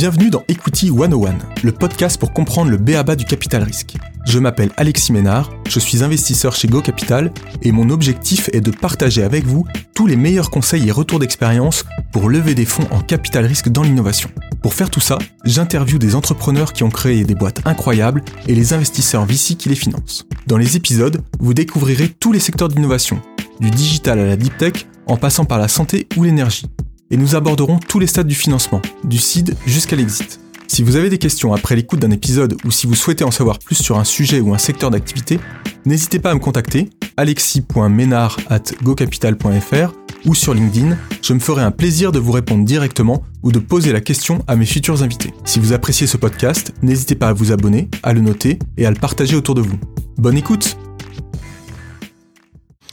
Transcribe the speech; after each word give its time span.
Bienvenue 0.00 0.30
dans 0.30 0.44
Equity 0.48 0.88
101, 0.88 1.36
le 1.62 1.72
podcast 1.72 2.18
pour 2.18 2.32
comprendre 2.32 2.70
le 2.70 2.78
BABA 2.78 3.16
du 3.16 3.26
capital 3.26 3.62
risque. 3.62 3.96
Je 4.24 4.38
m'appelle 4.38 4.70
Alexis 4.78 5.12
Ménard, 5.12 5.50
je 5.68 5.78
suis 5.78 6.02
investisseur 6.02 6.56
chez 6.56 6.68
Go 6.68 6.80
Capital 6.80 7.30
et 7.60 7.70
mon 7.70 7.90
objectif 7.90 8.48
est 8.54 8.62
de 8.62 8.70
partager 8.70 9.22
avec 9.22 9.44
vous 9.44 9.66
tous 9.94 10.06
les 10.06 10.16
meilleurs 10.16 10.48
conseils 10.48 10.88
et 10.88 10.90
retours 10.90 11.18
d'expérience 11.18 11.84
pour 12.12 12.30
lever 12.30 12.54
des 12.54 12.64
fonds 12.64 12.88
en 12.90 13.02
capital 13.02 13.44
risque 13.44 13.68
dans 13.68 13.82
l'innovation. 13.82 14.30
Pour 14.62 14.72
faire 14.72 14.88
tout 14.88 15.00
ça, 15.00 15.18
j'interviewe 15.44 15.98
des 15.98 16.14
entrepreneurs 16.14 16.72
qui 16.72 16.82
ont 16.82 16.88
créé 16.88 17.24
des 17.24 17.34
boîtes 17.34 17.60
incroyables 17.66 18.24
et 18.48 18.54
les 18.54 18.72
investisseurs 18.72 19.26
VC 19.26 19.56
qui 19.56 19.68
les 19.68 19.74
financent. 19.74 20.24
Dans 20.46 20.56
les 20.56 20.78
épisodes, 20.78 21.20
vous 21.40 21.52
découvrirez 21.52 22.08
tous 22.08 22.32
les 22.32 22.40
secteurs 22.40 22.70
d'innovation, 22.70 23.20
du 23.60 23.70
digital 23.70 24.18
à 24.18 24.24
la 24.24 24.36
deep 24.36 24.56
tech, 24.56 24.86
en 25.06 25.18
passant 25.18 25.44
par 25.44 25.58
la 25.58 25.68
santé 25.68 26.08
ou 26.16 26.22
l'énergie 26.22 26.70
et 27.10 27.16
nous 27.16 27.34
aborderons 27.34 27.78
tous 27.78 27.98
les 27.98 28.06
stades 28.06 28.26
du 28.26 28.34
financement, 28.34 28.82
du 29.04 29.18
seed 29.18 29.56
jusqu'à 29.66 29.96
l'exit. 29.96 30.40
Si 30.68 30.82
vous 30.82 30.96
avez 30.96 31.10
des 31.10 31.18
questions 31.18 31.52
après 31.52 31.74
l'écoute 31.74 31.98
d'un 31.98 32.12
épisode 32.12 32.56
ou 32.64 32.70
si 32.70 32.86
vous 32.86 32.94
souhaitez 32.94 33.24
en 33.24 33.32
savoir 33.32 33.58
plus 33.58 33.74
sur 33.74 33.98
un 33.98 34.04
sujet 34.04 34.40
ou 34.40 34.54
un 34.54 34.58
secteur 34.58 34.90
d'activité, 34.90 35.40
n'hésitez 35.84 36.20
pas 36.20 36.30
à 36.30 36.34
me 36.34 36.38
contacter 36.38 36.88
alexis.ménard.gocapital.fr 37.16 39.92
ou 40.26 40.34
sur 40.34 40.54
LinkedIn, 40.54 40.96
je 41.22 41.32
me 41.32 41.38
ferai 41.38 41.62
un 41.62 41.70
plaisir 41.70 42.12
de 42.12 42.18
vous 42.18 42.32
répondre 42.32 42.64
directement 42.64 43.22
ou 43.42 43.52
de 43.52 43.58
poser 43.58 43.92
la 43.92 44.00
question 44.00 44.44
à 44.46 44.54
mes 44.54 44.66
futurs 44.66 45.02
invités. 45.02 45.32
Si 45.44 45.58
vous 45.58 45.72
appréciez 45.72 46.06
ce 46.06 46.16
podcast, 46.16 46.72
n'hésitez 46.82 47.14
pas 47.14 47.28
à 47.28 47.32
vous 47.32 47.52
abonner, 47.52 47.88
à 48.02 48.12
le 48.12 48.20
noter 48.20 48.58
et 48.76 48.86
à 48.86 48.90
le 48.90 48.96
partager 48.96 49.36
autour 49.36 49.54
de 49.54 49.62
vous. 49.62 49.78
Bonne 50.18 50.36
écoute 50.36 50.76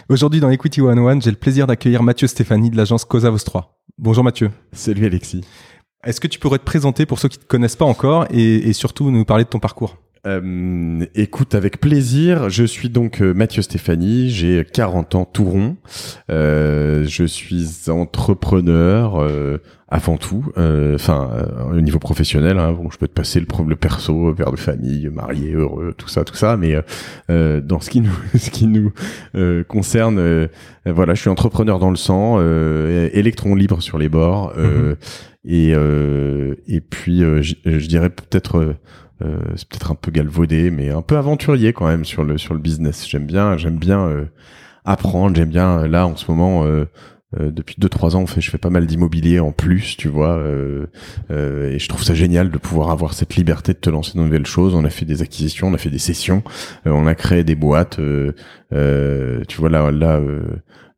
Aujourd'hui 0.09 0.39
dans 0.39 0.49
Equity 0.49 0.79
101, 0.79 1.19
j'ai 1.19 1.31
le 1.31 1.35
plaisir 1.35 1.67
d'accueillir 1.67 2.01
Mathieu 2.01 2.27
Stéphanie 2.27 2.69
de 2.69 2.77
l'agence 2.77 3.03
Cosa 3.03 3.29
Vostra. 3.29 3.76
Bonjour 3.99 4.23
Mathieu. 4.23 4.51
Salut 4.73 5.07
Alexis. 5.07 5.41
Est-ce 6.03 6.21
que 6.21 6.27
tu 6.27 6.37
pourrais 6.37 6.59
te 6.59 6.63
présenter 6.63 7.07
pour 7.07 7.17
ceux 7.17 7.29
qui 7.29 7.39
ne 7.39 7.43
te 7.43 7.47
connaissent 7.47 7.75
pas 7.75 7.85
encore 7.85 8.27
et, 8.29 8.71
surtout 8.73 9.09
nous 9.09 9.25
parler 9.25 9.43
de 9.43 9.49
ton 9.49 9.57
parcours? 9.57 9.97
Euh, 10.25 11.05
écoute, 11.15 11.55
avec 11.55 11.79
plaisir. 11.79 12.49
Je 12.49 12.63
suis 12.63 12.89
donc 12.89 13.21
euh, 13.21 13.33
Mathieu 13.33 13.61
Stéphanie, 13.61 14.29
j'ai 14.29 14.65
40 14.65 15.15
ans 15.15 15.25
tout 15.25 15.45
rond. 15.45 15.77
Euh, 16.29 17.05
je 17.05 17.23
suis 17.23 17.65
entrepreneur 17.89 19.27
avant 19.89 20.17
tout, 20.17 20.45
enfin 20.55 21.29
au 21.71 21.79
niveau 21.79 21.99
professionnel. 21.99 22.57
Hein, 22.57 22.73
bon, 22.73 22.89
je 22.89 22.97
peux 22.97 23.07
te 23.07 23.13
passer 23.13 23.39
le, 23.39 23.45
le 23.65 23.75
perso, 23.75 24.33
père 24.33 24.51
de 24.51 24.57
famille, 24.57 25.09
marié, 25.09 25.53
heureux, 25.53 25.93
tout 25.97 26.09
ça, 26.09 26.23
tout 26.23 26.35
ça. 26.35 26.57
Mais 26.57 26.75
dans 27.29 27.79
ce 27.79 27.89
qui 27.89 28.01
nous, 28.01 28.17
ce 28.37 28.49
qui 28.49 28.67
nous 28.67 28.91
concerne, 29.67 30.49
voilà, 30.85 31.13
je 31.13 31.21
suis 31.21 31.29
entrepreneur 31.29 31.79
dans 31.79 31.89
le 31.89 31.95
sang, 31.95 32.41
électron 32.41 33.55
libre 33.55 33.81
sur 33.81 33.97
les 33.97 34.09
bords. 34.09 34.53
Mm-hmm. 34.57 34.95
Et, 35.49 35.71
et 36.67 36.81
puis, 36.81 37.19
je, 37.19 37.55
je 37.65 37.87
dirais 37.87 38.09
peut-être 38.09 38.57
euh, 38.57 38.75
c'est 39.19 39.67
peut-être 39.67 39.91
un 39.91 39.95
peu 39.95 40.11
galvaudé, 40.11 40.71
mais 40.71 40.89
un 40.89 41.01
peu 41.01 41.17
aventurier 41.17 41.73
quand 41.73 41.87
même 41.87 42.05
sur 42.05 42.23
le 42.23 42.37
sur 42.37 42.53
le 42.53 42.59
business. 42.59 43.07
J'aime 43.07 43.25
bien, 43.25 43.57
j'aime 43.57 43.77
bien 43.77 44.01
euh, 44.07 44.25
apprendre. 44.85 45.35
J'aime 45.35 45.49
bien 45.49 45.79
euh, 45.79 45.87
là 45.87 46.07
en 46.07 46.15
ce 46.15 46.29
moment. 46.29 46.65
depuis 47.39 47.75
deux 47.77 47.89
trois 47.89 48.15
ans, 48.15 48.21
on 48.21 48.27
fait, 48.27 48.41
je 48.41 48.49
fais 48.49 48.57
pas 48.57 48.69
mal 48.69 48.85
d'immobilier 48.87 49.39
en 49.39 49.51
plus, 49.51 49.97
tu 49.97 50.07
vois, 50.07 50.41
et 51.29 51.77
je 51.77 51.87
trouve 51.89 52.03
ça 52.03 52.13
génial 52.13 52.49
de 52.49 52.57
pouvoir 52.57 52.89
avoir 52.89 53.13
cette 53.13 53.35
liberté 53.35 53.73
de 53.73 53.79
te 53.79 53.89
lancer 53.89 54.13
dans 54.15 54.21
de 54.21 54.27
nouvelles 54.27 54.45
choses. 54.45 54.73
On 54.75 54.85
a 54.85 54.89
fait 54.89 55.05
des 55.05 55.21
acquisitions, 55.21 55.67
on 55.67 55.73
a 55.73 55.77
fait 55.77 55.89
des 55.89 55.99
sessions, 55.99 56.41
on 56.85 57.05
a 57.05 57.15
créé 57.15 57.43
des 57.43 57.55
boîtes. 57.55 57.97
tu 57.97 59.57
vois 59.57 59.69
là, 59.69 59.91
là 59.91 60.21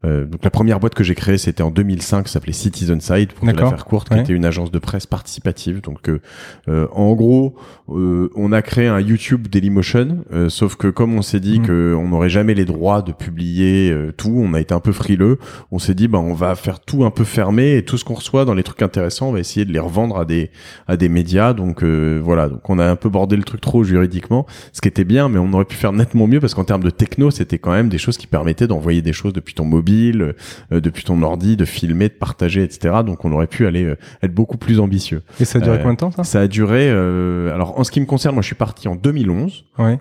euh, 0.06 0.26
donc 0.26 0.46
la 0.46 0.50
première 0.50 0.80
boîte 0.80 0.96
que 0.96 1.04
j'ai 1.04 1.16
créée, 1.16 1.38
c'était 1.38 1.62
en 1.62 1.72
2005, 1.72 2.28
ça 2.28 2.34
s'appelait 2.36 2.54
Citizen 2.54 3.02
Side, 3.02 3.34
pour 3.34 3.46
la 3.46 3.54
faire 3.54 3.84
courte, 3.84 4.10
qui 4.10 4.18
était 4.18 4.32
une 4.32 4.46
agence 4.46 4.72
de 4.72 4.80
presse 4.80 5.06
participative. 5.06 5.82
Donc 5.82 6.10
euh, 6.10 6.22
euh 6.70 6.88
en 6.94 7.14
gros, 7.16 7.56
euh, 7.90 8.30
on 8.36 8.54
a 8.54 8.62
créé 8.62 8.88
un 8.88 9.02
YouTube 9.02 9.48
Dailymotion, 9.48 10.24
sauf 10.48 10.76
que 10.76 10.88
comme 10.88 11.16
on 11.16 11.22
s'est 11.22 11.42
dit 11.42 11.60
mm. 11.60 11.66
que 11.66 11.96
on 12.00 12.10
n'aurait 12.10 12.30
jamais 12.30 12.54
les 12.54 12.66
droits 12.66 13.02
de 13.02 13.12
publier 13.12 13.94
tout, 14.16 14.34
on 14.36 14.54
a 14.54 14.62
été 14.62 14.74
un 14.74 14.80
peu 14.80 14.94
frileux. 14.94 15.38
On 15.72 15.80
s'est 15.80 15.96
dit, 15.96 16.08
bah 16.08 16.20
on 16.20 16.34
va 16.34 16.56
faire 16.56 16.80
tout 16.80 17.04
un 17.04 17.12
peu 17.12 17.26
fermé 17.26 17.76
et 17.76 17.84
tout 17.84 17.98
ce 17.98 18.06
qu'on 18.06 18.14
reçoit 18.14 18.46
dans 18.46 18.54
les 18.54 18.64
trucs 18.64 18.82
intéressants, 18.82 19.30
on 19.30 19.32
va 19.34 19.40
essayer 19.40 19.66
de 19.66 19.74
les 19.74 19.80
revendre 19.80 20.18
à 20.18 20.26
des 20.26 20.50
à 20.88 20.96
des 20.96 21.10
médias. 21.10 21.54
Donc 21.54 21.84
voilà, 21.84 22.48
donc 22.48 22.70
on 22.70 22.80
a 22.80 22.86
un 22.86 22.96
peu 22.96 23.10
bordé 23.10 23.36
le 23.36 23.44
truc 23.44 23.60
trop 23.60 23.84
juridiquement, 23.84 24.46
ce 24.72 24.80
qui 24.80 24.88
était 24.88 25.04
bien, 25.04 25.28
mais 25.28 25.40
on 25.40 25.52
aurait 25.52 25.66
pu 25.66 25.76
faire 25.76 25.92
nettement 25.92 26.28
mieux 26.28 26.40
parce 26.40 26.54
qu'en 26.54 26.64
termes 26.64 26.84
de 26.84 26.90
techno, 26.90 27.32
c'était 27.32 27.60
quand 27.60 27.72
même 27.72 27.90
des 27.90 27.98
choses 27.98 28.18
qui 28.18 28.28
permettaient 28.28 28.68
d'envoyer 28.68 29.02
des 29.02 29.14
choses 29.14 29.34
depuis 29.34 29.54
ton 29.54 29.66
mobile 29.66 29.89
euh, 29.92 30.82
depuis 30.82 31.04
ton 31.04 31.22
ordi, 31.22 31.58
de 31.58 31.66
filmer, 31.66 32.10
de 32.10 32.14
partager, 32.14 32.64
etc. 32.64 32.98
Donc 33.06 33.26
on 33.26 33.32
aurait 33.32 33.48
pu 33.48 33.66
aller 33.66 33.84
euh, 33.84 33.98
être 34.22 34.34
beaucoup 34.34 34.58
plus 34.58 34.80
ambitieux. 34.80 35.22
Et 35.40 35.46
ça 35.46 35.60
a 35.60 35.62
duré 35.62 35.76
euh, 35.76 35.80
combien 35.80 35.94
de 35.94 36.00
temps 36.00 36.12
ça? 36.12 36.24
Ça 36.24 36.42
a 36.42 36.48
duré. 36.48 36.90
alors 36.90 37.80
en 37.80 37.84
ce 37.84 37.92
qui 37.92 38.00
me 38.00 38.06
concerne, 38.06 38.36
moi 38.36 38.42
je 38.42 38.48
suis 38.48 38.56
parti 38.56 38.88
en 38.88 38.96
2011 38.96 39.66
ouais. 39.78 40.00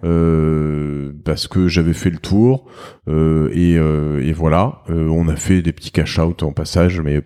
parce 1.24 1.48
que 1.48 1.68
j'avais 1.68 1.92
fait 1.92 2.10
le 2.10 2.18
tour 2.18 2.66
et, 3.08 3.74
et 3.74 4.32
voilà. 4.32 4.82
on 4.88 5.28
a 5.28 5.36
fait 5.36 5.62
des 5.62 5.72
petits 5.72 5.90
cash 5.90 6.18
out 6.18 6.42
en 6.42 6.52
passage, 6.52 7.00
mais 7.00 7.22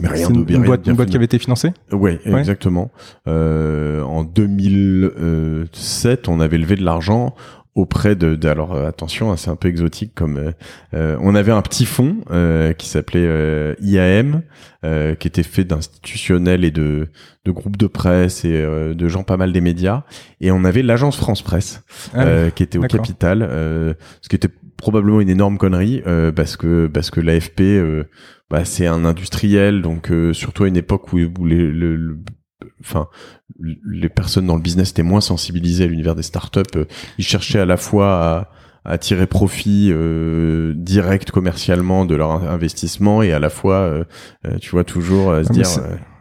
mais 0.00 0.08
rien 0.08 0.30
de 0.30 0.38
une, 0.38 0.48
une 0.48 0.62
boîte, 0.62 0.86
une 0.86 0.94
boîte 0.94 1.10
qui 1.10 1.16
avait 1.16 1.24
été 1.24 1.40
financée? 1.40 1.72
Ouais, 1.90 2.20
exactement. 2.24 2.92
Euh, 3.26 4.02
en 4.02 4.22
2007, 4.22 6.28
on 6.28 6.38
avait 6.38 6.58
levé 6.58 6.76
de 6.76 6.84
l'argent 6.84 7.34
auprès 7.80 8.14
de, 8.14 8.38
alors 8.46 8.74
euh, 8.74 8.86
attention 8.86 9.32
hein, 9.32 9.36
c'est 9.36 9.50
un 9.50 9.56
peu 9.56 9.68
exotique 9.68 10.12
comme 10.14 10.36
euh, 10.36 10.52
euh, 10.94 11.16
on 11.20 11.34
avait 11.34 11.52
un 11.52 11.62
petit 11.62 11.86
fonds 11.86 12.18
qui 12.76 12.88
s'appelait 12.88 13.74
IAM 13.80 14.42
qui 14.82 15.28
était 15.28 15.42
fait 15.42 15.64
d'institutionnels 15.64 16.64
et 16.64 16.70
de 16.70 17.08
de 17.44 17.50
groupes 17.50 17.76
de 17.76 17.86
presse 17.86 18.44
et 18.44 18.62
de 18.62 19.08
gens 19.08 19.22
pas 19.22 19.36
mal 19.36 19.52
des 19.52 19.60
médias. 19.60 20.02
Et 20.40 20.50
on 20.50 20.64
avait 20.64 20.82
l'agence 20.82 21.16
France 21.16 21.42
Presse 21.42 21.82
ah 22.14 22.50
qui 22.54 22.62
était 22.62 22.78
au 22.78 22.82
capital 22.82 23.40
ce 24.20 24.28
qui 24.28 24.36
était 24.36 24.50
probablement 24.76 25.20
une 25.20 25.30
énorme 25.30 25.58
connerie 25.58 26.02
parce 26.34 26.56
que 26.56 26.86
parce 26.86 27.10
que 27.10 27.20
l'AFP 27.20 27.62
bah, 28.50 28.64
c'est 28.64 28.86
un 28.86 29.04
industriel 29.04 29.82
donc 29.82 30.10
surtout 30.32 30.64
à 30.64 30.68
une 30.68 30.76
époque 30.76 31.12
où, 31.12 31.18
où 31.18 31.46
les, 31.46 31.70
le 31.70 32.18
enfin 32.80 33.08
les 33.84 34.08
personnes 34.08 34.46
dans 34.46 34.56
le 34.56 34.62
business 34.62 34.90
étaient 34.90 35.02
moins 35.02 35.20
sensibilisées 35.20 35.84
à 35.84 35.86
l'univers 35.86 36.14
des 36.14 36.22
startups 36.22 36.60
euh, 36.76 36.84
ils 37.18 37.24
cherchaient 37.24 37.60
à 37.60 37.66
la 37.66 37.76
fois 37.76 38.48
à, 38.84 38.92
à 38.92 38.98
tirer 38.98 39.26
profit 39.26 39.90
euh, 39.90 40.72
direct 40.76 41.30
commercialement 41.30 42.04
de 42.04 42.14
leur 42.14 42.30
investissement 42.30 43.22
et 43.22 43.32
à 43.32 43.38
la 43.38 43.50
fois 43.50 43.76
euh, 43.76 44.04
tu 44.60 44.70
vois 44.70 44.84
toujours 44.84 45.34
se 45.44 45.52
dire 45.52 45.68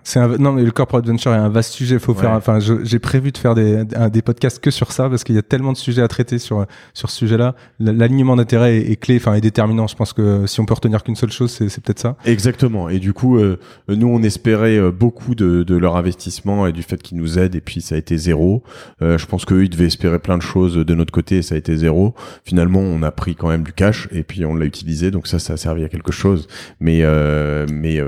c'est 0.10 0.20
un, 0.20 0.28
non, 0.40 0.54
mais 0.54 0.64
le 0.64 0.72
corporate 0.72 1.06
venture 1.06 1.32
est 1.34 1.38
un 1.38 1.50
vaste 1.50 1.72
sujet. 1.74 2.00
Faut 2.00 2.16
faire, 2.16 2.32
enfin, 2.32 2.58
j'ai 2.60 2.98
prévu 2.98 3.32
de 3.32 3.38
faire 3.38 3.54
des, 3.54 3.84
des 4.12 4.22
podcasts 4.24 4.60
que 4.60 4.72
sur 4.72 4.92
ça 4.92 5.08
parce 5.08 5.24
qu'il 5.24 5.36
y 5.36 5.38
a 5.38 5.44
tellement 5.44 5.72
de 5.72 5.78
sujets 5.78 6.02
à 6.02 6.08
traiter 6.08 6.40
sur, 6.40 6.66
sur 6.96 7.12
ce 7.12 7.18
sujet-là. 7.18 7.54
L'alignement 7.80 8.36
d'intérêt 8.36 8.78
est, 8.78 8.96
clé, 8.96 9.18
enfin, 9.18 9.36
est 9.36 9.42
déterminant. 9.42 9.86
Je 9.86 9.96
pense 9.96 10.14
que 10.14 10.48
si 10.48 10.60
on 10.62 10.66
peut 10.66 10.74
retenir 10.74 11.04
qu'une 11.04 11.16
seule 11.16 11.32
chose, 11.32 11.52
c'est 11.52 11.84
peut-être 11.84 12.00
ça. 12.00 12.16
Exactement. 12.26 12.90
Et 12.90 12.98
du 12.98 13.14
coup, 13.14 13.38
euh, 13.38 13.60
nous, 13.88 14.08
on 14.08 14.24
espérait 14.24 14.80
euh, 14.80 14.92
beaucoup 14.92 15.36
de, 15.36 15.62
de 15.62 15.78
leur 15.78 15.96
investissement 15.96 16.66
et 16.66 16.72
du 16.72 16.82
fait 16.82 17.00
qu'ils 17.04 17.20
nous 17.20 17.38
aident 17.38 17.54
et 17.54 17.62
puis 17.62 17.80
ça 17.80 17.94
a 17.94 17.98
été 18.00 18.18
zéro. 18.18 18.64
Euh, 19.04 19.20
je 19.20 19.28
pense 19.28 19.46
qu'eux, 19.46 19.64
ils 19.64 19.70
devaient 19.70 19.86
espérer 19.86 20.18
plein 20.18 20.40
de 20.40 20.44
choses 20.44 20.76
de 20.76 20.96
notre 20.96 21.12
côté 21.12 21.38
et 21.38 21.42
ça 21.44 21.54
a 21.54 21.58
été 21.60 21.78
zéro. 21.78 22.16
Finalement, 22.46 22.80
on 22.80 23.04
a 23.04 23.12
pris 23.12 23.36
quand 23.36 23.50
même 23.50 23.64
du 23.64 23.74
cash 23.74 24.08
et 24.12 24.24
puis 24.24 24.44
on 24.44 24.56
l'a 24.56 24.66
utilisé. 24.66 25.12
Donc 25.12 25.28
ça, 25.28 25.38
ça 25.38 25.54
a 25.54 25.58
servi 25.58 25.84
à 25.84 25.90
quelque 25.90 26.12
chose. 26.12 26.48
Mais, 26.80 27.04
mais, 27.72 28.02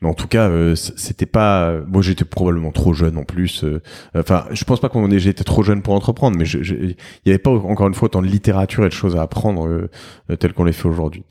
mais 0.00 0.08
en 0.08 0.14
tout 0.14 0.28
cas, 0.28 0.50
c'était 0.74 1.26
pas 1.26 1.41
moi 1.86 2.02
j'étais 2.02 2.24
probablement 2.24 2.72
trop 2.72 2.92
jeune 2.92 3.16
en 3.16 3.24
plus 3.24 3.64
euh, 3.64 3.80
enfin 4.16 4.44
je 4.50 4.64
pense 4.64 4.80
pas 4.80 4.88
qu'on 4.88 5.10
ait 5.10 5.18
j'étais 5.18 5.44
trop 5.44 5.62
jeune 5.62 5.82
pour 5.82 5.94
entreprendre 5.94 6.36
mais 6.36 6.44
il 6.44 6.96
y 7.26 7.30
avait 7.30 7.38
pas 7.38 7.50
encore 7.50 7.88
une 7.88 7.94
fois 7.94 8.06
autant 8.06 8.22
de 8.22 8.26
littérature 8.26 8.84
et 8.84 8.88
de 8.88 8.94
choses 8.94 9.16
à 9.16 9.22
apprendre 9.22 9.66
euh, 9.66 9.90
euh 10.30 10.36
telles 10.36 10.52
qu'on 10.52 10.64
les 10.64 10.72
fait 10.72 10.88
aujourd'hui. 10.88 11.24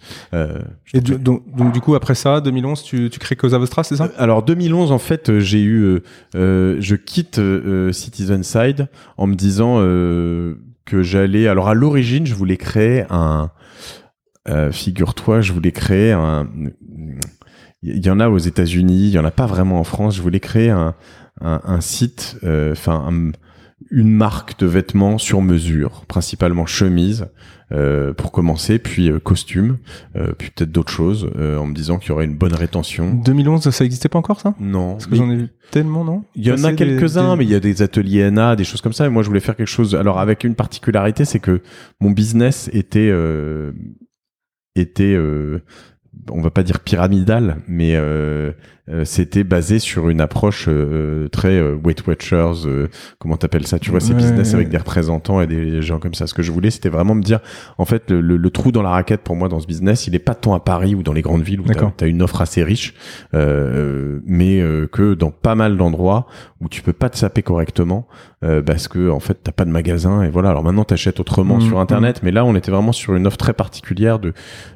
Et 0.94 1.01
donc, 1.01 1.44
donc, 1.55 1.73
du 1.73 1.81
coup 1.81 1.95
après 1.95 2.16
ça 2.16 2.41
2011 2.41 2.83
tu, 2.83 3.09
tu 3.09 3.19
crées 3.19 3.35
Cosa 3.35 3.57
Vostra 3.57 3.83
c'est 3.83 3.95
ça? 3.95 4.09
Alors 4.17 4.44
2011 4.44 4.91
en 4.91 5.00
fait 5.00 5.39
j'ai 5.39 5.62
eu 5.62 6.01
je 6.33 6.95
quitte 6.95 7.39
Citizen 7.91 8.44
Side 8.44 8.88
en 9.18 9.27
me 9.27 9.36
disant 9.36 9.77
que 9.77 11.03
j'allais 11.03 11.47
alors 11.47 11.69
à 11.69 11.74
l'origine 11.74 12.25
je 12.25 12.36
voulais 12.36 12.57
créer 12.57 13.06
un 13.09 13.51
figure-toi 14.71 15.41
je 15.41 15.53
voulais 15.53 15.71
créer 15.71 16.12
un 16.12 16.47
il 17.83 18.06
y 18.06 18.10
en 18.10 18.19
a 18.19 18.30
aux 18.30 18.38
États-Unis, 18.38 19.07
il 19.07 19.12
y 19.12 19.19
en 19.19 19.25
a 19.25 19.31
pas 19.31 19.45
vraiment 19.45 19.80
en 19.80 19.83
France. 19.83 20.16
Je 20.16 20.22
voulais 20.22 20.39
créer 20.39 20.69
un, 20.69 20.95
un, 21.42 21.62
un 21.63 21.81
site, 21.81 22.38
euh, 22.44 22.74
enfin 22.74 23.31
une 23.89 24.12
marque 24.12 24.60
de 24.60 24.68
vêtements 24.68 25.18
sur 25.18 25.42
mesure, 25.42 26.06
principalement 26.07 26.66
chemise 26.66 27.28
euh, 27.72 28.13
pour 28.13 28.31
commencer, 28.31 28.80
puis 28.80 29.10
euh, 29.10 29.19
costume, 29.19 29.78
euh, 30.16 30.33
puis 30.38 30.51
peut-être 30.51 30.72
d'autres 30.72 30.92
choses, 30.92 31.30
en 31.38 31.66
me 31.66 31.74
disant 31.74 31.98
qu'il 31.98 32.10
y 32.10 32.12
aurait 32.12 32.25
une 32.25 32.38
bonne 32.38 32.54
rétention. 32.54 33.13
2011, 33.13 33.69
ça 33.69 33.86
existait 33.86 34.10
pas 34.10 34.19
encore 34.19 34.39
ça? 34.39 34.54
Non. 34.60 34.94
Parce 34.94 35.07
que 35.07 35.16
j'en 35.16 35.30
ai 35.30 35.36
vu 35.36 35.50
tellement, 35.72 36.04
non? 36.04 36.24
Il 36.36 36.45
y 36.45 36.51
en 36.51 36.63
a 36.63 36.74
quelques-uns, 36.74 37.36
mais 37.36 37.45
il 37.45 37.50
y 37.50 37.56
a 37.56 37.60
des 37.60 37.81
ateliers 37.81 38.30
NA, 38.30 38.56
des 38.56 38.63
choses 38.63 38.81
comme 38.81 38.94
ça. 38.94 39.06
Et 39.06 39.10
moi, 39.10 39.24
je 39.24 39.27
voulais 39.27 39.39
faire 39.39 39.56
quelque 39.56 39.68
chose. 39.68 39.95
Alors 39.95 40.19
avec 40.19 40.44
une 40.44 40.56
particularité, 40.56 41.25
c'est 41.25 41.39
que 41.39 41.62
mon 42.00 42.12
business 42.12 42.69
était 42.74 43.12
était 44.75 45.18
on 46.30 46.42
va 46.42 46.52
pas 46.52 46.63
dire 46.63 46.80
pyramidal, 46.80 47.58
mais 47.68 47.96
euh, 47.96 48.52
euh, 48.91 49.05
c'était 49.05 49.43
basé 49.43 49.79
sur 49.79 50.09
une 50.09 50.21
approche 50.21 50.65
euh, 50.67 51.27
très 51.29 51.53
euh, 51.53 51.75
Weight 51.83 52.05
Watchers, 52.07 52.65
euh, 52.65 52.88
comment 53.19 53.38
t'appelles 53.38 53.65
ça 53.67 53.79
Tu 53.79 53.89
vois, 53.91 53.99
c'est 53.99 54.11
Ouais, 54.13 54.17
business 54.21 54.49
ouais. 54.49 54.55
avec 54.55 54.69
des 54.69 54.77
représentants 54.77 55.41
et 55.41 55.47
des 55.47 55.81
gens 55.81 55.99
comme 55.99 56.13
ça. 56.13 56.27
Ce 56.27 56.33
que 56.33 56.41
je 56.43 56.51
voulais, 56.51 56.69
c'était 56.71 56.89
vraiment 56.89 57.15
me 57.15 57.21
dire, 57.23 57.39
en 57.77 57.85
fait, 57.85 58.11
le, 58.11 58.21
le- 58.21 58.38
le 58.38 58.49
trou 58.49 58.71
dans 58.71 58.81
la 58.81 58.89
raquette 58.89 59.21
pour 59.21 59.35
moi 59.35 59.47
dans 59.49 59.59
ce 59.59 59.67
business, 59.67 60.07
il 60.07 60.15
est 60.15 60.19
pas 60.19 60.35
tant 60.35 60.53
à 60.53 60.59
Paris 60.59 60.95
ou 60.95 61.03
dans 61.03 61.13
les 61.13 61.21
grandes 61.21 61.43
villes 61.43 61.61
où 61.61 61.65
t'as 61.65 62.05
as 62.05 62.07
une 62.07 62.21
offre 62.21 62.41
assez 62.41 62.63
riche, 62.63 62.93
euh, 63.33 64.19
mais 64.25 64.59
euh, 64.61 64.88
que 64.88 65.13
dans 65.13 65.31
pas 65.31 65.55
mal 65.55 65.77
d'endroits 65.77 66.27
où 66.59 66.69
tu 66.69 66.81
peux 66.81 66.93
pas 66.93 67.09
te 67.09 67.17
saper 67.17 67.41
correctement 67.41 68.07
euh, 68.43 68.61
parce 68.61 68.88
que 68.88 69.09
en 69.09 69.19
fait 69.19 69.38
t'as 69.43 69.51
pas 69.51 69.65
de 69.65 69.71
magasin 69.71 70.21
et 70.23 70.29
voilà. 70.29 70.49
Alors 70.49 70.63
maintenant 70.63 70.83
t'achètes 70.83 71.19
autrement 71.19 71.55
Mhm, 71.55 71.61
sur 71.61 71.79
internet, 71.79 72.21
mais 72.23 72.31
là 72.31 72.45
on 72.45 72.55
était 72.55 72.71
vraiment 72.71 72.91
sur 72.91 73.15
une 73.15 73.25
offre 73.27 73.38
très 73.38 73.53
particulière 73.53 74.19
de, 74.19 74.33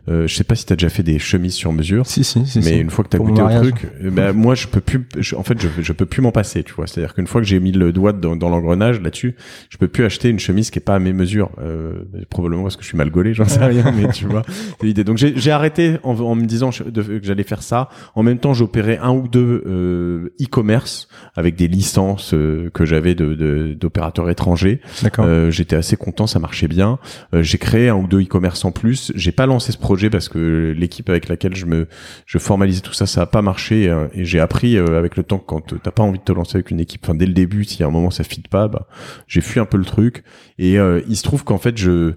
euh, 0.09 0.27
je 0.27 0.35
sais 0.35 0.43
pas 0.43 0.55
si 0.55 0.65
t'as 0.65 0.75
déjà 0.75 0.89
fait 0.89 1.03
des 1.03 1.19
chemises 1.19 1.53
sur 1.53 1.71
mesure. 1.73 2.05
Si, 2.05 2.23
si, 2.23 2.45
si. 2.45 2.59
Mais 2.59 2.63
si. 2.65 2.79
une 2.79 2.89
fois 2.89 3.03
que 3.03 3.09
t'as 3.09 3.17
goûté 3.17 3.41
au 3.41 3.49
truc, 3.49 3.87
bah, 4.09 4.33
moi 4.33 4.55
je 4.55 4.67
peux 4.67 4.81
plus. 4.81 5.07
je- 5.17 5.35
en 5.35 5.43
fait, 5.43 5.59
je, 5.61 5.67
je 5.81 5.93
peux 5.93 6.05
plus 6.05 6.21
m'en 6.21 6.31
passer, 6.31 6.63
tu 6.63 6.73
vois. 6.73 6.87
C'est-à-dire 6.87 7.13
qu'une 7.13 7.27
fois 7.27 7.41
que 7.41 7.47
j'ai 7.47 7.59
mis 7.59 7.71
le 7.71 7.91
doigt 7.91 8.13
dans, 8.13 8.35
dans 8.35 8.49
l'engrenage 8.49 9.01
là-dessus, 9.01 9.35
je 9.69 9.77
peux 9.77 9.87
plus 9.87 10.03
acheter 10.05 10.29
une 10.29 10.39
chemise 10.39 10.69
qui 10.71 10.79
est 10.79 10.81
pas 10.85 10.95
à 10.95 10.99
mes 10.99 11.13
mesures. 11.13 11.49
Euh, 11.61 11.93
probablement 12.29 12.63
parce 12.63 12.75
que 12.75 12.83
je 12.83 12.87
suis 12.87 12.97
mal 12.97 13.09
gaulé, 13.09 13.33
j'en 13.33 13.45
sais 13.47 13.63
rien, 13.65 13.91
mais 13.91 14.09
tu 14.11 14.25
vois. 14.25 14.43
C'est 14.79 14.85
l'idée. 14.87 15.03
Donc 15.03 15.17
j'ai 15.17 15.33
j'ai 15.35 15.51
arrêté 15.51 15.97
en, 16.03 16.15
en 16.19 16.35
me 16.35 16.45
disant 16.45 16.69
que 16.71 17.19
j'allais 17.23 17.43
faire 17.43 17.63
ça. 17.63 17.89
En 18.15 18.23
même 18.23 18.39
temps, 18.39 18.53
j'opérais 18.53 18.97
un 19.01 19.11
ou 19.11 19.27
deux 19.27 19.63
euh, 19.65 20.33
e-commerce 20.41 21.07
avec 21.35 21.55
des 21.55 21.67
licences 21.67 22.33
euh, 22.33 22.69
que 22.73 22.85
j'avais 22.85 23.15
de 23.15 23.33
de- 23.33 23.73
d'opérateurs 23.79 24.29
étrangers. 24.29 24.81
D'accord. 25.03 25.25
Euh, 25.27 25.51
J'étais 25.51 25.75
assez 25.75 25.95
content, 25.97 26.27
ça 26.27 26.39
marchait 26.39 26.67
bien. 26.67 26.99
Euh, 27.33 27.43
j'ai 27.43 27.57
créé 27.57 27.89
un 27.89 27.95
ou 27.95 28.07
deux 28.07 28.21
e-commerce 28.21 28.65
en 28.65 28.71
plus. 28.71 29.11
J'ai 29.15 29.31
pas 29.31 29.45
lancé 29.45 29.71
ce 29.71 29.77
projet 29.77 30.09
parce 30.09 30.29
que 30.29 30.73
l'équipe 30.77 31.09
avec 31.09 31.27
laquelle 31.29 31.55
je 31.55 31.65
me 31.65 31.87
je 32.25 32.37
formalisais 32.37 32.81
tout 32.81 32.93
ça, 32.93 33.05
ça 33.05 33.21
a 33.21 33.25
pas 33.25 33.41
marché 33.41 33.84
euh, 33.87 34.07
et 34.13 34.25
j'ai 34.25 34.39
appris 34.39 34.77
euh, 34.77 34.97
avec 34.97 35.15
le 35.17 35.23
temps 35.23 35.39
que 35.39 35.45
quand 35.45 35.61
t'as 35.81 35.91
pas 35.91 36.03
envie 36.03 36.19
de 36.19 36.23
te 36.23 36.31
lancer 36.31 36.57
avec 36.57 36.71
une 36.71 36.79
équipe, 36.79 37.01
enfin 37.03 37.15
dès 37.15 37.25
le 37.25 37.33
début, 37.33 37.63
si 37.63 37.83
à 37.83 37.87
un 37.87 37.91
moment 37.91 38.11
ça 38.11 38.23
fit 38.23 38.41
pas, 38.41 38.67
bah 38.67 38.87
j'ai 39.27 39.41
fui 39.41 39.59
un 39.59 39.65
peu 39.65 39.77
le 39.77 39.85
truc. 39.85 40.23
Et 40.57 40.77
euh, 40.79 41.01
il 41.07 41.15
se 41.15 41.23
trouve 41.23 41.43
qu'en 41.43 41.57
fait 41.57 41.77
je 41.77 42.13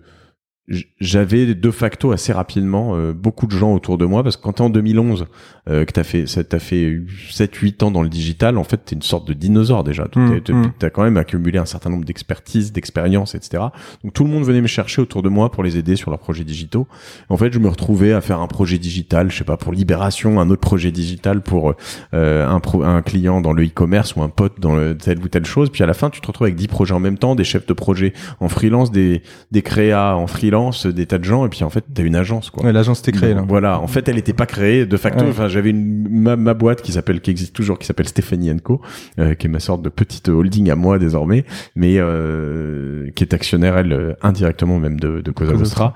j'avais 1.01 1.55
de 1.55 1.71
facto 1.71 2.13
assez 2.13 2.31
rapidement 2.31 2.95
beaucoup 3.15 3.47
de 3.47 3.53
gens 3.53 3.73
autour 3.73 3.97
de 3.97 4.05
moi 4.05 4.23
parce 4.23 4.37
que 4.37 4.43
quand 4.43 4.53
t'es 4.53 4.61
en 4.61 4.69
2011 4.69 5.25
euh, 5.69 5.85
que 5.85 5.93
t'as 5.93 6.03
fait 6.05 6.27
ça 6.27 6.43
t'as 6.45 6.59
fait 6.59 7.01
7 7.31 7.55
8 7.55 7.83
ans 7.83 7.91
dans 7.91 8.03
le 8.03 8.09
digital 8.09 8.57
en 8.59 8.65
fait 8.65 8.79
t'es 8.85 8.95
une 8.97 9.03
sorte 9.03 9.27
de 9.29 9.33
dinosaure 9.35 9.85
déjà 9.85 10.07
T'es- 10.09 10.19
Mm, 10.21 10.41
t'es- 10.41 10.53
mm. 10.53 10.73
t'as 10.79 10.91
quand 10.91 11.03
même 11.03 11.17
accumulé 11.17 11.59
un 11.59 11.67
certain 11.67 11.91
nombre 11.91 12.05
d'expertises 12.05 12.73
d'expériences 12.73 13.35
etc 13.35 13.63
donc 14.03 14.13
tout 14.15 14.25
le 14.25 14.31
monde 14.31 14.45
venait 14.45 14.61
me 14.61 14.67
chercher 14.67 15.03
autour 15.03 15.23
de 15.23 15.29
moi 15.29 15.51
pour 15.51 15.63
les 15.63 15.77
aider 15.77 15.97
sur 15.97 16.11
leurs 16.11 16.19
projets 16.21 16.45
digitaux 16.45 16.87
en 17.29 17.37
fait 17.37 17.53
je 17.53 17.59
me 17.59 17.69
retrouvais 17.69 18.13
à 18.13 18.21
faire 18.21 18.41
un 18.41 18.47
projet 18.47 18.79
digital 18.79 19.31
je 19.31 19.37
sais 19.39 19.45
pas 19.45 19.57
pour 19.57 19.73
Libération 19.73 20.41
un 20.41 20.51
autre 20.51 20.61
projet 20.61 20.91
digital 20.91 21.41
pour 21.43 21.75
euh, 22.15 22.47
un, 22.49 22.61
pro- 22.61 22.83
un 22.85 23.03
client 23.03 23.41
dans 23.41 23.53
le 23.53 23.65
e-commerce 23.65 24.17
ou 24.17 24.23
un 24.23 24.29
pote 24.29 24.61
dans 24.61 24.75
le, 24.77 24.97
telle 24.97 25.19
ou 25.19 25.29
telle 25.29 25.45
chose 25.47 25.71
puis 25.71 25.83
à 25.83 25.87
la 25.87 25.95
fin 25.95 26.11
tu 26.11 26.21
te 26.21 26.27
retrouves 26.27 26.47
avec 26.47 26.57
10 26.57 26.69
projets 26.69 26.95
en 26.95 27.01
même 27.01 27.19
temps 27.19 27.35
des 27.35 27.45
chefs 27.45 27.67
de 27.67 27.73
projet 27.73 28.13
en 28.41 28.49
freelance 28.49 28.91
des 28.91 29.23
des 29.51 29.63
créas 29.63 30.15
en 30.17 30.27
freelance 30.27 30.87
des 30.87 31.07
tas 31.07 31.19
de 31.19 31.25
gens 31.25 31.45
et 31.47 31.49
puis 31.49 31.65
en 31.65 31.71
fait 31.71 31.85
t'as 31.93 32.03
une 32.03 32.17
agence 32.17 32.51
quoi 32.51 32.65
Ouais, 32.65 32.73
l'agence 32.73 33.01
était 33.01 33.13
créée, 33.13 33.35
là. 33.35 33.45
voilà, 33.49 33.81
en 33.81 33.87
fait, 33.87 34.09
elle 34.09 34.19
était 34.19 34.33
pas 34.33 34.45
créée 34.47 34.85
de 34.85 34.97
facto. 34.97 35.25
Ouais. 35.25 35.31
J'avais 35.59 35.71
une 35.71 36.09
ma, 36.09 36.37
ma 36.37 36.55
boîte 36.55 36.83
qui 36.83 36.93
s'appelle 36.93 37.21
qui 37.21 37.33
existe 37.33 37.53
toujours, 37.53 37.81
qui 37.81 37.87
s'appelle 37.87 38.07
Stéphanie 38.07 38.57
Co, 38.63 38.81
euh, 39.19 39.35
qui 39.35 39.49
est 39.49 39.51
ma 39.51 39.59
sorte 39.59 39.83
de 39.83 39.89
petite 39.89 40.29
holding 40.29 40.71
à 40.71 40.77
moi 40.77 41.01
désormais, 41.01 41.45
mais 41.75 41.97
euh, 41.99 43.11
qui 43.17 43.25
est 43.25 43.35
actionnaire 43.35 43.77
elle 43.77 43.93
euh, 43.93 44.15
indirectement 44.23 44.79
même 44.79 45.01
de, 45.01 45.21
de 45.21 45.31
Cosa 45.33 45.55
Nostra. 45.55 45.95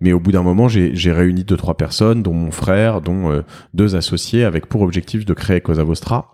Mais 0.00 0.12
au 0.14 0.18
bout 0.20 0.32
d'un 0.32 0.42
moment, 0.42 0.66
j'ai 0.66 0.94
j'ai 0.94 1.12
réuni 1.12 1.44
deux 1.44 1.58
trois 1.58 1.76
personnes, 1.76 2.22
dont 2.22 2.32
mon 2.32 2.50
frère, 2.50 3.02
dont 3.02 3.44
deux 3.74 3.96
associés, 3.96 4.44
avec 4.44 4.66
pour 4.66 4.80
objectif 4.80 5.26
de 5.26 5.34
créer 5.34 5.60
Cosa 5.60 5.84
Vostra. 5.84 6.30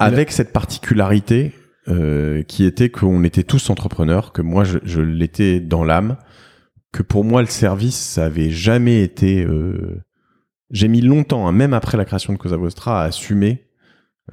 Avec 0.00 0.32
cette 0.32 0.52
particularité 0.52 1.52
euh, 1.86 2.42
qui 2.42 2.64
était 2.64 2.88
qu'on 2.88 3.22
était 3.22 3.44
tous 3.44 3.70
entrepreneurs, 3.70 4.32
que 4.32 4.42
moi 4.42 4.64
je, 4.64 4.78
je 4.82 5.00
l'étais 5.00 5.60
dans 5.60 5.84
l'âme, 5.84 6.16
que 6.92 7.04
pour 7.04 7.22
moi 7.22 7.40
le 7.40 7.46
service 7.46 7.96
ça 7.96 8.24
avait 8.24 8.50
jamais 8.50 9.02
été. 9.04 9.44
euh, 9.44 10.02
J'ai 10.70 10.88
mis 10.88 11.00
longtemps, 11.00 11.46
hein, 11.46 11.52
même 11.52 11.74
après 11.74 11.96
la 11.96 12.04
création 12.04 12.32
de 12.32 12.38
Cosa 12.38 12.56
Vostra, 12.56 13.02
à 13.02 13.04
assumer, 13.06 13.66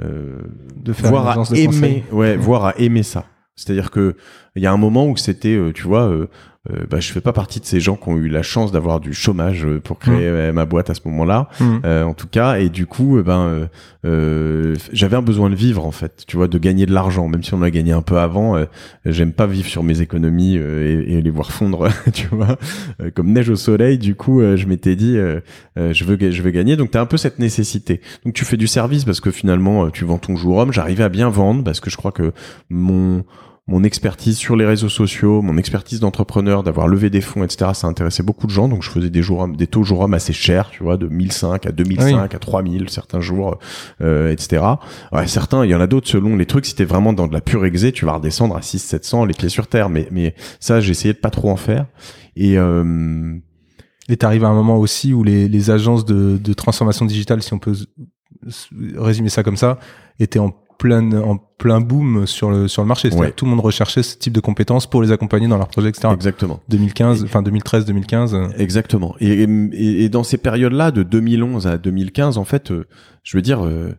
euh, 0.01 0.39
De 0.75 0.94
faire 0.94 1.10
voire 1.12 1.28
à 1.28 1.33
aimer, 1.56 1.66
conseil. 1.66 2.04
ouais, 2.12 2.38
Mm. 2.38 2.39
voire 2.39 2.66
à 2.66 2.74
aimer 2.78 3.04
ça. 3.04 3.25
C'est-à-dire 3.56 3.92
que 3.92 4.16
il 4.56 4.63
y 4.63 4.68
a 4.68 4.71
un 4.71 4.77
moment 4.77 5.07
où 5.07 5.18
c'était, 5.18 5.56
euh, 5.56 5.71
tu 5.71 5.83
vois, 5.83 6.07
euh, 6.09 6.27
euh, 6.69 6.86
bah, 6.88 7.00
je 7.00 7.12
fais 7.12 7.21
pas 7.21 7.33
partie 7.33 7.59
de 7.59 7.65
ces 7.65 7.80
gens 7.80 7.95
qui 7.95 8.07
ont 8.09 8.18
eu 8.18 8.27
la 8.27 8.44
chance 8.44 8.71
d'avoir 8.71 9.00
du 9.00 9.13
chômage 9.13 9.65
euh, 9.65 9.80
pour 9.80 9.98
créer 9.98 10.27
euh, 10.27 10.53
ma 10.53 10.65
boîte 10.65 10.92
à 10.92 10.94
ce 10.94 11.00
moment-là. 11.06 11.50
Mm. 11.59 11.65
Euh, 11.86 12.03
en 12.03 12.13
tout 12.13 12.27
cas. 12.27 12.59
Et 12.59 12.69
du 12.69 12.86
coup 12.86 13.18
eh 13.18 13.24
ben 13.24 13.68
j'avais 14.94 15.15
un 15.15 15.21
besoin 15.24 15.50
de 15.50 15.56
vivre 15.56 15.86
en 15.86 15.92
fait 15.92 16.24
tu 16.27 16.38
vois 16.38 16.48
de 16.48 16.57
gagner 16.59 16.86
de 16.86 16.94
l'argent. 16.94 17.27
Même 17.27 17.42
si 17.42 17.56
on 17.56 17.63
a 17.63 17.71
gagné 17.71 17.94
un 17.94 18.03
peu 18.03 18.19
avant 18.19 18.57
euh, 18.57 18.65
j'aime 19.06 19.33
pas 19.33 19.48
vivre 19.48 19.68
sur 19.68 19.81
mes 19.81 20.01
économies 20.01 20.57
euh, 20.59 21.03
et, 21.07 21.13
et 21.13 21.21
les 21.24 21.30
voir 21.31 21.51
fondre 21.51 21.88
tu 22.13 22.27
vois 22.27 22.57
comme 23.15 23.33
neige 23.33 23.50
au 23.50 23.56
soleil. 23.56 23.98
Du 23.98 24.13
coup 24.13 24.39
euh, 24.39 24.56
je 24.56 24.68
m'étais 24.68 24.95
dit 24.95 25.18
je 25.75 26.03
veux 26.03 26.31
je 26.31 26.42
veux 26.44 26.51
gagner. 26.51 26.75
Donc 26.75 26.92
t'as 26.92 27.01
un 27.01 27.07
peu 27.07 27.18
cette 27.18 27.39
nécessité. 27.39 28.01
Donc 28.24 28.36
tu 28.36 28.45
fais 28.45 28.57
du 28.57 28.68
service 28.68 29.03
parce 29.03 29.19
que 29.19 29.31
finalement 29.31 29.86
euh, 29.86 29.89
tu 29.89 30.06
vends 30.06 30.19
ton 30.19 30.36
jour 30.36 30.57
homme. 30.57 30.71
J'arrivais 30.71 31.03
à 31.03 31.09
bien 31.09 31.30
vendre 31.30 31.63
parce 31.63 31.80
que 31.80 31.89
je 31.89 31.98
crois 31.98 32.12
que 32.12 32.33
mon 32.69 33.24
mon 33.68 33.84
expertise 33.84 34.38
sur 34.38 34.56
les 34.56 34.66
réseaux 34.66 34.90
sociaux, 34.90 35.42
mon 35.42 35.56
expertise 35.58 36.00
d'entrepreneur, 36.00 36.63
d'avoir 36.63 36.88
levé 36.88 37.10
des 37.10 37.22
fonds, 37.22 37.44
etc. 37.44 37.72
Ça 37.74 37.88
intéressait 37.88 38.24
beaucoup 38.24 38.48
de 38.48 38.52
gens, 38.52 38.68
donc 38.68 38.81
je 38.81 38.90
faisais 38.90 39.10
des 39.10 39.22
jours, 39.22 39.48
des 39.48 39.68
taux 39.68 39.84
jour 39.84 40.02
homme 40.02 40.13
assez 40.16 40.34
chers, 40.34 40.72
tu 40.72 40.84
vois, 40.84 40.98
de 40.98 41.08
1005 41.08 41.66
à 41.68 41.72
2005 41.72 42.34
à 42.34 42.40
3000 42.40 42.90
certains 42.90 43.22
jours, 43.22 43.60
euh, 44.02 44.31
etc. 44.31 44.63
Ouais, 45.12 45.28
certains, 45.28 45.63
il 45.63 45.69
y 45.69 45.75
en 45.75 45.80
a 45.80 45.88
d'autres 45.88 46.08
selon 46.10 46.36
les 46.36 46.48
trucs. 46.48 46.66
Si 46.66 46.75
t'es 46.75 46.86
vraiment 46.86 47.13
dans 47.13 47.28
de 47.28 47.34
la 47.34 47.42
pure 47.42 47.63
exé, 47.66 47.92
tu 47.92 48.06
vas 48.06 48.13
redescendre 48.13 48.58
à 48.58 48.62
6 48.62 48.80
700 48.80 49.25
les 49.25 49.34
pieds 49.34 49.50
sur 49.50 49.68
terre. 49.68 49.90
Mais 49.90 50.08
mais 50.12 50.34
ça, 50.60 50.81
j'ai 50.81 50.92
essayé 50.92 51.13
de 51.13 51.19
pas 51.19 51.30
trop 51.30 51.50
en 51.52 51.56
faire. 51.56 51.86
Et 52.36 52.58
euh, 52.58 53.36
Et 54.10 54.18
t'arrives 54.18 54.44
à 54.44 54.48
un 54.48 54.56
moment 54.56 54.78
aussi 54.78 55.13
où 55.13 55.24
les, 55.24 55.48
les 55.48 55.69
agences 55.69 56.04
de, 56.04 56.38
de 56.38 56.54
transformation 56.54 57.06
digitale, 57.06 57.44
si 57.44 57.54
on 57.54 57.60
peut 57.60 57.75
résumer 58.98 59.30
ça 59.30 59.44
comme 59.44 59.58
ça, 59.58 59.78
étaient 60.19 60.40
en 60.40 60.54
plein, 60.81 61.12
en 61.13 61.38
plein 61.38 61.80
boom 61.80 62.25
sur 62.25 62.50
le, 62.50 62.68
sur 62.68 62.81
le 62.81 62.88
marché. 62.88 63.10
C'est-à-dire 63.10 63.22
Ouais. 63.22 63.30
que 63.31 63.36
tout 63.36 63.45
le 63.45 63.51
monde 63.51 63.60
recherchait 63.60 64.01
ce 64.01 64.18
type 64.18 64.33
de 64.33 64.39
compétences 64.39 64.89
pour 64.89 65.04
les 65.04 65.12
accompagner 65.12 65.48
dans 65.48 65.57
leurs 65.60 65.68
projets, 65.68 65.89
etc. 65.89 66.07
exactement. 66.12 66.60
2015, 66.69 67.24
enfin 67.24 67.44
2013, 67.44 67.86
2015. 67.86 68.33
euh, 68.33 68.48
Exactement. 68.57 69.16
Et, 69.19 69.44
et, 69.44 70.04
et 70.04 70.10
dans 70.10 70.24
ces 70.24 70.38
périodes-là, 70.38 70.89
de 70.92 71.04
2011 71.04 71.68
à 71.68 71.78
2015, 71.78 72.38
en 72.39 72.45
fait, 72.45 72.72
euh, 72.72 72.88
je 73.24 73.38
veux 73.38 73.44
dire, 73.44 73.63
euh, 73.63 73.94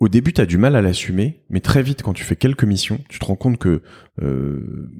au 0.00 0.08
début, 0.08 0.32
tu 0.32 0.40
as 0.40 0.46
du 0.46 0.58
mal 0.58 0.74
à 0.74 0.82
l'assumer, 0.82 1.44
mais 1.50 1.60
très 1.60 1.82
vite, 1.82 2.02
quand 2.02 2.12
tu 2.14 2.24
fais 2.24 2.34
quelques 2.36 2.64
missions, 2.64 2.98
tu 3.08 3.20
te 3.20 3.24
rends 3.24 3.36
compte 3.36 3.58
que, 3.58 3.82
euh, 4.22 4.90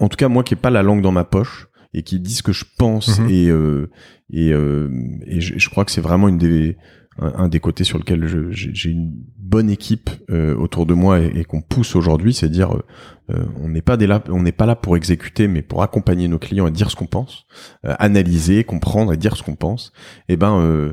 en 0.00 0.08
tout 0.08 0.16
cas, 0.16 0.28
moi 0.28 0.42
qui 0.42 0.54
n'ai 0.54 0.60
pas 0.60 0.70
la 0.70 0.82
langue 0.82 1.02
dans 1.02 1.12
ma 1.12 1.24
poche 1.24 1.68
et 1.92 2.02
qui 2.02 2.18
dis 2.18 2.34
ce 2.34 2.42
que 2.42 2.52
je 2.52 2.64
pense 2.78 3.20
Mhm. 3.20 3.28
et 3.30 3.48
euh, 3.48 3.90
et, 4.30 4.52
euh, 4.52 4.88
et 5.26 5.40
je, 5.40 5.56
je 5.56 5.68
crois 5.70 5.84
que 5.84 5.92
c'est 5.92 6.00
vraiment 6.00 6.28
une 6.28 6.38
des 6.38 6.76
un, 7.20 7.32
un 7.44 7.48
des 7.48 7.60
côtés 7.60 7.84
sur 7.84 7.98
lequel 7.98 8.26
j'ai 8.50 8.90
une 8.90 9.12
bonne 9.38 9.70
équipe 9.70 10.10
euh, 10.30 10.54
autour 10.56 10.86
de 10.86 10.94
moi 10.94 11.20
et, 11.20 11.32
et 11.36 11.44
qu'on 11.44 11.60
pousse 11.62 11.94
aujourd'hui, 11.96 12.34
c'est 12.34 12.48
dire 12.48 12.74
euh, 12.74 12.82
euh, 13.30 13.44
on 13.60 13.68
n'est 13.68 13.82
pas 13.82 13.96
des 13.96 14.06
là, 14.06 14.22
on 14.28 14.42
n'est 14.42 14.52
pas 14.52 14.66
là 14.66 14.76
pour 14.76 14.96
exécuter, 14.96 15.46
mais 15.48 15.62
pour 15.62 15.82
accompagner 15.82 16.28
nos 16.28 16.38
clients 16.38 16.66
et 16.66 16.70
dire 16.72 16.90
ce 16.90 16.96
qu'on 16.96 17.06
pense, 17.06 17.46
euh, 17.84 17.94
analyser, 17.98 18.64
comprendre 18.64 19.12
et 19.12 19.16
dire 19.16 19.36
ce 19.36 19.42
qu'on 19.42 19.54
pense. 19.56 19.92
Et 20.28 20.36
ben, 20.36 20.58
euh, 20.60 20.92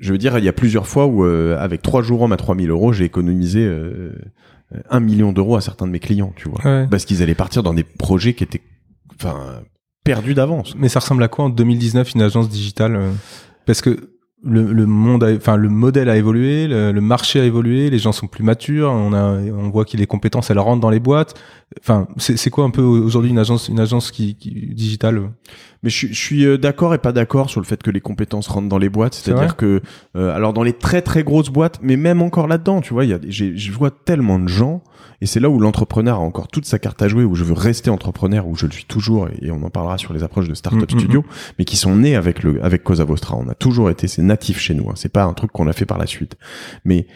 je 0.00 0.12
veux 0.12 0.18
dire, 0.18 0.36
il 0.38 0.44
y 0.44 0.48
a 0.48 0.52
plusieurs 0.52 0.86
fois 0.88 1.06
où 1.06 1.24
euh, 1.24 1.56
avec 1.58 1.80
trois 1.82 2.02
jours 2.02 2.22
hommes 2.22 2.32
à 2.32 2.36
3000 2.36 2.68
euros, 2.70 2.92
j'ai 2.92 3.04
économisé 3.04 3.60
euh, 3.64 4.12
un 4.90 5.00
million 5.00 5.32
d'euros 5.32 5.54
à 5.56 5.60
certains 5.60 5.86
de 5.86 5.92
mes 5.92 6.00
clients, 6.00 6.32
tu 6.34 6.48
vois, 6.48 6.60
Ouais. 6.64 6.86
parce 6.90 7.04
qu'ils 7.04 7.22
allaient 7.22 7.34
partir 7.36 7.62
dans 7.62 7.74
des 7.74 7.84
projets 7.84 8.34
qui 8.34 8.42
étaient, 8.42 8.62
enfin, 9.14 9.62
perdus 10.02 10.34
d'avance. 10.34 10.74
Mais 10.76 10.88
ça 10.88 10.98
ressemble 10.98 11.22
à 11.22 11.28
quoi 11.28 11.44
en 11.44 11.50
2019 11.50 12.14
une 12.14 12.22
agence 12.22 12.48
digitale 12.48 12.96
euh, 12.96 13.10
Parce 13.66 13.80
que 13.80 14.10
le, 14.44 14.72
le 14.72 14.86
monde, 14.86 15.22
a- 15.24 15.34
enfin 15.36 15.56
le 15.56 15.68
modèle 15.68 16.08
a 16.08 16.16
évolué, 16.16 16.66
le, 16.66 16.90
le 16.92 17.00
marché 17.00 17.40
a 17.40 17.44
évolué, 17.44 17.90
les 17.90 17.98
gens 17.98 18.12
sont 18.12 18.26
plus 18.26 18.42
matures, 18.44 18.90
on 18.90 19.12
a, 19.12 19.38
on 19.40 19.70
voit 19.70 19.84
que 19.84 19.96
les 19.96 20.06
compétences 20.06 20.50
elles 20.50 20.58
rentrent 20.58 20.80
dans 20.80 20.90
les 20.90 21.00
boîtes. 21.00 21.34
Enfin, 21.80 22.06
c'est 22.18 22.50
quoi 22.50 22.64
un 22.64 22.70
peu 22.70 22.82
aujourd'hui 22.82 23.30
une 23.30 23.38
agence, 23.38 23.68
une 23.68 23.80
agence 23.80 24.10
qui, 24.10 24.34
qui 24.34 24.50
digitale? 24.74 25.22
Mais 25.82 25.90
je, 25.90 25.96
suis- 25.96 26.08
je 26.08 26.20
suis 26.20 26.44
euh, 26.44 26.58
d'accord 26.58 26.92
et 26.94 26.98
pas 26.98 27.12
d'accord 27.12 27.48
sur 27.50 27.60
le 27.60 27.66
fait 27.66 27.82
que 27.82 27.90
les 27.90 28.00
compétences 28.00 28.46
rentrent 28.48 28.68
dans 28.68 28.78
les 28.78 28.90
boîtes. 28.90 29.14
C'est 29.14 29.30
C'est-à-dire 29.30 29.56
que, 29.56 29.80
euh, 30.16 30.34
alors 30.34 30.52
dans 30.52 30.62
les 30.62 30.74
très 30.74 31.00
très 31.02 31.24
grosses 31.24 31.48
boîtes, 31.48 31.78
mais 31.82 31.96
même 31.96 32.20
encore 32.20 32.46
là-dedans, 32.46 32.80
tu 32.82 32.92
vois, 32.92 33.04
il 33.04 33.10
y 33.10 33.14
a, 33.14 33.18
je 33.28 33.72
vois 33.72 33.90
tellement 33.90 34.38
de 34.38 34.48
gens, 34.48 34.82
et 35.22 35.26
c'est 35.26 35.40
là 35.40 35.48
où 35.48 35.58
l'entrepreneur 35.58 36.16
a 36.16 36.20
encore 36.20 36.48
toute 36.48 36.66
sa 36.66 36.78
carte 36.78 37.00
à 37.00 37.08
jouer, 37.08 37.24
où 37.24 37.34
je 37.34 37.42
veux 37.44 37.54
rester 37.54 37.90
entrepreneur, 37.90 38.46
où 38.46 38.54
je 38.54 38.66
le 38.66 38.72
suis 38.72 38.84
toujours, 38.84 39.28
et, 39.28 39.46
et 39.46 39.50
on 39.50 39.62
en 39.62 39.70
parlera 39.70 39.96
sur 39.98 40.12
les 40.12 40.22
approches 40.22 40.48
de 40.48 40.54
Startup 40.54 40.82
Mm, 40.82 40.94
mm, 40.96 40.98
Studio, 41.00 41.24
mais 41.58 41.64
qui 41.64 41.76
sont 41.76 41.96
nés 41.96 42.16
avec 42.16 42.42
le 42.42 42.62
avec 42.62 42.84
Cosa 42.84 43.04
Vostra. 43.04 43.36
On 43.36 43.48
a 43.48 43.54
toujours 43.54 43.88
été, 43.88 44.08
c'est 44.08 44.22
natif 44.32 44.58
chez 44.58 44.74
nous. 44.74 44.88
Hein, 44.88 44.94
c'est 44.96 45.12
pas 45.12 45.24
un 45.24 45.34
truc 45.34 45.52
qu'on 45.52 45.68
a 45.68 45.74
fait 45.74 45.86
par 45.86 45.98
la 45.98 46.06
suite, 46.06 46.36
mais 46.84 47.06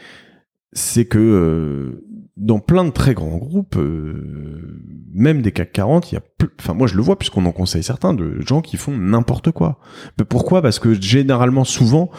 c'est 0.76 1.06
que 1.06 1.18
euh, 1.18 2.04
dans 2.37 2.61
plein 2.61 2.85
de 2.85 2.90
très 2.90 3.14
grands 3.14 3.38
groupes, 3.38 3.76
euh, 3.76 4.82
même 5.12 5.40
des 5.40 5.50
CAC 5.50 5.73
40, 5.73 6.12
il 6.12 6.16
y 6.16 6.18
a, 6.18 6.23
enfin 6.61 6.75
moi 6.75 6.87
je 6.87 6.94
le 6.94 7.02
vois 7.02 7.18
puisqu'on 7.18 7.46
en 7.46 7.52
conseille 7.52 7.82
certains 7.82 8.12
de 8.12 8.40
gens 8.42 8.61
qui 8.61 8.76
font 8.76 8.96
n'importe 8.96 9.50
quoi. 9.50 9.80
Mais 10.18 10.25
pourquoi? 10.25 10.61
Parce 10.61 10.78
que 10.78 11.00
généralement, 11.00 11.64
souvent, 11.64 12.11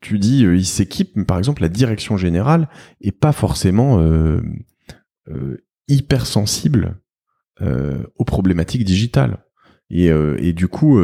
tu 0.00 0.18
dis 0.18 0.44
euh, 0.44 0.54
ils 0.54 0.66
s'équipent, 0.66 1.26
par 1.26 1.38
exemple 1.38 1.62
la 1.62 1.70
direction 1.70 2.18
générale 2.18 2.68
est 3.00 3.12
pas 3.12 3.32
forcément 3.32 3.98
hyper 5.88 6.26
sensible 6.26 7.00
aux 7.60 8.24
problématiques 8.24 8.84
digitales. 8.84 9.38
Et 9.90 10.52
du 10.52 10.68
coup, 10.68 10.98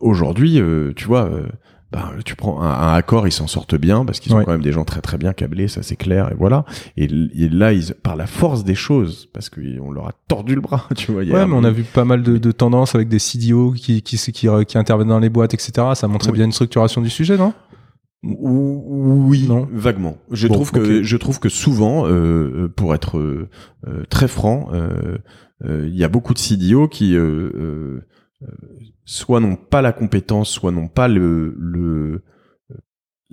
aujourd'hui, 0.00 0.60
tu 0.96 1.04
vois 1.06 1.30
ben, 1.92 2.10
tu 2.24 2.34
prends 2.36 2.62
un, 2.62 2.70
un 2.70 2.94
accord, 2.94 3.28
ils 3.28 3.32
s'en 3.32 3.46
sortent 3.46 3.74
bien 3.76 4.04
parce 4.04 4.18
qu'ils 4.18 4.32
sont 4.32 4.38
Ouais. 4.38 4.44
quand 4.44 4.52
même 4.52 4.62
des 4.62 4.72
gens 4.72 4.84
très 4.84 5.00
très 5.02 5.18
bien 5.18 5.32
câblés, 5.34 5.68
ça 5.68 5.82
c'est 5.82 5.96
clair 5.96 6.32
et 6.32 6.34
voilà. 6.34 6.64
Et, 6.96 7.06
là, 7.06 7.72
ils, 7.72 7.94
par 8.02 8.16
la 8.16 8.26
force 8.26 8.64
des 8.64 8.74
choses, 8.74 9.28
parce 9.32 9.50
qu'on 9.50 9.92
leur 9.92 10.08
a 10.08 10.12
tordu 10.28 10.54
le 10.54 10.60
bras, 10.62 10.88
tu 10.96 11.12
vois. 11.12 11.22
Ouais, 11.22 11.46
mais 11.46 11.54
on 11.54 11.64
a 11.64 11.70
vu 11.70 11.82
pas 11.84 12.04
mal 12.04 12.22
de, 12.22 12.38
de 12.38 12.52
tendances 12.52 12.94
avec 12.94 13.08
des 13.08 13.18
CDO 13.18 13.72
qui, 13.72 14.02
qui, 14.02 14.16
qui, 14.16 14.32
qui, 14.32 14.48
qui 14.66 14.78
interviennent 14.78 15.08
dans 15.08 15.18
les 15.18 15.28
boîtes, 15.30 15.54
etc. 15.54 15.88
Ça 15.94 16.08
montrait 16.08 16.30
Oui. 16.30 16.36
bien 16.38 16.46
une 16.46 16.52
structuration 16.52 17.00
du 17.02 17.10
sujet, 17.10 17.36
non? 17.36 17.52
Ou- 18.24 19.24
Oui, 19.28 19.46
Non. 19.48 19.68
vaguement. 19.72 20.16
Je 20.30 20.46
Bon, 20.48 20.54
trouve 20.54 20.70
que 20.72 21.02
je 21.02 21.16
trouve 21.16 21.40
que 21.40 21.48
souvent, 21.48 22.06
euh, 22.06 22.68
pour 22.74 22.94
être 22.94 23.18
euh, 23.18 23.48
euh, 23.88 24.04
très 24.08 24.28
franc, 24.28 24.68
euh, 24.72 25.18
euh, 25.64 25.86
il 25.88 25.96
y 25.96 26.04
a 26.04 26.08
beaucoup 26.08 26.32
de 26.34 26.38
CDO 26.38 26.86
qui 26.88 27.16
euh, 27.16 27.20
euh, 27.20 27.52
euh, 27.56 28.00
soit 29.04 29.40
n'ont 29.40 29.56
pas 29.56 29.82
la 29.82 29.92
compétence, 29.92 30.50
soit 30.50 30.72
n'ont 30.72 30.88
pas 30.88 31.08
le, 31.08 31.54
le 31.58 32.22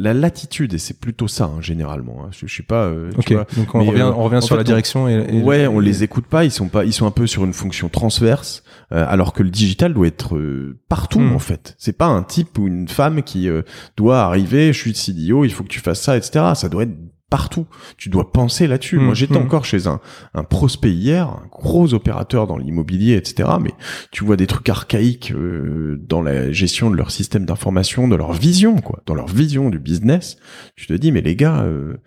la 0.01 0.13
latitude 0.13 0.73
et 0.73 0.77
c'est 0.77 0.97
plutôt 1.01 1.27
ça 1.27 1.43
hein, 1.43 1.59
généralement. 1.59 2.23
hein. 2.23 2.29
Je, 2.31 2.47
je 2.47 2.53
suis 2.53 2.63
pas. 2.63 2.85
euh, 2.85 3.09
tu 3.11 3.17
Ok, 3.19 3.31
vois, 3.33 3.45
donc 3.57 3.75
on 3.75 3.79
mais, 3.79 3.89
revient, 3.89 4.01
euh, 4.03 4.13
on 4.13 4.23
revient 4.23 4.37
en 4.37 4.41
sur 4.41 4.55
fait, 4.55 4.55
la 4.55 4.61
on- 4.61 4.63
direction 4.63 5.09
et, 5.09 5.25
et- 5.29 5.41
ouais, 5.43 5.67
on 5.67 5.79
les 5.81 6.03
écoute 6.03 6.25
pas. 6.25 6.45
Ils 6.45 6.51
sont 6.51 6.69
pas. 6.69 6.85
Ils 6.85 6.93
sont 6.93 7.05
un 7.05 7.11
peu 7.11 7.27
sur 7.27 7.43
une 7.43 7.51
fonction 7.51 7.89
transverse, 7.89 8.63
euh, 8.93 9.03
alors 9.09 9.33
que 9.33 9.43
le 9.43 9.49
digital 9.49 9.93
doit 9.93 10.07
être 10.07 10.37
euh, 10.37 10.79
partout 10.87 11.19
Hmm. 11.19 11.33
en 11.35 11.39
fait. 11.39 11.75
C'est 11.77 11.97
pas 11.97 12.05
un 12.05 12.23
type 12.23 12.57
ou 12.57 12.67
une 12.67 12.87
femme 12.87 13.23
qui 13.23 13.49
euh, 13.49 13.63
doit 13.97 14.21
arriver. 14.21 14.71
Je 14.71 14.79
suis 14.79 14.93
CDO, 14.93 15.43
il 15.43 15.51
faut 15.51 15.63
que 15.63 15.69
tu 15.69 15.81
fasses 15.81 16.01
ça, 16.01 16.15
etc. 16.15 16.45
Ça 16.55 16.69
doit 16.69 16.83
être 16.83 16.95
partout. 17.29 17.65
Tu 17.97 18.09
dois 18.09 18.31
penser 18.31 18.67
là-dessus. 18.67 18.97
Moi, 18.99 19.13
j'étais 19.13 19.35
hmm. 19.39 19.43
encore 19.43 19.65
chez 19.65 19.87
un, 19.87 19.99
un 20.33 20.43
prospect 20.43 20.91
hier, 20.91 21.27
un 21.29 21.43
gros 21.51 21.93
opérateur 21.93 22.47
dans 22.47 22.57
l'immobilier, 22.57 23.15
etc. 23.15 23.49
Mais 23.61 23.73
tu 24.11 24.23
vois 24.23 24.35
des 24.35 24.47
trucs 24.47 24.69
archaïques 24.69 25.31
euh, 25.31 26.01
dans 26.07 26.21
la 26.21 26.51
gestion 26.51 26.89
de 26.89 26.95
leur 26.95 27.11
système 27.11 27.45
d'information, 27.45 28.07
de 28.07 28.15
leur 28.15 28.33
vision, 28.33 28.77
quoi, 28.77 29.01
dans 29.05 29.13
leur 29.15 29.27
vision 29.27 29.69
du 29.69 29.79
business. 29.79 30.37
Tu 30.75 30.87
te 30.87 30.93
dis, 30.93 31.11
mais 31.11 31.21
les 31.21 31.35
gars. 31.35 31.61
euh, 31.63 31.97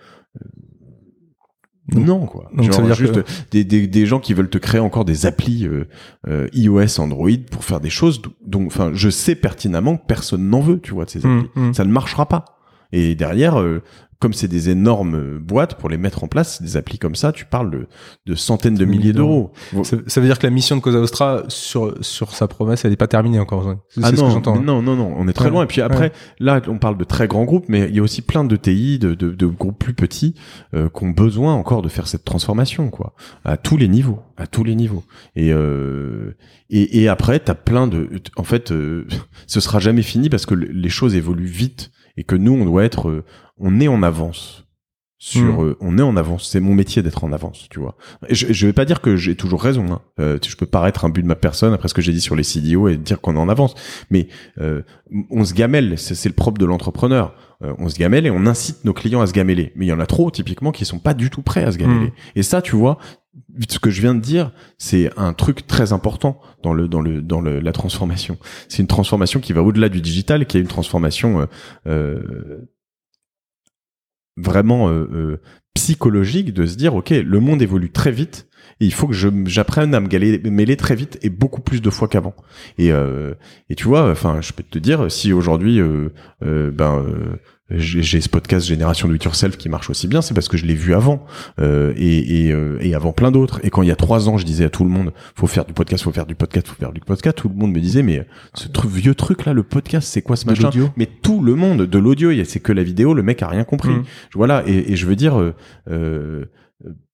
Donc- 1.88 2.06
non 2.06 2.26
quoi. 2.26 2.48
donc 2.54 2.66
ça 2.66 2.72
Genre 2.72 2.80
veut 2.82 2.86
dire 2.86 2.94
juste 2.96 3.22
que- 3.22 3.30
des, 3.50 3.64
des, 3.64 3.86
des 3.88 4.06
gens 4.06 4.20
qui 4.20 4.34
veulent 4.34 4.48
te 4.48 4.58
créer 4.58 4.80
encore 4.80 5.04
des 5.04 5.26
applis 5.26 5.66
euh, 5.66 5.88
euh, 6.28 6.46
iOS, 6.52 7.00
Android 7.00 7.28
pour 7.50 7.64
faire 7.64 7.80
des 7.80 7.90
choses 7.90 8.22
dont, 8.46 8.66
enfin, 8.66 8.92
je 8.94 9.10
sais 9.10 9.34
pertinemment 9.34 9.96
que 9.96 10.06
personne 10.06 10.48
n'en 10.48 10.60
veut, 10.60 10.80
tu 10.80 10.94
vois, 10.94 11.04
de 11.06 11.10
ces 11.10 11.18
applis. 11.26 11.48
Hum, 11.56 11.66
hum. 11.66 11.74
Ça 11.74 11.84
ne 11.84 11.90
marchera 11.90 12.26
pas. 12.28 12.44
Et 12.92 13.14
derrière, 13.14 13.58
euh, 13.60 13.82
comme 14.22 14.32
c'est 14.32 14.48
des 14.48 14.70
énormes 14.70 15.38
boîtes 15.38 15.74
pour 15.74 15.88
les 15.90 15.98
mettre 15.98 16.24
en 16.24 16.28
place, 16.28 16.62
des 16.62 16.76
applis 16.78 16.98
comme 16.98 17.14
ça, 17.14 17.32
tu 17.32 17.44
parles 17.44 17.70
de, 17.70 17.86
de 18.26 18.34
centaines 18.34 18.76
de 18.76 18.84
milliers 18.84 19.12
d'euros. 19.12 19.52
Ça, 19.82 19.96
ça 20.06 20.20
veut 20.20 20.26
dire 20.26 20.38
que 20.38 20.46
la 20.46 20.50
mission 20.52 20.76
de 20.76 20.80
Cosa 20.80 20.98
Nostra 21.00 21.42
sur, 21.48 21.94
sur 22.00 22.30
sa 22.32 22.48
promesse, 22.48 22.84
elle 22.84 22.92
n'est 22.92 22.96
pas 22.96 23.08
terminée 23.08 23.38
encore. 23.40 23.74
C'est 23.88 24.00
Ah 24.04 24.10
ce 24.10 24.16
non, 24.16 24.40
que 24.40 24.50
mais 24.50 24.58
non, 24.60 24.80
non, 24.80 24.96
non, 24.96 25.12
on 25.16 25.28
est 25.28 25.32
très 25.32 25.46
Ouais, 25.46 25.50
loin. 25.50 25.64
Et 25.64 25.66
puis 25.66 25.82
après, 25.82 26.12
là, 26.40 26.62
on 26.68 26.78
parle 26.78 26.96
de 26.96 27.04
très 27.04 27.26
grands 27.28 27.44
groupes, 27.44 27.66
mais 27.68 27.88
il 27.88 27.94
y 27.96 27.98
a 27.98 28.02
aussi 28.02 28.22
plein 28.22 28.44
de 28.44 28.56
TI, 28.56 28.98
de, 28.98 29.14
de, 29.14 29.30
de 29.30 29.46
groupes 29.46 29.78
plus 29.78 29.94
petits, 29.94 30.34
euh, 30.74 30.88
qui 30.88 31.04
ont 31.04 31.10
besoin 31.10 31.52
encore 31.54 31.82
de 31.82 31.88
faire 31.88 32.06
cette 32.06 32.24
transformation, 32.24 32.88
quoi, 32.90 33.14
à 33.44 33.56
tous 33.56 33.76
les 33.76 33.88
niveaux, 33.88 34.20
à 34.36 34.46
tous 34.46 34.62
les 34.64 34.74
niveaux. 34.76 35.02
Et 35.36 35.52
euh, 35.52 36.36
et, 36.70 37.02
et 37.02 37.08
après, 37.08 37.38
t'as 37.40 37.54
plein 37.54 37.86
de, 37.86 38.08
en 38.36 38.44
fait, 38.44 38.70
euh, 38.72 39.06
ce 39.46 39.60
sera 39.60 39.78
jamais 39.78 40.02
fini 40.02 40.30
parce 40.30 40.46
que 40.46 40.54
le- 40.54 40.68
les 40.70 40.88
choses 40.88 41.14
évoluent 41.14 41.44
vite 41.46 41.90
et 42.16 42.24
que 42.24 42.36
nous, 42.36 42.52
on 42.52 42.64
doit 42.64 42.84
être, 42.84 43.08
euh, 43.08 43.24
on 43.62 43.80
est 43.80 43.88
en 43.88 44.02
avance. 44.02 44.58
Sur, 45.24 45.60
Mm. 45.60 45.64
euh, 45.64 45.76
on 45.80 45.98
est 45.98 46.02
en 46.02 46.16
avance. 46.16 46.48
C'est 46.50 46.58
mon 46.58 46.74
métier 46.74 47.00
d'être 47.00 47.22
en 47.22 47.32
avance, 47.32 47.68
tu 47.70 47.78
vois. 47.78 47.96
Et 48.28 48.34
je, 48.34 48.52
je 48.52 48.66
vais 48.66 48.72
pas 48.72 48.84
dire 48.84 49.00
que 49.00 49.14
j'ai 49.14 49.36
toujours 49.36 49.62
raison. 49.62 49.86
Hein. 49.92 50.00
Euh, 50.18 50.36
je 50.44 50.56
peux 50.56 50.66
paraître 50.66 51.04
un 51.04 51.10
but 51.10 51.22
de 51.22 51.28
ma 51.28 51.36
personne 51.36 51.72
après 51.72 51.86
ce 51.86 51.94
que 51.94 52.02
j'ai 52.02 52.10
dit 52.12 52.20
sur 52.20 52.34
les 52.34 52.42
CDO 52.42 52.88
et 52.88 52.96
dire 52.96 53.20
qu'on 53.20 53.36
est 53.36 53.38
en 53.38 53.48
avance. 53.48 53.74
Mais 54.10 54.26
euh, 54.60 54.82
on 55.30 55.44
se 55.44 55.54
gamelle, 55.54 55.96
c'est 55.96 56.16
c'est 56.16 56.28
le 56.28 56.34
propre 56.34 56.58
de 56.58 56.66
l'entrepreneur. 56.66 57.36
Euh, 57.62 57.72
on 57.78 57.88
se 57.88 57.96
gamelle 57.96 58.26
et 58.26 58.32
on 58.32 58.46
incite 58.46 58.84
nos 58.84 58.92
clients 58.92 59.20
à 59.20 59.28
se 59.28 59.32
gameler. 59.32 59.72
Mais 59.76 59.86
il 59.86 59.88
y 59.90 59.92
en 59.92 60.00
a 60.00 60.06
trop 60.06 60.28
typiquement 60.32 60.72
qui 60.72 60.84
sont 60.84 60.98
pas 60.98 61.14
du 61.14 61.30
tout 61.30 61.42
prêts 61.42 61.62
à 61.62 61.70
se 61.70 61.78
gameler. 61.78 62.06
Mm. 62.08 62.12
Et 62.34 62.42
ça, 62.42 62.60
tu 62.60 62.74
vois, 62.74 62.98
ce 63.68 63.78
que 63.78 63.90
je 63.90 64.00
viens 64.00 64.16
de 64.16 64.20
dire, 64.20 64.50
c'est 64.76 65.08
un 65.16 65.34
truc 65.34 65.68
très 65.68 65.92
important 65.92 66.40
dans 66.64 66.74
le 66.74 66.88
dans 66.88 67.00
le 67.00 67.22
dans 67.22 67.40
le, 67.40 67.60
la 67.60 67.70
transformation. 67.70 68.38
C'est 68.68 68.82
une 68.82 68.88
transformation 68.88 69.38
qui 69.38 69.52
va 69.52 69.62
au-delà 69.62 69.88
du 69.88 70.00
digital, 70.00 70.46
qui 70.46 70.58
est 70.58 70.60
une 70.60 70.66
transformation 70.66 71.42
euh, 71.42 71.46
euh, 71.86 72.68
vraiment 74.36 74.88
euh, 74.88 75.08
euh, 75.12 75.40
psychologique 75.74 76.52
de 76.52 76.66
se 76.66 76.76
dire 76.76 76.94
ok, 76.94 77.10
le 77.10 77.40
monde 77.40 77.62
évolue 77.62 77.90
très 77.90 78.12
vite. 78.12 78.48
Et 78.80 78.86
il 78.86 78.92
faut 78.92 79.06
que 79.08 79.14
j'apprenne 79.46 79.94
à 79.94 80.00
me 80.00 80.08
galer- 80.08 80.40
mêler 80.50 80.76
très 80.76 80.94
vite 80.94 81.18
et 81.22 81.30
beaucoup 81.30 81.60
plus 81.60 81.80
de 81.82 81.90
fois 81.90 82.08
qu'avant. 82.08 82.34
Et, 82.78 82.90
euh, 82.92 83.34
et 83.70 83.74
tu 83.74 83.86
vois, 83.88 84.10
enfin, 84.10 84.40
je 84.40 84.52
peux 84.52 84.62
te 84.62 84.78
dire, 84.78 85.10
si 85.10 85.32
aujourd'hui, 85.32 85.80
euh, 85.80 86.08
euh, 86.44 86.70
ben, 86.70 87.04
euh, 87.06 87.36
j'ai 87.74 88.20
ce 88.20 88.28
podcast 88.28 88.66
Génération 88.66 89.08
Do 89.08 89.14
It 89.14 89.24
Yourself 89.24 89.56
qui 89.56 89.70
marche 89.70 89.88
aussi 89.88 90.06
bien, 90.06 90.20
c'est 90.20 90.34
parce 90.34 90.48
que 90.48 90.58
je 90.58 90.66
l'ai 90.66 90.74
vu 90.74 90.92
avant 90.92 91.24
euh, 91.58 91.94
et, 91.96 92.46
et, 92.46 92.52
euh, 92.52 92.76
et 92.80 92.94
avant 92.94 93.12
plein 93.12 93.30
d'autres. 93.30 93.60
Et 93.62 93.70
quand 93.70 93.80
il 93.80 93.88
y 93.88 93.92
a 93.92 93.96
trois 93.96 94.28
ans, 94.28 94.36
je 94.36 94.44
disais 94.44 94.64
à 94.66 94.68
tout 94.68 94.84
le 94.84 94.90
monde, 94.90 95.12
faut 95.34 95.46
faire 95.46 95.64
du 95.64 95.72
podcast, 95.72 96.04
faut 96.04 96.12
faire 96.12 96.26
du 96.26 96.34
podcast, 96.34 96.68
faut 96.68 96.74
faire 96.74 96.92
du 96.92 97.00
podcast. 97.00 97.38
Tout 97.38 97.48
le 97.48 97.54
monde 97.54 97.72
me 97.72 97.80
disait, 97.80 98.02
mais 98.02 98.26
ce 98.52 98.68
truc, 98.68 98.90
vieux 98.90 99.14
truc 99.14 99.46
là, 99.46 99.54
le 99.54 99.62
podcast, 99.62 100.06
c'est 100.10 100.20
quoi 100.20 100.36
ce 100.36 100.44
De 100.44 100.50
machin? 100.50 100.70
Mais 100.96 101.06
tout 101.06 101.40
le 101.42 101.54
monde 101.54 101.82
de 101.86 101.98
l'audio, 101.98 102.30
c'est 102.44 102.60
que 102.60 102.72
la 102.72 102.82
vidéo, 102.82 103.14
le 103.14 103.22
mec 103.22 103.42
a 103.42 103.48
rien 103.48 103.64
compris. 103.64 103.92
Mm. 103.92 104.04
Voilà, 104.34 104.64
et, 104.66 104.92
et 104.92 104.96
je 104.96 105.06
veux 105.06 105.16
dire, 105.16 105.40
euh, 105.40 105.54
euh, 105.90 106.44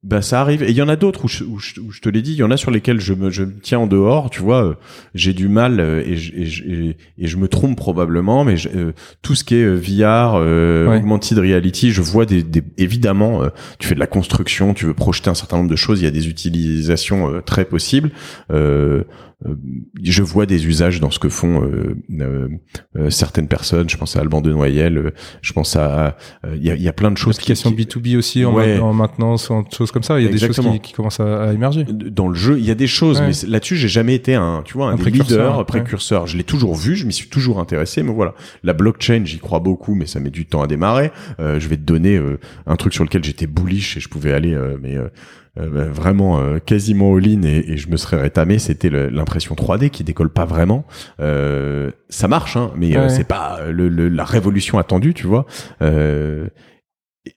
bah 0.05 0.23
ça 0.23 0.41
arrive. 0.41 0.63
Et 0.63 0.71
il 0.71 0.77
y 0.77 0.83
en 0.83 0.89
a 0.89 0.95
d'autres 0.97 1.25
où 1.25 1.29
je, 1.29 1.43
où, 1.45 1.59
je, 1.59 1.81
où 1.81 1.91
je 1.91 2.01
te 2.01 2.09
l'ai 2.09 2.23
dit, 2.23 2.33
il 2.33 2.39
y 2.39 2.43
en 2.45 2.51
a 2.53 2.57
sur 2.57 2.71
lesquels 2.71 3.01
je 3.01 3.15
me, 3.15 3.31
je 3.31 3.43
me 3.43 3.59
tiens 3.59 3.81
en 3.81 3.87
dehors, 3.89 4.31
tu 4.31 4.41
vois. 4.43 4.65
euh, 4.65 4.75
j'ai 5.15 5.33
du 5.35 5.49
mal 5.49 5.81
euh, 5.81 6.03
et, 6.07 6.17
je- 6.17 6.35
et, 6.37 6.47
je- 6.47 6.65
et, 6.65 6.97
et 7.19 7.27
je 7.27 7.37
me 7.37 7.49
trompe 7.49 7.77
probablement, 7.77 8.45
mais 8.45 8.57
je- 8.57 8.69
euh, 8.69 8.93
tout 9.23 9.35
ce 9.35 9.43
qui 9.43 9.57
est 9.57 9.67
VR, 9.69 10.35
euh, 10.37 10.87
Ouais. 10.89 10.99
augmented 10.99 11.39
reality, 11.39 11.91
je 11.91 12.01
vois 12.01 12.27
des, 12.27 12.43
des 12.45 12.63
évidemment, 12.77 13.43
tu 13.81 13.89
fais 13.89 13.95
de 13.97 14.01
la 14.01 14.07
construction, 14.07 14.73
tu 14.73 14.87
veux 14.87 14.95
projeter 14.95 15.31
un 15.31 15.35
certain 15.35 15.57
nombre 15.59 15.71
de 15.71 15.77
choses, 15.77 16.01
il 16.01 16.05
y 16.05 16.09
a 16.09 16.13
des 16.13 16.29
utilisations 16.29 17.43
très 17.45 17.65
possibles. 17.65 18.11
Je 20.03 20.23
vois 20.23 20.47
des 20.47 20.67
usages 20.67 21.01
dans 21.01 21.11
ce 21.11 21.19
que 21.19 21.29
font 21.29 21.63
certaines 23.09 23.47
personnes. 23.49 23.89
Je 23.89 23.97
pense 23.97 24.17
à 24.17 24.21
Alban 24.21 24.41
de 24.41 24.51
Noyel, 24.51 25.13
je 25.43 25.53
pense 25.53 25.77
à 25.77 26.17
il 26.55 26.63
y, 26.65 26.71
a, 26.71 26.75
il 26.75 26.83
y 26.83 26.89
a 26.89 26.93
plein 26.93 27.11
de 27.11 27.17
choses 27.19 27.37
qui, 27.39 27.53
Application 27.53 27.71
qui- 27.73 27.85
B2B 27.85 28.17
aussi 28.17 28.45
en, 28.45 28.55
Ouais. 28.55 28.79
ma- 28.79 28.85
en 28.85 28.93
maintenance, 28.93 29.51
en 29.51 29.65
choses 29.71 29.88
comme 29.93 30.03
ça. 30.03 30.19
Il 30.21 30.25
y 30.25 30.29
a 30.29 30.31
des 30.31 30.39
choses 30.39 30.59
qui, 30.59 30.81
qui 30.81 30.93
commencent 30.93 31.21
à, 31.21 31.49
à 31.49 31.53
émerger. 31.53 31.85
dans 31.85 32.29
le 32.29 32.35
jeu, 32.35 32.59
il 32.59 32.65
y 32.65 32.71
a 32.71 32.75
des 32.75 32.87
choses, 32.87 33.21
Ouais. 33.21 33.29
mais 33.29 33.49
là-dessus, 33.49 33.77
j'ai 33.77 33.89
jamais 33.89 34.15
été 34.15 34.35
un, 34.35 34.63
tu 34.65 34.75
vois, 34.75 34.87
un, 34.87 34.93
Un 34.93 34.95
des 34.97 35.03
précurseur, 35.03 35.39
leaders 35.39 35.59
ouais. 35.59 35.65
précurseurs. 35.65 36.27
Je 36.27 36.37
l'ai 36.37 36.45
toujours 36.45 36.75
vu, 36.75 36.97
je 36.97 37.07
m'y 37.07 37.13
suis 37.13 37.29
toujours 37.29 37.59
intéressé, 37.61 38.03
mais 38.03 38.13
voilà. 38.13 38.35
La 38.63 38.73
blockchain, 38.73 39.23
j'y 39.25 39.39
crois 39.39 39.61
beaucoup, 39.61 39.95
mais 39.95 40.07
ça 40.07 40.21
met 40.21 40.31
du 40.31 40.47
temps 40.47 40.63
à 40.63 40.67
démarrer. 40.67 41.11
Euh, 41.41 41.59
je 41.61 41.69
vais 41.69 41.77
te 41.77 41.83
donner 41.83 42.17
euh, 42.17 42.39
un 42.67 42.77
truc 42.77 42.93
sur 42.95 43.05
lequel 43.05 43.25
j'étais 43.25 43.47
bullish 43.47 43.97
et 43.97 44.01
je 44.01 44.09
pouvais 44.09 44.33
aller, 44.33 44.55
euh, 44.55 44.77
mais 44.81 44.97
euh, 44.97 45.09
euh, 45.59 45.91
vraiment 45.91 46.39
euh, 46.39 46.59
quasiment 46.61 47.15
all-in 47.17 47.43
et, 47.43 47.65
et 47.73 47.77
je 47.79 47.89
me 47.89 47.97
serais 47.97 48.21
rétamé. 48.21 48.59
C'était 48.61 48.91
l'impression 48.91 49.55
3D 49.57 49.91
qui 49.91 50.05
décolle 50.05 50.31
pas 50.31 50.45
vraiment. 50.45 50.87
Euh, 51.21 51.91
ça 52.09 52.29
marche, 52.29 52.57
hein, 52.57 52.71
mais 52.77 52.97
euh, 52.97 53.03
Ouais. 53.03 53.09
c'est 53.09 53.27
pas 53.27 53.59
le, 53.69 53.89
le- 53.89 54.09
la 54.09 54.25
révolution 54.25 54.79
attendue, 54.79 55.15
tu 55.15 55.27
vois. 55.27 55.47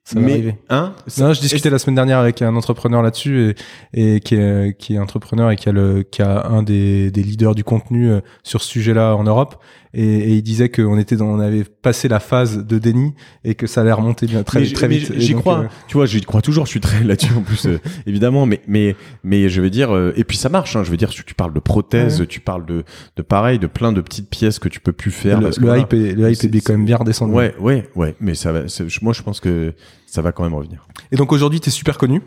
Ça 0.03 0.19
mais 0.19 0.57
hein, 0.69 0.93
Non, 1.17 1.33
je 1.33 1.41
discutais 1.41 1.69
la 1.69 1.79
semaine 1.79 1.95
dernière 1.95 2.19
avec 2.19 2.41
un 2.41 2.55
entrepreneur 2.55 3.01
là-dessus 3.01 3.55
et, 3.93 4.15
et 4.15 4.19
qui, 4.19 4.35
est, 4.35 4.77
qui 4.77 4.95
est 4.95 4.99
entrepreneur 4.99 5.51
et 5.51 5.55
qui 5.55 5.69
a, 5.69 5.71
le, 5.71 6.03
qui 6.03 6.21
a 6.21 6.47
un 6.47 6.63
des, 6.63 7.11
des 7.11 7.23
leaders 7.23 7.55
du 7.55 7.63
contenu 7.63 8.09
euh, 8.09 8.21
sur 8.43 8.61
ce 8.61 8.69
sujet-là 8.69 9.15
en 9.15 9.23
Europe. 9.23 9.61
Et, 9.93 10.03
et 10.05 10.29
il 10.35 10.41
disait 10.43 10.69
qu'on 10.69 10.97
était 10.97 11.15
dans, 11.17 11.25
on 11.27 11.39
avait 11.39 11.63
passé 11.63 12.07
la 12.07 12.19
phase 12.19 12.65
de 12.65 12.79
déni 12.79 13.13
et 13.43 13.55
que 13.55 13.67
ça 13.67 13.81
allait 13.81 13.91
remonter 13.91 14.25
bien 14.25 14.43
très, 14.43 14.65
très 14.71 14.87
vite. 14.87 15.11
J'y 15.17 15.33
crois. 15.33 15.59
euh, 15.61 15.67
Tu 15.87 15.95
vois, 15.97 16.05
j'y 16.05 16.21
crois 16.21 16.41
toujours. 16.41 16.65
Je 16.65 16.71
suis 16.71 16.79
très 16.79 17.03
là-dessus 17.03 17.33
en 17.35 17.41
plus, 17.41 17.65
euh, 17.65 17.79
évidemment. 18.05 18.45
Mais 18.45 18.61
mais 18.67 18.95
mais 19.23 19.49
je 19.49 19.61
veux 19.61 19.69
dire. 19.69 19.93
euh, 19.93 20.13
et 20.15 20.23
puis 20.23 20.37
ça 20.37 20.49
marche. 20.49 20.75
Hein, 20.75 20.83
je 20.83 20.91
veux 20.91 20.97
dire, 20.97 21.09
tu, 21.09 21.23
tu 21.25 21.33
parles 21.35 21.53
de 21.53 21.59
prothèses, 21.59 22.21
Ouais. 22.21 22.27
tu 22.27 22.39
parles 22.39 22.65
de 22.65 22.83
de 23.17 23.21
pareil, 23.21 23.59
de 23.59 23.67
plein 23.67 23.91
de 23.91 24.01
petites 24.01 24.29
pièces 24.29 24.59
que 24.59 24.69
tu 24.69 24.79
peux 24.79 24.93
plus 24.93 25.11
faire. 25.11 25.39
le, 25.39 25.45
parce 25.47 25.59
le 25.59 25.77
hype 25.77 25.93
est, 25.93 26.13
le 26.13 26.31
hype 26.31 26.55
est 26.55 26.61
quand 26.61 26.73
même 26.73 26.85
bien 26.85 26.97
redescendu. 26.97 27.33
Ouais, 27.33 27.53
ouais, 27.59 27.89
ouais. 27.95 28.15
Mais 28.21 28.33
ça 28.33 28.51
va. 28.51 28.61
Moi, 29.01 29.13
je 29.13 29.21
pense 29.21 29.39
que 29.39 29.73
ça 30.07 30.21
va 30.21 30.31
quand 30.31 30.43
même 30.43 30.53
revenir. 30.53 30.87
Et 31.11 31.15
donc 31.17 31.31
aujourd'hui, 31.33 31.59
tu 31.59 31.67
es 31.69 31.71
super 31.71 31.97
connu. 31.97 32.21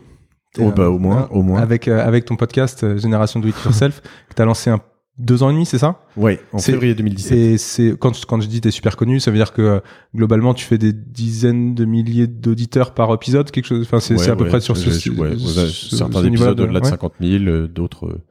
T'es, 0.53 0.61
Oh, 0.63 0.71
bah, 0.71 0.83
euh, 0.83 0.87
au 0.87 0.99
moins, 0.99 1.23
hein, 1.23 1.27
au 1.31 1.41
moins. 1.43 1.59
Avec, 1.61 1.87
euh, 1.87 1.99
avec 2.05 2.23
ton 2.25 2.35
podcast 2.37 2.83
euh, 2.83 2.97
Génération 2.97 3.39
Do 3.41 3.47
It 3.49 3.55
Yourself, 3.65 4.01
que 4.29 4.35
tu 4.35 4.41
as 4.41 4.45
lancé 4.45 4.69
un 4.69 4.79
deux 5.17 5.43
ans 5.43 5.49
et 5.49 5.53
demi, 5.53 5.65
c'est 5.65 5.77
ça? 5.77 6.01
Ouais, 6.17 6.39
en 6.51 6.57
février 6.59 6.93
2017. 6.95 7.37
Et 7.37 7.57
c'est 7.57 7.95
quand 7.97 8.25
quand 8.25 8.41
je 8.41 8.47
dis 8.47 8.59
t'es 8.61 8.71
super 8.71 8.97
connu, 8.97 9.19
ça 9.19 9.31
veut 9.31 9.37
dire 9.37 9.53
que 9.53 9.61
euh, 9.61 9.79
globalement 10.15 10.53
tu 10.53 10.65
fais 10.65 10.77
des 10.77 10.91
dizaines 10.93 11.73
de 11.73 11.85
milliers 11.85 12.27
d'auditeurs 12.27 12.93
par 12.93 13.13
épisode, 13.13 13.49
quelque 13.51 13.65
chose. 13.65 13.85
Enfin, 13.85 13.99
c'est 13.99 14.15
Ouais, 14.17 14.29
à 14.29 14.35
peu 14.35 14.43
ouais, 14.43 14.49
près 14.49 14.59
sur 14.59 14.75
ce, 14.75 14.87
ouais, 14.89 15.35
ce- 15.37 15.37
ce- 15.37 15.67
ce- 15.67 15.95
certains 15.97 16.21
ce 16.21 16.27
épisodes 16.27 16.59
au-delà 16.59 16.79
de 16.79 16.85
ouais. 16.85 16.89
50 16.91 17.13
000, 17.21 17.43
euh, 17.45 17.67
d'autres. 17.67 18.07
euh, 18.07 18.21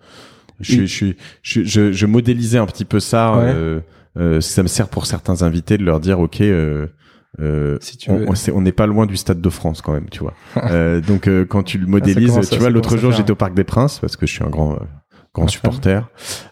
je, 0.60 0.82
Et- 0.82 0.86
je, 0.86 1.06
je, 1.42 1.62
je, 1.64 1.92
je 1.92 2.06
modélisais 2.06 2.58
un 2.58 2.66
petit 2.66 2.84
peu 2.84 3.00
ça. 3.00 3.34
Euh, 3.38 3.80
euh, 4.16 4.40
ça 4.40 4.62
me 4.62 4.68
sert 4.68 4.88
pour 4.88 5.06
certains 5.06 5.42
invités 5.42 5.76
de 5.78 5.84
leur 5.84 5.98
dire, 6.00 6.20
ok, 6.20 6.40
euh, 6.42 6.86
euh, 7.40 7.78
Si 7.80 7.96
tu 7.96 8.10
on 8.52 8.60
n'est 8.60 8.70
pas 8.72 8.86
loin 8.86 9.06
du 9.06 9.16
stade 9.16 9.40
de 9.40 9.48
France 9.50 9.82
quand 9.82 9.92
même, 9.92 10.08
tu 10.10 10.20
vois. 10.20 10.34
Euh, 10.70 11.00
donc 11.00 11.26
euh, 11.26 11.44
quand 11.44 11.64
tu 11.64 11.78
le 11.78 11.86
modélises, 11.86 12.28
commence 12.30 12.46
à- 12.46 12.50
tu 12.54 12.60
vois, 12.60 12.70
l'autre 12.70 12.96
jour 12.96 13.10
j'étais 13.10 13.32
au 13.32 13.36
Parc 13.36 13.54
des 13.54 13.64
Princes 13.64 13.98
parce 13.98 14.16
que 14.16 14.26
je 14.26 14.32
suis 14.34 14.44
un 14.44 14.50
grand 14.50 14.74
euh, 14.74 14.76
grand 15.34 15.48
supporter 15.48 16.08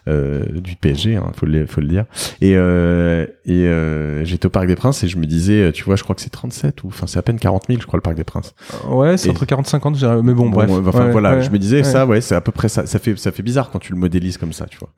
euh, 0.09 0.43
du 0.59 0.75
PSG, 0.75 1.15
hein, 1.15 1.31
faut 1.35 1.45
le 1.45 1.65
faut 1.65 1.79
le 1.81 1.87
dire. 1.87 2.05
Et 2.41 2.55
euh, 2.57 3.25
et 3.45 3.65
euh, 3.67 4.25
j'étais 4.25 4.45
au 4.45 4.49
Parc 4.49 4.67
des 4.67 4.75
Princes 4.75 5.03
et 5.03 5.07
je 5.07 5.17
me 5.17 5.25
disais, 5.25 5.71
tu 5.71 5.83
vois, 5.85 5.95
je 5.95 6.03
crois 6.03 6.15
que 6.15 6.21
c'est 6.21 6.29
37 6.29 6.83
ou 6.83 6.87
enfin 6.87 7.07
c'est 7.07 7.17
à 7.17 7.21
peine 7.21 7.39
40 7.39 7.63
000, 7.69 7.79
je 7.81 7.87
crois 7.87 7.97
le 7.97 8.01
Parc 8.01 8.15
des 8.17 8.23
Princes. 8.25 8.53
Ouais, 8.89 9.15
c'est 9.17 9.29
entre 9.29 9.45
40 9.45 9.67
50, 9.67 9.95
je 9.95 9.99
dirais. 9.99 10.21
mais 10.21 10.33
bon, 10.33 10.49
Bon, 10.49 10.65
bref. 10.65 10.69
enfin 10.87 11.05
Ouais, 11.05 11.11
voilà, 11.11 11.35
ouais, 11.35 11.41
je 11.43 11.49
me 11.49 11.57
disais 11.57 11.77
ouais. 11.77 11.83
ça, 11.83 12.05
ouais, 12.05 12.19
c'est 12.21 12.35
à 12.35 12.41
peu 12.41 12.51
près 12.51 12.67
ça. 12.69 12.85
Ça 12.85 12.99
fait 12.99 13.17
ça 13.17 13.31
fait 13.31 13.43
bizarre 13.43 13.71
quand 13.71 13.79
tu 13.79 13.93
le 13.93 13.97
modélises 13.99 14.37
comme 14.37 14.53
ça, 14.53 14.65
tu 14.65 14.77
vois. 14.77 14.89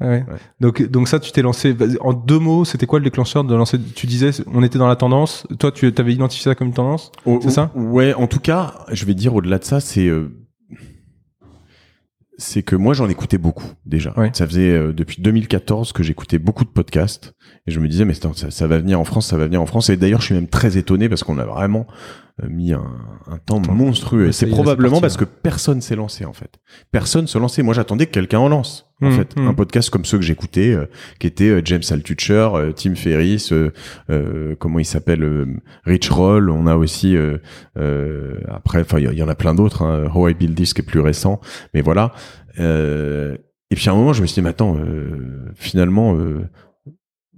Donc, 0.60 0.82
donc 0.90 1.08
ça, 1.08 1.20
tu 1.20 1.32
t'es 1.32 1.42
lancé 1.44 1.76
en 2.02 2.14
deux 2.14 2.40
mots. 2.40 2.66
C'était 2.66 2.88
quoi 2.88 3.00
le 3.00 3.06
déclencheur 3.06 3.44
de 3.44 3.54
lancer 3.56 3.78
Tu 3.80 4.08
disais, 4.08 4.32
on 4.52 4.64
était 4.64 4.80
dans 4.80 4.88
la 4.88 4.96
tendance. 4.96 5.46
Toi, 5.60 5.72
tu 5.72 5.94
avais 5.98 6.14
identifié 6.14 6.44
ça 6.52 6.56
comme 6.56 6.68
une 6.68 6.74
tendance. 6.74 7.12
C'est 7.42 7.52
ça? 7.52 7.72
Ouais, 7.76 8.14
en 8.16 8.26
tout 8.28 8.40
cas, 8.40 8.74
je 8.92 9.06
vais 9.06 9.14
dire 9.14 9.36
au-delà 9.36 9.60
de 9.60 9.64
ça, 9.64 9.80
c'est 9.80 10.08
euh, 10.08 10.32
c'est 12.38 12.64
que 12.64 12.76
moi 12.76 12.94
j'en 12.94 13.10
écoutais 13.10 13.38
beaucoup 13.38 13.72
déjà. 13.86 14.14
Ouais. 14.18 14.32
Ça 14.34 14.48
faisait 14.48 14.72
euh, 14.72 14.94
depuis 14.94 15.22
2014 15.22 15.94
que 15.94 16.04
j'écoutais 16.04 16.40
beaucoup 16.40 16.66
de 16.66 16.70
podcasts 16.70 17.34
et 17.68 17.72
je 17.72 17.80
me 17.80 17.88
disais 17.88 18.06
mais 18.06 18.14
ça, 18.14 18.30
ça 18.50 18.68
va 18.68 18.78
venir 18.80 19.00
en 19.00 19.06
France, 19.06 19.28
ça 19.28 19.38
va 19.38 19.46
venir 19.46 19.62
en 19.62 19.66
France. 19.66 19.90
Et 19.90 19.98
d'ailleurs, 19.98 20.22
je 20.22 20.28
suis 20.28 20.36
même 20.36 20.48
très 20.48 20.78
étonné 20.78 21.10
parce 21.10 21.24
qu'on 21.24 21.40
a 21.40 21.46
vraiment 21.46 21.88
euh, 22.44 22.48
mis 22.50 22.74
un, 22.74 22.84
un 23.28 23.38
temps 23.38 23.60
Attends. 23.60 23.74
monstrueux. 23.74 24.28
Et 24.28 24.32
c'est 24.32 24.48
probablement 24.48 25.02
parce 25.02 25.18
que 25.18 25.26
personne 25.26 25.82
s'est 25.82 25.96
lancé 25.96 26.26
en 26.26 26.34
fait. 26.34 26.60
Personne 26.92 27.28
se 27.28 27.38
lançait. 27.38 27.64
Moi, 27.64 27.74
j'attendais 27.74 28.06
que 28.06 28.12
quelqu'un 28.12 28.40
en 28.40 28.50
lance. 28.50 28.82
En 29.02 29.10
Mmh, 29.10 29.12
fait, 29.12 29.36
mmh. 29.36 29.48
un 29.48 29.54
podcast 29.54 29.90
comme 29.90 30.06
ceux 30.06 30.18
que 30.18 30.24
j'écoutais, 30.24 30.74
euh, 30.74 30.86
qui 31.20 31.28
étaient 31.28 31.50
euh, 31.50 31.62
James 31.66 31.82
Altucher, 31.92 32.48
euh, 32.54 32.72
Tim 32.72 32.96
Ferriss, 32.96 33.54
comment 34.60 34.80
il 34.80 34.86
s'appelle, 34.86 35.46
Rich 35.84 36.10
Roll. 36.10 36.50
On 36.50 36.66
a 36.68 36.76
aussi 36.78 37.18
après, 38.48 38.82
enfin, 38.82 39.00
il 39.00 39.12
y, 39.12 39.16
y 39.18 39.24
en 39.24 39.28
a 39.28 39.36
plein 39.36 39.54
d'autres. 39.54 39.82
Hein, 39.82 40.10
How 40.14 40.30
I 40.30 40.34
Build 40.34 40.56
This 40.56 40.74
qui 40.74 40.82
est 40.82 40.86
plus 40.86 41.02
récent, 41.02 41.42
mais 41.74 41.82
voilà. 41.82 42.14
Et 42.58 43.76
puis 43.76 43.90
à 43.90 43.92
un 43.92 43.96
moment, 43.96 44.14
je 44.14 44.22
me 44.22 44.28
suis 44.28 44.36
dit, 44.36 44.42
mais 44.42 44.50
attends, 44.52 44.78
finalement, 45.56 46.18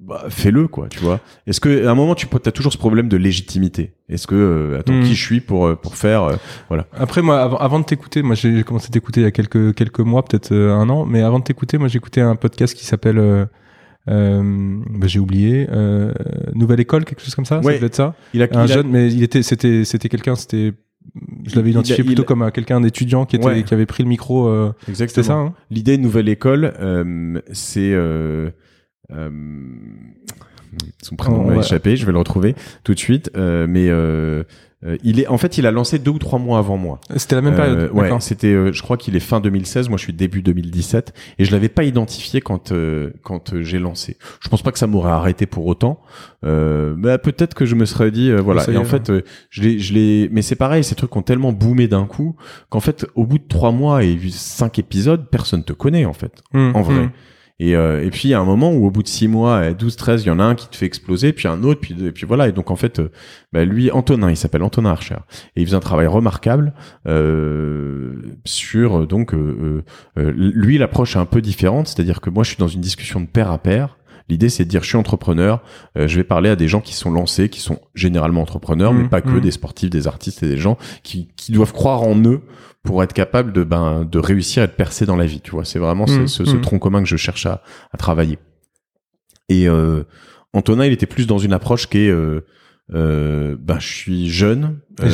bah, 0.07 0.23
fais-le, 0.29 0.67
quoi, 0.69 0.87
tu 0.87 0.99
vois. 0.99 1.19
Est-ce 1.45 1.59
que 1.59 1.85
à 1.85 1.91
un 1.91 1.95
moment, 1.95 2.15
tu 2.15 2.27
as 2.45 2.51
toujours 2.51 2.71
ce 2.71 2.77
problème 2.77 3.09
de 3.09 3.17
légitimité? 3.17 3.91
Est-ce 4.09 4.25
que, 4.25 4.35
euh, 4.35 4.79
attends, 4.79 4.99
qui 5.01 5.13
je 5.15 5.21
suis 5.23 5.41
pour 5.41 5.67
euh, 5.67 5.75
pour 5.75 5.95
faire, 5.97 6.23
euh, 6.23 6.35
voilà. 6.69 6.87
Après, 6.97 7.21
moi, 7.21 7.41
avant, 7.41 7.57
avant 7.57 7.79
de 7.79 7.85
t'écouter, 7.85 8.21
moi, 8.23 8.35
j'ai 8.35 8.63
commencé 8.63 8.87
à 8.89 8.91
t'écouter 8.91 9.19
il 9.21 9.23
y 9.25 9.27
a 9.27 9.31
quelques 9.31 9.75
quelques 9.75 9.99
mois, 9.99 10.23
peut-être 10.23 10.53
euh, 10.53 10.73
un 10.73 10.89
an. 10.89 11.05
Mais 11.05 11.21
avant 11.21 11.39
de 11.39 11.43
t'écouter, 11.43 11.77
moi, 11.77 11.89
j'écoutais 11.89 12.21
un 12.21 12.35
podcast 12.37 12.73
qui 12.73 12.85
s'appelle. 12.85 13.17
Euh, 13.19 13.45
euh, 14.09 14.41
bah, 14.91 15.07
j'ai 15.07 15.19
oublié. 15.19 15.67
Euh, 15.69 16.13
Nouvelle 16.53 16.79
école, 16.79 17.03
quelque 17.03 17.21
chose 17.21 17.35
comme 17.35 17.43
ça. 17.45 17.57
Ouais. 17.57 17.63
Ça 17.63 17.73
devait 17.73 17.87
être 17.87 17.95
ça. 17.95 18.15
Il 18.33 18.41
a, 18.41 18.45
Un 18.51 18.65
il 18.65 18.71
a- 18.71 18.75
jeune, 18.75 18.87
mais 18.89 19.11
il 19.11 19.21
était, 19.23 19.43
c'était, 19.43 19.83
c'était 19.83 20.07
quelqu'un, 20.07 20.35
c'était. 20.35 20.71
Je 21.45 21.55
l'avais 21.55 21.67
a- 21.69 21.71
identifié 21.71 22.03
plutôt 22.05 22.21
a- 22.21 22.25
comme 22.25 22.41
un- 22.43 22.51
quelqu'un 22.51 22.79
d'étudiant 22.79 23.25
qui 23.25 23.35
était, 23.35 23.45
Ouais. 23.45 23.63
qui 23.63 23.73
avait 23.73 23.85
pris 23.85 24.03
le 24.03 24.09
micro. 24.09 24.47
Euh, 24.47 24.71
exactement. 24.87 25.07
c'était 25.23 25.27
ça. 25.27 25.33
Hein 25.33 25.53
L'idée 25.69 25.97
de 25.97 26.03
nouvelle 26.03 26.29
école, 26.29 26.73
euh, 26.79 27.41
c'est 27.51 27.91
euh, 29.11 29.29
son 31.01 31.15
prénom 31.15 31.43
m'a 31.45 31.53
ouais. 31.53 31.59
échappé, 31.59 31.95
je 31.95 32.05
vais 32.05 32.11
le 32.11 32.17
retrouver 32.19 32.55
tout 32.83 32.93
de 32.93 32.99
suite. 32.99 33.31
euh, 33.37 33.65
mais 33.69 33.87
euh, 33.89 34.43
euh, 34.85 34.95
il 35.03 35.19
est, 35.19 35.25
en 35.27 35.39
fait, 35.39 35.57
il 35.57 35.65
a 35.65 35.71
lancé 35.71 35.97
deux 35.97 36.11
ou 36.11 36.19
trois 36.19 36.37
mois 36.37 36.59
avant 36.59 36.77
moi. 36.77 36.99
C'était 37.15 37.33
la 37.35 37.41
même 37.41 37.55
période. 37.55 37.79
Euh, 37.79 37.89
ouais, 37.89 38.03
D'accord. 38.03 38.21
c'était, 38.21 38.71
je 38.71 38.81
crois 38.83 38.95
qu'il 38.95 39.15
est 39.15 39.19
fin 39.19 39.39
2016, 39.39 39.89
moi 39.89 39.97
je 39.97 40.03
suis 40.03 40.13
début 40.13 40.43
2017, 40.43 41.13
et 41.39 41.45
je 41.45 41.51
l'avais 41.51 41.69
pas 41.69 41.83
identifié 41.83 42.41
quand 42.41 42.71
quand 43.23 43.59
j'ai 43.61 43.79
lancé. 43.79 44.17
Je 44.39 44.49
pense 44.49 44.61
pas 44.61 44.71
que 44.71 44.77
ça 44.77 44.85
m'aurait 44.85 45.09
arrêté 45.11 45.47
pour 45.47 45.65
autant, 45.65 45.99
euh, 46.45 46.93
mais 46.95 47.17
peut-être 47.17 47.55
que 47.55 47.65
je 47.65 47.73
me 47.73 47.85
serais 47.85 48.11
dit, 48.11 48.31
voilà. 48.33 48.69
Et 48.69 48.77
en 48.77 48.83
fait, 48.83 49.11
je 49.49 49.61
l'ai, 49.63 49.79
je 49.79 49.93
l'ai, 49.95 50.29
mais 50.31 50.43
c'est 50.43 50.55
pareil, 50.55 50.83
ces 50.83 50.93
trucs 50.95 51.15
ont 51.15 51.23
tellement 51.23 51.53
boomé 51.53 51.87
d'un 51.87 52.05
coup 52.05 52.35
qu'en 52.69 52.79
fait, 52.81 53.07
au 53.15 53.25
bout 53.25 53.39
de 53.39 53.47
trois 53.47 53.71
mois 53.71 54.03
et 54.03 54.15
cinq 54.29 54.77
épisodes, 54.77 55.27
personne 55.31 55.63
te 55.63 55.73
connaît 55.73 56.05
en 56.05 56.13
fait 56.13 56.43
Hum, 56.53 56.71
en 56.75 56.81
vrai. 56.83 56.97
hum. 56.99 57.09
Et, 57.59 57.75
euh, 57.75 58.05
et 58.05 58.11
puis 58.11 58.27
il 58.27 58.31
y 58.31 58.33
a 58.35 58.39
un 58.39 58.45
moment 58.45 58.71
où 58.71 58.85
au 58.85 58.91
bout 58.91 59.01
de 59.01 59.07
6 59.07 59.27
mois, 59.27 59.57
euh, 59.57 59.73
12, 59.73 59.95
13, 59.95 60.23
il 60.23 60.27
y 60.27 60.29
en 60.29 60.39
a 60.39 60.43
un 60.43 60.53
qui 60.53 60.67
te 60.67 60.75
fait 60.75 60.85
exploser, 60.85 61.33
puis 61.33 61.47
un 61.47 61.63
autre, 61.63 61.81
puis, 61.81 61.95
et 62.05 62.11
puis 62.11 62.27
voilà. 62.27 62.47
Et 62.47 62.51
donc 62.51 62.69
en 62.69 62.75
fait, 62.75 62.99
euh, 62.99 63.11
bah, 63.51 63.65
lui, 63.65 63.89
Antonin, 63.89 64.29
il 64.29 64.37
s'appelle 64.37 64.61
Antonin 64.61 64.91
Archer, 64.91 65.17
et 65.55 65.61
il 65.61 65.65
faisait 65.65 65.75
un 65.75 65.81
travail 65.81 66.05
remarquable 66.05 66.73
euh, 67.07 68.13
sur 68.45 68.99
euh, 68.99 69.05
donc 69.07 69.33
lui 70.15 70.77
l'approche 70.77 71.15
est 71.15 71.19
un 71.19 71.25
peu 71.25 71.41
différente, 71.41 71.87
c'est-à-dire 71.87 72.21
que 72.21 72.29
moi 72.29 72.43
je 72.43 72.49
suis 72.49 72.57
dans 72.57 72.67
une 72.67 72.81
discussion 72.81 73.19
de 73.21 73.25
pair 73.25 73.51
à 73.51 73.57
pair. 73.57 73.97
L'idée, 74.29 74.49
c'est 74.49 74.65
de 74.65 74.69
dire, 74.69 74.83
je 74.83 74.87
suis 74.89 74.97
entrepreneur, 74.97 75.61
euh, 75.97 76.07
je 76.07 76.17
vais 76.17 76.23
parler 76.23 76.49
à 76.49 76.55
des 76.55 76.67
gens 76.67 76.81
qui 76.81 76.93
sont 76.93 77.11
lancés, 77.11 77.49
qui 77.49 77.59
sont 77.61 77.79
généralement 77.95 78.41
entrepreneurs, 78.41 78.93
Mmh, 78.93 79.01
mais 79.03 79.09
pas 79.09 79.21
que 79.21 79.29
mmh. 79.29 79.41
des 79.41 79.51
sportifs, 79.51 79.89
des 79.89 80.07
artistes 80.07 80.43
et 80.43 80.47
des 80.49 80.57
gens 80.57 80.77
qui, 81.03 81.29
qui 81.37 81.51
doivent 81.51 81.73
croire 81.73 82.03
en 82.03 82.17
eux 82.23 82.41
pour 82.83 83.03
être 83.03 83.13
capables 83.13 83.53
de, 83.53 83.63
ben, 83.63 84.05
de 84.05 84.19
réussir 84.19 84.63
et 84.63 84.67
de 84.67 84.71
percer 84.73 85.05
dans 85.05 85.15
la 85.15 85.25
vie. 85.25 85.41
Tu 85.41 85.51
vois, 85.51 85.65
c'est 85.65 85.79
vraiment 85.79 86.07
ce, 86.07 86.19
Mmh, 86.19 86.27
ce, 86.27 86.45
ce 86.45 86.55
mmh. 86.55 86.61
tronc 86.61 86.79
commun 86.79 87.01
que 87.03 87.09
je 87.09 87.17
cherche 87.17 87.45
à, 87.45 87.61
à 87.91 87.97
travailler. 87.97 88.37
Et 89.49 89.67
euh, 89.69 90.03
Antonin, 90.53 90.85
il 90.85 90.91
était 90.91 91.05
plus 91.05 91.27
dans 91.27 91.37
une 91.37 91.53
approche 91.53 91.87
qui 91.87 91.99
est, 91.99 92.09
euh, 92.09 92.45
euh, 92.93 93.55
ben, 93.59 93.79
je 93.79 93.87
suis 93.87 94.29
jeune 94.29 94.79
Et 95.03 95.09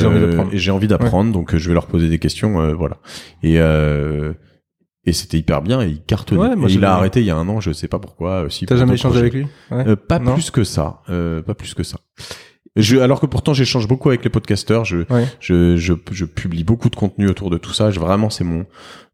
j'ai 0.53 0.71
envie 0.71 0.87
d'apprendre. 0.87 1.31
donc 1.31 1.55
je 1.55 1.67
vais 1.67 1.73
leur 1.73 1.87
poser 1.87 2.07
des 2.09 2.19
questions, 2.19 2.61
euh, 2.61 2.73
voilà. 2.73 2.97
Et 3.41 3.59
euh, 3.59 4.33
et 5.05 5.13
c'était 5.13 5.37
hyper 5.37 5.61
bien 5.61 5.81
et 5.81 5.87
il 5.89 6.01
cartonnait. 6.01 6.41
Ouais, 6.41 6.55
moi, 6.55 6.69
Et 6.69 6.73
il 6.73 6.85
a 6.85 6.93
arrêté 6.95 7.19
il 7.21 7.25
y 7.25 7.29
a 7.31 7.35
un 7.35 7.47
an, 7.49 7.59
je 7.59 7.71
sais 7.71 7.87
pas 7.87 7.99
pourquoi. 7.99 8.45
euh, 8.45 8.49
si 8.49 8.65
T'as 8.65 8.77
jamais 8.77 8.93
échangé 8.95 9.19
avec 9.19 9.33
lui? 9.33 9.47
Ouais. 9.71 9.87
Euh, 9.89 9.95
pas 9.95 10.19
Non. 10.19 10.33
plus 10.33 10.49
que 10.51 10.63
ça, 10.63 11.01
euh, 11.09 11.41
pas 11.41 11.53
plus 11.55 11.73
que 11.73 11.83
ça. 11.83 11.97
Je, 12.75 12.97
alors 12.97 13.19
que 13.19 13.27
pourtant 13.27 13.53
j'échange 13.53 13.87
beaucoup 13.87 14.09
avec 14.09 14.23
les 14.23 14.29
podcasteurs, 14.31 14.83
je, 14.85 14.99
Ouais. 15.13 15.27
je, 15.39 15.77
je, 15.77 15.93
je 16.11 16.25
publie 16.25 16.63
beaucoup 16.63 16.89
de 16.89 16.95
contenu 16.95 17.27
autour 17.29 17.49
de 17.51 17.57
tout 17.59 17.73
ça. 17.73 17.91
Je, 17.91 17.99
vraiment, 17.99 18.29
c'est 18.31 18.43
mon, 18.43 18.65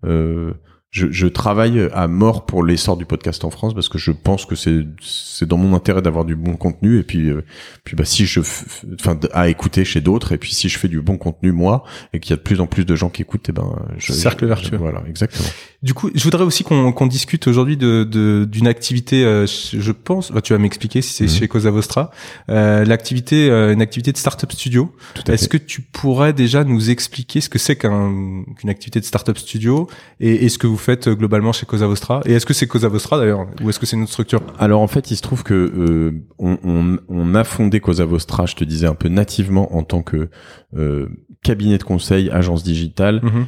euh, 0.05 0.53
je, 0.91 1.05
je 1.11 1.27
travaille 1.27 1.87
à 1.93 2.07
mort 2.07 2.45
pour 2.47 2.63
l'essor 2.63 2.97
du 2.97 3.05
podcast 3.05 3.43
en 3.45 3.51
France 3.51 3.75
parce 3.75 3.89
que 3.89 3.99
je 3.99 4.11
pense 4.11 4.45
que 4.47 4.55
c'est, 4.55 4.85
c'est 5.01 5.47
dans 5.47 5.57
mon 5.57 5.75
intérêt 5.75 6.01
d'avoir 6.01 6.25
du 6.25 6.35
bon 6.35 6.55
contenu 6.55 6.97
et 6.97 7.03
puis, 7.03 7.29
euh, 7.29 7.43
puis 7.83 7.95
bah 7.95 8.05
si 8.05 8.25
je, 8.25 8.39
enfin, 8.39 9.19
à 9.33 9.49
écouter 9.49 9.85
chez 9.85 10.01
d'autres 10.01 10.31
et 10.31 10.39
puis 10.39 10.51
si 10.53 10.67
je 10.67 10.79
fais 10.79 10.87
du 10.87 10.99
bon 10.99 11.17
contenu 11.17 11.51
moi 11.51 11.83
et 12.13 12.19
qu'il 12.19 12.31
y 12.31 12.33
a 12.33 12.37
de 12.37 12.41
plus 12.41 12.59
en 12.59 12.65
plus 12.65 12.85
de 12.85 12.95
gens 12.95 13.09
qui 13.09 13.21
écoutent, 13.21 13.47
et 13.49 13.51
ben, 13.51 13.75
je, 13.97 14.13
Cercle 14.13 14.47
vertueux. 14.47 14.77
Voilà, 14.77 15.03
exactement. 15.07 15.47
Du 15.83 15.93
coup, 15.93 16.09
je 16.15 16.23
voudrais 16.23 16.43
aussi 16.43 16.63
qu'on 16.63 16.91
qu'on 16.91 17.07
discute 17.07 17.47
aujourd'hui 17.47 17.77
de 17.77 18.03
de- 18.03 18.45
d'une 18.49 18.67
activité. 18.67 19.23
euh, 19.25 19.45
je 19.47 19.91
pense, 19.91 20.31
bah, 20.31 20.41
tu 20.41 20.53
vas 20.53 20.59
m'expliquer 20.59 21.01
si 21.03 21.13
c'est 21.13 21.23
Mhm. 21.25 21.29
chez 21.29 21.47
Cosa 21.47 21.69
Vostra, 21.71 22.09
euh, 22.49 22.83
l'activité, 22.83 23.49
euh, 23.51 23.73
une 23.73 23.81
activité 23.83 24.11
de 24.11 24.17
startup 24.17 24.51
studio. 24.51 24.93
Tout 25.13 25.23
à 25.27 25.33
Est-ce 25.33 25.47
que 25.47 25.57
tu 25.57 25.81
pourrais 25.81 26.33
déjà 26.33 26.63
nous 26.63 26.89
expliquer 26.89 27.41
ce 27.41 27.49
que 27.49 27.59
c'est 27.59 27.75
qu'un 27.75 28.43
qu'une 28.57 28.69
activité 28.69 28.99
de 28.99 29.05
startup 29.05 29.37
studio 29.37 29.87
et, 30.19 30.45
et 30.45 30.49
ce 30.49 30.57
que 30.57 30.65
vous 30.67 30.78
faites 30.79 31.07
euh, 31.07 31.15
globalement 31.15 31.51
chez 31.51 31.65
Cosa 31.67 31.85
Vostra 31.85 32.21
Et 32.25 32.33
est-ce 32.33 32.45
que 32.47 32.53
c'est 32.55 32.65
Cosa 32.67 32.87
Vostra 32.87 33.17
d'ailleurs 33.19 33.45
ou 33.61 33.69
est-ce 33.69 33.77
que 33.79 33.85
c'est 33.85 33.95
une 33.95 34.03
autre 34.03 34.11
structure 34.11 34.41
Alors 34.57 34.81
en 34.81 34.87
fait, 34.87 35.11
il 35.11 35.15
se 35.15 35.21
trouve 35.21 35.43
que 35.43 35.53
euh, 35.53 36.11
on, 36.39 36.57
on, 36.63 36.97
on 37.07 37.35
a 37.35 37.43
fondé 37.43 37.79
Cosa 37.79 38.05
Vostra, 38.05 38.45
je 38.47 38.55
te 38.55 38.63
disais 38.63 38.87
un 38.87 38.95
peu 38.95 39.09
nativement 39.09 39.75
en 39.75 39.83
tant 39.83 40.01
que 40.01 40.29
euh, 40.75 41.07
cabinet 41.43 41.77
de 41.77 41.83
conseil, 41.83 42.29
agence 42.31 42.63
digitale 42.63 43.19
Mhm. 43.23 43.45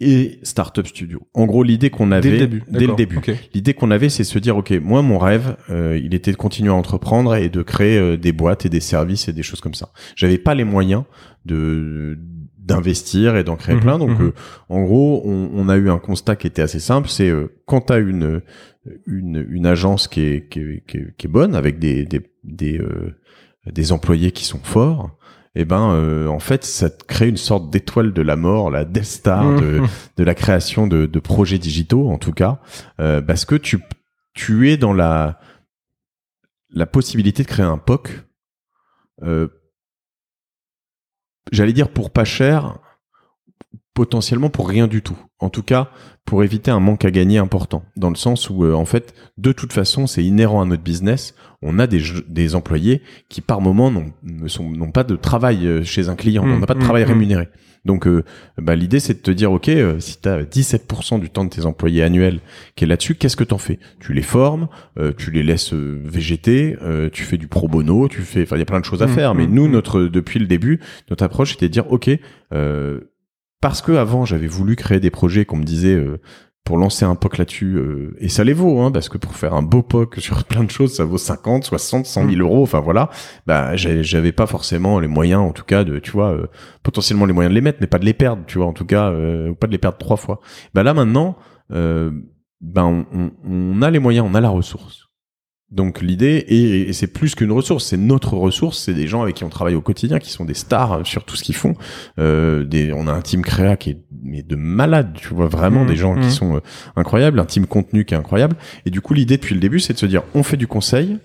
et 0.00 0.38
startup 0.42 0.86
studio. 0.86 1.20
En 1.34 1.46
gros, 1.46 1.62
l'idée 1.62 1.88
qu'on 1.90 2.10
avait 2.12 2.22
Dès 2.30 2.38
le 2.38 2.46
début. 2.46 2.62
dès 2.68 2.86
le 2.86 2.94
début. 2.94 3.20
L'idée 3.54 3.74
qu'on 3.74 3.90
avait, 3.90 4.08
c'est 4.08 4.24
se 4.24 4.38
dire, 4.38 4.56
ok, 4.56 4.72
moi, 4.82 5.02
mon 5.02 5.18
rêve, 5.18 5.56
euh, 5.70 5.98
il 6.02 6.14
était 6.14 6.32
de 6.32 6.36
continuer 6.36 6.70
à 6.70 6.74
entreprendre 6.74 7.34
et 7.36 7.48
de 7.48 7.62
créer 7.62 7.98
euh, 7.98 8.16
des 8.16 8.32
boîtes 8.32 8.66
et 8.66 8.68
des 8.68 8.80
services 8.80 9.28
et 9.28 9.32
des 9.32 9.42
choses 9.42 9.60
comme 9.60 9.74
ça. 9.74 9.90
J'avais 10.16 10.38
pas 10.38 10.54
les 10.54 10.64
moyens 10.64 11.04
de 11.46 12.18
d'investir 12.64 13.36
et 13.36 13.44
d'en 13.44 13.56
créer 13.56 13.74
Mhm, 13.76 13.80
plein. 13.82 13.98
Donc, 13.98 14.18
mhm. 14.18 14.26
euh, 14.28 14.32
en 14.68 14.82
gros, 14.82 15.22
on, 15.24 15.50
on 15.54 15.68
a 15.68 15.76
eu 15.76 15.90
un 15.90 15.98
constat 15.98 16.36
qui 16.36 16.46
était 16.46 16.62
assez 16.62 16.80
simple. 16.80 17.08
C'est 17.08 17.28
euh, 17.28 17.48
quand 17.66 17.82
tu 17.82 17.92
as 17.92 17.98
une, 17.98 18.40
une 19.06 19.46
une 19.48 19.66
agence 19.66 20.08
qui 20.08 20.22
est 20.22 20.48
qui 20.48 20.60
est, 20.60 20.84
qui 20.86 20.96
est, 20.98 21.16
qui 21.16 21.26
est 21.26 21.30
bonne 21.30 21.54
avec 21.54 21.78
des 21.78 22.04
des 22.04 22.22
des, 22.42 22.78
euh, 22.78 23.14
des 23.70 23.92
employés 23.92 24.32
qui 24.32 24.44
sont 24.44 24.60
forts. 24.62 25.10
Et 25.56 25.64
ben, 25.64 25.92
euh, 25.92 26.26
en 26.26 26.40
fait, 26.40 26.64
ça 26.64 26.90
te 26.90 27.04
crée 27.04 27.28
une 27.28 27.36
sorte 27.36 27.70
d'étoile 27.70 28.12
de 28.12 28.22
la 28.22 28.34
mort, 28.34 28.70
la 28.72 28.84
Death 28.84 29.04
Star 29.04 29.60
de, 29.60 29.78
Mhm. 29.80 29.86
de 30.16 30.24
la 30.24 30.34
création 30.34 30.88
de, 30.88 31.06
de 31.06 31.20
projets 31.20 31.58
digitaux, 31.58 32.08
en 32.10 32.18
tout 32.18 32.32
cas, 32.32 32.60
euh, 33.00 33.20
parce 33.22 33.44
que 33.44 33.54
tu, 33.54 33.78
tu 34.32 34.68
es 34.70 34.76
dans 34.76 34.92
la, 34.92 35.38
la 36.70 36.86
possibilité 36.86 37.44
de 37.44 37.48
créer 37.48 37.64
un 37.64 37.78
POC, 37.78 38.24
euh, 39.22 39.46
j'allais 41.52 41.72
dire 41.72 41.88
pour 41.88 42.10
pas 42.10 42.24
cher, 42.24 42.78
potentiellement 43.94 44.50
pour 44.50 44.68
rien 44.68 44.88
du 44.88 45.02
tout. 45.02 45.16
En 45.38 45.50
tout 45.50 45.62
cas, 45.62 45.90
pour 46.24 46.42
éviter 46.42 46.70
un 46.70 46.80
manque 46.80 47.04
à 47.04 47.10
gagner 47.10 47.38
important. 47.38 47.84
Dans 47.96 48.08
le 48.08 48.16
sens 48.16 48.50
où, 48.50 48.64
euh, 48.64 48.74
en 48.74 48.84
fait, 48.84 49.14
de 49.38 49.52
toute 49.52 49.72
façon, 49.72 50.06
c'est 50.06 50.24
inhérent 50.24 50.60
à 50.60 50.64
notre 50.64 50.82
business. 50.82 51.34
On 51.62 51.78
a 51.78 51.86
des, 51.86 52.02
des 52.28 52.54
employés 52.54 53.02
qui, 53.28 53.40
par 53.40 53.60
moment, 53.60 53.90
n'ont 53.90 54.90
pas 54.90 55.04
de 55.04 55.16
travail 55.16 55.66
euh, 55.66 55.84
chez 55.84 56.08
un 56.08 56.16
client. 56.16 56.44
on 56.44 56.58
n'a 56.58 56.66
pas 56.66 56.74
de 56.74 56.80
mmh, 56.80 56.82
travail 56.82 57.02
mmh, 57.04 57.06
mmh. 57.06 57.10
rémunéré. 57.10 57.48
Donc, 57.84 58.06
euh, 58.06 58.24
bah, 58.56 58.74
l'idée, 58.74 58.98
c'est 58.98 59.14
de 59.14 59.18
te 59.18 59.30
dire, 59.30 59.52
OK, 59.52 59.70
si 59.98 60.20
tu 60.20 60.28
as 60.28 60.42
17% 60.42 61.20
du 61.20 61.28
temps 61.28 61.44
de 61.44 61.50
tes 61.50 61.66
employés 61.66 62.02
annuels 62.02 62.40
qui 62.76 62.84
est 62.84 62.86
là-dessus, 62.86 63.14
qu'est-ce 63.14 63.36
que 63.36 63.44
t'en 63.44 63.58
fais? 63.58 63.78
Tu 64.00 64.14
les 64.14 64.22
formes, 64.22 64.68
tu 65.18 65.30
les 65.30 65.42
laisses 65.42 65.74
végéter, 65.74 66.76
tu 67.12 67.24
fais 67.24 67.36
du 67.36 67.46
pro 67.46 67.68
bono, 67.68 68.08
tu 68.08 68.22
fais... 68.22 68.44
Enfin, 68.44 68.56
il 68.56 68.60
y 68.60 68.62
a 68.62 68.64
plein 68.64 68.80
de 68.80 68.86
choses 68.86 69.02
à 69.02 69.06
faire. 69.06 69.34
Mais 69.34 69.46
nous, 69.46 69.68
notre 69.68 70.04
depuis 70.04 70.38
le 70.38 70.46
début, 70.46 70.80
notre 71.10 71.24
approche, 71.24 71.52
c'était 71.52 71.68
de 71.68 71.72
dire, 71.74 71.92
OK, 71.92 72.08
parce 73.64 73.80
que 73.80 73.92
avant 73.92 74.26
j'avais 74.26 74.46
voulu 74.46 74.76
créer 74.76 75.00
des 75.00 75.08
projets 75.08 75.46
qu'on 75.46 75.56
me 75.56 75.64
disait 75.64 75.94
euh, 75.94 76.20
pour 76.64 76.76
lancer 76.76 77.06
un 77.06 77.14
POC 77.14 77.38
là-dessus 77.38 77.76
euh, 77.76 78.14
et 78.18 78.28
ça 78.28 78.44
les 78.44 78.52
vaut 78.52 78.82
hein, 78.82 78.90
parce 78.92 79.08
que 79.08 79.16
pour 79.16 79.34
faire 79.36 79.54
un 79.54 79.62
beau 79.62 79.80
POC 79.80 80.16
sur 80.20 80.44
plein 80.44 80.64
de 80.64 80.70
choses 80.70 80.94
ça 80.94 81.06
vaut 81.06 81.16
50 81.16 81.64
60 81.64 82.04
100 82.04 82.28
000 82.28 82.42
euros 82.42 82.62
enfin 82.62 82.80
voilà. 82.80 83.08
Bah 83.46 83.74
j'avais 83.74 84.32
pas 84.32 84.44
forcément 84.46 85.00
les 85.00 85.08
moyens 85.08 85.40
en 85.40 85.52
tout 85.52 85.64
cas 85.64 85.82
de 85.82 85.98
tu 85.98 86.10
vois 86.10 86.32
euh, 86.32 86.46
potentiellement 86.82 87.24
les 87.24 87.32
moyens 87.32 87.52
de 87.52 87.54
les 87.54 87.62
mettre 87.62 87.78
mais 87.80 87.86
pas 87.86 87.98
de 87.98 88.04
les 88.04 88.12
perdre 88.12 88.42
tu 88.46 88.58
vois 88.58 88.66
en 88.66 88.74
tout 88.74 88.84
cas 88.84 89.10
ou 89.10 89.54
pas 89.54 89.66
de 89.66 89.72
les 89.72 89.78
perdre 89.78 89.96
trois 89.96 90.18
fois. 90.18 90.42
Bah 90.74 90.82
là 90.82 90.92
maintenant 90.92 91.38
ben 91.70 93.06
on, 93.14 93.30
on, 93.48 93.80
a 93.80 93.90
les 93.90 93.98
moyens 93.98 94.28
on 94.30 94.34
a 94.34 94.42
la 94.42 94.50
ressource 94.50 95.03
donc 95.74 96.00
l'idée, 96.00 96.44
et, 96.48 96.92
c'est 96.92 97.08
plus 97.08 97.34
qu'une 97.34 97.50
ressource, 97.50 97.86
c'est 97.86 97.96
notre 97.96 98.34
ressource, 98.36 98.78
c'est 98.78 98.94
des 98.94 99.08
gens 99.08 99.22
avec 99.22 99.34
qui 99.34 99.44
on 99.44 99.48
travaille 99.48 99.74
au 99.74 99.80
quotidien, 99.80 100.20
qui 100.20 100.30
sont 100.30 100.44
des 100.44 100.54
stars 100.54 101.04
sur 101.04 101.24
tout 101.24 101.34
ce 101.34 101.42
qu'ils 101.42 101.56
font. 101.56 101.74
Euh, 102.20 102.64
des, 102.64 102.92
on 102.92 103.08
a 103.08 103.12
un 103.12 103.20
team 103.20 103.42
créa 103.42 103.76
qui 103.76 103.90
est 103.90 103.98
mais 104.22 104.42
de 104.42 104.54
malade, 104.54 105.16
tu 105.20 105.34
vois 105.34 105.48
vraiment 105.48 105.84
mmh, 105.84 105.88
des 105.88 105.96
gens 105.96 106.14
qui 106.14 106.28
mmh. 106.28 106.30
sont 106.30 106.56
euh, 106.56 106.60
incroyables, 106.94 107.40
un 107.40 107.44
team 107.44 107.66
contenu 107.66 108.04
qui 108.04 108.14
est 108.14 108.16
incroyable. 108.16 108.56
Et 108.86 108.90
du 108.90 109.00
coup 109.00 109.14
l'idée 109.14 109.36
depuis 109.36 109.54
le 109.54 109.60
début, 109.60 109.80
c'est 109.80 109.92
de 109.92 109.98
se 109.98 110.06
dire, 110.06 110.22
on 110.34 110.44
fait 110.44 110.56
du 110.56 110.68
conseil, 110.68 111.18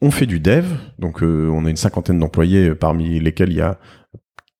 on 0.00 0.10
fait 0.10 0.26
du 0.26 0.40
dev, 0.40 0.64
donc 0.98 1.22
euh, 1.22 1.50
on 1.52 1.66
a 1.66 1.70
une 1.70 1.76
cinquantaine 1.76 2.18
d'employés 2.18 2.74
parmi 2.74 3.20
lesquels 3.20 3.50
il 3.50 3.58
y 3.58 3.60
a 3.60 3.78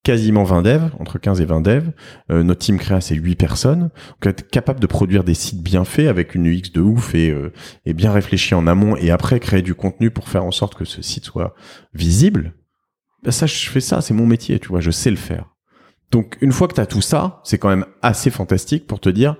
quasiment 0.02 0.44
20 0.44 0.62
devs, 0.62 0.90
entre 0.98 1.18
15 1.18 1.40
et 1.40 1.44
20 1.44 1.60
devs. 1.60 1.90
Euh, 2.30 2.42
notre 2.42 2.60
team 2.60 2.78
créa, 2.78 3.00
c'est 3.00 3.14
8 3.14 3.36
personnes. 3.36 3.90
Donc, 4.22 4.26
être 4.26 4.48
capable 4.48 4.80
de 4.80 4.86
produire 4.86 5.24
des 5.24 5.34
sites 5.34 5.62
bien 5.62 5.84
faits 5.84 6.08
avec 6.08 6.34
une 6.34 6.46
UX 6.46 6.72
de 6.72 6.80
ouf 6.80 7.14
et, 7.14 7.30
euh, 7.30 7.52
et 7.84 7.92
bien 7.92 8.12
réfléchi 8.12 8.54
en 8.54 8.66
amont 8.66 8.96
et 8.96 9.10
après 9.10 9.40
créer 9.40 9.62
du 9.62 9.74
contenu 9.74 10.10
pour 10.10 10.28
faire 10.28 10.44
en 10.44 10.50
sorte 10.50 10.74
que 10.74 10.84
ce 10.84 11.02
site 11.02 11.24
soit 11.24 11.54
visible. 11.94 12.54
Bah, 13.22 13.32
ça, 13.32 13.46
je 13.46 13.68
fais 13.68 13.80
ça, 13.80 14.00
c'est 14.00 14.14
mon 14.14 14.26
métier, 14.26 14.58
tu 14.58 14.68
vois, 14.68 14.80
je 14.80 14.90
sais 14.90 15.10
le 15.10 15.16
faire. 15.16 15.46
Donc, 16.10 16.38
une 16.40 16.52
fois 16.52 16.66
que 16.66 16.74
tu 16.74 16.80
as 16.80 16.86
tout 16.86 17.02
ça, 17.02 17.40
c'est 17.44 17.58
quand 17.58 17.68
même 17.68 17.86
assez 18.02 18.30
fantastique 18.30 18.86
pour 18.86 19.00
te 19.00 19.08
dire, 19.08 19.36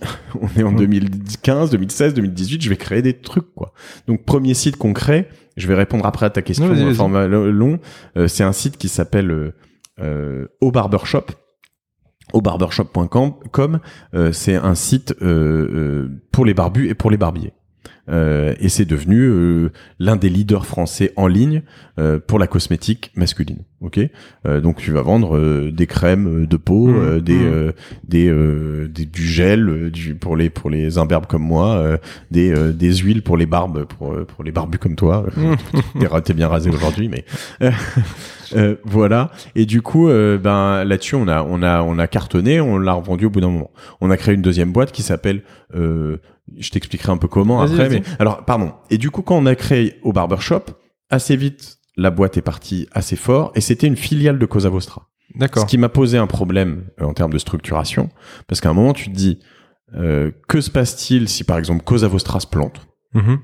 on 0.40 0.48
est 0.58 0.62
en 0.62 0.72
2015, 0.72 1.70
2016, 1.70 2.14
2018, 2.14 2.62
je 2.62 2.68
vais 2.68 2.76
créer 2.76 3.02
des 3.02 3.18
trucs, 3.18 3.52
quoi. 3.54 3.72
Donc, 4.06 4.24
premier 4.24 4.54
site 4.54 4.76
qu'on 4.76 4.92
crée, 4.92 5.28
je 5.56 5.66
vais 5.68 5.74
répondre 5.74 6.06
après 6.06 6.26
à 6.26 6.30
ta 6.30 6.42
question 6.42 6.70
en 6.70 6.94
format 6.94 7.26
long. 7.26 7.78
Euh, 8.16 8.28
c'est 8.28 8.44
un 8.44 8.52
site 8.52 8.78
qui 8.78 8.88
s'appelle 8.88 9.30
euh, 9.30 9.54
au 10.00 10.70
barbershop 10.72 11.26
au 12.32 12.40
barbershop.com 12.40 13.80
euh, 14.14 14.32
c'est 14.32 14.54
un 14.56 14.74
site 14.74 15.14
euh, 15.22 15.26
euh, 15.26 16.22
pour 16.32 16.44
les 16.44 16.54
barbus 16.54 16.88
et 16.88 16.94
pour 16.94 17.10
les 17.10 17.16
barbiers. 17.16 17.52
euh, 17.52 17.61
et 18.08 18.68
c'est 18.68 18.84
devenu 18.84 19.20
euh, 19.20 19.70
l'un 19.98 20.16
des 20.16 20.28
leaders 20.28 20.66
français 20.66 21.12
en 21.16 21.26
ligne 21.26 21.62
euh, 21.98 22.18
pour 22.18 22.38
la 22.38 22.46
cosmétique 22.46 23.12
masculine. 23.14 23.58
Ok, 23.80 23.98
donc 24.44 24.76
tu 24.76 24.92
vas 24.92 25.02
vendre 25.02 25.70
des 25.70 25.88
crèmes 25.88 26.46
de 26.46 26.56
peau, 26.56 26.86
mmh. 26.86 27.20
des, 27.20 27.34
mmh. 27.34 27.72
des, 28.04 28.88
des, 28.88 29.06
du 29.06 29.26
gel, 29.26 29.90
du 29.90 30.14
pour 30.14 30.36
les 30.36 30.50
pour 30.50 30.70
les 30.70 30.98
imberbes 30.98 31.26
comme 31.26 31.42
moi, 31.42 31.98
des 32.30 32.54
des 32.72 32.94
huiles 32.94 33.22
pour 33.22 33.36
les 33.36 33.46
barbes 33.46 33.84
pour 33.86 34.14
pour 34.24 34.44
les 34.44 34.52
barbus 34.52 34.78
comme 34.78 34.94
toi. 34.94 35.26
Mmh. 35.36 36.20
T'es 36.24 36.32
bien 36.32 36.46
rasé 36.46 36.70
aujourd'hui, 36.70 37.08
mais 37.08 37.24
voilà. 38.84 39.32
Et 39.56 39.66
du 39.66 39.82
coup, 39.82 40.06
ben 40.06 40.84
là-dessus, 40.84 41.16
on 41.16 41.26
a 41.26 41.42
on 41.42 41.60
a 41.60 41.82
on 41.82 41.98
a 41.98 42.06
cartonné, 42.06 42.60
on 42.60 42.78
l'a 42.78 42.92
revendu 42.92 43.26
au 43.26 43.30
bout 43.30 43.40
d'un 43.40 43.50
moment. 43.50 43.72
On 44.00 44.12
a 44.12 44.16
créé 44.16 44.36
une 44.36 44.42
deuxième 44.42 44.70
boîte 44.70 44.92
qui 44.92 45.02
s'appelle 45.02 45.42
je 46.58 46.70
t'expliquerai 46.70 47.12
un 47.12 47.16
peu 47.16 47.28
comment 47.28 47.60
après. 47.60 47.88
Mais 47.88 48.02
alors, 48.18 48.44
pardon. 48.44 48.72
Et 48.90 48.98
du 48.98 49.10
coup, 49.10 49.22
quand 49.22 49.36
on 49.36 49.46
a 49.46 49.54
créé 49.54 49.98
au 50.02 50.12
barbershop, 50.12 50.64
assez 51.10 51.36
vite, 51.36 51.78
la 51.96 52.10
boîte 52.10 52.36
est 52.36 52.42
partie 52.42 52.88
assez 52.92 53.16
fort 53.16 53.52
et 53.54 53.60
c'était 53.60 53.86
une 53.86 53.96
filiale 53.96 54.38
de 54.38 54.46
Cosa 54.46 54.68
Vostra. 54.68 55.08
D'accord. 55.34 55.62
Ce 55.62 55.66
qui 55.66 55.78
m'a 55.78 55.88
posé 55.88 56.18
un 56.18 56.26
problème 56.26 56.86
euh, 57.00 57.04
en 57.04 57.14
termes 57.14 57.32
de 57.32 57.38
structuration, 57.38 58.10
parce 58.48 58.60
qu'à 58.60 58.70
un 58.70 58.74
moment, 58.74 58.92
tu 58.92 59.10
te 59.10 59.14
dis, 59.14 59.38
euh, 59.94 60.30
que 60.48 60.60
se 60.60 60.70
passe-t-il 60.70 61.28
si 61.28 61.44
par 61.44 61.58
exemple 61.58 61.84
Cosa 61.84 62.08
Vostra 62.08 62.40
se 62.40 62.46
plante? 62.46 62.86
Mm-hmm 63.14 63.38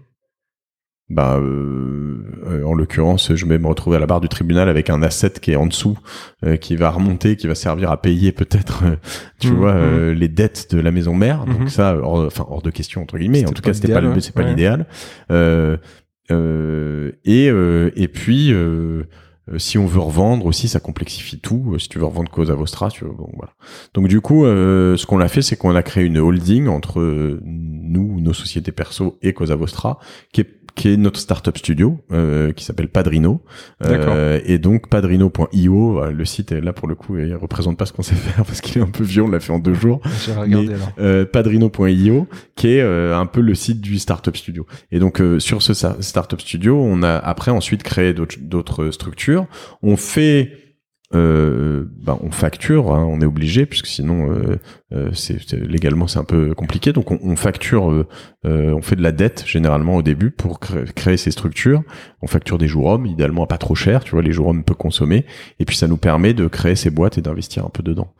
bah, 1.11 1.38
euh, 1.38 2.23
euh, 2.47 2.62
en 2.64 2.75
l'occurrence, 2.75 3.35
je 3.35 3.47
vais 3.47 3.59
me 3.59 3.66
retrouver 3.66 3.97
à 3.97 4.01
la 4.01 4.07
barre 4.07 4.21
du 4.21 4.29
tribunal 4.29 4.68
avec 4.68 4.90
un 4.90 5.03
asset 5.03 5.33
qui 5.40 5.53
est 5.53 5.57
en 5.57 5.66
dessous, 5.66 5.99
euh, 6.44 6.57
qui 6.57 6.77
va 6.77 6.90
remonter, 6.90 7.37
qui 7.37 7.47
va 7.47 7.55
servir 7.55 7.90
à 7.90 8.01
payer 8.01 8.31
peut-être, 8.31 8.85
tu 9.40 9.51
mmh, 9.51 9.55
vois, 9.55 9.75
mmh. 9.75 10.11
les 10.11 10.29
dettes 10.29 10.75
de 10.75 10.81
la 10.81 10.90
maison 10.90 11.14
mère. 11.14 11.47
Donc 11.47 11.61
mmh. 11.61 11.68
ça, 11.68 11.97
hors, 11.97 12.27
enfin 12.27 12.47
hors 12.49 12.61
de 12.61 12.71
question 12.71 13.01
entre 13.01 13.16
guillemets. 13.16 13.47
En 13.47 13.53
tout 13.53 13.62
cas, 13.62 13.73
c'était 13.73 13.92
pas 13.92 14.03
le, 14.03 14.21
c'est 14.21 14.35
pas 14.35 14.42
l'idéal. 14.42 14.87
et 15.31 15.79
et 17.25 18.09
puis 18.09 18.55
si 19.57 19.79
on 19.79 19.87
veut 19.87 20.01
revendre 20.01 20.44
aussi, 20.44 20.68
ça 20.68 20.79
complexifie 20.79 21.40
tout. 21.40 21.79
Si 21.79 21.88
tu 21.88 21.99
veux 21.99 22.05
revendre 22.05 22.31
Cosa 22.31 22.55
Vostra, 22.55 22.90
tu 22.90 23.07
bon, 23.07 23.31
voilà. 23.35 23.55
Donc 23.94 24.09
du 24.09 24.21
coup, 24.21 24.44
ce 24.44 25.07
qu'on 25.07 25.21
a 25.21 25.29
fait, 25.29 25.40
c'est 25.40 25.57
qu'on 25.57 25.75
a 25.75 25.83
créé 25.83 26.05
une 26.05 26.18
holding 26.18 26.68
entre 26.68 27.01
nous, 27.42 28.21
nos 28.21 28.35
sociétés 28.35 28.73
perso 28.73 29.18
et 29.23 29.33
Cosa 29.33 29.57
Vostra, 29.57 30.01
qui 30.35 30.42
est 30.42 30.58
qui 30.79 30.93
est 30.93 30.97
notre 30.97 31.19
startup 31.19 31.59
studio 31.59 31.99
euh, 32.12 32.53
qui 32.53 32.64
s'appelle 32.64 32.88
Padrino. 32.88 33.43
Euh, 33.85 34.41
et 34.45 34.59
donc 34.59 34.88
padrino.io 34.88 36.11
le 36.11 36.25
site 36.25 36.53
est 36.53 36.61
là 36.61 36.73
pour 36.73 36.87
le 36.87 36.95
coup 36.95 37.19
il 37.19 37.35
représente 37.35 37.77
pas 37.77 37.85
ce 37.85 37.93
qu'on 37.93 38.03
sait 38.11 38.14
faire 38.14 38.45
parce 38.45 38.61
qu'il 38.61 38.79
est 38.79 38.85
un 38.85 38.87
peu 38.87 39.03
vieux 39.03 39.23
on 39.23 39.29
l'a 39.29 39.41
fait 39.41 39.53
en 39.53 39.59
deux 39.59 39.75
jours. 39.75 40.01
mais, 40.47 40.69
euh, 41.01 41.25
padrino.io 41.25 42.29
qui 42.55 42.69
est 42.69 42.81
euh, 42.81 43.19
un 43.19 43.27
peu 43.27 43.41
le 43.41 43.55
site 43.57 43.81
du 43.81 43.99
startup 43.99 44.37
studio. 44.37 44.67
Et 44.93 45.01
donc 45.01 45.21
euh, 45.21 45.41
sur 45.41 45.62
ce 45.62 45.75
startup 45.75 46.41
studio 46.41 46.81
on 46.81 47.03
a 47.03 47.17
après 47.17 47.51
ensuite 47.51 47.83
créé 47.83 48.14
d'autres 48.14 48.91
structures. 48.91 49.47
On 49.83 49.97
fait 49.97 50.67
euh, 51.14 51.87
bah, 52.03 52.18
on 52.23 52.31
facture, 52.31 52.94
hein, 52.94 53.03
on 53.09 53.23
est 53.23 53.25
obligé 53.25 53.64
puisque 53.64 53.87
sinon 53.87 54.31
euh, 54.31 54.59
euh 54.92 55.11
c'est 55.14 55.53
légalement 55.53 56.07
c'est 56.07 56.18
un 56.18 56.25
peu 56.25 56.55
compliqué. 56.55 56.92
Donc 56.92 57.11
on, 57.11 57.18
on 57.23 57.35
facture, 57.35 57.90
euh, 57.90 58.07
euh, 58.44 58.75
on 58.75 58.83
fait 58.83 58.97
de 58.97 59.03
la 59.03 59.12
dette 59.12 59.44
généralement 59.47 59.97
au 59.97 60.03
début 60.03 60.31
pour 60.31 60.61
créer, 60.61 61.16
ces 61.16 61.31
structures. 61.31 61.83
On 62.21 62.27
facture 62.27 62.59
des 62.59 62.68
jours 62.68 62.87
hommes, 62.87 63.07
idéalement 63.07 63.44
à 63.44 63.47
pas 63.47 63.59
trop 63.59 63.75
cher, 63.75 64.05
tu 64.05 64.11
vois, 64.12 64.23
les 64.23 64.33
jours 64.33 64.49
hommes 64.49 64.64
peut 64.64 64.75
consommer. 64.75 65.25
Et 65.61 65.64
puis 65.64 65.77
ça 65.77 65.88
nous 65.88 65.97
permet 65.97 66.35
de 66.35 66.47
créer 66.47 66.77
ces 66.77 66.90
boîtes 66.90 67.16
et 67.16 67.23
d'investir 67.23 67.64
un 67.64 67.71
peu 67.71 67.83
dedans. 67.83 68.12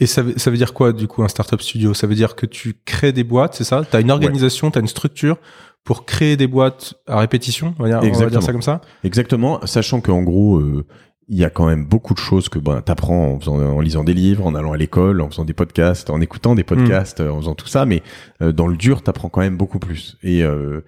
Et 0.00 0.06
ça, 0.06 0.22
ça 0.36 0.50
veut 0.50 0.56
dire 0.56 0.74
quoi 0.74 0.92
du 0.92 1.08
coup 1.08 1.22
un 1.22 1.28
startup 1.28 1.60
studio? 1.60 1.92
Ça 1.94 2.06
veut 2.06 2.14
dire 2.14 2.36
que 2.36 2.46
tu 2.46 2.74
crées 2.84 3.12
des 3.12 3.24
boîtes, 3.24 3.54
c'est 3.54 3.64
ça? 3.64 3.82
Tu 3.90 3.96
as 3.96 4.00
une 4.00 4.10
organisation, 4.10 4.70
tu 4.70 4.78
as 4.78 4.80
une 4.80 4.86
structure 4.86 5.38
pour 5.88 6.04
créer 6.04 6.36
des 6.36 6.46
boîtes 6.46 6.94
à 7.06 7.18
répétition, 7.18 7.74
on 7.78 7.84
va 7.84 7.88
dire, 7.88 8.12
on 8.14 8.18
va 8.18 8.26
dire 8.28 8.42
ça 8.42 8.52
comme 8.52 8.62
ça? 8.62 8.82
Exactement, 9.04 9.64
sachant 9.64 10.02
qu'en 10.02 10.22
gros, 10.22 10.58
euh, 10.58 10.86
il 11.28 11.36
y 11.36 11.44
a 11.44 11.50
quand 11.50 11.66
même 11.66 11.84
beaucoup 11.84 12.14
de 12.14 12.18
choses 12.18 12.48
que 12.48 12.58
ben, 12.58 12.82
tu 12.84 12.90
apprends 12.90 13.32
en, 13.32 13.40
faisant, 13.40 13.58
en 13.58 13.80
lisant 13.80 14.02
des 14.02 14.14
livres, 14.14 14.46
en 14.46 14.54
allant 14.54 14.72
à 14.72 14.76
l'école, 14.76 15.20
en 15.20 15.28
faisant 15.28 15.44
des 15.44 15.52
podcasts, 15.52 16.08
en 16.08 16.20
écoutant 16.20 16.54
des 16.54 16.64
podcasts, 16.64 17.20
mm. 17.20 17.30
en 17.30 17.38
faisant 17.40 17.54
tout 17.54 17.66
ça, 17.66 17.84
mais 17.84 18.02
euh, 18.40 18.52
dans 18.52 18.66
le 18.66 18.76
dur, 18.76 19.02
tu 19.02 19.10
apprends 19.10 19.28
quand 19.28 19.42
même 19.42 19.56
beaucoup 19.56 19.78
plus. 19.78 20.16
Et, 20.22 20.42
euh, 20.42 20.80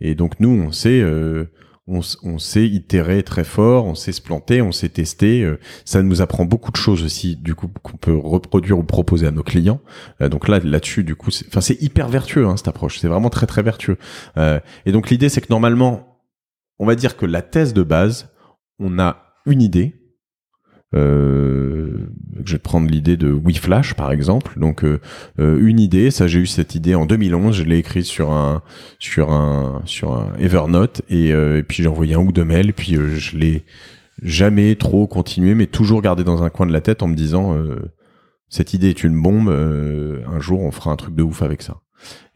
et 0.00 0.14
donc 0.14 0.38
nous, 0.38 0.50
on 0.50 0.70
sait, 0.70 1.00
euh, 1.00 1.50
on, 1.88 2.00
on, 2.22 2.38
sait 2.38 2.68
itérer 2.68 3.24
très 3.24 3.42
fort, 3.42 3.86
on 3.86 3.96
sait 3.96 4.12
se 4.12 4.22
planter, 4.22 4.62
on 4.62 4.70
sait 4.70 4.88
tester. 4.88 5.52
ça 5.84 6.00
nous 6.00 6.22
apprend 6.22 6.44
beaucoup 6.44 6.70
de 6.70 6.76
choses 6.76 7.02
aussi, 7.02 7.34
du 7.34 7.56
coup, 7.56 7.68
qu'on 7.82 7.96
peut 7.96 8.16
reproduire 8.16 8.78
ou 8.78 8.84
proposer 8.84 9.26
à 9.26 9.32
nos 9.32 9.42
clients. 9.42 9.80
donc 10.20 10.46
là, 10.46 10.60
là-dessus, 10.60 11.02
du 11.02 11.16
coup, 11.16 11.30
enfin, 11.48 11.60
c'est 11.60 11.82
hyper 11.82 12.08
vertueux 12.08 12.46
hein, 12.46 12.56
cette 12.56 12.68
approche. 12.68 13.00
C'est 13.00 13.08
vraiment 13.08 13.30
très 13.30 13.46
très 13.46 13.62
vertueux. 13.62 13.96
et 14.36 14.92
donc 14.92 15.10
l'idée, 15.10 15.28
c'est 15.28 15.40
que 15.40 15.50
normalement, 15.50 16.20
on 16.78 16.86
va 16.86 16.94
dire 16.94 17.16
que 17.16 17.26
la 17.26 17.42
thèse 17.42 17.72
de 17.72 17.82
base, 17.82 18.28
on 18.78 19.00
a 19.00 19.27
une 19.48 19.62
idée. 19.62 19.94
Euh, 20.94 22.08
je 22.46 22.52
vais 22.52 22.58
prendre 22.58 22.88
l'idée 22.88 23.18
de 23.18 23.28
WeFlash 23.28 23.94
par 23.94 24.10
exemple. 24.10 24.58
Donc 24.58 24.84
euh, 24.84 25.00
euh, 25.38 25.58
une 25.60 25.80
idée, 25.80 26.10
ça 26.10 26.26
j'ai 26.26 26.40
eu 26.40 26.46
cette 26.46 26.74
idée 26.74 26.94
en 26.94 27.04
2011, 27.04 27.54
je 27.54 27.64
l'ai 27.64 27.78
écrite 27.78 28.06
sur 28.06 28.32
un 28.32 28.62
sur 28.98 29.30
un 29.32 29.82
sur 29.84 30.12
un 30.14 30.32
Evernote 30.38 31.02
et, 31.10 31.28
et 31.28 31.62
puis 31.62 31.82
j'ai 31.82 31.88
envoyé 31.88 32.14
un 32.14 32.20
ou 32.20 32.32
deux 32.32 32.44
mails, 32.44 32.72
puis 32.72 32.94
je 32.94 33.36
l'ai 33.36 33.64
jamais 34.22 34.74
trop 34.76 35.06
continué, 35.06 35.54
mais 35.54 35.66
toujours 35.66 36.00
gardé 36.02 36.24
dans 36.24 36.42
un 36.42 36.50
coin 36.50 36.66
de 36.66 36.72
la 36.72 36.80
tête 36.80 37.02
en 37.02 37.08
me 37.08 37.14
disant 37.14 37.54
cette 38.48 38.72
idée 38.72 38.88
est 38.88 39.04
une 39.04 39.20
bombe, 39.20 39.50
un 39.50 40.40
jour 40.40 40.62
on 40.62 40.70
fera 40.70 40.90
un 40.90 40.96
truc 40.96 41.14
de 41.14 41.22
ouf 41.22 41.42
avec 41.42 41.62
ça. 41.62 41.80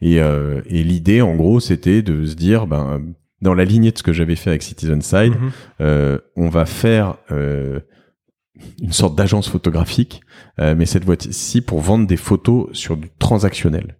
Et, 0.01 0.17
et 0.17 0.83
l'idée 0.83 1.21
en 1.21 1.35
gros 1.35 1.59
c'était 1.59 2.03
de 2.03 2.25
se 2.25 2.35
dire 2.35 2.67
ben 2.67 3.01
dans 3.43 3.53
la 3.53 3.65
lignée 3.65 3.91
de 3.91 3.97
ce 3.97 4.03
que 4.03 4.13
j'avais 4.13 4.35
fait 4.35 4.49
avec 4.49 4.63
Citizen 4.63 5.01
Side, 5.01 5.35
mhm. 5.35 5.51
euh, 5.81 6.17
on 6.35 6.49
va 6.49 6.65
faire 6.65 7.17
euh, 7.31 7.79
une 8.81 8.93
sorte 8.93 9.15
d'agence 9.15 9.49
photographique, 9.49 10.21
mais 10.57 10.85
cette 10.85 11.05
boîte-ci 11.05 11.61
pour 11.61 11.81
vendre 11.81 12.07
des 12.07 12.17
photos 12.17 12.69
sur 12.71 12.95
du 12.95 13.09
transactionnel. 13.19 13.97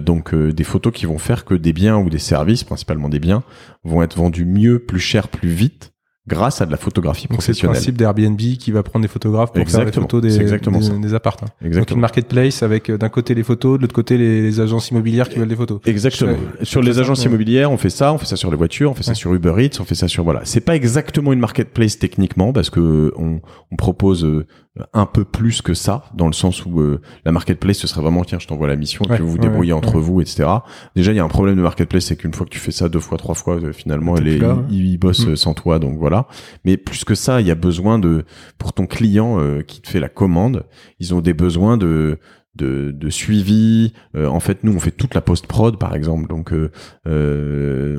donc 0.00 0.32
des 0.34 0.64
photos 0.64 0.92
qui 0.92 1.06
vont 1.06 1.18
faire 1.18 1.44
que 1.44 1.54
des 1.54 1.72
biens 1.72 1.98
ou 1.98 2.08
des 2.08 2.20
services, 2.20 2.62
principalement 2.64 3.08
des 3.08 3.18
biens, 3.18 3.42
vont 3.82 4.02
être 4.02 4.16
vendus 4.16 4.44
mieux, 4.44 4.78
plus 4.78 5.00
cher, 5.00 5.28
plus 5.28 5.48
vite 5.48 5.92
grâce 6.30 6.62
à 6.62 6.66
de 6.66 6.70
la 6.70 6.76
photographie 6.76 7.26
professionnelle. 7.26 7.56
C'est 7.56 7.66
le 7.66 7.72
principe 7.72 7.98
d'Airbnb 7.98 8.38
qui 8.38 8.70
va 8.70 8.82
prendre 8.82 9.02
des 9.02 9.08
photographes 9.08 9.52
pour 9.52 9.68
faire 9.68 9.84
des 9.84 9.92
photos 9.92 10.22
des, 10.22 10.40
exactement 10.40 10.78
des, 10.78 10.98
des 10.98 11.14
appartements. 11.14 11.50
Exactement. 11.60 11.80
Donc 11.80 11.90
une 11.90 12.00
marketplace 12.00 12.62
avec 12.62 12.88
euh, 12.88 12.96
d'un 12.96 13.08
côté 13.08 13.34
les 13.34 13.42
photos, 13.42 13.76
de 13.76 13.82
l'autre 13.82 13.94
côté 13.94 14.16
les, 14.16 14.60
agences 14.60 14.90
immobilières 14.90 15.28
qui 15.28 15.38
veulent 15.38 15.48
des 15.48 15.56
photos. 15.56 15.80
Exactement. 15.84 16.36
sur 16.62 16.82
les 16.82 16.98
agences 16.98 17.24
immobilières, 17.24 17.70
on 17.70 17.76
fait 17.76 17.90
ça, 17.90 18.12
on 18.12 18.18
fait 18.18 18.26
ça 18.26 18.36
sur 18.36 18.50
les 18.50 18.56
voitures, 18.56 18.90
on 18.90 18.94
fait 18.94 19.02
ça 19.02 19.14
sur 19.14 19.34
Uber 19.34 19.54
Eats, 19.58 19.80
on 19.80 19.84
fait 19.84 19.94
ça 19.94 20.08
sur 20.08 20.24
voilà. 20.24 20.42
C'est 20.44 20.60
pas 20.60 20.76
exactement 20.76 21.32
une 21.32 21.40
marketplace 21.40 21.98
techniquement 21.98 22.52
parce 22.52 22.70
que 22.70 23.12
on, 23.16 23.40
on 23.70 23.76
propose 23.76 24.24
euh, 24.24 24.46
un 24.92 25.06
peu 25.06 25.24
plus 25.24 25.62
que 25.62 25.74
ça, 25.74 26.04
dans 26.14 26.28
le 26.28 26.32
sens 26.32 26.64
où 26.64 26.80
euh, 26.80 27.00
la 27.24 27.32
marketplace, 27.32 27.78
ce 27.78 27.88
serait 27.88 28.02
vraiment 28.02 28.24
tiens, 28.24 28.38
je 28.38 28.46
t'envoie 28.46 28.68
la 28.68 28.76
mission, 28.76 29.04
et 29.04 29.08
puis 29.08 29.22
vous 29.22 29.32
vous 29.32 29.38
débrouillez 29.38 29.72
entre 29.72 29.98
vous, 29.98 30.20
etc. 30.20 30.48
Déjà, 30.94 31.12
il 31.12 31.16
y 31.16 31.18
a 31.18 31.24
un 31.24 31.28
problème 31.28 31.56
de 31.56 31.62
marketplace, 31.62 32.04
c'est 32.04 32.16
qu'une 32.16 32.32
fois 32.32 32.46
que 32.46 32.50
tu 32.50 32.60
fais 32.60 32.70
ça 32.70 32.88
deux 32.88 33.00
fois, 33.00 33.18
trois 33.18 33.34
fois, 33.34 33.56
euh, 33.56 33.72
finalement, 33.72 34.16
elle 34.16 34.28
est, 34.28 34.40
il, 34.70 34.96
bosse 34.96 35.26
mm. 35.26 35.36
sans 35.36 35.54
toi, 35.54 35.80
donc 35.80 35.98
voilà. 35.98 36.28
Mais 36.64 36.76
plus 36.76 37.04
que 37.04 37.16
ça, 37.16 37.40
il 37.40 37.48
y 37.48 37.50
a 37.50 37.56
besoin 37.56 37.98
de, 37.98 38.24
pour 38.58 38.72
ton 38.72 38.86
client 38.86 39.40
euh, 39.40 39.62
qui 39.62 39.80
te 39.80 39.88
fait 39.88 40.00
la 40.00 40.08
commande, 40.08 40.64
ils 41.00 41.14
ont 41.14 41.20
des 41.20 41.34
besoins 41.34 41.76
de 41.76 42.18
de, 42.54 42.90
de 42.90 43.10
suivi. 43.10 43.92
Euh, 44.16 44.26
en 44.26 44.40
fait, 44.40 44.64
nous, 44.64 44.74
on 44.74 44.80
fait 44.80 44.90
toute 44.90 45.14
la 45.14 45.20
post-prod, 45.20 45.78
par 45.78 45.94
exemple. 45.94 46.28
Donc, 46.28 46.52
euh, 46.52 46.70
euh, 47.06 47.98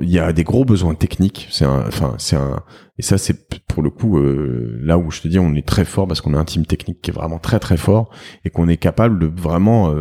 il 0.00 0.10
y 0.10 0.18
a 0.18 0.32
des 0.32 0.44
gros 0.44 0.64
besoins 0.64 0.94
techniques. 0.94 1.48
C'est 1.50 1.64
un, 1.64 1.86
enfin, 1.86 2.14
c'est 2.18 2.36
un, 2.36 2.62
et 2.98 3.02
ça, 3.02 3.18
c'est 3.18 3.48
pour 3.66 3.82
le 3.82 3.90
coup 3.90 4.20
là 4.20 4.98
où 4.98 5.10
je 5.10 5.20
te 5.20 5.28
dis, 5.28 5.38
on 5.38 5.54
est 5.54 5.66
très 5.66 5.84
fort 5.84 6.06
parce 6.06 6.20
qu'on 6.20 6.34
a 6.34 6.38
un 6.38 6.44
team 6.44 6.64
technique 6.64 7.02
qui 7.02 7.10
est 7.10 7.14
vraiment 7.14 7.38
très 7.38 7.58
très 7.58 7.76
fort 7.76 8.10
et 8.44 8.50
qu'on 8.50 8.68
est 8.68 8.76
capable 8.76 9.18
de 9.18 9.26
vraiment 9.26 9.92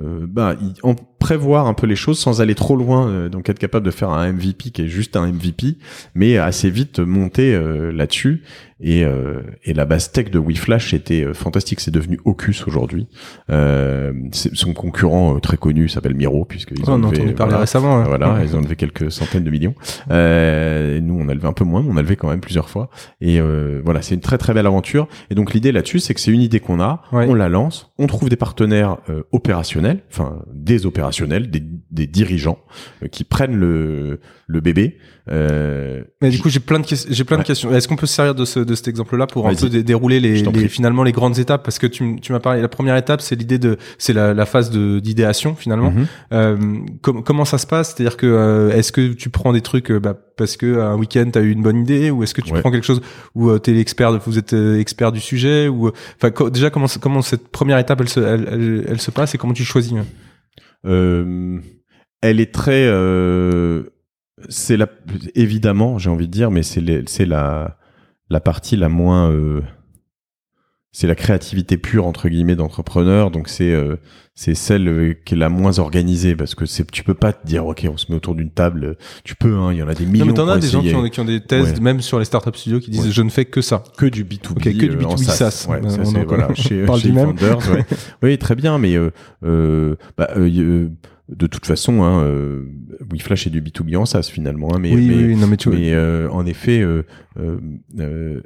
euh, 0.00 0.26
bah, 0.28 0.56
en 0.82 0.96
prévoir 1.24 1.66
un 1.66 1.72
peu 1.72 1.86
les 1.86 1.96
choses 1.96 2.18
sans 2.18 2.42
aller 2.42 2.54
trop 2.54 2.76
loin, 2.76 3.08
euh, 3.08 3.28
donc 3.30 3.48
être 3.48 3.58
capable 3.58 3.86
de 3.86 3.90
faire 3.90 4.10
un 4.10 4.30
MVP 4.30 4.72
qui 4.72 4.82
est 4.82 4.88
juste 4.88 5.16
un 5.16 5.26
MVP, 5.26 5.78
mais 6.14 6.36
assez 6.36 6.68
vite 6.68 6.98
monter 6.98 7.54
euh, 7.54 7.92
là-dessus. 7.92 8.42
Et, 8.80 9.02
et 9.62 9.72
la 9.72 9.86
base 9.86 10.12
tech 10.12 10.30
de 10.30 10.38
WeFlash 10.38 10.92
était 10.92 11.32
fantastique. 11.32 11.80
C'est 11.80 11.92
devenu 11.92 12.20
Ocus 12.26 12.66
aujourd'hui. 12.66 13.06
son 13.48 14.74
concurrent 14.74 15.38
très 15.40 15.56
connu 15.56 15.88
s'appelle 15.88 16.14
Miro, 16.14 16.44
puisqu'ils 16.44 16.82
oh, 16.86 16.90
ont 16.90 17.04
entendu 17.04 17.32
parler 17.32 17.54
récemment. 17.54 18.00
Hein. 18.00 18.04
Voilà, 18.06 18.40
ils 18.44 18.54
ont 18.54 18.60
levé 18.60 18.76
quelques 18.76 19.10
centaines 19.10 19.44
de 19.44 19.50
millions. 19.50 19.74
Nous, 20.10 21.18
on 21.18 21.28
a 21.28 21.34
levé 21.34 21.46
un 21.46 21.54
peu 21.54 21.64
moins, 21.64 21.82
mais 21.82 21.88
on 21.92 21.96
a 21.96 22.02
levé 22.02 22.16
quand 22.16 22.28
même 22.28 22.40
plusieurs 22.40 22.68
fois. 22.68 22.90
Et 23.22 23.40
voilà, 23.40 24.02
c'est 24.02 24.16
une 24.16 24.20
très 24.20 24.36
très 24.36 24.52
belle 24.52 24.66
aventure. 24.66 25.08
Et 25.30 25.34
donc 25.34 25.54
l'idée 25.54 25.72
là-dessus, 25.72 26.00
c'est 26.00 26.12
que 26.12 26.20
c'est 26.20 26.32
une 26.32 26.42
idée 26.42 26.60
qu'on 26.60 26.80
a, 26.80 27.00
on 27.12 27.32
la 27.32 27.48
lance, 27.48 27.90
on 27.96 28.06
trouve 28.06 28.28
des 28.28 28.36
partenaires 28.36 28.98
opérationnels 29.32 30.00
enfin 30.10 30.38
des 30.52 30.86
opérationnels, 30.86 31.04
des, 31.22 31.62
des 31.90 32.06
dirigeants 32.06 32.58
euh, 33.02 33.08
qui 33.08 33.24
prennent 33.24 33.56
le, 33.56 34.20
le 34.46 34.60
bébé. 34.60 34.98
Euh, 35.30 36.02
Mais 36.20 36.28
du 36.28 36.38
coup, 36.38 36.50
j'ai 36.50 36.60
plein 36.60 36.80
de 36.80 36.86
j'ai 36.86 37.24
plein 37.24 37.38
de 37.38 37.44
questions. 37.44 37.74
Est-ce 37.74 37.88
qu'on 37.88 37.96
peut 37.96 38.06
se 38.06 38.14
servir 38.14 38.34
de, 38.34 38.44
ce, 38.44 38.60
de 38.60 38.74
cet 38.74 38.88
exemple-là 38.88 39.26
pour 39.26 39.48
un 39.48 39.54
peu 39.54 39.68
dérouler 39.70 40.20
les, 40.20 40.42
les, 40.42 40.68
finalement 40.68 41.02
les 41.02 41.12
grandes 41.12 41.38
étapes? 41.38 41.64
Parce 41.64 41.78
que 41.78 41.86
tu, 41.86 42.20
tu 42.20 42.32
m'as 42.32 42.40
parlé. 42.40 42.60
La 42.60 42.68
première 42.68 42.96
étape, 42.96 43.22
c'est 43.22 43.34
l'idée 43.34 43.58
de, 43.58 43.78
c'est 43.96 44.12
la, 44.12 44.34
la, 44.34 44.46
phase 44.46 44.70
d'idéation 44.70 45.54
finalement. 45.54 45.92
Mhm. 45.92 46.06
euh, 46.32 46.56
comment 47.00 47.44
ça 47.44 47.58
se 47.58 47.66
passe? 47.66 47.94
C'est-à-dire 47.94 48.16
que 48.16 48.70
est-ce 48.74 48.92
que 48.92 49.12
tu 49.12 49.30
prends 49.30 49.52
des 49.52 49.62
trucs 49.62 49.90
bah, 49.92 50.14
parce 50.36 50.56
que 50.56 50.80
un 50.80 50.96
week-end 50.96 51.30
tu 51.32 51.38
as 51.38 51.42
eu 51.42 51.50
une 51.50 51.62
bonne 51.62 51.80
idée, 51.80 52.10
ou 52.10 52.22
est-ce 52.22 52.34
que 52.34 52.42
tu 52.42 52.52
prends 52.52 52.70
quelque 52.70 52.86
chose 52.86 53.00
où 53.34 53.48
euh, 53.48 53.58
tu 53.58 53.70
es 53.70 53.74
l'expert, 53.74 54.18
vous 54.18 54.38
êtes 54.38 54.52
expert 54.52 55.12
du 55.12 55.20
sujet, 55.20 55.68
ou 55.68 55.90
enfin 56.22 56.50
déjà 56.50 56.70
comment 56.70 56.86
comment 57.00 57.22
cette 57.22 57.48
première 57.48 57.78
étape 57.78 58.00
elle 58.02 58.08
se 58.08 58.20
elle, 58.20 58.48
elle, 58.50 58.84
elle 58.88 59.00
se 59.00 59.10
passe 59.10 59.34
et 59.34 59.38
comment 59.38 59.54
tu 59.54 59.64
choisis 59.64 59.94
euh, 60.84 61.60
elle 62.20 62.40
est 62.40 62.52
très 62.52 62.86
euh, 62.86 63.84
c'est 64.48 64.76
la 64.76 64.88
évidemment 65.34 65.98
j'ai 65.98 66.10
envie 66.10 66.26
de 66.26 66.32
dire 66.32 66.50
mais 66.50 66.62
c'est 66.62 66.80
la 67.26 67.78
la 68.30 68.40
partie 68.40 68.76
la 68.76 68.88
moins 68.88 69.30
euh, 69.30 69.60
c'est 70.94 71.08
la 71.08 71.16
créativité 71.16 71.76
pure 71.76 72.06
entre 72.06 72.28
guillemets 72.28 72.54
d'entrepreneur. 72.54 73.32
Donc 73.32 73.48
c'est 73.48 73.72
euh, 73.72 73.96
c'est 74.34 74.54
celle 74.54 74.88
euh, 74.88 75.14
qui 75.24 75.34
est 75.34 75.36
la 75.36 75.48
moins 75.48 75.80
organisée 75.80 76.36
parce 76.36 76.54
que 76.54 76.66
c'est 76.66 76.88
tu 76.90 77.02
peux 77.02 77.14
pas 77.14 77.32
te 77.32 77.44
dire 77.44 77.66
ok 77.66 77.86
on 77.92 77.96
se 77.96 78.12
met 78.12 78.16
autour 78.16 78.36
d'une 78.36 78.50
table. 78.50 78.96
Tu 79.24 79.34
peux 79.34 79.56
hein 79.56 79.72
il 79.72 79.78
y 79.78 79.82
en 79.82 79.88
a 79.88 79.94
des 79.94 80.06
millions 80.06 80.24
non 80.24 80.30
mais 80.30 80.36
t'en 80.36 80.48
as 80.48 80.58
des 80.58 80.68
gens 80.68 80.82
qui 80.82 80.94
ont, 80.94 81.08
qui 81.08 81.18
ont, 81.18 81.24
des 81.24 81.40
thèses 81.40 81.80
même 81.80 82.00
sur 82.00 82.20
les 82.20 82.24
startup 82.24 82.54
studios 82.54 82.78
qui 82.78 82.92
disent 82.92 83.10
je 83.10 83.22
ne 83.22 83.28
fais 83.28 83.44
que 83.44 83.60
ça. 83.60 83.82
Que 83.98 84.06
du 84.06 84.24
B2B 84.24 84.62
que 84.62 84.86
du 84.86 84.96
B2B 84.96 85.16
SaaS, 85.18 85.66
ouais, 85.68 85.82
ça, 85.90 86.04
c'est 86.04 86.24
voilà 86.24 86.48
chez, 86.54 86.86
chez 86.86 87.12
Founders 87.12 87.58
oui 88.22 88.38
très 88.38 88.54
bien 88.54 88.78
mais 88.78 88.94
euh, 88.94 89.10
euh, 89.44 89.96
bah, 90.16 90.30
euh, 90.36 90.90
de 91.28 91.46
toute 91.46 91.64
façon, 91.64 92.02
hein, 92.02 92.22
euh, 92.22 92.66
WeFlash 93.10 93.46
est 93.46 93.50
du 93.50 93.62
B2B 93.62 93.96
en 93.96 94.04
SaaS 94.04 94.28
finalement, 94.30 94.74
hein, 94.74 94.78
mais, 94.78 94.94
oui, 94.94 95.08
mais, 95.08 95.34
non, 95.34 95.46
mais, 95.46 95.56
tu 95.56 95.70
mais 95.70 95.92
euh, 95.92 96.28
en 96.30 96.44
effet, 96.44 96.80
euh, 96.80 97.02
euh, 97.38 98.42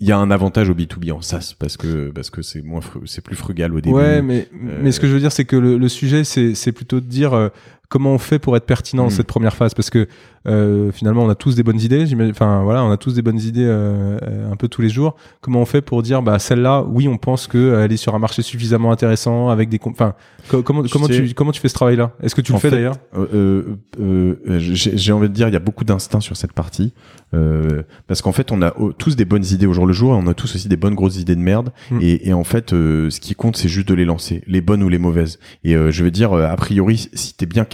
il 0.00 0.06
y 0.06 0.12
a 0.12 0.18
un 0.18 0.30
avantage 0.30 0.70
au 0.70 0.74
B2B 0.74 1.12
en 1.12 1.20
SaaS 1.22 1.54
parce 1.58 1.76
que 1.76 2.10
parce 2.10 2.30
que 2.30 2.42
c'est 2.42 2.62
moins 2.62 2.80
c'est 3.06 3.22
plus 3.22 3.36
frugal 3.36 3.74
au 3.74 3.80
début. 3.80 3.96
Ouais, 3.96 4.22
mais 4.22 4.48
mais 4.52 4.92
ce 4.92 5.00
que 5.00 5.08
je 5.08 5.12
veux 5.12 5.20
dire 5.20 5.32
c'est 5.32 5.44
que 5.44 5.56
le, 5.56 5.76
le 5.76 5.88
sujet 5.88 6.24
c'est 6.24 6.54
c'est 6.54 6.72
plutôt 6.72 7.00
de 7.00 7.06
dire 7.06 7.50
comment 7.88 8.12
on 8.12 8.18
fait 8.18 8.38
pour 8.38 8.56
être 8.56 8.66
pertinent 8.66 9.04
dans 9.04 9.08
hmm. 9.08 9.12
cette 9.12 9.26
première 9.26 9.54
phase? 9.54 9.74
Parce 9.74 9.90
que 9.90 10.08
euh, 10.46 10.92
finalement 10.92 11.24
on 11.24 11.28
a 11.28 11.34
tous 11.34 11.54
des 11.54 11.62
bonnes 11.62 11.80
idées 11.80 12.06
enfin 12.30 12.62
voilà 12.62 12.84
on 12.84 12.90
a 12.90 12.96
tous 12.96 13.14
des 13.14 13.22
bonnes 13.22 13.40
idées 13.40 13.66
euh, 13.66 14.50
un 14.50 14.56
peu 14.56 14.68
tous 14.68 14.82
les 14.82 14.88
jours. 14.88 15.16
Comment 15.40 15.60
on 15.60 15.64
fait 15.64 15.82
pour 15.82 16.02
dire 16.02 16.22
bah 16.22 16.38
celle-là 16.38 16.84
oui 16.88 17.08
on 17.08 17.18
pense 17.18 17.46
que 17.46 17.58
euh, 17.58 17.88
est 17.88 17.96
sur 17.96 18.14
un 18.14 18.18
marché 18.18 18.42
suffisamment 18.42 18.92
intéressant 18.92 19.48
avec 19.48 19.68
des 19.68 19.80
enfin 19.84 20.14
comment 20.48 20.82
comment 20.90 21.08
tu 21.08 21.34
comment 21.34 21.52
tu 21.52 21.60
fais 21.60 21.68
ce 21.68 21.74
travail 21.74 21.96
là 21.96 22.12
est-ce 22.22 22.34
que 22.34 22.40
tu 22.40 22.52
le 22.52 22.58
fais 22.58 22.70
d'ailleurs? 22.70 22.96
euh, 23.16 23.76
euh, 24.00 24.36
j'ai 24.58 25.12
envie 25.12 25.28
de 25.28 25.34
dire 25.34 25.48
il 25.48 25.54
y 25.54 25.56
a 25.56 25.60
beaucoup 25.60 25.84
d'instinct 25.84 26.20
sur 26.20 26.36
cette 26.36 26.52
partie 26.52 26.92
parce 28.06 28.22
qu'en 28.22 28.32
fait 28.32 28.52
on 28.52 28.62
a 28.62 28.72
tous 28.96 29.16
des 29.16 29.24
bonnes 29.24 29.44
idées 29.44 29.66
au 29.66 29.72
jour 29.72 29.86
le 29.86 29.92
jour 29.92 30.14
et 30.14 30.16
on 30.16 30.26
a 30.28 30.34
tous 30.34 30.54
aussi 30.54 30.68
des 30.68 30.76
bonnes 30.76 30.94
grosses 30.94 31.16
idées 31.16 31.36
de 31.36 31.40
merde. 31.40 31.70
Hmm. 31.90 31.98
et, 32.00 32.28
et, 32.28 32.32
en 32.32 32.44
fait 32.44 32.70
ce 32.70 33.20
qui 33.20 33.34
compte 33.34 33.56
c'est 33.56 33.68
juste 33.68 33.88
de 33.88 33.94
les 33.94 34.04
lancer 34.04 34.42
les 34.46 34.60
bonnes 34.60 34.82
ou 34.82 34.88
les 34.88 34.98
mauvaises. 34.98 35.38
Et 35.64 35.74
je 35.74 36.04
veux 36.04 36.10
dire 36.10 36.32
a 36.32 36.56
priori 36.56 37.08
si 37.12 37.34
t'es 37.34 37.46
bien 37.46 37.64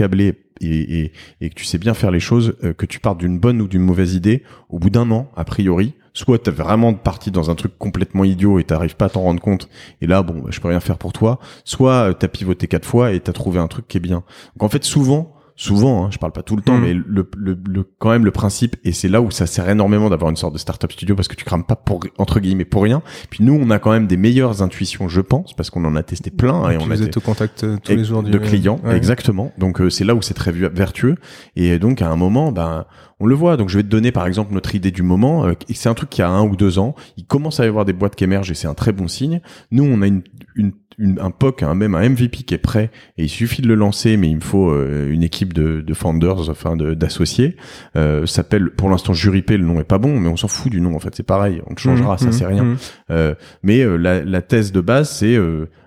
et, 0.61 1.13
et, 1.41 1.51
que 1.51 1.55
tu 1.55 1.65
sais 1.65 1.79
bien 1.79 1.95
faire 1.95 2.11
les 2.11 2.21
choses, 2.21 2.57
euh, 2.65 2.73
que 2.73 2.87
tu 2.87 3.01
partes 3.01 3.19
d'une 3.19 3.39
bonne 3.39 3.61
ou 3.61 3.69
d'une 3.69 3.83
mauvaise 3.83 4.15
idée, 4.15 4.43
au 4.69 4.79
bout 4.79 4.91
d'un 4.91 5.11
an, 5.11 5.31
a 5.37 5.45
priori, 5.45 5.95
soit 6.13 6.39
t'es 6.39 6.51
vraiment 6.51 6.95
parti 6.95 7.31
dans 7.31 7.51
un 7.51 7.55
truc 7.55 7.77
complètement 7.79 8.25
idiot 8.25 8.59
et 8.59 8.65
t'arrives 8.65 8.97
pas 8.97 9.07
à 9.07 9.11
t'en 9.11 9.23
rendre 9.23 9.41
compte, 9.41 9.69
et 10.01 10.07
là, 10.07 10.23
bon, 10.23 10.41
bah, 10.41 10.51
je 10.51 10.61
peux 10.61 10.69
rien 10.69 10.81
faire 10.81 10.99
pour 10.99 11.13
toi, 11.13 11.41
soit 11.65 12.11
euh, 12.11 12.13
t'as 12.13 12.29
pivoté 12.29 12.67
quatre 12.69 12.87
fois 12.87 13.13
et 13.13 13.21
t'as 13.21 13.33
trouvé 13.33 13.59
un 13.59 13.69
truc 13.69 13.89
qui 13.89 13.97
est 13.97 14.01
bien. 14.01 14.23
Donc 14.57 14.63
en 14.63 14.69
fait, 14.69 14.85
souvent, 14.85 15.34
souvent, 15.57 16.05
hein, 16.05 16.09
je 16.11 16.19
parle 16.19 16.33
pas 16.33 16.43
tout 16.43 16.57
le 16.57 16.63
temps, 16.63 16.77
mm. 16.77 16.83
mais 16.83 16.95
le, 16.95 17.29
le, 17.37 17.59
le, 17.69 17.85
quand 17.99 18.11
même 18.11 18.25
le 18.25 18.31
principe, 18.31 18.77
et 18.85 18.93
c'est 18.93 19.09
là 19.09 19.21
où 19.21 19.31
ça 19.31 19.47
sert 19.47 19.69
énormément 19.69 20.11
d'avoir 20.11 20.31
une 20.31 20.37
sorte 20.37 20.53
de 20.53 20.59
startup 20.59 20.91
studio 20.93 21.15
parce 21.15 21.29
que 21.29 21.37
tu 21.37 21.45
crames 21.45 21.65
pas 21.65 21.77
pour 21.77 22.01
entre 22.19 22.41
guillemets 22.41 22.65
pour 22.65 22.83
rien. 22.83 23.03
Puis 23.31 23.45
nous, 23.45 23.55
on 23.55 23.71
a 23.71 23.79
quand 23.79 23.93
même 23.93 24.07
des 24.07 24.17
meilleures 24.17 24.63
intuitions, 24.63 25.09
je 25.09 25.21
pense, 25.21 25.55
parce 25.55 25.71
qu'on 25.71 25.85
en 25.85 25.97
a 25.97 26.03
testé 26.03 26.31
plein 26.31 26.71
et, 26.71 26.79
on 26.79 26.91
a 26.91 26.95
été 26.95 27.19
au 27.19 27.21
contact 27.21 27.65
euh, 27.65 27.77
tous 27.83 27.93
les 27.93 28.05
jours 28.05 28.23
de 28.23 28.39
clients, 28.39 28.81
exactement. 28.91 29.53
Donc 29.59 29.81
euh, 29.81 29.91
c'est 29.91 30.05
là 30.05 30.15
où 30.15 30.23
c'est 30.23 30.35
très 30.35 30.53
vertueux. 30.53 31.17
Et 31.57 31.79
donc 31.79 32.03
à 32.03 32.11
un 32.11 32.17
moment, 32.17 32.53
ben 32.53 32.85
on 33.21 33.27
le 33.27 33.35
voit. 33.35 33.57
Donc 33.57 33.69
je 33.69 33.77
vais 33.79 33.83
te 33.83 33.89
donner 33.89 34.13
par 34.13 34.27
exemple 34.27 34.53
notre 34.53 34.75
idée 34.75 34.91
du 34.91 35.03
moment. 35.03 35.47
Euh, 35.47 35.53
c'est 35.73 35.89
un 35.89 35.95
truc 35.95 36.11
qui 36.11 36.23
a 36.23 36.29
un 36.29 36.43
ou 36.43 36.57
deux 36.57 36.79
ans. 36.79 36.95
Il 37.17 37.27
commence 37.27 37.61
à 37.61 37.65
y 37.65 37.69
avoir 37.69 37.85
des 37.85 37.93
boîtes 37.93 38.17
qui 38.17 38.25
émergent 38.25 38.51
et 38.51 38.55
c'est 38.55 38.69
un 38.69 38.75
très 38.75 38.93
bon 38.93 39.09
signe. 39.09 39.41
Nous, 39.71 39.85
on 39.85 40.03
a 40.03 40.07
une, 40.07 40.23
une 40.57 40.73
un 40.99 41.31
POC, 41.31 41.63
un, 41.63 41.75
même 41.75 41.95
un 41.95 42.09
MVP 42.09 42.45
qui 42.45 42.55
est 42.55 42.59
prêt 42.59 42.91
et 43.17 43.25
il 43.25 43.29
suffit 43.29 43.63
de 43.63 43.69
le 43.69 43.75
lancer, 43.75 44.17
mais 44.17 44.29
il 44.29 44.37
me 44.37 44.41
faut 44.41 44.71
euh, 44.71 45.11
une 45.11 45.23
équipe 45.23 45.53
de, 45.53 45.81
de 45.81 45.95
founders, 45.95 46.49
enfin 46.49 46.77
d'associés. 46.77 47.57
Euh, 47.97 48.27
s'appelle 48.27 48.71
pour 48.71 48.89
l'instant 48.89 49.13
Juripé, 49.13 49.57
le 49.57 49.65
nom 49.65 49.81
est 49.81 49.85
pas 49.85 49.99
bon, 49.99 50.19
mais 50.19 50.29
on 50.29 50.37
s'en 50.37 50.49
fout 50.49 50.71
du 50.71 50.81
nom 50.81 50.95
en 50.95 51.01
fait, 51.01 51.15
c'est 51.15 51.23
pareil, 51.23 51.63
on 51.67 51.71
le 51.71 51.79
changera, 51.79 52.19
ça 52.19 52.27
mmh, 52.27 52.33
c'est 52.33 52.47
rien. 52.47 52.65
Mmh. 52.65 52.77
Euh, 53.11 53.35
mais 53.63 53.81
euh, 53.81 53.97
la, 53.97 54.23
la, 54.23 54.43
thèse 54.43 54.73
de 54.73 54.81
base, 54.81 55.11
c'est 55.11 55.39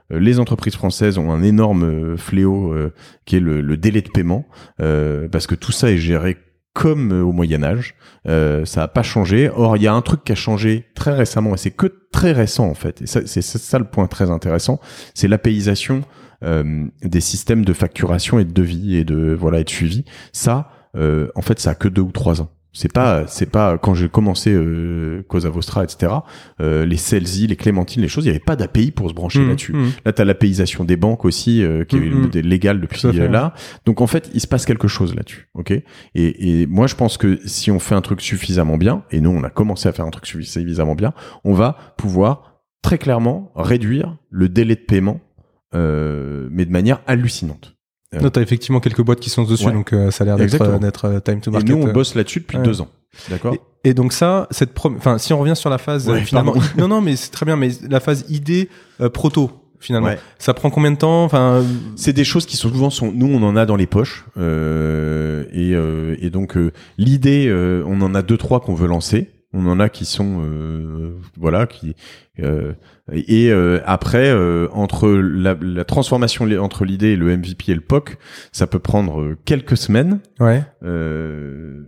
les 0.09 0.39
entreprises 0.39 0.75
françaises 0.75 1.17
ont 1.17 1.31
un 1.31 1.43
énorme 1.43 2.17
fléau 2.17 2.73
qui 3.25 3.35
est 3.35 3.39
le, 3.39 3.61
le, 3.61 3.77
délai 3.77 4.01
de 4.01 4.09
paiement, 4.09 4.47
parce 4.77 5.47
que 5.47 5.55
tout 5.55 5.71
ça 5.71 5.91
est 5.91 5.97
géré 5.97 6.37
comme 6.77 7.11
au 7.11 7.31
Moyen 7.31 7.63
Âge. 7.63 7.95
Euh, 8.27 8.63
ça 8.63 8.81
n'a 8.81 8.87
pas 8.87 9.01
changé. 9.01 9.49
Or, 9.49 9.77
il 9.77 9.83
y 9.83 9.87
a 9.87 9.93
un 9.93 10.01
truc 10.03 10.23
qui 10.23 10.31
a 10.31 10.35
changé 10.35 10.85
très 10.93 11.11
récemment, 11.11 11.55
et 11.55 11.57
c'est 11.57 11.71
que 11.71 11.87
très 12.11 12.33
récent 12.33 12.67
en 12.67 12.75
fait. 12.75 13.01
Et 13.01 13.07
c'est 13.07 13.41
ça 13.41 13.79
le 13.79 13.85
point 13.85 14.05
très 14.05 14.29
intéressant, 14.29 14.79
c'est 15.15 15.27
l'apéisation 15.27 16.03
euh, 16.43 16.85
des 17.01 17.19
systèmes 17.19 17.65
de 17.65 17.73
facturation 17.73 18.37
et 18.37 18.45
de 18.45 18.51
devis 18.51 18.95
et 18.95 19.03
de 19.03 19.33
voilà 19.33 19.59
et 19.59 19.65
suivi. 19.67 20.05
Ça, 20.33 20.69
euh, 20.95 21.29
en 21.33 21.41
fait, 21.41 21.59
ça 21.59 21.71
a 21.71 21.75
que 21.75 21.87
deux 21.87 22.03
ou 22.03 22.11
trois 22.11 22.41
ans. 22.41 22.51
C'est 22.79 22.93
pas, 22.93 23.25
c'est 23.25 23.49
pas 23.49 23.79
quand 23.79 23.95
j'ai 23.95 24.07
commencé 24.07 24.51
euh, 24.53 25.23
Cosa 25.27 25.49
Vostra, 25.49 25.83
etc. 25.83 26.13
Euh, 26.61 26.85
les 26.85 26.97
Celsi, 26.97 27.47
les 27.47 27.55
Clémentines, 27.55 28.03
les 28.03 28.07
choses, 28.07 28.25
il 28.25 28.27
y 28.27 28.29
avait 28.29 28.39
pas 28.39 28.55
d'API 28.55 28.91
pour 28.91 29.09
se 29.09 29.15
brancher 29.15 29.39
Mmh, 29.39 29.49
là-dessus. 29.49 29.73
mmh. 29.73 29.87
Là, 30.05 30.13
t'as 30.13 30.25
l'APIisation 30.25 30.83
des 30.83 30.95
banques 30.95 31.25
aussi, 31.25 31.63
euh, 31.63 31.85
qui 31.85 31.95
est 31.97 32.41
légale 32.43 32.79
depuis 32.79 32.99
fait, 33.01 33.07
euh, 33.19 33.27
là. 33.27 33.55
Donc 33.85 33.99
en 34.01 34.05
fait, 34.05 34.29
il 34.35 34.41
se 34.41 34.47
passe 34.47 34.65
quelque 34.67 34.87
chose 34.87 35.15
là-dessus, 35.15 35.49
ok? 35.55 35.71
Et, 35.71 35.83
et 36.61 36.67
moi, 36.67 36.85
je 36.85 36.93
pense 36.93 37.17
que 37.17 37.39
si 37.45 37.71
on 37.71 37.79
fait 37.79 37.95
un 37.95 38.01
truc 38.01 38.21
suffisamment 38.21 38.77
bien, 38.77 39.03
et 39.09 39.21
nous, 39.21 39.31
on 39.31 39.43
a 39.43 39.49
commencé 39.49 39.89
à 39.89 39.91
faire 39.91 40.05
un 40.05 40.11
truc 40.11 40.27
suffisamment 40.27 40.93
bien, 40.93 41.13
on 41.43 41.53
va 41.53 41.77
pouvoir 41.97 42.61
très 42.83 42.99
clairement 42.99 43.51
réduire 43.55 44.17
le 44.29 44.49
délai 44.49 44.75
de 44.75 44.81
paiement, 44.81 45.19
euh, 45.73 46.47
mais 46.51 46.65
de 46.65 46.71
manière 46.71 47.01
hallucinante. 47.07 47.76
Euh, 48.15 48.21
Non, 48.21 48.29
t'as 48.29 48.41
effectivement 48.41 48.79
quelques 48.79 49.01
boîtes 49.03 49.19
qui 49.19 49.29
sont 49.29 49.43
dessus, 49.43 49.65
Ouais. 49.67 49.73
donc 49.73 49.91
euh, 49.91 50.11
ça 50.11 50.23
a 50.23 50.25
l'air 50.25 50.37
d'être 50.37 50.61
euh, 50.61 50.77
d'être, 50.79 51.05
euh, 51.05 51.19
time 51.19 51.41
to 51.41 51.51
Et 51.51 51.53
market. 51.53 51.69
nous, 51.69 51.83
on 51.83 51.87
euh. 51.87 51.91
bosse 51.91 52.15
là-dessus 52.15 52.39
depuis 52.39 52.57
ouais. 52.57 52.63
deux 52.63 52.79
ans. 52.79 52.87
D'accord? 53.29 53.53
Et, 53.83 53.89
et 53.89 53.93
donc 53.93 54.13
ça, 54.13 54.47
cette 54.51 54.73
prom- 54.73 54.95
enfin, 54.97 55.17
si 55.17 55.33
on 55.33 55.39
revient 55.39 55.55
sur 55.57 55.69
la 55.69 55.77
phase 55.77 56.07
Ouais, 56.09 56.21
finalement, 56.21 56.53
non, 56.77 56.87
non, 56.87 57.01
mais 57.01 57.15
c'est 57.17 57.31
très 57.31 57.45
bien, 57.45 57.57
mais 57.57 57.69
la 57.89 57.99
phase 57.99 58.25
idée 58.29 58.69
euh, 59.01 59.09
proto 59.09 59.51
finalement, 59.79 60.07
Ouais. 60.07 60.17
ça 60.39 60.53
prend 60.53 60.69
combien 60.69 60.91
de 60.91 60.97
temps? 60.97 61.23
Enfin, 61.25 61.63
C'est 61.97 62.13
des 62.13 62.23
choses 62.23 62.45
qui 62.45 62.55
sont 62.57 62.69
souvent 62.69 62.89
sont 62.89 63.11
nous 63.13 63.27
on 63.27 63.43
en 63.43 63.55
a 63.55 63.65
dans 63.65 63.75
les 63.75 63.85
poches 63.87 64.25
euh, 64.37 65.43
et, 65.51 65.73
euh, 65.75 66.15
et 66.19 66.29
donc 66.29 66.57
euh, 66.57 66.71
l'idée 66.97 67.47
euh, 67.47 67.83
on 67.85 68.01
en 68.01 68.15
a 68.15 68.21
deux 68.21 68.37
trois 68.37 68.59
qu'on 68.59 68.73
veut 68.73 68.87
lancer 68.87 69.29
on 69.57 69.67
en 69.67 69.79
a 69.79 69.89
qui 69.89 70.05
sont 70.05 70.41
euh, 70.41 71.15
voilà 71.37 71.67
qui 71.67 71.95
euh, 72.39 72.73
et 73.11 73.51
euh, 73.51 73.79
après 73.85 74.29
euh, 74.29 74.67
entre 74.71 75.09
la, 75.09 75.55
la 75.59 75.85
transformation 75.85 76.45
entre 76.59 76.85
l'idée 76.85 77.09
et 77.09 77.15
le 77.15 77.35
MVP 77.35 77.71
et 77.71 77.75
le 77.75 77.81
POC 77.81 78.17
ça 78.51 78.67
peut 78.67 78.79
prendre 78.79 79.35
quelques 79.45 79.77
semaines. 79.77 80.19
Ouais, 80.39 80.63
euh, 80.83 81.83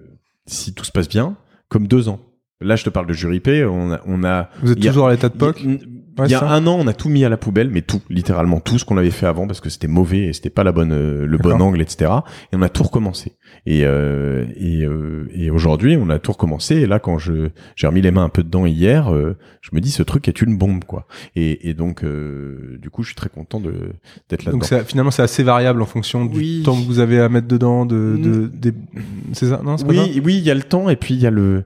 si 0.45 0.73
tout 0.73 0.83
se 0.85 0.91
passe 0.91 1.07
bien 1.07 1.37
comme 1.67 1.87
deux 1.87 2.09
ans 2.09 2.19
là 2.61 2.75
je 2.75 2.83
te 2.83 2.89
parle 2.89 3.07
de 3.07 3.13
jury 3.13 3.39
P 3.39 3.63
on 3.65 3.91
a 3.93 4.01
on 4.05 4.23
a 4.23 4.49
vous 4.61 4.71
êtes 4.71 4.85
a- 4.85 4.87
toujours 4.89 5.07
à 5.07 5.11
l'état 5.11 5.29
de 5.29 5.35
POC. 5.37 5.61
il 5.63 5.71
y 5.71 5.75
a- 5.75 5.79
Ouais, 6.17 6.25
il 6.27 6.31
y 6.31 6.35
a 6.35 6.39
ça. 6.39 6.49
un 6.51 6.67
an, 6.67 6.75
on 6.77 6.85
a 6.87 6.91
tout 6.93 7.07
mis 7.07 7.23
à 7.23 7.29
la 7.29 7.37
poubelle, 7.37 7.69
mais 7.69 7.81
tout, 7.81 8.01
littéralement 8.09 8.59
tout 8.59 8.77
ce 8.77 8.83
qu'on 8.83 8.97
avait 8.97 9.09
fait 9.09 9.25
avant 9.25 9.47
parce 9.47 9.61
que 9.61 9.69
c'était 9.69 9.87
mauvais 9.87 10.23
et 10.25 10.33
c'était 10.33 10.49
pas 10.49 10.65
la 10.65 10.73
bonne, 10.73 10.91
euh, 10.91 11.25
le 11.25 11.37
bon 11.37 11.61
angle, 11.61 11.79
etc. 11.81 12.11
Et 12.51 12.57
on 12.57 12.61
a 12.61 12.67
tout 12.67 12.83
recommencé. 12.83 13.37
Et 13.65 13.85
euh, 13.85 14.43
et, 14.57 14.83
euh, 14.83 15.29
et 15.33 15.49
aujourd'hui, 15.49 15.95
on 15.97 16.09
a 16.09 16.19
tout 16.19 16.33
recommencé. 16.33 16.75
Et 16.75 16.87
là, 16.87 16.99
quand 16.99 17.19
je 17.19 17.51
j'ai 17.77 17.87
remis 17.87 18.01
les 18.01 18.11
mains 18.11 18.25
un 18.25 18.29
peu 18.29 18.43
dedans 18.43 18.65
hier, 18.65 19.13
euh, 19.15 19.37
je 19.61 19.69
me 19.71 19.79
dis 19.79 19.91
ce 19.91 20.03
truc 20.03 20.27
est 20.27 20.41
une 20.41 20.57
bombe, 20.57 20.83
quoi. 20.83 21.07
Et, 21.37 21.69
et 21.69 21.73
donc, 21.73 22.03
euh, 22.03 22.77
du 22.81 22.89
coup, 22.89 23.03
je 23.03 23.09
suis 23.09 23.15
très 23.15 23.29
content 23.29 23.61
de 23.61 23.71
d'être 24.27 24.43
là-dedans. 24.43 24.57
Donc 24.57 24.65
c'est- 24.65 24.83
finalement, 24.83 25.11
c'est 25.11 25.21
assez 25.23 25.43
variable 25.43 25.81
en 25.81 25.85
fonction 25.85 26.25
du 26.25 26.37
Oui. 26.37 26.63
temps 26.65 26.75
que 26.75 26.85
vous 26.85 26.99
avez 26.99 27.21
à 27.21 27.29
mettre 27.29 27.47
dedans. 27.47 27.85
De, 27.85 28.17
de, 28.21 28.47
des- 28.53 28.73
c'est 29.31 29.47
ça 29.47 29.61
Non, 29.63 29.77
c'est 29.77 29.87
pas 29.87 29.93
ça? 29.93 30.03
Oui, 30.03 30.21
oui, 30.25 30.35
il 30.37 30.43
y 30.43 30.51
a 30.51 30.55
le 30.55 30.63
temps 30.63 30.89
et 30.89 30.97
puis 30.97 31.13
il 31.13 31.21
y 31.21 31.27
a 31.27 31.31
le. 31.31 31.63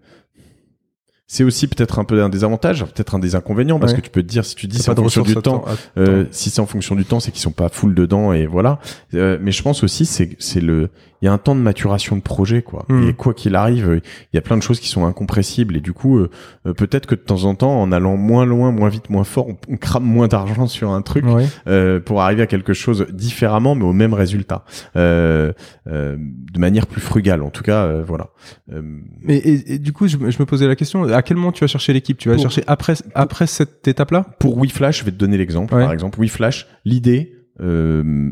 C'est 1.34 1.44
aussi 1.44 1.68
peut-être 1.68 1.98
un 1.98 2.04
peu 2.04 2.22
un 2.22 2.30
désavantage, 2.30 2.86
peut-être 2.86 3.16
un 3.16 3.20
des 3.20 3.34
inconvénients, 3.34 3.80
parce 3.80 3.94
Ouais. 3.94 3.98
que 4.00 4.04
tu 4.06 4.12
peux 4.12 4.22
te 4.22 4.28
dire 4.28 4.46
si 4.46 4.54
tu 4.56 4.68
dis 4.68 4.78
c'est 4.78 4.92
en 4.92 4.96
fonction 4.96 5.24
du 5.24 5.36
à 5.36 5.42
temps, 5.42 5.66
Euh, 5.98 6.26
si 6.30 6.52
c'est 6.52 6.62
en 6.62 6.68
fonction 6.68 6.94
du 6.96 7.06
temps, 7.06 7.20
c'est 7.20 7.32
qu'ils 7.32 7.42
sont 7.42 7.52
pas 7.52 7.70
full 7.70 7.96
dedans 7.96 8.34
et 8.34 8.46
voilà. 8.46 8.78
Euh, 9.16 9.40
mais 9.42 9.52
je 9.52 9.64
pense 9.64 9.84
aussi 9.84 10.06
c'est 10.06 10.36
c'est 10.40 10.62
le 10.62 10.90
il 11.22 11.26
y 11.26 11.30
a 11.30 11.32
un 11.32 11.38
temps 11.38 11.56
de 11.56 11.62
maturation 11.62 12.18
de 12.18 12.22
projet 12.22 12.62
quoi. 12.62 12.86
Mm. 12.90 13.08
Et 13.08 13.14
quoi 13.14 13.34
qu'il 13.34 13.56
arrive, 13.56 13.90
euh, 13.90 14.00
il 14.34 14.36
y 14.36 14.38
a 14.38 14.42
plein 14.42 14.58
de 14.58 14.62
choses 14.62 14.82
qui 14.82 14.90
sont 14.90 15.06
incompressibles 15.06 15.78
et 15.78 15.80
du 15.80 15.94
coup 15.94 16.18
euh, 16.20 16.30
euh, 16.68 16.74
peut-être 16.74 17.06
que 17.08 17.16
de 17.16 17.22
temps 17.22 17.46
en 17.46 17.56
temps 17.56 17.82
en 17.82 17.92
allant 17.94 18.18
moins 18.18 18.46
loin, 18.46 18.72
moins 18.72 18.90
vite, 18.90 19.10
moins 19.10 19.24
fort, 19.24 19.48
on, 19.48 19.58
on 19.70 19.78
crame 19.78 20.04
moins 20.04 20.28
d'argent 20.28 20.68
sur 20.68 20.92
un 20.92 21.02
truc 21.02 21.26
Ouais. 21.26 21.48
euh, 21.68 22.00
pour 22.02 22.22
arriver 22.22 22.42
à 22.44 22.46
quelque 22.48 22.74
chose 22.74 23.08
différemment 23.12 23.74
mais 23.74 23.86
au 23.86 23.94
même 23.94 24.14
résultat. 24.14 24.66
Euh, 24.98 25.54
euh, 25.88 26.18
de 26.20 26.60
manière 26.60 26.86
plus 26.88 27.02
frugale 27.02 27.42
en 27.42 27.50
tout 27.50 27.64
cas 27.64 27.86
euh, 27.86 28.04
voilà. 28.06 28.28
Euh, 28.74 28.82
Mais 29.22 29.38
et, 29.38 29.76
et 29.76 29.80
du 29.80 29.94
coup, 29.94 30.08
je, 30.08 30.18
me- 30.18 30.30
je 30.30 30.38
me 30.40 30.46
posais 30.46 30.68
la 30.68 30.76
question 30.76 31.04
à 31.06 31.22
quel 31.24 31.38
moment 31.38 31.52
tu 31.52 31.62
vas 31.62 31.68
chercher 31.68 31.94
l'équipe? 31.94 32.18
Tu 32.18 32.30
vas 32.30 32.36
Pour- 32.36 32.44
chercher 32.44 32.64
après 32.68 32.94
après 33.16 33.48
cette 33.48 33.88
étape-là? 33.88 34.26
Pour 34.40 34.58
WeFlash, 34.60 35.00
je 35.00 35.06
vais 35.06 35.12
te 35.12 35.18
donner 35.18 35.38
l'exemple. 35.38 35.74
Ouais. 35.74 35.82
Par 35.82 35.92
exemple, 35.94 36.20
WeFlash, 36.20 36.68
l'idée, 36.86 37.34
euh, 37.60 38.32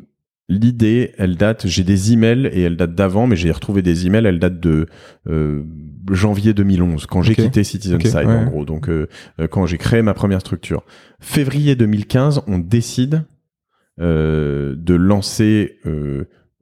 l'idée, 0.50 1.14
elle 1.18 1.36
date. 1.38 1.68
J'ai 1.68 1.84
des 1.84 2.14
emails 2.14 2.48
et 2.48 2.62
elle 2.62 2.76
date 2.78 2.94
d'avant, 2.96 3.26
mais 3.28 3.36
j'ai 3.36 3.52
retrouvé 3.52 3.82
des 3.82 4.06
emails. 4.08 4.26
Elle 4.26 4.40
date 4.40 4.60
de 4.60 4.88
euh, 5.28 5.64
janvier 6.12 6.54
2011, 6.54 7.06
quand 7.06 7.22
j'ai 7.22 7.36
quitté 7.36 7.64
Citizen 7.64 8.00
Side, 8.02 8.16
ouais. 8.16 8.26
en 8.26 8.46
gros. 8.46 8.66
Donc, 8.66 8.90
euh, 8.90 9.08
quand 9.50 9.66
j'ai 9.66 9.78
créé 9.78 10.02
ma 10.02 10.14
première 10.14 10.42
structure, 10.42 10.84
février 11.20 11.76
2015, 11.76 12.42
on 12.48 12.58
décide 12.60 13.24
de 14.00 14.94
lancer 14.96 15.78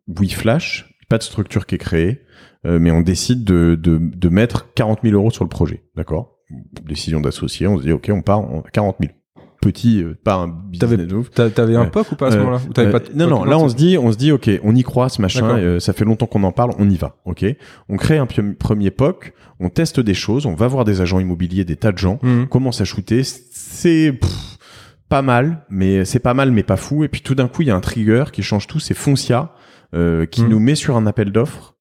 WeFlash. 0.07 0.85
Pas 1.07 1.17
de 1.17 1.23
structure 1.23 1.65
qui 1.65 1.75
est 1.75 1.79
créée, 1.79 2.21
mais 2.63 2.91
on 2.91 3.01
décide 3.01 3.43
de, 3.43 3.75
de, 3.75 3.97
de 3.99 4.29
mettre 4.29 4.73
40 4.73 4.99
000 5.03 5.15
euros 5.15 5.31
sur 5.31 5.43
le 5.43 5.49
projet, 5.49 5.83
d'accord? 5.95 6.35
Décision 6.85 7.21
d'associer. 7.21 7.67
On 7.67 7.77
se 7.77 7.83
dit, 7.83 7.91
ok, 7.91 8.09
on 8.13 8.21
part 8.21 8.39
en 8.39 8.63
40 8.73 8.97
000. 9.01 9.13
Petit, 9.61 10.01
euh, 10.01 10.17
pas 10.23 10.35
un 10.35 10.47
business 10.47 11.07
T'avais- 11.35 11.49
T'avais 11.51 11.75
un. 11.75 11.85
POC 11.85 12.13
ou 12.13 12.15
pas 12.15 12.27
à 12.27 12.31
ce 12.31 12.37
Euh, 12.37 12.39
moment-là? 12.45 12.61
Euh, 12.77 12.91
pas 12.91 12.99
de 12.99 13.09
non, 13.13 13.27
non, 13.27 13.43
là 13.43 13.57
on 13.59 13.67
se 13.67 13.75
dit, 13.75 13.97
on 13.97 14.09
se 14.09 14.17
dit, 14.17 14.31
ok, 14.31 14.49
on 14.63 14.73
y 14.73 14.83
croit, 14.83 15.09
ce 15.09 15.21
machin, 15.21 15.49
euh, 15.57 15.81
ça 15.81 15.91
fait 15.91 16.05
longtemps 16.05 16.27
qu'on 16.27 16.43
en 16.43 16.53
parle, 16.53 16.71
on 16.79 16.89
y 16.89 16.95
va, 16.95 17.17
ok? 17.25 17.43
On 17.89 17.97
crée 17.97 18.17
un 18.17 18.25
premier 18.57 18.89
POC, 18.89 19.33
on 19.59 19.67
teste 19.69 19.99
des 19.99 20.13
choses, 20.13 20.45
on 20.45 20.55
va 20.55 20.67
voir 20.69 20.85
des 20.85 21.01
agents 21.01 21.19
immobiliers, 21.19 21.65
des 21.65 21.75
tas 21.75 21.91
de 21.91 21.97
gens, 21.97 22.19
on 22.23 22.45
commence 22.45 22.79
à 22.79 22.85
shooter, 22.85 23.21
c'est 23.23 24.17
pas 25.09 25.21
mal, 25.21 25.65
mais 25.69 26.05
c'est 26.05 26.19
pas 26.19 26.33
mal, 26.33 26.51
mais 26.51 26.63
pas 26.63 26.77
fou. 26.77 27.03
Et 27.03 27.09
puis 27.09 27.19
tout 27.21 27.35
d'un 27.35 27.49
coup, 27.49 27.61
il 27.63 27.67
y 27.67 27.71
a 27.71 27.75
un 27.75 27.81
trigger 27.81 28.25
qui 28.31 28.43
change 28.43 28.65
tout, 28.65 28.79
c'est 28.79 28.93
Foncia 28.93 29.53
euh, 29.93 30.25
qui 30.25 30.43
Mhm. 30.43 30.49
nous 30.49 30.59
met 30.59 30.75
sur 30.75 30.95
un 30.95 31.05
appel 31.05 31.31
d'offres. 31.33 31.75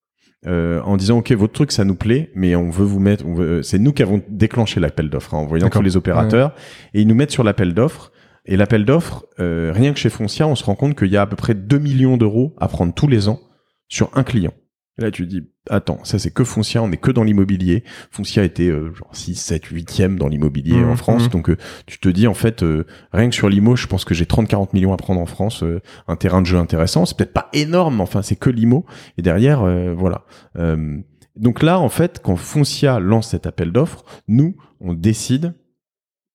Euh, 0.46 0.80
en 0.82 0.96
disant 0.96 1.18
ok 1.18 1.32
votre 1.32 1.52
truc 1.52 1.72
ça 1.72 1.84
nous 1.84 1.96
plaît 1.96 2.30
mais 2.36 2.54
on 2.54 2.70
veut 2.70 2.84
vous 2.84 3.00
mettre 3.00 3.26
on 3.26 3.34
veut- 3.34 3.62
c'est 3.64 3.78
nous 3.80 3.92
qui 3.92 4.02
avons 4.04 4.22
déclenché 4.28 4.78
l'appel 4.78 5.10
d'offres 5.10 5.34
hein, 5.34 5.38
en 5.38 5.46
voyant 5.46 5.66
tous 5.80 5.82
les 5.84 5.96
opérateurs. 5.96 6.54
et 6.94 7.00
ils 7.00 7.08
nous 7.08 7.14
mettent 7.16 7.32
sur 7.32 7.42
l'appel 7.44 7.74
d'offres. 7.74 8.12
Et 8.50 8.56
l'appel 8.56 8.86
d'offres, 8.86 9.26
euh, 9.40 9.72
rien 9.74 9.92
que 9.92 9.98
chez 9.98 10.08
Foncia, 10.08 10.46
on 10.46 10.54
se 10.54 10.64
rend 10.64 10.74
compte 10.74 10.96
qu'il 10.96 11.08
y 11.08 11.18
a 11.18 11.22
à 11.22 11.26
peu 11.26 11.36
près 11.36 11.54
2 11.54 11.78
millions 11.78 12.16
d'euros 12.16 12.54
à 12.58 12.66
prendre 12.68 12.94
tous 12.94 13.06
les 13.06 13.28
ans 13.28 13.40
sur 13.88 14.10
un 14.14 14.22
client. 14.22 14.52
Et 14.98 15.02
là, 15.02 15.10
tu 15.10 15.24
te 15.24 15.30
dis, 15.30 15.42
attends, 15.70 16.00
ça 16.02 16.18
c'est 16.18 16.30
que 16.32 16.42
Foncia, 16.44 16.82
on 16.82 16.90
est 16.90 16.96
que 16.96 17.10
dans 17.10 17.22
l'immobilier. 17.22 17.84
Foncia 18.10 18.42
était 18.42 18.68
euh, 18.68 18.92
genre 18.94 19.10
6, 19.12 19.34
7, 19.36 19.64
8e 19.66 20.16
dans 20.16 20.26
l'immobilier 20.28 20.82
en 20.84 20.96
France. 20.96 21.24
mhm. 21.24 21.28
Donc, 21.30 21.50
euh, 21.50 21.56
tu 21.86 21.98
te 22.00 22.08
dis, 22.08 22.26
en 22.26 22.34
fait, 22.34 22.62
euh, 22.62 22.84
rien 23.12 23.28
que 23.28 23.34
sur 23.34 23.48
l'IMO, 23.48 23.76
je 23.76 23.86
pense 23.86 24.04
que 24.04 24.14
j'ai 24.14 24.24
30-40 24.24 24.70
millions 24.72 24.92
à 24.92 24.96
prendre 24.96 25.20
en 25.20 25.26
France. 25.26 25.62
euh, 25.62 25.80
un 26.08 26.16
terrain 26.16 26.40
de 26.40 26.46
jeu 26.46 26.58
intéressant. 26.58 27.06
C'est 27.06 27.16
peut-être 27.16 27.32
pas 27.32 27.48
énorme, 27.52 27.96
mais 27.96 28.02
enfin, 28.02 28.22
c'est 28.22 28.36
que 28.36 28.50
l'IMO. 28.50 28.84
Et 29.18 29.22
derrière, 29.22 29.62
euh, 29.62 29.94
voilà. 29.96 30.24
Euh, 30.56 30.98
donc 31.36 31.62
là, 31.62 31.78
en 31.78 31.88
fait, 31.88 32.20
quand 32.22 32.36
Foncia 32.36 32.98
lance 32.98 33.28
cet 33.30 33.46
appel 33.46 33.70
d'offres, 33.70 34.04
nous, 34.26 34.56
on 34.80 34.94
décide 34.94 35.54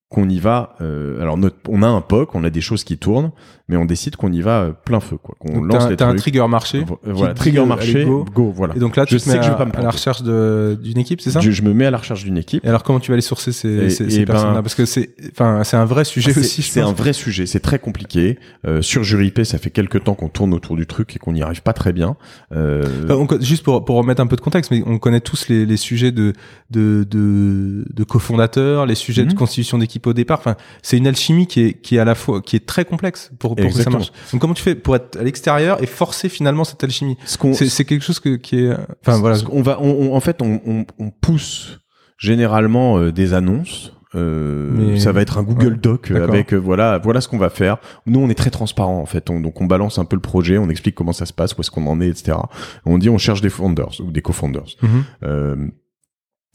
qu'on 0.08 0.28
y 0.28 0.38
va. 0.38 0.76
euh, 0.80 1.20
alors, 1.20 1.36
notre, 1.36 1.56
on 1.68 1.82
a 1.82 1.88
un 1.88 2.00
POC, 2.00 2.34
on 2.34 2.44
a 2.44 2.50
des 2.50 2.60
choses 2.60 2.84
qui 2.84 2.96
tournent, 2.98 3.32
mais 3.68 3.76
on 3.76 3.84
décide 3.86 4.16
qu'on 4.16 4.30
y 4.32 4.42
va 4.42 4.60
euh, 4.62 4.72
plein 4.72 5.00
feu, 5.00 5.16
quoi. 5.16 5.34
Qu'on 5.38 5.62
lance 5.62 5.88
les 5.88 5.96
t'as 5.96 6.04
un 6.04 6.08
trucs. 6.10 6.20
trigger 6.20 6.46
marché. 6.48 6.84
Vo- 6.84 7.00
Voilà, 7.02 7.32
trigger 7.34 7.60
euh, 7.60 7.64
marché, 7.66 7.94
allez, 7.96 8.04
go. 8.04 8.24
go. 8.34 8.52
voilà. 8.54 8.74
Et 8.76 8.78
donc 8.78 8.96
là, 8.96 9.06
tu 9.06 9.14
Je 9.14 9.18
te 9.18 9.22
sais 9.24 9.32
mets 9.32 9.38
que 9.38 9.44
je 9.44 9.48
vais 9.48 9.54
à, 9.54 9.58
pas 9.58 9.64
me 9.64 9.74
à 9.76 9.82
la 9.82 9.90
recherche 9.90 10.22
de- 10.22 10.78
d'une 10.82 10.98
équipe, 10.98 11.20
c'est 11.22 11.30
ça 11.30 11.40
je, 11.40 11.50
je 11.50 11.62
me 11.62 11.72
mets 11.72 11.86
à 11.86 11.90
la 11.90 11.96
recherche 11.98 12.24
d'une 12.24 12.36
équipe. 12.36 12.64
Et 12.64 12.68
alors, 12.68 12.82
comment 12.82 13.00
tu 13.00 13.10
vas 13.10 13.14
aller 13.14 13.22
sourcer 13.22 13.52
ces, 13.52 13.68
Et- 13.68 13.90
ces, 13.90 14.10
ces 14.10 14.18
ben- 14.20 14.32
personnes-là? 14.32 14.62
Parce 14.62 14.74
que 14.74 14.84
c'est, 14.84 15.14
enfin, 15.32 15.62
c'est 15.64 15.76
un 15.78 15.86
vrai 15.86 16.04
sujet 16.04 16.32
C'est- 16.32 16.40
aussi. 16.40 16.62
je 16.62 16.68
C'est 16.68 16.80
un 16.82 16.92
vrai 16.92 17.12
sujet, 17.14 17.46
c'est 17.46 17.60
très 17.60 17.78
compliqué. 17.78 18.38
Euh, 18.66 18.82
sur 18.82 19.02
Juripé, 19.02 19.44
ça 19.44 19.56
fait 19.58 19.70
quelques 19.70 20.04
temps 20.04 20.14
qu'on 20.14 20.28
tourne 20.28 20.52
autour 20.52 20.76
du 20.76 20.86
truc 20.86 21.16
et 21.16 21.18
qu'on 21.18 21.32
n'y 21.32 21.42
arrive 21.42 21.62
pas 21.62 21.72
très 21.72 21.92
bien. 21.92 22.16
Euh, 22.52 22.84
on 23.08 23.26
co- 23.26 23.40
juste 23.40 23.62
pour, 23.64 23.84
pour 23.84 23.96
remettre 23.96 24.20
un 24.20 24.26
peu 24.26 24.36
de 24.36 24.40
contexte, 24.42 24.70
mais 24.70 24.82
on 24.86 24.98
connaît 24.98 25.20
tous 25.20 25.48
les, 25.48 25.64
les 25.66 25.76
sujets 25.78 26.12
de, 26.12 26.32
de, 26.70 27.06
de, 27.10 27.84
de 27.92 28.04
cofondateurs, 28.04 28.86
les 28.86 28.94
sujets 28.94 29.22
de 29.24 29.30
Mhm. 29.30 29.34
constitution 29.34 29.78
d'équipe 29.78 30.06
au 30.06 30.12
départ. 30.12 30.38
Enfin, 30.38 30.56
c'est 30.82 30.96
une 30.98 31.06
alchimie 31.06 31.46
qui 31.46 31.60
est, 31.62 31.72
qui 31.74 31.96
est 31.96 31.98
à 31.98 32.04
la 32.04 32.14
fois, 32.14 32.40
qui 32.42 32.56
est 32.56 32.66
très 32.66 32.84
complexe 32.84 33.30
pour, 33.38 33.53
pour 33.56 33.66
que 33.66 33.72
ça 33.72 33.78
Exactement. 33.80 33.98
marche. 33.98 34.12
Donc, 34.32 34.40
comment 34.40 34.54
tu 34.54 34.62
fais 34.62 34.74
pour 34.74 34.96
être 34.96 35.16
à 35.18 35.22
l'extérieur 35.22 35.82
et 35.82 35.86
forcer 35.86 36.28
finalement 36.28 36.64
cette 36.64 36.82
alchimie 36.84 37.16
ce 37.24 37.38
C'est 37.68 37.84
quelque 37.84 38.02
chose 38.02 38.20
que, 38.20 38.36
qui 38.36 38.64
est, 38.64 38.72
enfin 39.06 39.18
voilà. 39.18 39.36
va, 39.62 39.78
on, 39.80 39.86
on- 40.10 40.14
en 40.14 40.20
fait, 40.20 40.40
on, 40.42 40.84
pousse 41.20 41.80
généralement 42.18 42.98
euh, 42.98 43.12
des 43.12 43.34
annonces. 43.34 43.92
Euh, 44.16 44.70
Mais- 44.72 45.00
ça 45.00 45.10
va 45.10 45.22
être 45.22 45.38
un 45.38 45.42
Google 45.42 45.72
Ouais, 45.72 45.78
Doc 45.82 46.12
euh, 46.12 46.22
avec 46.22 46.54
euh, 46.54 46.56
voilà 46.56 46.98
voilà 46.98 47.20
ce 47.20 47.26
qu'on 47.26 47.36
va 47.38 47.50
faire. 47.50 47.78
Nous 48.06 48.20
on 48.20 48.28
est 48.28 48.36
très 48.36 48.50
transparent 48.50 49.00
en 49.00 49.06
fait. 49.06 49.28
On- 49.28 49.40
donc 49.40 49.60
on 49.60 49.64
balance 49.66 49.98
un 49.98 50.04
peu 50.04 50.14
le 50.14 50.22
projet, 50.22 50.56
on 50.56 50.68
explique 50.70 50.94
comment 50.94 51.12
ça 51.12 51.26
se 51.26 51.32
passe, 51.32 51.56
où 51.56 51.60
est-ce 51.62 51.70
qu'on 51.72 51.84
en 51.88 52.00
est, 52.00 52.06
etc. 52.08 52.38
On 52.86 52.96
dit 52.98 53.10
on 53.10 53.18
cherche 53.18 53.40
des 53.40 53.50
founders 53.50 54.00
ou 54.00 54.12
des 54.12 54.22
co-founders. 54.22 54.76
Mhm. 54.82 55.72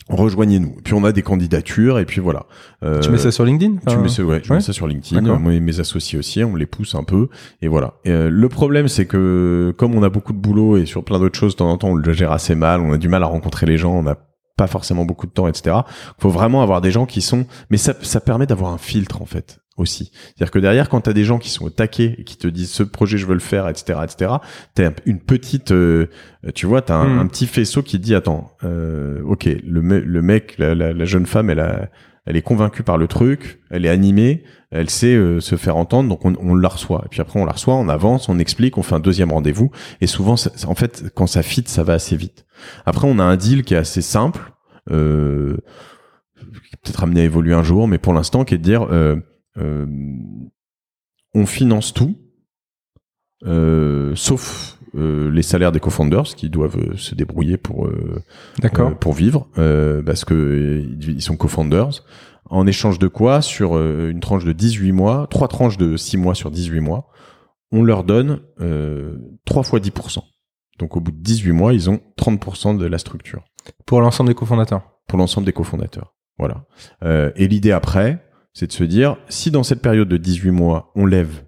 Rejoignez-nous. 0.07 0.75
Puis 0.83 0.93
on 0.93 1.03
a 1.03 1.11
des 1.11 1.21
candidatures 1.21 1.99
et 1.99 2.05
puis 2.05 2.21
voilà. 2.21 2.45
Euh, 2.83 2.99
tu 2.99 3.09
mets 3.11 3.17
ça 3.17 3.31
sur 3.31 3.45
LinkedIn 3.45 3.77
tu 3.87 3.97
mets 3.97 4.09
ça, 4.09 4.23
ouais, 4.23 4.41
je 4.43 4.49
ouais. 4.49 4.57
mets 4.57 4.61
ça 4.61 4.73
sur 4.73 4.87
LinkedIn. 4.87 5.21
Moi 5.37 5.53
et 5.53 5.59
mes 5.59 5.79
associés 5.79 6.17
aussi, 6.17 6.43
on 6.43 6.55
les 6.55 6.65
pousse 6.65 6.95
un 6.95 7.03
peu 7.03 7.29
et 7.61 7.67
voilà. 7.67 7.95
Et, 8.05 8.11
euh, 8.11 8.29
le 8.29 8.49
problème, 8.49 8.87
c'est 8.87 9.05
que 9.05 9.73
comme 9.77 9.95
on 9.95 10.03
a 10.03 10.09
beaucoup 10.09 10.33
de 10.33 10.39
boulot 10.39 10.77
et 10.77 10.85
sur 10.85 11.03
plein 11.03 11.19
d'autres 11.19 11.37
choses, 11.37 11.53
de 11.53 11.57
temps 11.57 11.69
en 11.69 11.77
temps, 11.77 11.89
on 11.89 11.95
le 11.95 12.13
gère 12.13 12.31
assez 12.31 12.55
mal. 12.55 12.81
On 12.81 12.93
a 12.93 12.97
du 12.97 13.07
mal 13.07 13.23
à 13.23 13.27
rencontrer 13.27 13.65
les 13.65 13.77
gens. 13.77 13.93
On 13.93 14.03
n'a 14.03 14.17
pas 14.57 14.67
forcément 14.67 15.05
beaucoup 15.05 15.25
de 15.25 15.31
temps, 15.31 15.47
etc. 15.47 15.77
Faut 16.17 16.29
vraiment 16.29 16.61
avoir 16.61 16.81
des 16.81 16.91
gens 16.91 17.05
qui 17.05 17.21
sont. 17.21 17.45
Mais 17.69 17.77
ça, 17.77 17.93
ça 18.01 18.19
permet 18.19 18.45
d'avoir 18.45 18.73
un 18.73 18.77
filtre 18.77 19.21
en 19.21 19.25
fait. 19.25 19.59
Aussi. 19.79 20.11
C'est-à-dire 20.13 20.51
que 20.51 20.59
derrière, 20.59 20.89
quand 20.89 21.01
tu 21.01 21.09
as 21.09 21.13
des 21.13 21.23
gens 21.23 21.39
qui 21.39 21.49
sont 21.49 21.65
au 21.65 21.69
taquet 21.69 22.15
et 22.19 22.23
qui 22.23 22.37
te 22.37 22.47
disent 22.47 22.71
ce 22.71 22.83
projet 22.83 23.17
je 23.17 23.25
veux 23.25 23.33
le 23.33 23.39
faire, 23.39 23.67
etc., 23.67 23.99
etc., 24.03 24.33
t'as 24.75 24.91
une 25.05 25.19
petite, 25.19 25.71
euh, 25.71 26.07
tu 26.53 26.65
vois, 26.67 26.81
t'as 26.81 26.95
un, 26.95 27.15
Mm. 27.15 27.19
un 27.19 27.27
petit 27.27 27.47
faisceau 27.47 27.81
qui 27.81 27.97
te 27.99 28.03
dit 28.03 28.13
attends, 28.15 28.51
euh, 28.63 29.21
ok, 29.23 29.45
le, 29.65 29.81
me- 29.81 29.99
le 29.99 30.21
mec, 30.21 30.55
la, 30.57 30.75
la- 30.75 30.93
la 30.93 31.05
jeune 31.05 31.25
femme, 31.25 31.49
elle 31.49 31.59
a, 31.59 31.89
elle 32.25 32.35
est 32.35 32.41
convaincue 32.43 32.83
par 32.83 32.97
le 32.97 33.07
truc, 33.07 33.59
elle 33.71 33.85
est 33.85 33.89
animée, 33.89 34.43
elle 34.71 34.89
sait 34.89 35.15
euh, 35.15 35.39
se 35.39 35.55
faire 35.55 35.77
entendre, 35.77 36.09
donc 36.09 36.25
on, 36.25 36.35
on 36.39 36.53
la 36.53 36.67
reçoit. 36.67 37.01
Et 37.05 37.09
puis 37.09 37.21
après 37.21 37.39
on 37.39 37.45
la 37.45 37.53
reçoit, 37.53 37.73
on 37.75 37.89
avance, 37.89 38.29
on 38.29 38.37
explique, 38.37 38.77
on 38.77 38.83
fait 38.83 38.93
un 38.95 38.99
deuxième 38.99 39.31
rendez-vous. 39.31 39.71
Et 40.01 40.05
souvent, 40.07 40.35
ça- 40.37 40.51
en 40.67 40.75
fait, 40.75 41.05
quand 41.15 41.25
ça 41.25 41.41
fit, 41.41 41.63
ça 41.65 41.81
va 41.83 41.93
assez 41.93 42.15
vite. 42.15 42.45
Après, 42.85 43.07
on 43.09 43.17
a 43.17 43.23
un 43.23 43.35
deal 43.37 43.63
qui 43.63 43.73
est 43.73 43.77
assez 43.77 44.01
simple. 44.03 44.41
Euh, 44.91 45.57
peut-être 46.83 47.03
amené 47.03 47.21
à 47.21 47.23
évoluer 47.25 47.53
un 47.53 47.63
jour, 47.63 47.87
mais 47.87 47.97
pour 47.97 48.13
l'instant, 48.13 48.43
qui 48.45 48.55
est 48.55 48.57
de 48.57 48.63
dire 48.63 48.87
euh, 48.91 49.15
euh, 49.57 49.85
on 51.33 51.45
finance 51.45 51.93
tout, 51.93 52.15
euh, 53.45 54.15
sauf 54.15 54.77
euh, 54.95 55.29
les 55.31 55.43
salaires 55.43 55.71
des 55.71 55.79
co-founders 55.79 56.35
qui 56.35 56.49
doivent 56.49 56.95
se 56.97 57.15
débrouiller 57.15 57.57
pour 57.57 57.87
euh, 57.87 58.21
D'accord. 58.59 58.97
pour 58.97 59.13
vivre 59.13 59.47
parce 60.05 60.25
que 60.25 60.83
ils 61.01 61.21
sont 61.21 61.37
co-founders. 61.37 62.03
En 62.45 62.65
échange 62.65 62.97
de 62.97 63.07
quoi 63.07 63.41
Sur 63.43 63.77
une 63.79 64.19
tranche 64.21 64.43
de 64.43 64.53
18 64.53 64.91
mois, 64.91 65.27
trois 65.29 65.47
tranches 65.47 65.77
de 65.77 65.97
6 65.97 66.17
mois 66.17 66.33
sur 66.33 66.49
18 66.49 66.79
mois, 66.79 67.07
on 67.71 67.83
leur 67.83 68.03
donne 68.03 68.41
euh, 68.59 69.17
3 69.45 69.61
fois 69.61 69.79
10%. 69.79 70.23
Donc 70.79 70.97
au 70.97 70.99
bout 71.01 71.11
de 71.11 71.17
18 71.21 71.51
mois, 71.51 71.73
ils 71.73 71.89
ont 71.91 71.99
30% 72.17 72.77
de 72.77 72.85
la 72.87 72.97
structure 72.97 73.43
Pour 73.85 74.01
l'ensemble 74.01 74.29
des 74.29 74.35
cofondateurs. 74.35 74.81
pour 75.07 75.19
l'ensemble 75.19 75.45
des 75.45 75.53
cofondateurs. 75.53 76.15
Voilà. 76.39 76.65
Et 77.35 77.47
l'idée 77.47 77.71
après, 77.71 78.25
c'est 78.59 78.67
de 78.67 78.73
se 78.73 78.83
dire, 78.83 79.15
si 79.29 79.51
dans 79.51 79.63
cette 79.63 79.81
période 79.81 80.09
de 80.09 80.17
18 80.17 80.51
mois, 80.51 80.91
on 80.95 81.05
lève, 81.05 81.43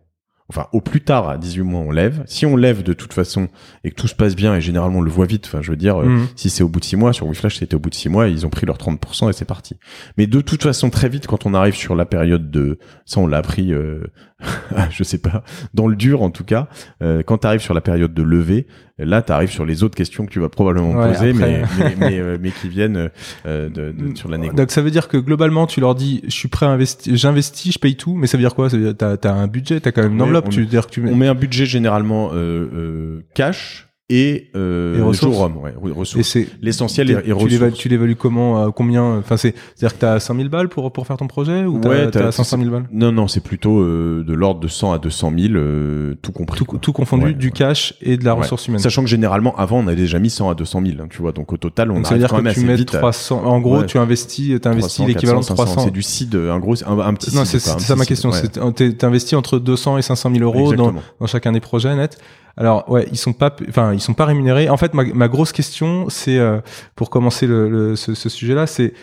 enfin 0.48 0.68
au 0.72 0.80
plus 0.80 1.02
tard 1.02 1.28
à 1.30 1.38
18 1.38 1.62
mois, 1.64 1.82
on 1.82 1.92
lève, 1.92 2.24
si 2.26 2.46
on 2.46 2.56
lève 2.56 2.84
de 2.84 2.94
toute 2.94 3.12
façon 3.12 3.50
et 3.84 3.90
que 3.92 3.96
tout 3.96 4.08
se 4.08 4.16
passe 4.16 4.34
bien, 4.36 4.56
et 4.56 4.62
généralement 4.62 5.00
on 5.00 5.02
le 5.02 5.12
voit 5.12 5.26
vite, 5.26 5.46
enfin 5.46 5.62
je 5.62 5.72
veux 5.72 5.78
dire, 5.78 6.02
euh, 6.02 6.06
Mhm. 6.06 6.28
si 6.38 6.50
c'est 6.50 6.64
au 6.64 6.70
bout 6.70 6.80
de 6.80 6.86
6 6.86 6.96
mois, 6.96 7.12
sur 7.12 7.28
WeFlash 7.28 7.58
c'était 7.58 7.76
au 7.76 7.80
bout 7.80 7.90
de 7.90 7.96
6 7.96 8.08
mois, 8.08 8.28
ils 8.30 8.46
ont 8.46 8.50
pris 8.50 8.66
leurs 8.66 8.78
30% 8.78 9.30
et 9.30 9.34
c'est 9.34 9.44
parti. 9.46 9.76
Mais 10.18 10.26
de 10.26 10.40
toute 10.40 10.64
façon, 10.64 10.90
très 10.90 11.10
vite, 11.10 11.28
quand 11.28 11.46
on 11.46 11.54
arrive 11.54 11.76
sur 11.76 11.96
la 11.96 12.06
période 12.06 12.50
de, 12.50 12.80
ça 13.06 13.20
on 13.20 13.28
l'a 13.28 13.38
appris, 13.40 13.74
euh, 13.74 14.04
je 14.90 15.04
sais 15.04 15.18
pas, 15.20 15.44
dans 15.74 15.88
le 15.88 15.96
dur 15.98 16.22
en 16.22 16.30
tout 16.32 16.46
cas, 16.46 16.68
euh, 17.04 17.24
quand 17.24 17.40
tu 17.40 17.48
arrives 17.48 17.62
sur 17.62 17.74
la 17.74 17.82
période 17.82 18.14
de 18.14 18.24
levée, 18.24 18.68
là 19.06 19.22
tu 19.22 19.32
arrives 19.32 19.52
sur 19.52 19.66
les 19.66 19.84
autres 19.84 19.96
questions 19.96 20.26
que 20.26 20.32
tu 20.32 20.40
vas 20.40 20.50
probablement 20.50 20.92
Ouais, 20.92 21.14
poser, 21.14 21.34
mais, 21.34 21.62
après. 21.64 21.78
mais, 21.80 21.96
mais, 22.10 22.20
euh, 22.20 22.38
mais 22.42 22.52
qui 22.52 22.70
viennent 22.70 23.10
euh, 23.46 23.70
de, 23.70 23.92
de- 23.92 24.16
sur 24.18 24.30
la 24.30 24.38
négo. 24.38 24.56
Donc 24.56 24.72
ça 24.72 24.82
veut 24.82 24.92
dire 24.92 25.08
que 25.08 25.18
globalement 25.18 25.68
tu 25.68 25.80
leur 25.80 25.96
dis 25.96 26.22
je 26.26 26.32
suis 26.32 26.48
prêt 26.50 26.66
à 26.66 26.70
investir, 26.70 27.16
j'investis, 27.16 27.74
je 27.74 27.80
paye 27.80 27.96
tout, 27.96 28.16
mais 28.16 28.28
ça 28.28 28.38
veut 28.38 28.44
dire 28.44 28.56
quoi? 28.56 28.68
T'as 28.98 29.16
as 29.24 29.34
un 29.34 29.48
budget, 29.48 29.80
t'as 29.80 29.92
quand 29.92 30.04
même 30.04 30.14
une 30.14 30.22
enveloppe. 30.22 30.46
on- 30.48 30.50
tu 30.50 30.62
veux 30.62 30.66
dire 30.66 30.88
que 30.88 30.92
tu 30.92 31.02
mets. 31.02 31.12
On 31.12 31.16
met 31.16 31.28
un 31.28 31.36
budget 31.36 31.66
généralement 31.66 32.32
euh, 32.34 32.68
euh, 32.74 33.22
cash 33.34 33.88
et, 34.14 34.50
euh, 34.56 34.98
Et 34.98 35.02
ressources. 35.02 35.38
homme, 35.40 35.58
ouais, 35.58 35.74
Et 36.18 36.48
L'essentiel 36.62 37.10
est, 37.10 37.14
tu 37.22 37.28
l'évalues, 37.30 37.34
ressources. 37.58 37.78
tu 37.80 37.90
l'évalues 37.90 38.16
comment, 38.18 38.62
euh, 38.64 38.70
combien 38.70 39.18
Enfin 39.18 39.38
c'est, 39.38 39.56
c'est-à-dire 39.76 39.96
que 39.98 40.02
t'as 40.02 40.20
5 40.20 40.36
000 40.36 40.50
balles 40.50 40.68
pour 40.70 40.92
pour 40.92 41.08
faire 41.08 41.16
ton 41.18 41.28
projet 41.28 41.64
ou 41.66 41.80
t'as, 41.80 41.90
Ouais, 41.90 42.12
t'as- 42.12 42.20
t'as 42.26 42.32
500 42.32 42.58
000 42.58 42.70
balles? 42.70 42.88
Non, 42.92 43.12
non, 43.14 43.28
c'est 43.30 43.40
plutôt 43.44 43.80
euh, 43.80 44.24
de 44.28 44.34
l'ordre 44.34 44.60
de 44.60 44.68
100 44.68 44.92
à 44.92 45.00
200 45.00 45.32
000, 45.38 45.54
euh, 45.56 46.16
tout 46.22 46.32
compris. 46.34 46.58
tout, 46.64 46.78
tout 46.78 46.92
confondu, 46.94 47.26
Ouais, 47.28 47.34
du 47.34 47.52
cash 47.52 47.94
et 48.02 48.18
de 48.18 48.26
la 48.26 48.34
ressource 48.34 48.68
humaine. 48.68 48.80
Sachant 48.80 49.02
que 49.04 49.10
généralement, 49.10 49.56
avant, 49.56 49.80
on 49.80 49.88
a 49.88 49.96
déjà 49.96 50.20
mis 50.20 50.30
100 50.30 50.50
à 50.50 50.56
200 50.56 50.82
000, 50.86 50.98
hein, 51.02 51.08
tu 51.10 51.22
vois. 51.22 51.32
Donc 51.32 51.54
au 51.54 51.58
total, 51.58 51.92
on 51.92 51.96
Donc 51.96 52.08
ça 52.08 52.14
veut 52.16 52.20
dire 52.20 52.30
quand 52.30 52.42
même 52.42 52.54
que 52.54 52.60
tu 52.60 52.66
mets 52.66 52.76
vite. 52.76 52.94
à 52.96 52.98
300. 53.00 53.44
En 53.46 53.60
gros, 53.62 53.84
tu 53.84 53.98
investis, 53.98 54.60
t'as 54.62 54.72
investi 54.72 54.98
300, 55.04 55.08
l'équivalent 55.08 55.40
de 55.40 55.46
400, 55.46 55.56
300. 55.66 55.82
C'est 55.86 55.92
du 55.92 56.02
seed, 56.02 56.36
un 56.36 56.60
gros, 56.60 56.76
un, 56.86 57.00
un 57.00 57.14
petit 57.14 57.34
Non, 57.36 57.46
c'est 57.46 57.60
ça 57.60 57.96
ma 57.96 58.06
question. 58.06 58.32
c'est 58.32 58.60
T'investis 58.98 59.34
entre 59.38 59.60
200 59.60 59.98
et 59.98 60.02
500 60.02 60.32
000 60.34 60.44
euros 60.44 60.74
dans 60.74 61.28
chacun 61.28 61.52
des 61.52 61.60
projets 61.62 61.96
net. 61.96 62.18
Alors 62.58 62.90
ouais, 62.92 63.08
ils 63.12 63.18
sont 63.18 63.32
pas, 63.32 63.56
enfin 63.70 63.94
ils 64.02 64.06
sont 64.06 64.14
pas 64.14 64.26
rémunérés. 64.26 64.70
En 64.70 64.78
fait, 64.78 64.94
ma, 64.94 65.04
ma 65.06 65.28
grosse 65.28 65.52
question, 65.52 66.10
c'est 66.10 66.38
euh, 66.38 66.60
pour 66.96 67.10
commencer 67.10 67.48
le, 67.48 67.70
le- 67.70 67.96
ce, 67.96 68.14
ce 68.14 68.30
sujet-là, 68.30 68.68
c'est 68.68 68.94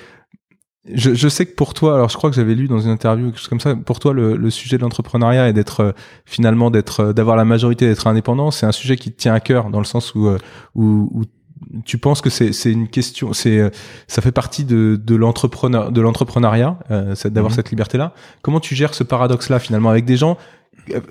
je, 0.94 1.12
je 1.12 1.28
sais 1.28 1.44
que 1.44 1.54
pour 1.54 1.74
toi, 1.74 1.94
alors 1.96 2.08
je 2.08 2.16
crois 2.16 2.30
que 2.30 2.36
j'avais 2.36 2.54
lu 2.54 2.66
dans 2.66 2.78
une 2.80 2.90
interview 2.90 3.26
quelque 3.26 3.38
chose 3.38 3.48
comme 3.48 3.60
ça, 3.60 3.74
pour 3.76 3.98
toi 3.98 4.14
le, 4.14 4.36
le 4.36 4.50
sujet 4.50 4.78
de 4.78 4.82
l'entrepreneuriat 4.82 5.48
et 5.48 5.52
d'être 5.52 5.80
euh, 5.80 5.92
finalement 6.24 6.70
d'être 6.70 7.00
euh, 7.00 7.12
d'avoir 7.12 7.36
la 7.36 7.44
majorité, 7.44 7.86
d'être 7.86 8.06
indépendant, 8.06 8.50
c'est 8.50 8.64
un 8.66 8.72
sujet 8.72 8.96
qui 8.96 9.12
te 9.12 9.16
tient 9.20 9.34
à 9.34 9.40
cœur 9.40 9.68
dans 9.70 9.80
le 9.80 9.84
sens 9.84 10.14
où 10.14 10.26
euh, 10.28 10.38
où, 10.74 11.10
où 11.12 11.24
tu 11.84 11.98
penses 11.98 12.20
que 12.22 12.30
c'est 12.30 12.52
c'est 12.52 12.70
une 12.72 12.88
question, 12.88 13.32
c'est 13.34 13.70
ça 14.06 14.22
fait 14.22 14.32
partie 14.32 14.64
de 14.64 14.98
de 15.02 15.14
l'entrepreneur 15.16 15.90
de 15.92 16.00
l'entrepreneuriat, 16.00 16.78
c'est 17.14 17.32
d'avoir 17.32 17.50
Mhm. 17.50 17.56
cette 17.56 17.70
liberté-là. 17.70 18.14
Comment 18.42 18.60
tu 18.60 18.74
gères 18.76 18.94
ce 18.94 19.02
paradoxe-là 19.04 19.58
finalement 19.58 19.90
avec 19.90 20.04
des 20.06 20.16
gens 20.16 20.38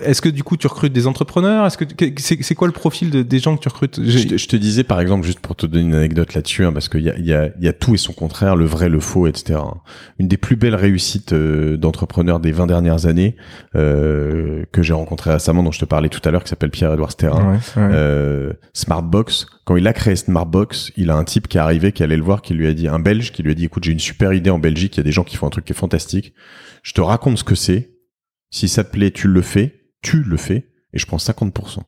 est-ce 0.02 0.22
que 0.22 0.30
du 0.30 0.44
coup 0.44 0.58
tu 0.58 0.68
recrutes 0.68 0.94
des 0.94 1.08
entrepreneurs? 1.08 1.66
Est-ce 1.66 1.78
que 1.78 1.86
c'est 2.18 2.42
c'est 2.42 2.56
quoi 2.56 2.68
le 2.68 2.74
profil 2.74 3.10
de, 3.10 3.22
des 3.22 3.40
gens 3.40 3.56
que 3.56 3.62
tu 3.62 3.70
recrutes? 3.70 4.00
Je 4.04 4.28
te, 4.28 4.38
je 4.38 4.48
te 4.48 4.56
disais 4.56 4.84
par 4.84 5.00
exemple, 5.00 5.26
juste 5.26 5.40
pour 5.40 5.56
te 5.56 5.66
donner 5.66 5.84
une 5.86 5.96
anecdote 5.96 6.34
là-dessus, 6.34 6.66
hein, 6.66 6.74
parce 6.74 6.90
qu'il 6.90 7.02
y 7.02 7.10
a, 7.10 7.18
il 7.18 7.26
y, 7.26 7.34
a, 7.34 7.50
y 7.60 7.68
a 7.68 7.74
tout 7.74 7.94
et 7.94 7.98
son 7.98 8.14
contraire, 8.14 8.56
le 8.56 8.66
vrai, 8.66 8.90
le 8.90 9.00
faux, 9.00 9.28
etc. 9.28 9.60
hein. 9.62 9.76
Une 10.20 10.28
des 10.28 10.38
plus 10.38 10.56
belles 10.56 10.76
réussites 10.76 11.34
euh, 11.34 11.78
d'entrepreneurs 11.78 12.40
des 12.40 12.52
20 12.52 12.68
dernières 12.68 13.06
années 13.06 13.36
euh, 13.76 14.64
que 14.72 14.82
j'ai 14.82 14.94
rencontré 14.94 15.32
récemment, 15.32 15.64
dont 15.64 15.72
je 15.72 15.80
te 15.80 15.86
parlais 15.86 16.10
tout 16.10 16.22
à 16.28 16.32
l'heure, 16.32 16.44
qui 16.44 16.50
s'appelle 16.50 16.72
Pierre-Edouard 16.72 17.12
Sterrin, 17.12 17.52
Ouais, 17.52 17.58
ouais. 17.82 17.90
euh, 17.94 18.54
Smartbox. 18.74 19.48
Quand 19.66 19.76
il 19.76 19.88
a 19.88 19.94
créé 19.94 20.16
Smartbox, 20.16 20.92
il 20.98 21.10
a 21.12 21.16
un 21.16 21.24
type 21.24 21.48
qui 21.48 21.58
est 21.58 21.62
arrivé, 21.62 21.92
qui 21.92 22.02
allait 22.04 22.18
le 22.18 22.24
voir, 22.24 22.42
qui 22.42 22.54
lui 22.54 22.68
a 22.68 22.74
dit, 22.74 22.88
un 22.88 23.00
Belge, 23.00 23.32
qui 23.32 23.44
lui 23.44 23.52
a 23.52 23.54
dit, 23.54 23.66
écoute, 23.66 23.84
j'ai 23.84 23.92
une 23.92 24.00
super 24.00 24.34
idée 24.34 24.50
en 24.50 24.60
Belgique, 24.60 24.96
il 24.96 25.00
y 25.00 25.02
a 25.02 25.04
des 25.04 25.12
gens 25.12 25.24
qui 25.24 25.36
font 25.36 25.48
un 25.48 25.52
truc 25.52 25.66
qui 25.66 25.74
est 25.74 25.76
fantastique. 25.76 26.34
Je 26.84 26.94
te 26.94 27.02
raconte 27.02 27.38
ce 27.38 27.44
que 27.44 27.56
c'est. 27.56 27.92
Si 28.50 28.68
ça 28.68 28.84
te 28.84 28.92
plaît, 28.92 29.12
tu 29.12 29.28
le 29.28 29.42
fais, 29.42 29.92
tu 30.02 30.24
le 30.24 30.38
fais, 30.38 30.70
et 30.94 30.98
je 30.98 31.06
prends 31.06 31.18
50%. 31.18 31.80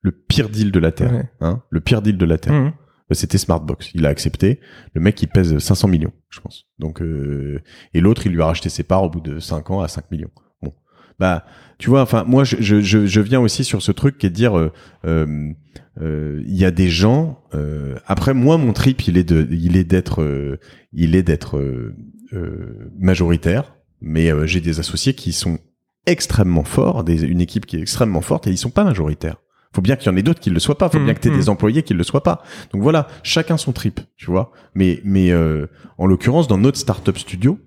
Le 0.00 0.12
pire 0.12 0.48
deal 0.48 0.70
de 0.70 0.78
la 0.78 0.92
Terre. 0.92 1.12
Ouais. 1.12 1.30
Hein 1.40 1.62
le 1.70 1.80
pire 1.80 2.02
deal 2.02 2.18
de 2.18 2.24
la 2.24 2.38
Terre. 2.38 2.52
Mhm. 2.54 2.72
Bah, 3.08 3.14
C'était 3.14 3.38
Smartbox. 3.38 3.90
Il 3.94 4.06
a 4.06 4.08
accepté. 4.08 4.60
Le 4.94 5.00
mec, 5.00 5.20
il 5.22 5.28
pèse 5.28 5.58
500 5.58 5.88
millions, 5.88 6.12
je 6.30 6.40
pense. 6.40 6.64
Donc, 6.78 7.02
euh, 7.02 7.60
et 7.92 8.00
l'autre, 8.00 8.26
il 8.26 8.32
lui 8.32 8.40
a 8.42 8.46
racheté 8.46 8.68
ses 8.68 8.82
parts 8.82 9.02
au 9.02 9.10
bout 9.10 9.20
de 9.20 9.38
5 9.40 9.70
ans 9.70 9.80
à 9.80 9.88
5 9.88 10.10
millions. 10.10 10.30
Bon, 10.62 10.72
bah, 11.18 11.44
tu 11.78 11.90
vois, 11.90 12.02
enfin, 12.02 12.24
moi, 12.24 12.44
je, 12.44 12.56
je, 12.60 12.80
je, 13.06 13.20
viens 13.20 13.40
aussi 13.40 13.62
sur 13.64 13.82
ce 13.82 13.92
truc 13.92 14.16
qui 14.18 14.26
est 14.26 14.30
de 14.30 14.34
dire, 14.34 14.56
euh, 14.58 14.72
euh, 15.06 15.52
euh, 16.00 16.42
il 16.46 16.56
y 16.56 16.64
a 16.64 16.70
des 16.70 16.88
gens. 16.88 17.42
euh, 17.52 17.96
après, 18.06 18.32
moi, 18.32 18.56
mon 18.58 18.72
trip, 18.72 19.06
il 19.06 19.18
est 19.18 19.24
de, 19.24 19.46
il 19.50 19.76
est 19.76 19.84
d'être, 19.84 20.22
euh, 20.22 20.58
il 20.92 21.14
est 21.14 21.22
d'être 21.22 21.58
euh, 21.58 21.94
euh, 22.32 22.90
majoritaire. 22.98 23.74
Mais 24.00 24.30
euh, 24.30 24.46
j'ai 24.46 24.60
des 24.60 24.80
associés 24.80 25.14
qui 25.14 25.32
sont 25.32 25.58
extrêmement 26.06 26.64
forts, 26.64 27.04
des, 27.04 27.22
une 27.24 27.40
équipe 27.40 27.66
qui 27.66 27.76
est 27.76 27.80
extrêmement 27.80 28.20
forte, 28.20 28.46
et 28.46 28.50
ils 28.50 28.58
sont 28.58 28.70
pas 28.70 28.84
majoritaires. 28.84 29.36
Faut 29.74 29.82
bien 29.82 29.96
qu'il 29.96 30.10
y 30.10 30.14
en 30.14 30.16
ait 30.16 30.22
d'autres 30.22 30.40
qui 30.40 30.50
le 30.50 30.60
soient 30.60 30.78
pas. 30.78 30.88
Faut 30.88 30.98
Mhm, 30.98 31.04
bien 31.06 31.14
que 31.14 31.20
tu 31.20 31.28
aies 31.28 31.32
mhm. 31.32 31.36
des 31.38 31.48
employés 31.48 31.82
qui 31.82 31.94
le 31.94 32.04
soient 32.04 32.22
pas. 32.22 32.42
Donc 32.72 32.82
voilà, 32.82 33.08
chacun 33.24 33.56
son 33.56 33.72
trip, 33.72 34.00
tu 34.16 34.26
vois. 34.26 34.52
Mais 34.74 35.00
mais 35.04 35.32
euh, 35.32 35.66
en 35.98 36.06
l'occurrence, 36.06 36.46
dans 36.46 36.58
notre 36.58 36.78
startup 36.78 37.18
studio, 37.18 37.58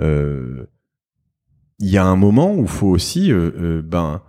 euh, 0.00 0.66
il 1.78 1.88
y 1.88 1.96
a 1.96 2.04
un 2.04 2.16
moment 2.16 2.54
où 2.54 2.66
faut 2.66 2.88
aussi 2.88 3.32
euh, 3.32 3.50
euh, 3.58 3.82
ben 3.82 4.22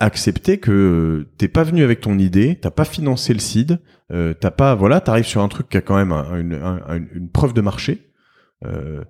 accepter 0.00 0.58
que 0.58 1.26
t'es 1.38 1.48
pas 1.48 1.64
venu 1.64 1.82
avec 1.82 2.00
ton 2.00 2.18
idée, 2.18 2.58
t'as 2.60 2.70
pas 2.70 2.84
financé 2.84 3.34
le 3.34 3.40
seed, 3.40 3.80
euh, 4.12 4.32
t'as 4.32 4.50
pas 4.52 4.74
voilà, 4.74 5.00
t'arrives 5.00 5.26
sur 5.26 5.42
un 5.42 5.48
truc 5.48 5.68
qui 5.68 5.76
a 5.76 5.80
quand 5.80 5.96
même 5.96 6.12
un- 6.12 6.38
une, 6.38 6.54
un- 6.54 6.96
une- 6.96 7.08
une 7.14 7.28
preuve 7.30 7.52
de 7.52 7.60
marché. 7.60 8.12
Euh, 8.64 9.02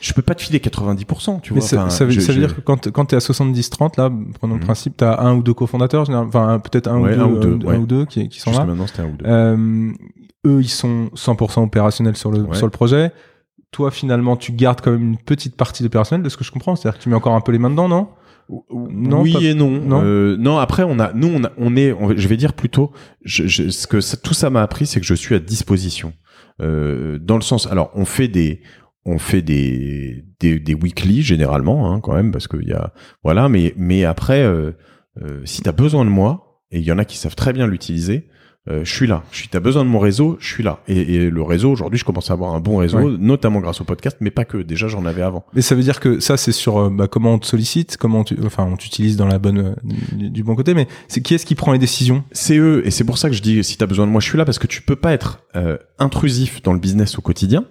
je 0.00 0.12
peux 0.12 0.22
pas 0.22 0.34
te 0.34 0.42
filer 0.42 0.58
90%, 0.60 1.40
tu 1.40 1.52
Mais 1.54 1.60
vois. 1.60 1.68
ça, 1.68 1.76
Enfin, 1.80 1.90
ça 1.90 2.04
veut, 2.04 2.10
je- 2.12 2.20
ça 2.20 2.28
veut 2.32 2.40
je- 2.40 2.46
dire 2.46 2.54
que 2.56 2.60
quand, 2.60 2.90
quand 2.90 3.06
tu 3.06 3.14
es 3.14 3.18
à 3.18 3.20
70-30, 3.20 3.96
là, 3.96 4.10
prenons 4.38 4.54
le 4.54 4.60
Mhm. 4.60 4.66
principe, 4.66 4.96
tu 4.96 5.04
as 5.04 5.20
un 5.20 5.34
ou 5.34 5.42
deux 5.42 5.54
cofondateurs, 5.54 6.08
enfin 6.10 6.58
peut-être 6.60 6.88
un, 6.88 7.00
Ouais, 7.00 7.12
ou 7.12 7.16
deux, 7.16 7.20
un 7.20 7.26
ou 7.26 7.38
deux, 7.56 7.66
un 7.66 7.70
ouais. 7.70 7.76
ou 7.78 7.86
deux 7.86 8.04
qui, 8.06 8.28
qui 8.28 8.40
sont 8.40 8.50
Jusqu'à 8.50 8.64
là. 8.64 8.70
maintenant, 8.70 8.86
c'était 8.86 9.02
un 9.02 9.06
ou 9.06 9.16
deux. 9.16 9.26
Euh, 9.26 9.92
eux, 10.46 10.60
ils 10.60 10.68
sont 10.68 11.10
100% 11.14 11.62
opérationnels 11.64 12.16
sur 12.16 12.30
le, 12.30 12.42
Ouais. 12.42 12.56
sur 12.56 12.66
le 12.66 12.70
projet. 12.70 13.12
Toi, 13.72 13.90
finalement, 13.90 14.36
tu 14.36 14.52
gardes 14.52 14.80
quand 14.82 14.90
même 14.92 15.02
une 15.02 15.16
petite 15.18 15.56
partie 15.56 15.82
d'opérationnel, 15.82 16.22
de 16.22 16.28
ce 16.28 16.36
que 16.36 16.44
je 16.44 16.52
comprends. 16.52 16.76
C'est-à-dire 16.76 16.98
que 16.98 17.02
tu 17.02 17.08
mets 17.08 17.16
encore 17.16 17.34
un 17.34 17.40
peu 17.40 17.52
les 17.52 17.58
mains 17.58 17.70
dedans, 17.70 17.88
non? 17.88 18.08
Non, 18.70 19.22
oui 19.22 19.32
pas- 19.32 19.40
et 19.40 19.54
non. 19.54 19.70
non? 19.70 20.02
Euh, 20.04 20.36
non, 20.38 20.58
après 20.58 20.82
on 20.82 20.98
a, 20.98 21.12
nous 21.14 21.28
on, 21.28 21.44
a, 21.44 21.50
on 21.56 21.74
est, 21.76 21.92
on 21.92 22.14
je 22.14 22.28
vais 22.28 22.36
dire 22.36 22.52
plutôt, 22.52 22.90
je, 23.24 23.46
je- 23.46 23.70
ce 23.70 23.86
que 23.86 24.00
ça- 24.02 24.16
tout 24.18 24.34
ça 24.34 24.50
m'a 24.50 24.60
appris, 24.62 24.84
c'est 24.84 25.00
que 25.00 25.06
je 25.06 25.14
suis 25.14 25.34
à 25.34 25.38
disposition. 25.38 26.12
Euh, 26.60 27.18
dans 27.18 27.36
le 27.36 27.40
sens, 27.42 27.66
alors 27.66 27.90
on 27.94 28.04
fait 28.04 28.28
des, 28.28 28.60
on 29.04 29.18
fait 29.18 29.42
des, 29.42 30.24
des, 30.40 30.58
des 30.60 30.74
weekly 30.74 31.22
généralement, 31.22 31.92
hein, 31.92 32.00
quand 32.00 32.14
même, 32.14 32.30
parce 32.32 32.46
qu'il 32.48 32.68
y 32.68 32.72
a, 32.72 32.92
voilà, 33.24 33.48
mais, 33.48 33.74
mais 33.76 34.04
après, 34.04 34.42
euh, 34.42 34.72
euh, 35.22 35.40
si 35.44 35.62
t'as 35.62 35.72
besoin 35.72 36.04
de 36.04 36.10
moi, 36.10 36.60
et 36.70 36.78
il 36.78 36.84
y 36.84 36.92
en 36.92 36.98
a 36.98 37.04
qui 37.04 37.18
savent 37.18 37.34
très 37.36 37.52
bien 37.52 37.66
l'utiliser. 37.66 38.28
euh, 38.68 38.84
je 38.84 38.94
suis 38.94 39.08
là. 39.08 39.24
Je 39.32 39.38
suis. 39.38 39.48
T'as 39.48 39.58
besoin 39.58 39.84
de 39.84 39.88
mon 39.90 39.98
réseau, 39.98 40.36
je 40.38 40.46
suis 40.46 40.62
là. 40.62 40.78
Et, 40.86 41.14
et 41.16 41.30
le 41.30 41.42
réseau 41.42 41.70
aujourd'hui, 41.72 41.98
je 41.98 42.04
commence 42.04 42.30
à 42.30 42.34
avoir 42.34 42.54
un 42.54 42.60
bon 42.60 42.76
réseau, 42.76 42.98
Ouais. 42.98 43.16
notamment 43.18 43.58
grâce 43.60 43.80
au 43.80 43.84
podcast, 43.84 44.16
mais 44.20 44.30
pas 44.30 44.44
que. 44.44 44.56
Déjà, 44.58 44.86
j'en 44.86 45.04
avais 45.04 45.20
avant. 45.22 45.44
Mais 45.52 45.62
ça 45.62 45.74
veut 45.74 45.82
dire 45.82 45.98
que 45.98 46.20
ça, 46.20 46.36
c'est 46.36 46.52
sur 46.52 46.78
euh, 46.78 46.88
bah, 46.88 47.08
comment 47.08 47.34
on 47.34 47.38
te 47.40 47.46
sollicite, 47.46 47.96
comment 47.96 48.22
tu, 48.22 48.36
enfin, 48.46 48.64
on 48.72 48.76
t'utilise 48.76 49.16
dans 49.16 49.26
la 49.26 49.40
bonne, 49.40 49.58
euh, 49.58 49.74
du, 50.12 50.30
du 50.30 50.44
bon 50.44 50.54
côté. 50.54 50.74
Mais 50.74 50.86
c'est 51.08 51.20
qui 51.22 51.34
est-ce 51.34 51.44
qui 51.44 51.56
prend 51.56 51.72
les 51.72 51.80
décisions? 51.80 52.22
C'est 52.30 52.56
eux 52.56 52.86
et 52.86 52.92
c'est 52.92 53.02
pour 53.04 53.18
ça 53.18 53.28
que 53.28 53.34
je 53.34 53.42
dis 53.42 53.64
si 53.64 53.76
t'as 53.76 53.86
besoin 53.86 54.06
de 54.06 54.12
moi 54.12 54.20
je 54.20 54.28
suis 54.28 54.38
là 54.38 54.44
parce 54.44 54.60
que 54.60 54.68
tu 54.68 54.80
peux 54.80 54.96
pas 54.96 55.12
être 55.12 55.40
euh, 55.56 55.76
intrusif 55.98 56.62
dans 56.62 56.72
le 56.72 56.78
business 56.78 57.18
au 57.18 57.20
quotidien 57.20 57.64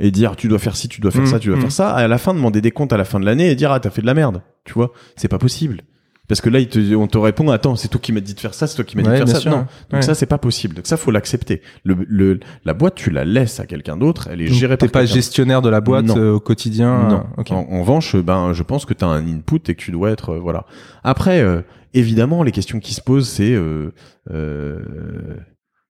et 0.00 0.10
dire 0.10 0.36
tu 0.36 0.48
dois 0.48 0.58
faire 0.58 0.76
ci, 0.76 0.88
tu 0.88 1.00
dois 1.00 1.10
faire 1.10 1.22
Mm, 1.22 1.26
ça, 1.26 1.38
tu 1.38 1.48
dois 1.48 1.56
mm. 1.58 1.62
faire 1.62 1.72
ça, 1.72 1.90
à 1.94 2.06
la 2.08 2.18
fin 2.18 2.34
demander 2.34 2.60
des 2.60 2.70
comptes 2.70 2.92
à 2.92 2.96
la 2.96 3.04
fin 3.04 3.18
de 3.20 3.24
l'année 3.24 3.50
et 3.50 3.54
dire 3.54 3.72
ah 3.72 3.80
t'as 3.80 3.90
fait 3.90 4.02
de 4.02 4.06
la 4.06 4.14
merde, 4.14 4.42
tu 4.64 4.72
vois, 4.74 4.92
c'est 5.16 5.28
pas 5.28 5.38
possible. 5.38 5.82
Parce 6.28 6.42
que 6.42 6.50
là, 6.50 6.58
il 6.60 6.68
te, 6.68 6.94
on 6.94 7.06
te 7.06 7.16
répond, 7.16 7.48
attends, 7.48 7.74
c'est 7.74 7.88
toi 7.88 7.98
qui 8.02 8.12
m'as 8.12 8.20
dit 8.20 8.34
de 8.34 8.40
faire 8.40 8.52
ça, 8.52 8.66
c'est 8.66 8.76
toi 8.76 8.84
qui 8.84 8.98
m'as 8.98 9.02
dit 9.02 9.08
Ouais, 9.08 9.18
de 9.18 9.24
bien 9.24 9.32
faire 9.32 9.36
ça. 9.36 9.40
sûr. 9.40 9.50
Non. 9.50 9.56
Donc 9.60 9.68
Ouais. 9.94 10.02
ça, 10.02 10.14
c'est 10.14 10.26
pas 10.26 10.36
possible. 10.36 10.74
Donc 10.74 10.86
ça, 10.86 10.98
faut 10.98 11.10
l'accepter. 11.10 11.62
Le, 11.84 11.96
le, 12.06 12.38
la 12.66 12.74
boîte, 12.74 12.96
tu 12.96 13.08
la 13.10 13.24
laisses 13.24 13.60
à 13.60 13.66
quelqu'un 13.66 13.96
d'autre, 13.96 14.28
elle 14.30 14.42
est 14.42 14.48
Donc, 14.48 14.58
gérée 14.58 14.76
T'es 14.76 14.88
par 14.88 15.00
pas 15.00 15.06
gestionnaire 15.06 15.62
de 15.62 15.70
la 15.70 15.80
boîte 15.80 16.04
Non. 16.04 16.18
euh, 16.18 16.32
au 16.32 16.40
quotidien. 16.40 17.08
non. 17.08 17.16
euh, 17.16 17.40
ok. 17.40 17.50
En, 17.52 17.66
en 17.70 17.80
revanche, 17.80 18.14
ben, 18.14 18.52
je 18.52 18.62
pense 18.62 18.84
que 18.84 18.92
tu 18.92 19.06
as 19.06 19.08
un 19.08 19.26
input 19.26 19.56
et 19.68 19.74
que 19.74 19.80
tu 19.80 19.90
dois 19.90 20.10
être, 20.10 20.34
euh, 20.34 20.38
voilà. 20.38 20.66
Après, 21.02 21.40
euh, 21.40 21.62
évidemment, 21.94 22.42
les 22.42 22.52
questions 22.52 22.78
qui 22.78 22.92
se 22.92 23.00
posent, 23.00 23.26
c'est, 23.30 23.54
euh, 23.54 23.94
euh, 24.30 24.80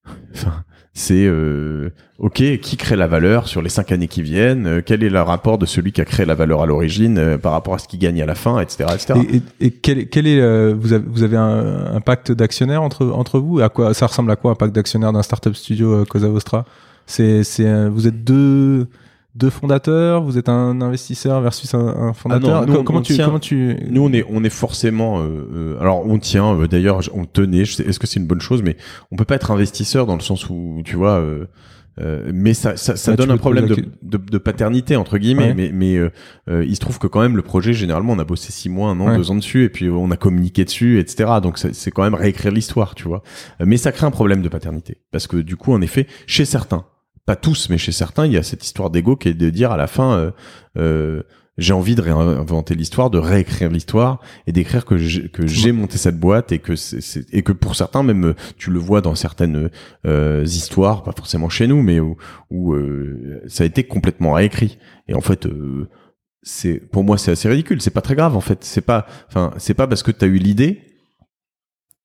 enfin, 0.34 0.64
c'est, 0.98 1.26
euh, 1.26 1.90
ok, 2.18 2.58
qui 2.60 2.76
crée 2.76 2.96
la 2.96 3.06
valeur 3.06 3.46
sur 3.46 3.62
les 3.62 3.68
cinq 3.68 3.92
années 3.92 4.08
qui 4.08 4.22
viennent 4.22 4.66
Euh, 4.66 4.82
Quel 4.84 5.02
est 5.04 5.10
le 5.10 5.20
rapport 5.20 5.56
de 5.56 5.66
celui 5.66 5.92
qui 5.92 6.00
a 6.00 6.04
créé 6.04 6.26
la 6.26 6.34
valeur 6.34 6.62
à 6.62 6.66
l'origine 6.66 7.18
euh, 7.18 7.38
par 7.38 7.52
rapport 7.52 7.74
à 7.74 7.78
ce 7.78 7.86
qu'il 7.86 8.00
gagne 8.00 8.20
à 8.20 8.26
la 8.26 8.34
fin, 8.34 8.60
etc., 8.60 8.90
etc. 8.94 9.42
Et, 9.60 9.70
quel, 9.70 10.08
quel 10.08 10.26
est 10.26 10.40
euh, 10.40 10.74
vous 10.78 10.92
avez 10.92 11.04
vous 11.06 11.22
avez 11.22 11.36
un, 11.36 12.00
pacte 12.00 12.32
d'actionnaires 12.32 12.82
entre 12.82 13.06
entre 13.06 13.38
vous? 13.38 13.60
À 13.60 13.68
quoi 13.68 13.94
ça 13.94 14.06
ressemble 14.06 14.30
à 14.30 14.36
quoi 14.36 14.50
un 14.50 14.54
pacte 14.54 14.74
d'actionnaires 14.74 15.12
d'un 15.12 15.22
startup 15.22 15.54
studio 15.54 15.94
euh, 15.94 16.04
Cosa 16.04 16.28
Vostra? 16.28 16.64
C'est 17.06 17.44
c'est 17.44 17.88
vous 17.88 18.06
êtes 18.06 18.24
deux 18.24 18.86
deux 19.38 19.50
fondateurs, 19.50 20.22
vous 20.22 20.36
êtes 20.38 20.48
un 20.48 20.80
investisseur 20.80 21.40
versus 21.40 21.72
un, 21.74 21.78
un 21.86 22.12
fondateur. 22.12 22.56
Ah 22.56 22.60
non, 22.60 22.66
nous, 22.66 22.72
Co- 22.74 22.80
on 22.80 22.84
comment 22.84 23.02
tu 23.02 23.14
tient- 23.14 23.26
comment 23.26 23.38
tu 23.38 23.76
Nous, 23.88 24.02
on 24.02 24.12
est, 24.12 24.24
on 24.28 24.42
est 24.44 24.50
forcément. 24.50 25.20
euh, 25.20 25.48
euh, 25.54 25.80
alors, 25.80 26.04
on 26.06 26.18
tient. 26.18 26.54
euh, 26.58 26.66
D'ailleurs, 26.66 27.00
on 27.14 27.24
tenait. 27.24 27.60
Est-ce 27.62 27.98
que 27.98 28.06
c'est 28.06 28.20
une 28.20 28.26
bonne 28.26 28.40
chose 28.40 28.62
Mais 28.62 28.76
on 29.10 29.16
peut 29.16 29.24
pas 29.24 29.36
être 29.36 29.50
investisseur 29.50 30.06
dans 30.06 30.14
le 30.16 30.20
sens 30.20 30.48
où, 30.50 30.82
tu 30.84 30.96
vois. 30.96 31.18
euh, 31.18 31.46
euh, 32.00 32.30
mais 32.32 32.54
ça, 32.54 32.76
ça, 32.76 32.94
ça 32.94 33.16
donne 33.16 33.32
un 33.32 33.36
problème 33.38 33.66
de, 33.66 33.74
de, 34.02 34.18
de 34.18 34.38
paternité 34.38 34.94
entre 34.94 35.18
guillemets. 35.18 35.48
Ouais. 35.48 35.54
Mais, 35.54 35.70
mais 35.72 35.96
euh, 35.96 36.10
euh, 36.48 36.64
il 36.64 36.74
se 36.76 36.80
trouve 36.80 37.00
que 37.00 37.08
quand 37.08 37.20
même 37.20 37.34
le 37.36 37.42
projet, 37.42 37.72
généralement, 37.72 38.12
on 38.12 38.20
a 38.20 38.24
bossé 38.24 38.52
six 38.52 38.68
mois, 38.68 38.90
un 38.90 39.00
an, 39.00 39.08
Ouais. 39.08 39.16
deux 39.16 39.32
ans 39.32 39.34
dessus, 39.34 39.64
et 39.64 39.68
puis 39.68 39.90
on 39.90 40.10
a 40.12 40.16
communiqué 40.16 40.64
dessus, 40.64 41.00
etc. 41.00 41.28
Donc 41.42 41.58
c'est 41.58 41.90
quand 41.90 42.04
même 42.04 42.14
réécrire 42.14 42.52
l'histoire, 42.52 42.94
tu 42.94 43.08
vois. 43.08 43.22
Mais 43.64 43.76
ça 43.78 43.90
crée 43.90 44.06
un 44.06 44.12
problème 44.12 44.42
de 44.42 44.48
paternité 44.48 44.98
parce 45.10 45.26
que 45.26 45.38
du 45.38 45.56
coup, 45.56 45.72
en 45.72 45.80
effet, 45.80 46.06
chez 46.28 46.44
certains, 46.44 46.84
pas 47.28 47.36
tous, 47.36 47.68
mais 47.68 47.76
chez 47.76 47.92
certains, 47.92 48.24
il 48.24 48.32
y 48.32 48.38
a 48.38 48.42
cette 48.42 48.64
histoire 48.64 48.88
d'ego 48.88 49.14
qui 49.14 49.28
est 49.28 49.34
de 49.34 49.50
dire 49.50 49.70
à 49.70 49.76
la 49.76 49.86
fin. 49.86 50.10
euh, 50.16 50.30
euh, 50.78 51.22
j'ai 51.58 51.74
envie 51.74 51.94
de 51.96 52.00
réinventer 52.00 52.74
l'histoire, 52.74 53.10
de 53.10 53.18
réécrire 53.18 53.68
l'histoire 53.70 54.20
et 54.46 54.52
d'écrire 54.52 54.84
que 54.86 54.96
j'ai, 54.96 55.28
que 55.28 55.44
j'ai 55.46 55.72
monté 55.72 55.98
cette 55.98 56.18
boîte 56.18 56.52
et 56.52 56.58
que 56.60 56.74
c'est, 56.76 57.00
c'est- 57.02 57.26
et 57.34 57.42
que 57.42 57.52
pour 57.52 57.74
certains 57.74 58.02
même 58.04 58.24
euh, 58.28 58.34
tu 58.56 58.70
le 58.70 58.78
vois 58.78 59.00
dans 59.02 59.14
certaines 59.16 59.68
euh, 60.06 60.42
histoires, 60.46 61.02
pas 61.02 61.12
forcément 61.16 61.48
chez 61.50 61.66
nous, 61.66 61.82
mais 61.82 61.98
où, 62.00 62.16
où 62.50 62.74
euh, 62.74 63.42
ça 63.48 63.64
a 63.64 63.66
été 63.66 63.82
complètement 63.84 64.32
réécrit. 64.34 64.78
Et 65.08 65.14
en 65.14 65.20
fait, 65.20 65.44
euh, 65.46 65.88
c'est 66.42 66.76
pour 66.92 67.02
moi 67.04 67.18
c'est 67.18 67.32
assez 67.32 67.48
ridicule. 67.48 67.82
C'est 67.82 67.90
pas 67.90 68.02
très 68.08 68.14
grave 68.14 68.36
en 68.36 68.40
fait. 68.40 68.60
C'est 68.64 68.80
pas, 68.92 69.04
enfin 69.28 69.52
c'est 69.58 69.74
pas 69.74 69.86
parce 69.86 70.02
que 70.04 70.12
t'as 70.12 70.28
eu 70.28 70.38
l'idée 70.38 70.80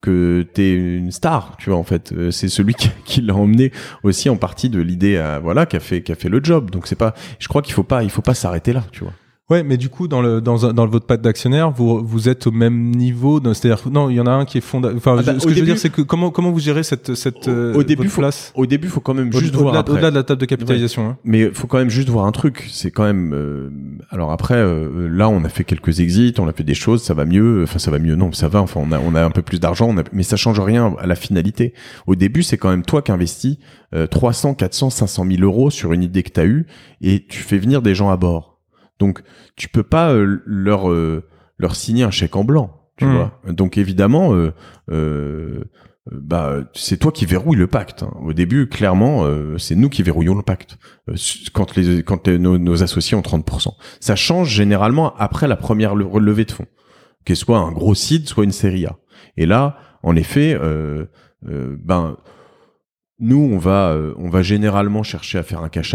que 0.04 0.46
t'es 0.54 0.74
une 0.74 1.12
star, 1.12 1.56
tu 1.58 1.70
vois 1.70 1.80
en 1.80 1.84
fait. 1.84 2.12
Euh, 2.12 2.30
C'est 2.30 2.50
celui 2.50 2.74
qui, 2.76 2.90
qui 3.06 3.22
l'a 3.22 3.34
emmené 3.34 3.72
aussi 4.04 4.30
en 4.30 4.36
partie 4.36 4.70
de 4.70 4.82
l'idée, 4.82 5.18
à, 5.18 5.40
voilà, 5.40 5.66
qui 5.66 5.78
a 5.78 5.80
fait 5.80 6.04
qui 6.04 6.12
a 6.12 6.16
fait 6.16 6.30
le 6.30 6.42
job. 6.44 6.70
Donc 6.70 6.86
c'est 6.86 6.98
pas, 6.98 7.16
je 7.40 7.48
crois 7.48 7.62
qu'il 7.62 7.74
faut 7.74 7.84
pas, 7.84 8.04
il 8.04 8.10
faut 8.12 8.22
pas 8.22 8.34
s'arrêter 8.36 8.74
là, 8.74 8.84
tu 8.92 9.04
vois. 9.04 9.14
Ouais, 9.50 9.62
mais 9.62 9.76
du 9.76 9.90
coup, 9.90 10.08
dans 10.08 10.22
le 10.22 10.40
dans, 10.40 10.72
dans 10.72 10.88
votre 10.88 11.06
pacte 11.06 11.22
d'actionnaires, 11.22 11.70
vous 11.70 12.02
vous 12.02 12.30
êtes 12.30 12.48
au 12.48 12.52
même 12.52 12.92
niveau. 12.92 13.42
C'est-à-dire, 13.54 13.90
non, 13.92 14.10
il 14.10 14.16
y 14.16 14.22
en 14.22 14.26
a 14.26 14.32
un 14.32 14.46
qui 14.46 14.58
est 14.58 14.62
fondateur. 14.62 14.96
Enfin, 14.98 15.18
Ah 15.20 15.22
bah, 15.22 15.38
ce 15.38 15.46
que 15.46 15.54
je 15.54 15.60
veux 15.60 15.66
dire, 15.66 15.78
c'est 15.78 15.90
que 15.92 16.02
comment 16.02 16.32
comment 16.32 16.50
vous 16.50 16.62
gérez 16.62 16.82
cette 16.84 17.14
cette 17.16 17.50
Au- 17.50 17.52
euh, 17.52 17.74
au 17.74 17.84
début, 17.84 18.08
votre 18.08 18.32
faut- 18.32 18.62
Au 18.62 18.66
début, 18.66 18.88
faut 18.88 19.02
quand 19.02 19.14
même 19.14 19.30
Au- 19.34 19.38
juste 19.38 19.54
voir 19.56 19.74
au-delà, 19.76 19.92
au-delà 19.92 20.12
de 20.12 20.16
la 20.16 20.24
table 20.24 20.40
de 20.40 20.46
capitalisation. 20.46 21.10
hein. 21.10 21.18
Mais 21.26 21.52
faut 21.54 21.68
quand 21.68 21.78
même 21.78 21.90
juste 21.90 22.08
voir 22.08 22.26
un 22.26 22.32
truc. 22.32 22.70
C'est 22.72 22.90
quand 22.90 23.04
même. 23.04 23.34
euh, 23.34 23.70
alors 24.12 24.32
après, 24.32 24.56
euh, 24.56 25.10
là, 25.10 25.28
on 25.28 25.44
a 25.44 25.50
fait 25.50 25.66
quelques 25.66 26.00
exits, 26.00 26.34
on 26.40 26.48
a 26.48 26.54
fait 26.54 26.64
des 26.64 26.74
choses, 26.74 27.04
ça 27.04 27.14
va 27.14 27.26
mieux. 27.26 27.64
Enfin, 27.64 27.80
ça 27.80 27.92
va 27.92 28.00
mieux. 28.00 28.16
Non, 28.16 28.32
ça 28.32 28.48
va. 28.48 28.62
Enfin, 28.62 28.80
on 28.82 28.94
a, 28.94 29.00
on 29.00 29.14
a 29.14 29.26
un 29.26 29.30
peu 29.32 29.42
plus 29.42 29.60
d'argent, 29.60 29.88
on 29.90 29.98
a- 29.98 30.04
mais 30.14 30.24
ça 30.24 30.38
change 30.38 30.62
rien 30.62 30.96
à 31.00 31.06
la 31.06 31.16
finalité. 31.16 31.74
Au 32.08 32.16
début, 32.16 32.44
c'est 32.44 32.58
quand 32.58 32.70
même 32.70 32.84
toi 32.84 33.02
qui 33.02 33.12
investis 33.12 33.58
euh, 33.94 34.08
300, 34.08 34.54
400, 34.54 34.90
500 34.90 35.26
000 35.30 35.42
euros 35.44 35.70
sur 35.70 35.92
une 35.92 36.02
idée 36.02 36.24
que 36.24 36.32
t'as 36.32 36.46
eue 36.46 36.66
et 37.02 37.26
tu 37.28 37.40
fais 37.44 37.58
venir 37.58 37.82
des 37.82 37.94
gens 37.94 38.10
à 38.10 38.16
bord. 38.16 38.53
Donc, 39.00 39.22
tu 39.56 39.68
peux 39.70 39.84
pas 39.84 40.12
euh, 40.14 40.42
leur 40.46 40.90
euh, 40.92 41.24
leur 41.58 41.76
signer 41.76 42.04
un 42.04 42.12
chèque 42.12 42.36
en 42.36 42.44
blanc. 42.44 42.80
Tu 42.98 43.06
Hmm. 43.06 43.14
vois. 43.16 43.40
Donc 43.48 43.78
évidemment. 43.78 44.34
Euh, 44.90 45.64
bah, 46.12 46.58
c'est 46.74 46.98
toi 46.98 47.14
qui 47.14 47.26
verrouille 47.26 47.56
le 47.58 47.68
pacte. 47.68 48.04
hein. 48.04 48.12
Au 48.22 48.34
début, 48.34 48.68
clairement, 48.68 49.24
euh, 49.24 49.58
c'est 49.58 49.74
nous 49.76 49.88
qui 49.90 50.04
verrouillons 50.04 50.36
le 50.36 50.42
pacte. 50.44 50.78
Euh, 51.10 51.14
quand 51.54 51.76
les, 51.78 52.04
quand 52.04 52.28
les- 52.28 52.38
nos, 52.38 52.58
nos 52.58 52.84
associés 52.84 53.16
ont 53.16 53.22
30%. 53.22 53.70
Ça 54.02 54.18
change 54.18 54.50
généralement 54.50 55.16
après 55.16 55.48
la 55.48 55.56
première 55.56 55.96
le- 55.96 56.20
levée 56.20 56.44
de 56.44 56.52
fonds, 56.52 56.66
qu'elle 57.24 57.38
soit 57.38 57.58
un 57.60 57.72
gros 57.72 57.96
seed, 57.96 58.28
soit 58.28 58.44
une 58.44 58.52
série 58.52 58.86
A. 58.86 58.98
Et 59.38 59.46
là, 59.46 59.78
en 60.04 60.18
effet, 60.18 60.58
euh, 60.62 61.06
ben, 61.46 62.18
nous, 63.20 63.50
on 63.54 63.58
va, 63.58 63.98
on 64.18 64.30
va 64.30 64.42
généralement 64.42 65.04
chercher 65.04 65.38
à 65.38 65.44
faire 65.44 65.62
un 65.64 65.70
cash 65.70 65.94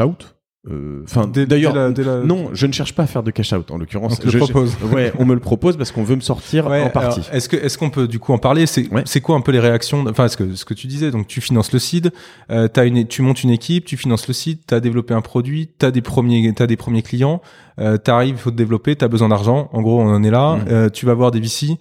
Euh, 0.71 1.03
d'ailleurs, 1.47 1.75
la- 1.75 1.91
non, 2.25 2.51
je 2.53 2.67
ne 2.67 2.73
cherche 2.73 2.95
pas 2.95 3.05
à 3.05 3.07
faire 3.07 3.23
de 3.23 3.31
cash 3.31 3.53
out. 3.53 3.71
En 3.71 3.79
l'occurrence, 3.79 4.15
On 4.15 4.17
te 4.17 4.25
le 4.27 4.31
Je- 4.33 4.39
propose. 4.39 4.77
ouais, 4.93 5.13
on 5.19 5.25
me 5.25 5.35
le 5.35 5.41
propose 5.41 5.77
parce 5.77 5.93
qu'on 5.93 6.03
veut 6.05 6.17
me 6.17 6.21
sortir 6.21 6.67
Ouais, 6.67 6.83
en 6.83 6.91
partie. 6.91 7.23
Est-ce 7.33 7.49
que 7.49 7.57
est-ce 7.57 7.79
qu'on 7.79 7.91
peut 7.91 8.07
du 8.09 8.19
coup 8.19 8.33
en 8.33 8.39
parler? 8.39 8.67
C'est 8.67 8.93
Ouais. 8.93 9.03
c'est 9.07 9.21
quoi 9.21 9.37
un 9.37 9.41
peu 9.41 9.53
les 9.53 9.61
réactions? 9.61 10.05
Enfin, 10.09 10.29
ce 10.29 10.37
que 10.37 10.55
ce 10.55 10.65
que 10.65 10.75
tu 10.75 10.87
disais. 10.87 11.11
Donc, 11.11 11.27
tu 11.27 11.41
finances 11.41 11.73
le 11.73 11.79
seed, 11.79 12.13
euh, 12.51 12.69
une, 12.85 13.07
tu 13.07 13.23
montes 13.23 13.43
une 13.43 13.51
équipe, 13.51 13.85
tu 13.85 13.97
finances 13.97 14.29
le 14.29 14.35
seed, 14.35 14.59
t'as 14.67 14.81
développé 14.81 15.15
un 15.15 15.21
produit, 15.21 15.71
t'as 15.79 15.91
des 15.91 16.01
premiers, 16.03 16.53
t'as 16.55 16.67
des 16.67 16.77
premiers 16.77 17.03
clients, 17.03 17.41
euh, 17.81 17.97
t'arrives, 17.97 18.35
il 18.37 18.39
faut 18.39 18.51
te 18.51 18.57
développer, 18.57 18.95
t'as 18.97 19.09
besoin 19.09 19.29
d'argent. 19.29 19.69
En 19.73 19.83
gros, 19.83 20.01
on 20.01 20.09
en 20.09 20.23
est 20.23 20.31
là. 20.31 20.57
Mhm. 20.57 20.65
Euh, 20.71 20.89
tu 20.91 21.07
vas 21.07 21.15
voir 21.15 21.31
des 21.31 21.41
VC. 21.41 21.79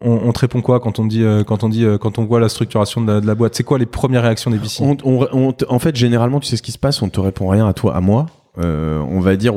On, 0.00 0.12
on 0.12 0.32
te 0.32 0.40
répond 0.40 0.60
quoi 0.60 0.80
quand 0.80 0.98
on 0.98 1.06
dit 1.06 1.22
euh, 1.22 1.44
quand 1.44 1.62
on 1.64 1.68
dit 1.68 1.84
euh, 1.84 1.98
quand 1.98 2.18
on 2.18 2.24
voit 2.24 2.40
la 2.40 2.48
structuration 2.48 3.00
de 3.00 3.12
la, 3.12 3.20
de 3.20 3.26
la 3.26 3.34
boîte? 3.34 3.54
C'est 3.54 3.62
quoi 3.62 3.78
les 3.78 3.86
premières 3.86 4.22
réactions 4.22 4.50
des 4.50 4.58
VC 4.58 4.82
On- 4.82 4.96
on- 5.04 5.54
en 5.68 5.78
fait, 5.78 5.94
généralement, 5.96 6.40
tu 6.40 6.48
sais 6.48 6.56
ce 6.56 6.62
qui 6.62 6.72
se 6.72 6.78
passe, 6.78 7.00
on 7.02 7.08
te 7.08 7.20
répond 7.20 7.48
rien 7.48 7.66
à 7.68 7.72
toi, 7.72 7.94
à 7.96 8.00
moi. 8.00 8.26
Euh, 8.56 9.00
on 9.08 9.18
va 9.18 9.34
dire 9.34 9.52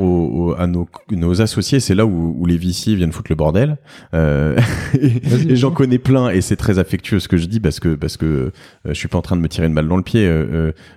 à 0.58 0.66
nos, 0.66 0.88
nos 1.12 1.40
associés, 1.40 1.78
c'est 1.78 1.94
là 1.94 2.04
où, 2.04 2.34
où 2.36 2.46
les 2.46 2.56
VC 2.56 2.96
viennent 2.96 3.12
foutre 3.12 3.30
le 3.30 3.36
bordel. 3.36 3.76
Euh, 4.14 4.58
et 5.00 5.54
j'en 5.54 5.70
connais 5.70 5.98
plein, 5.98 6.30
et 6.30 6.40
c'est 6.40 6.56
très 6.56 6.80
affectueux 6.80 7.20
ce 7.20 7.28
que 7.28 7.36
je 7.36 7.46
dis 7.46 7.60
parce 7.60 7.78
que 7.78 7.94
parce 7.94 8.16
que 8.16 8.26
euh, 8.26 8.50
je 8.86 8.94
suis 8.94 9.06
pas 9.06 9.18
en 9.18 9.22
train 9.22 9.36
de 9.36 9.40
me 9.40 9.48
tirer 9.48 9.68
une 9.68 9.74
balle 9.74 9.86
dans 9.86 9.96
le 9.96 10.02
pied. 10.02 10.28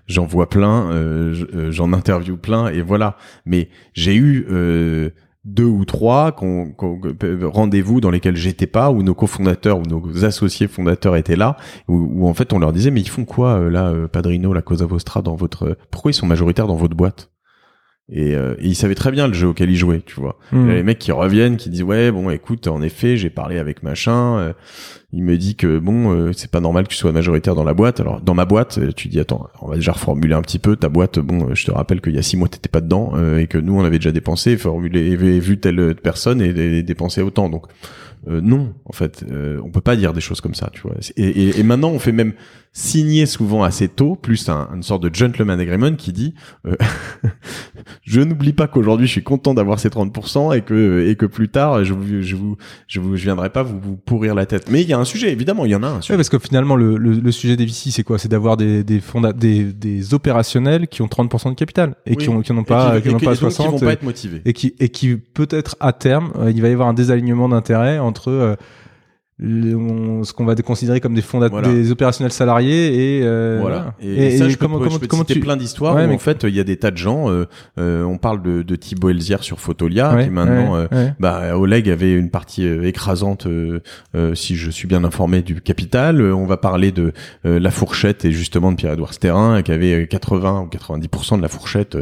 j'en 0.08 0.26
vois 0.26 0.50
plein, 0.50 0.90
je- 1.34 1.70
j'en 1.72 1.94
interview 1.94 2.38
plein, 2.38 2.70
et 2.70 2.82
voilà. 2.82 3.18
Mais 3.46 3.70
j'ai 3.94 4.16
eu 4.16 4.48
euh, 4.50 5.10
deux 5.44 5.66
ou 5.66 5.86
trois 5.86 6.32
qu'on- 6.32 6.72
qu'on- 6.72 7.00
rendez-vous 7.52 8.00
dans 8.00 8.12
lesquels 8.12 8.36
j'étais 8.36 8.68
pas, 8.68 8.92
où 8.92 9.02
nos 9.02 9.16
cofondateurs 9.16 9.80
ou 9.80 9.84
nos 9.84 10.24
associés 10.24 10.68
fondateurs 10.68 11.16
étaient 11.16 11.36
là, 11.36 11.58
où, 11.88 11.96
où 11.96 12.28
en 12.28 12.34
fait 12.36 12.54
on 12.54 12.60
leur 12.60 12.72
disait 12.74 12.92
mais 12.92 13.02
ils 13.02 13.10
font 13.10 13.26
quoi 13.26 13.60
euh, 13.60 13.70
là, 13.70 13.88
euh, 13.88 14.08
Padrino, 14.08 14.54
la 14.54 14.62
Cosa 14.62 14.86
Vostra 14.86 15.22
dans 15.24 15.36
votre, 15.36 15.76
pourquoi 15.90 16.12
ils 16.12 16.16
sont 16.16 16.28
majoritaires 16.28 16.68
dans 16.68 16.76
votre 16.76 16.96
boîte? 16.96 17.31
Et, 18.12 18.36
euh, 18.36 18.56
et 18.60 18.68
ils 18.68 18.76
savaient 18.76 18.96
très 18.96 19.12
bien 19.12 19.28
le 19.28 19.34
jeu 19.34 19.48
auquel 19.48 19.70
ils 19.70 19.76
jouaient, 19.78 20.02
tu 20.06 20.20
vois. 20.20 20.38
Il 20.52 20.68
y 20.68 20.72
a 20.72 20.74
les 20.76 20.84
mecs 20.84 21.00
qui 21.00 21.12
reviennent, 21.12 21.58
qui 21.58 21.70
disent 21.70 21.84
ouais 21.84 22.12
bon 22.12 22.30
écoute 22.30 22.68
en 22.68 22.82
effet 22.82 23.18
j'ai 23.18 23.30
parlé 23.30 23.58
avec 23.58 23.84
machin, 23.84 24.38
euh, 24.38 24.54
il 25.14 25.24
me 25.24 25.38
dit 25.38 25.56
que 25.56 25.80
bon 25.80 26.12
euh, 26.14 26.32
c'est 26.34 26.52
pas 26.52 26.60
normal 26.60 26.86
que 26.86 26.90
tu 26.90 26.98
sois 26.98 27.12
majoritaire 27.12 27.56
dans 27.56 27.64
la 27.64 27.74
boîte. 27.74 28.00
Alors 28.00 28.22
dans 28.22 28.34
ma 28.34 28.46
boîte 28.46 28.78
euh, 28.78 28.92
tu 28.92 29.08
dis 29.08 29.20
attends 29.20 29.48
on 29.62 29.68
va 29.68 29.76
déjà 29.76 29.94
reformuler 29.94 30.36
un 30.36 30.42
petit 30.42 30.60
peu 30.60 30.76
ta 30.76 30.90
boîte. 30.90 31.20
Bon 31.20 31.50
euh, 31.50 31.56
je 31.56 31.66
te 31.66 31.72
rappelle 31.72 32.02
qu'il 32.02 32.14
y 32.16 32.20
a 32.20 32.22
six 32.22 32.38
mois 32.38 32.48
t'étais 32.50 32.70
pas 32.70 32.82
dedans 32.82 33.14
euh, 33.16 33.40
et 33.40 33.48
que 33.48 33.58
nous 33.58 33.74
on 33.80 33.84
avait 33.84 33.98
déjà 34.00 34.12
dépensé, 34.12 34.58
formulé, 34.58 35.16
vu 35.16 35.58
telle 35.60 35.96
personne 35.96 36.42
et, 36.42 36.50
et 36.50 36.84
dépensé 36.84 37.22
autant 37.22 37.50
donc. 37.50 37.66
euh, 38.28 38.40
non, 38.42 38.74
en 38.86 38.94
fait, 38.94 39.24
euh, 39.32 39.60
on 39.64 39.70
peut 39.72 39.82
pas 39.82 39.96
dire 39.96 40.14
des 40.14 40.22
choses 40.22 40.42
comme 40.42 40.54
ça, 40.54 40.70
tu 40.72 40.82
vois. 40.82 40.94
Et 41.18 41.64
maintenant, 41.64 41.90
on 41.90 41.98
fait 41.98 42.12
même 42.12 42.34
signer 42.74 43.26
souvent 43.26 43.64
assez 43.64 43.90
tôt, 43.90 44.16
plus 44.16 44.48
un, 44.48 44.70
une 44.74 44.84
sorte 44.84 45.04
de 45.04 45.14
gentleman 45.14 45.60
agreement 45.60 45.94
qui 45.96 46.14
dit 46.14 46.34
euh, 46.66 46.76
je 48.04 48.22
n'oublie 48.22 48.54
pas 48.54 48.68
qu'aujourd'hui 48.68 49.08
je 49.08 49.12
suis 49.12 49.24
content 49.24 49.54
d'avoir 49.54 49.80
ces 49.80 49.90
30% 49.90 50.56
et 50.56 50.62
que 50.62 51.06
et 51.08 51.16
que 51.16 51.26
plus 51.26 51.50
tard 51.50 51.84
je 51.84 51.94
vous 51.94 52.22
je 52.22 52.36
vous 52.36 52.58
je 52.88 53.00
vous 53.00 53.16
je 53.18 53.24
viendrai 53.24 53.50
pas 53.50 53.64
vous, 53.64 53.80
vous 53.80 53.96
pourrir 53.98 54.36
la 54.36 54.46
tête. 54.46 54.70
Mais 54.72 54.82
il 54.82 54.88
y 54.88 54.94
a 54.94 55.00
un 55.00 55.06
sujet 55.06 55.32
évidemment, 55.32 55.66
il 55.66 55.72
y 55.72 55.76
en 55.76 55.84
a 55.84 55.88
un 55.88 55.96
Ouais, 55.96 56.02
sujet. 56.02 56.16
parce 56.16 56.30
que 56.30 56.40
finalement, 56.40 56.76
le, 56.76 56.98
le, 56.98 57.12
le 57.12 57.32
sujet 57.32 57.56
des 57.58 57.66
VC, 57.66 57.92
c'est 57.92 58.04
quoi? 58.04 58.18
C'est 58.18 58.30
d'avoir 58.30 58.56
des 58.58 58.84
des, 58.84 59.00
fonda- 59.00 59.34
des 59.34 59.64
des 59.74 60.14
opérationnels 60.14 60.88
qui 60.88 61.02
ont 61.02 61.08
30% 61.08 61.50
de 61.50 61.56
capital 61.56 61.96
et 62.06 62.12
Oui. 62.12 62.18
qui 62.18 62.30
ont 62.30 62.42
qui 62.42 62.54
n'ont 62.54 62.64
pas 62.64 62.98
qui, 63.02 63.08
qui 63.10 63.14
n'ont 63.14 63.20
pas 63.20 63.34
et 63.34 63.38
donc 63.38 63.50
qui 63.50 63.56
60 63.56 63.72
vont 63.72 63.80
pas 63.80 63.94
être 63.94 64.04
motivés. 64.04 64.42
et 64.46 64.54
qui 64.54 64.74
et 64.80 64.90
qui 64.90 65.18
peut-être 65.18 65.76
à 65.80 65.92
terme 65.94 66.32
euh, 66.40 66.52
il 66.52 66.62
va 66.62 66.70
y 66.70 66.72
avoir 66.74 66.88
un 66.88 66.94
désalignement 66.94 67.50
d'intérêts 67.50 68.00
entre 68.00 68.30
euh, 68.30 68.56
on- 69.44 70.24
ce 70.24 70.34
qu'on 70.34 70.46
va 70.46 70.56
considérer 70.56 71.00
comme 71.00 71.14
des 71.14 71.22
fondateurs, 71.22 71.60
Voilà. 71.62 71.74
des 71.74 71.92
opérationnels 71.92 72.32
salariés 72.32 73.20
et 73.20 73.24
euh, 73.24 73.58
Voilà. 73.62 73.96
Et, 74.02 74.38
ça, 74.38 74.48
je 74.50 74.56
comment, 74.58 74.78
peux, 74.78 74.84
comment, 74.86 74.96
je 74.96 75.00
peux 75.00 75.06
te 75.08 75.10
comment 75.10 75.24
citer 75.24 75.34
tu 75.36 75.40
plein 75.40 75.58
d'histoires 75.58 75.96
Ouais, 75.96 76.08
mais- 76.08 76.14
en 76.16 76.20
fait 76.20 76.44
il 76.48 76.56
y 76.56 76.60
a 76.60 76.64
des 76.64 76.78
tas 76.78 76.92
de 76.92 76.98
gens. 76.98 77.30
euh, 77.32 77.46
euh, 77.80 78.04
on 78.04 78.18
parle 78.18 78.42
de, 78.42 78.62
de 78.62 78.76
Thibaut 78.76 79.10
Elzière 79.10 79.44
sur 79.44 79.60
Photolia, 79.60 80.14
Ouais, 80.16 80.26
qui 80.26 80.30
maintenant, 80.30 80.74
ouais, 80.80 80.88
euh, 80.94 81.10
bah, 81.20 81.58
Oleg 81.58 81.90
avait 81.90 82.14
une 82.14 82.30
partie 82.30 82.66
euh, 82.68 82.84
écrasante, 82.88 83.48
euh, 83.48 83.80
euh, 84.16 84.36
si 84.36 84.56
je 84.56 84.70
suis 84.70 84.88
bien 84.88 85.04
informé, 85.04 85.42
du 85.42 85.62
capital. 85.62 86.22
Euh, 86.22 86.36
on 86.36 86.46
va 86.46 86.58
parler 86.58 86.92
de 86.92 87.12
euh, 87.46 87.60
la 87.60 87.72
fourchette 87.72 88.26
et 88.26 88.32
justement 88.32 88.72
de 88.72 88.78
Pierre-Edouard 88.78 89.14
Sterrin, 89.14 89.62
qui 89.64 89.72
avait 89.72 90.04
euh, 90.04 90.06
80 90.06 90.62
ou 90.62 90.68
90% 90.68 91.38
de 91.38 91.42
la 91.42 91.48
fourchette 91.48 91.98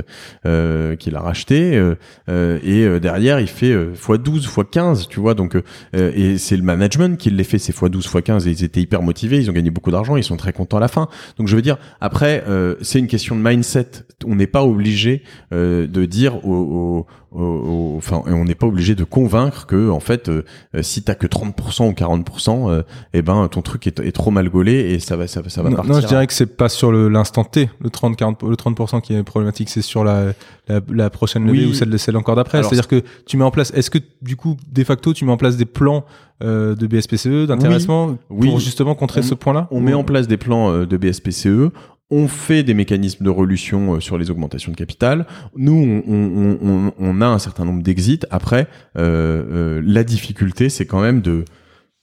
euh, 0.46 0.96
qu'il 0.96 1.16
a 1.16 1.22
racheté. 1.22 1.76
euh, 1.78 1.96
euh, 2.30 2.60
et 2.64 3.00
derrière, 3.00 3.40
il 3.40 3.48
fait 3.48 3.72
euh, 3.72 3.94
x12, 3.96 4.48
x15, 4.48 5.08
tu 5.08 5.20
vois. 5.20 5.34
Donc, 5.34 5.56
et 5.94 6.38
c'est 6.38 6.58
le 6.58 6.64
management 6.64 7.18
qui 7.18 7.29
les 7.36 7.44
fait, 7.44 7.58
ces 7.60 7.72
x12, 7.74 8.02
x15, 8.08 8.48
et 8.48 8.52
ils 8.52 8.64
étaient 8.64 8.82
hyper 8.82 9.02
motivés, 9.02 9.38
ils 9.38 9.50
ont 9.50 9.54
gagné 9.54 9.70
beaucoup 9.72 9.92
d'argent, 9.92 10.16
ils 10.16 10.24
sont 10.24 10.38
très 10.38 10.54
contents 10.54 10.78
à 10.78 10.80
la 10.82 10.88
fin. 10.88 11.08
Donc, 11.38 11.48
je 11.48 11.56
veux 11.56 11.62
dire, 11.62 11.78
après, 12.02 12.44
euh, 12.48 12.76
c'est 12.82 13.00
une 13.00 13.08
question 13.08 13.36
de 13.36 13.42
mindset. 13.42 13.88
On 14.26 14.36
n'est 14.36 14.48
pas 14.48 14.64
obligé 14.64 15.24
euh, 15.54 15.88
de 15.88 16.06
dire 16.06 16.46
aux, 16.46 16.54
aux- 16.54 17.08
aux- 17.32 17.96
enfin, 17.98 18.22
on 18.26 18.46
n'est 18.46 18.56
pas 18.56 18.66
obligé 18.68 18.96
de 18.96 19.04
convaincre 19.04 19.66
que, 19.68 19.90
en 19.90 20.00
fait, 20.00 20.30
euh, 20.30 20.44
euh, 20.76 20.82
si 20.82 21.04
t'as 21.04 21.16
que 21.16 21.28
30% 21.28 21.88
ou 21.88 21.94
40%, 21.94 22.70
euh, 22.70 22.82
eh 23.14 23.22
ben, 23.22 23.48
ton 23.48 23.62
truc 23.62 23.86
est, 23.88 24.00
est 24.00 24.12
trop 24.12 24.32
mal 24.32 24.50
gaulé 24.50 24.74
et 24.74 25.00
ça 25.00 25.16
va, 25.16 25.28
ça, 25.28 25.42
va- 25.42 25.50
ça 25.50 25.62
va 25.62 25.70
non, 25.70 25.76
partir. 25.78 25.94
non, 25.96 26.02
je 26.02 26.08
dirais 26.08 26.26
que 26.28 26.34
c'est 26.34 26.58
pas 26.58 26.70
sur 26.70 26.92
l'instant 26.92 27.44
T, 27.44 27.70
le 27.80 27.90
30, 27.90 28.16
40, 28.16 28.44
le 28.44 28.56
30% 28.56 29.02
qui 29.02 29.14
est 29.14 29.24
problématique, 29.24 29.70
c'est 29.70 29.82
sur 29.82 30.04
la, 30.04 30.34
la, 30.68 30.80
la 30.90 31.10
prochaine 31.10 31.46
levée 31.46 31.66
Oui. 31.66 31.72
ou 31.72 31.74
celle, 31.74 31.98
celle 32.00 32.18
encore 32.18 32.36
d'après. 32.36 32.64
C'est-à-dire 32.64 32.88
que 32.88 33.04
tu 33.26 33.38
mets 33.38 33.44
en 33.44 33.52
place, 33.52 33.72
est-ce 33.76 33.90
que 33.92 34.00
du 34.22 34.36
coup, 34.36 34.58
de 34.72 34.84
facto, 34.84 35.14
tu 35.14 35.26
mets 35.26 35.32
en 35.32 35.38
place 35.38 35.58
des 35.58 35.66
plans 35.66 36.06
euh, 36.42 36.74
de 36.74 36.88
BSPCE, 36.88 37.48
d'intéressement, 37.48 38.16
Oui. 38.30 38.48
pour 38.48 38.60
justement 38.60 38.96
contrer 38.96 39.20
On- 39.20 39.24
ce 39.24 39.34
point-là 39.36 39.68
On 39.72 39.78
Ou- 39.78 39.82
met 39.82 39.94
en 39.94 40.06
place 40.06 40.26
des 40.28 40.38
plans 40.38 40.72
euh, 40.72 40.86
de 40.86 40.96
BSPCE. 40.98 41.70
On 42.12 42.28
fait 42.28 42.64
des 42.64 42.74
mécanismes 42.74 43.24
de 43.24 43.30
relution 43.30 43.96
euh, 43.96 44.00
sur 44.00 44.18
les 44.18 44.32
augmentations 44.32 44.72
de 44.72 44.78
capital. 44.78 45.28
Nous, 45.56 46.04
on, 46.08 47.22
a 47.22 47.28
un 47.28 47.40
certain 47.40 47.66
nombre 47.66 47.84
d'exits. 47.84 48.22
Après, 48.32 48.68
euh, 48.98 49.44
euh, 49.52 49.82
la 49.86 50.04
difficulté, 50.04 50.70
c'est 50.70 50.88
quand 50.88 51.02
même 51.02 51.22
de 51.22 51.46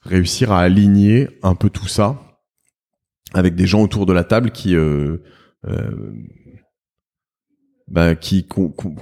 réussir 0.02 0.52
à 0.52 0.60
aligner 0.60 1.28
un 1.42 1.56
peu 1.56 1.70
tout 1.70 1.88
ça 1.88 2.22
avec 3.34 3.56
des 3.56 3.66
gens 3.66 3.82
autour 3.82 4.06
de 4.06 4.12
la 4.12 4.22
table 4.22 4.52
qui 4.52 4.76
bah, 7.88 8.16
qui, 8.16 8.46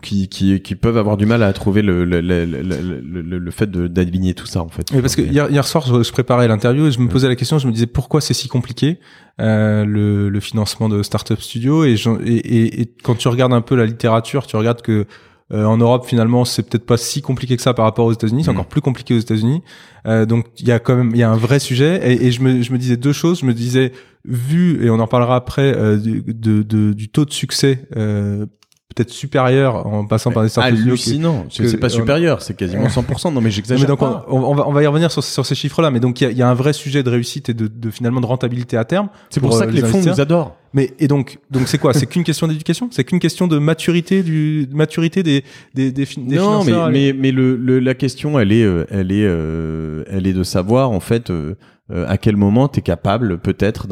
qui, 0.03 0.29
qui, 0.29 0.61
qui 0.61 0.75
peuvent 0.75 0.99
avoir 0.99 1.17
du 1.17 1.25
mal 1.25 1.43
à 1.43 1.53
trouver 1.55 1.81
le, 1.81 2.05
le, 2.05 2.21
le, 2.21 2.45
le, 2.45 2.61
le- 2.63 3.23
le- 3.23 3.39
le 3.39 3.51
fait 3.51 3.71
d'aligner 3.71 4.35
tout 4.35 4.47
ça, 4.47 4.61
en 4.63 4.69
fait. 4.69 4.87
Oui, 4.93 5.01
parce 5.01 5.17
que 5.17 5.23
hier, 5.23 5.51
hier 5.51 5.67
soir, 5.67 5.87
je, 5.87 6.03
je 6.03 6.13
préparais 6.13 6.47
l'interview 6.49 6.87
et 6.87 6.91
je 6.93 7.01
me 7.01 7.09
posais 7.09 7.29
la 7.29 7.37
question, 7.37 7.59
je 7.59 7.67
me 7.67 7.73
disais 7.73 7.87
pourquoi 7.87 8.21
c'est 8.21 8.35
si 8.35 8.47
compliqué 8.49 8.99
euh, 9.41 9.87
le, 9.87 10.29
le 10.29 10.41
financement 10.41 10.91
de 10.91 11.03
Startup 11.03 11.41
Studio 11.41 11.85
et, 11.85 11.97
je- 11.97 12.11
et, 12.25 12.37
et, 12.37 12.81
et 12.83 12.93
quand 13.03 13.15
tu 13.15 13.29
regardes 13.29 13.55
un 13.55 13.63
peu 13.63 13.75
la 13.75 13.87
littérature, 13.87 14.47
tu 14.47 14.57
regardes 14.57 14.83
que 14.83 15.07
euh, 15.53 15.65
en 15.65 15.77
Europe 15.77 16.07
finalement 16.07 16.45
c'est 16.47 16.63
peut-être 16.69 16.87
pas 16.87 16.97
si 16.97 17.21
compliqué 17.21 17.55
que 17.57 17.63
ça 17.63 17.75
par 17.75 17.85
rapport 17.85 18.07
aux 18.07 18.13
États-Unis, 18.13 18.45
c'est 18.45 18.51
Mhm. 18.51 18.57
encore 18.59 18.69
plus 18.69 18.81
compliqué 18.81 19.15
aux 19.15 19.19
États-Unis. 19.19 19.63
Euh, 20.07 20.25
donc 20.27 20.47
il 20.59 20.69
y 20.69 20.73
a 20.73 20.79
quand 20.79 20.97
même 20.97 21.11
il 21.13 21.19
y 21.19 21.23
a 21.23 21.31
un 21.31 21.37
vrai 21.37 21.59
sujet 21.59 22.01
et, 22.13 22.27
et 22.27 22.33
je, 22.33 22.43
me, 22.43 22.63
je 22.63 22.73
me 22.73 22.79
disais 22.79 22.97
deux 22.97 23.13
choses, 23.13 23.41
je 23.41 23.47
me 23.47 23.53
disais 23.55 23.93
vu 24.27 24.85
et 24.85 24.91
on 24.91 24.99
en 25.01 25.07
parlera 25.07 25.37
après 25.37 25.75
euh, 25.77 25.97
du, 25.99 26.23
de, 26.27 26.63
de- 26.63 26.93
du 26.95 27.09
taux 27.09 27.25
de 27.27 27.33
succès 27.33 27.87
euh, 27.97 28.47
peut-être 28.95 29.11
supérieur 29.11 29.87
en 29.87 30.07
passant 30.07 30.31
par 30.31 30.43
des 30.43 30.49
startups 30.49 30.75
hallucinant. 30.77 31.47
C'est 31.51 31.77
pas 31.79 31.87
on- 31.87 31.91
supérieur, 31.91 32.43
c'est 32.43 32.57
quasiment 32.57 32.87
100%. 32.89 33.33
Non, 33.33 33.41
mais 33.41 33.51
j'exagère 33.51 33.89
donc 33.89 34.03
on, 34.03 34.55
va, 34.55 34.69
on 34.69 34.73
va 34.73 34.83
y 34.83 34.87
revenir 34.87 35.11
sur, 35.11 35.23
sur 35.25 35.45
ces 35.45 35.55
chiffres-là, 35.55 35.91
mais 35.91 36.01
donc 36.01 36.21
il 36.21 36.31
y 36.31 36.35
y 36.37 36.43
a 36.43 36.49
un 36.49 36.55
vrai 36.55 36.73
sujet 36.73 37.03
de 37.03 37.11
réussite 37.11 37.49
et 37.49 37.55
de, 37.55 37.67
de 37.69 37.91
finalement 37.91 38.21
de 38.21 38.27
rentabilité 38.27 38.77
à 38.77 38.85
terme. 38.85 39.09
C'est 39.31 39.41
pour, 39.41 39.51
pour, 39.51 39.59
ça 39.59 39.65
euh, 39.65 39.69
que 39.69 39.73
les 39.73 39.83
les 39.83 39.89
fonds 39.89 40.01
nous 40.03 40.21
adorent. 40.21 40.57
Mais 40.73 40.93
et 40.99 41.07
donc 41.09 41.39
donc 41.51 41.69
c'est 41.69 41.79
quoi? 41.79 41.93
C'est 41.95 42.07
qu'une 42.07 42.25
question 42.25 42.49
d'éducation? 42.49 42.89
C'est 42.91 43.05
qu'une 43.05 43.21
question 43.21 43.47
de 43.47 43.59
maturité 43.59 44.23
du 44.23 44.67
de 44.67 44.75
maturité 44.75 45.23
des 45.23 45.45
des 45.75 45.93
des, 45.93 46.05
des 46.05 46.37
non, 46.37 46.59
mais 46.59 46.65
financeurs 46.65 46.91
mais 46.91 47.13
mais 47.13 47.31
le, 47.33 47.57
le- 47.57 47.79
la 47.79 47.95
question, 47.95 48.39
elle 48.41 48.51
est 48.53 48.65
euh, 48.65 48.85
elle 48.91 49.13
est 49.13 49.25
euh, 49.25 50.05
elle 50.11 50.27
est 50.27 50.33
de 50.33 50.43
savoir 50.43 50.91
en 50.91 51.01
fait 51.01 51.31
euh, 51.31 51.55
euh, 51.91 52.07
à 52.09 52.17
quel 52.17 52.37
moment 52.37 52.69
tu 52.69 52.79
es 52.79 52.83
capable 52.83 53.39
peut-être 53.39 53.87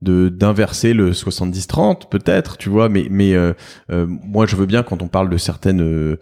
d'inverser 0.00 0.92
le 0.92 1.12
70-30 1.12 2.08
peut-être 2.08 2.56
tu 2.56 2.68
vois 2.68 2.88
mais 2.88 3.06
mais 3.08 3.34
euh, 3.34 3.52
euh, 3.92 4.04
moi 4.08 4.44
je 4.44 4.56
veux 4.56 4.66
bien 4.66 4.82
quand 4.82 5.00
on 5.00 5.06
parle 5.06 5.30
de 5.30 5.36
certaines 5.36 6.16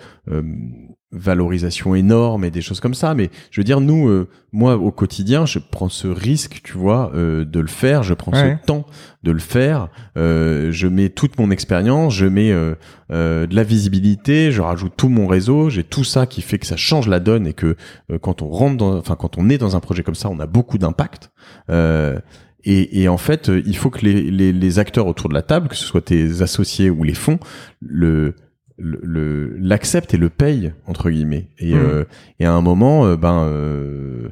valorisations 1.12 1.94
énormes 1.94 2.44
et 2.44 2.50
des 2.50 2.62
choses 2.62 2.80
comme 2.80 2.94
ça 2.94 3.14
mais 3.14 3.30
je 3.50 3.60
veux 3.60 3.64
dire 3.64 3.80
nous 3.80 4.08
euh, 4.08 4.28
moi 4.52 4.76
au 4.76 4.90
quotidien 4.90 5.46
je 5.46 5.58
prends 5.58 5.88
ce 5.88 6.08
risque 6.08 6.60
tu 6.64 6.72
vois 6.72 7.12
euh, 7.14 7.44
de 7.44 7.60
le 7.60 7.66
faire 7.68 8.02
je 8.02 8.14
prends 8.14 8.32
Ouais. 8.32 8.58
ce 8.62 8.66
temps 8.66 8.86
de 9.22 9.30
le 9.30 9.38
faire 9.38 9.88
euh, 10.16 10.72
je 10.72 10.86
mets 10.86 11.10
toute 11.10 11.38
mon 11.38 11.50
expérience 11.50 12.14
je 12.14 12.26
mets 12.26 12.50
euh, 12.50 12.74
euh, 13.10 13.46
de 13.46 13.54
la 13.54 13.62
visibilité, 13.62 14.50
je 14.52 14.62
rajoute 14.62 14.94
tout 14.96 15.10
mon 15.10 15.26
réseau, 15.26 15.68
j'ai 15.68 15.84
tout 15.84 16.02
ça 16.04 16.24
qui 16.24 16.40
fait 16.40 16.58
que 16.58 16.66
ça 16.66 16.76
change 16.78 17.08
la 17.08 17.20
donne 17.20 17.46
et 17.46 17.52
que 17.52 17.76
euh, 18.10 18.18
quand 18.18 18.40
on 18.40 18.48
rentre 18.48 18.78
dans, 18.78 18.96
enfin 18.96 19.16
quand 19.16 19.36
on 19.36 19.50
est 19.50 19.58
dans 19.58 19.76
un 19.76 19.80
projet 19.80 20.02
comme 20.02 20.14
ça, 20.14 20.30
on 20.30 20.40
a 20.40 20.46
beaucoup 20.46 20.78
d'impact. 20.78 21.30
Euh, 21.68 22.18
et, 22.64 23.02
et 23.02 23.08
en 23.08 23.18
fait, 23.18 23.50
il 23.66 23.76
faut 23.76 23.90
que 23.90 24.00
les, 24.06 24.30
les, 24.30 24.50
les 24.52 24.78
acteurs 24.78 25.06
autour 25.08 25.28
de 25.28 25.34
la 25.34 25.42
table, 25.42 25.68
que 25.68 25.76
ce 25.76 25.84
soit 25.84 26.00
tes 26.00 26.40
associés 26.40 26.88
ou 26.88 27.02
les 27.04 27.12
fonds, 27.12 27.38
le 27.82 28.34
le- 28.78 29.56
l'acceptent 29.58 30.14
et 30.14 30.18
le 30.18 30.28
payent 30.30 30.72
entre 30.86 31.10
guillemets. 31.10 31.48
Et, 31.58 31.74
Mhm. 31.74 31.80
euh, 31.80 32.04
et 32.40 32.44
à 32.46 32.52
un 32.52 32.60
moment, 32.62 33.06
euh, 33.06 33.16
ben 33.16 33.44
euh, 33.44 34.28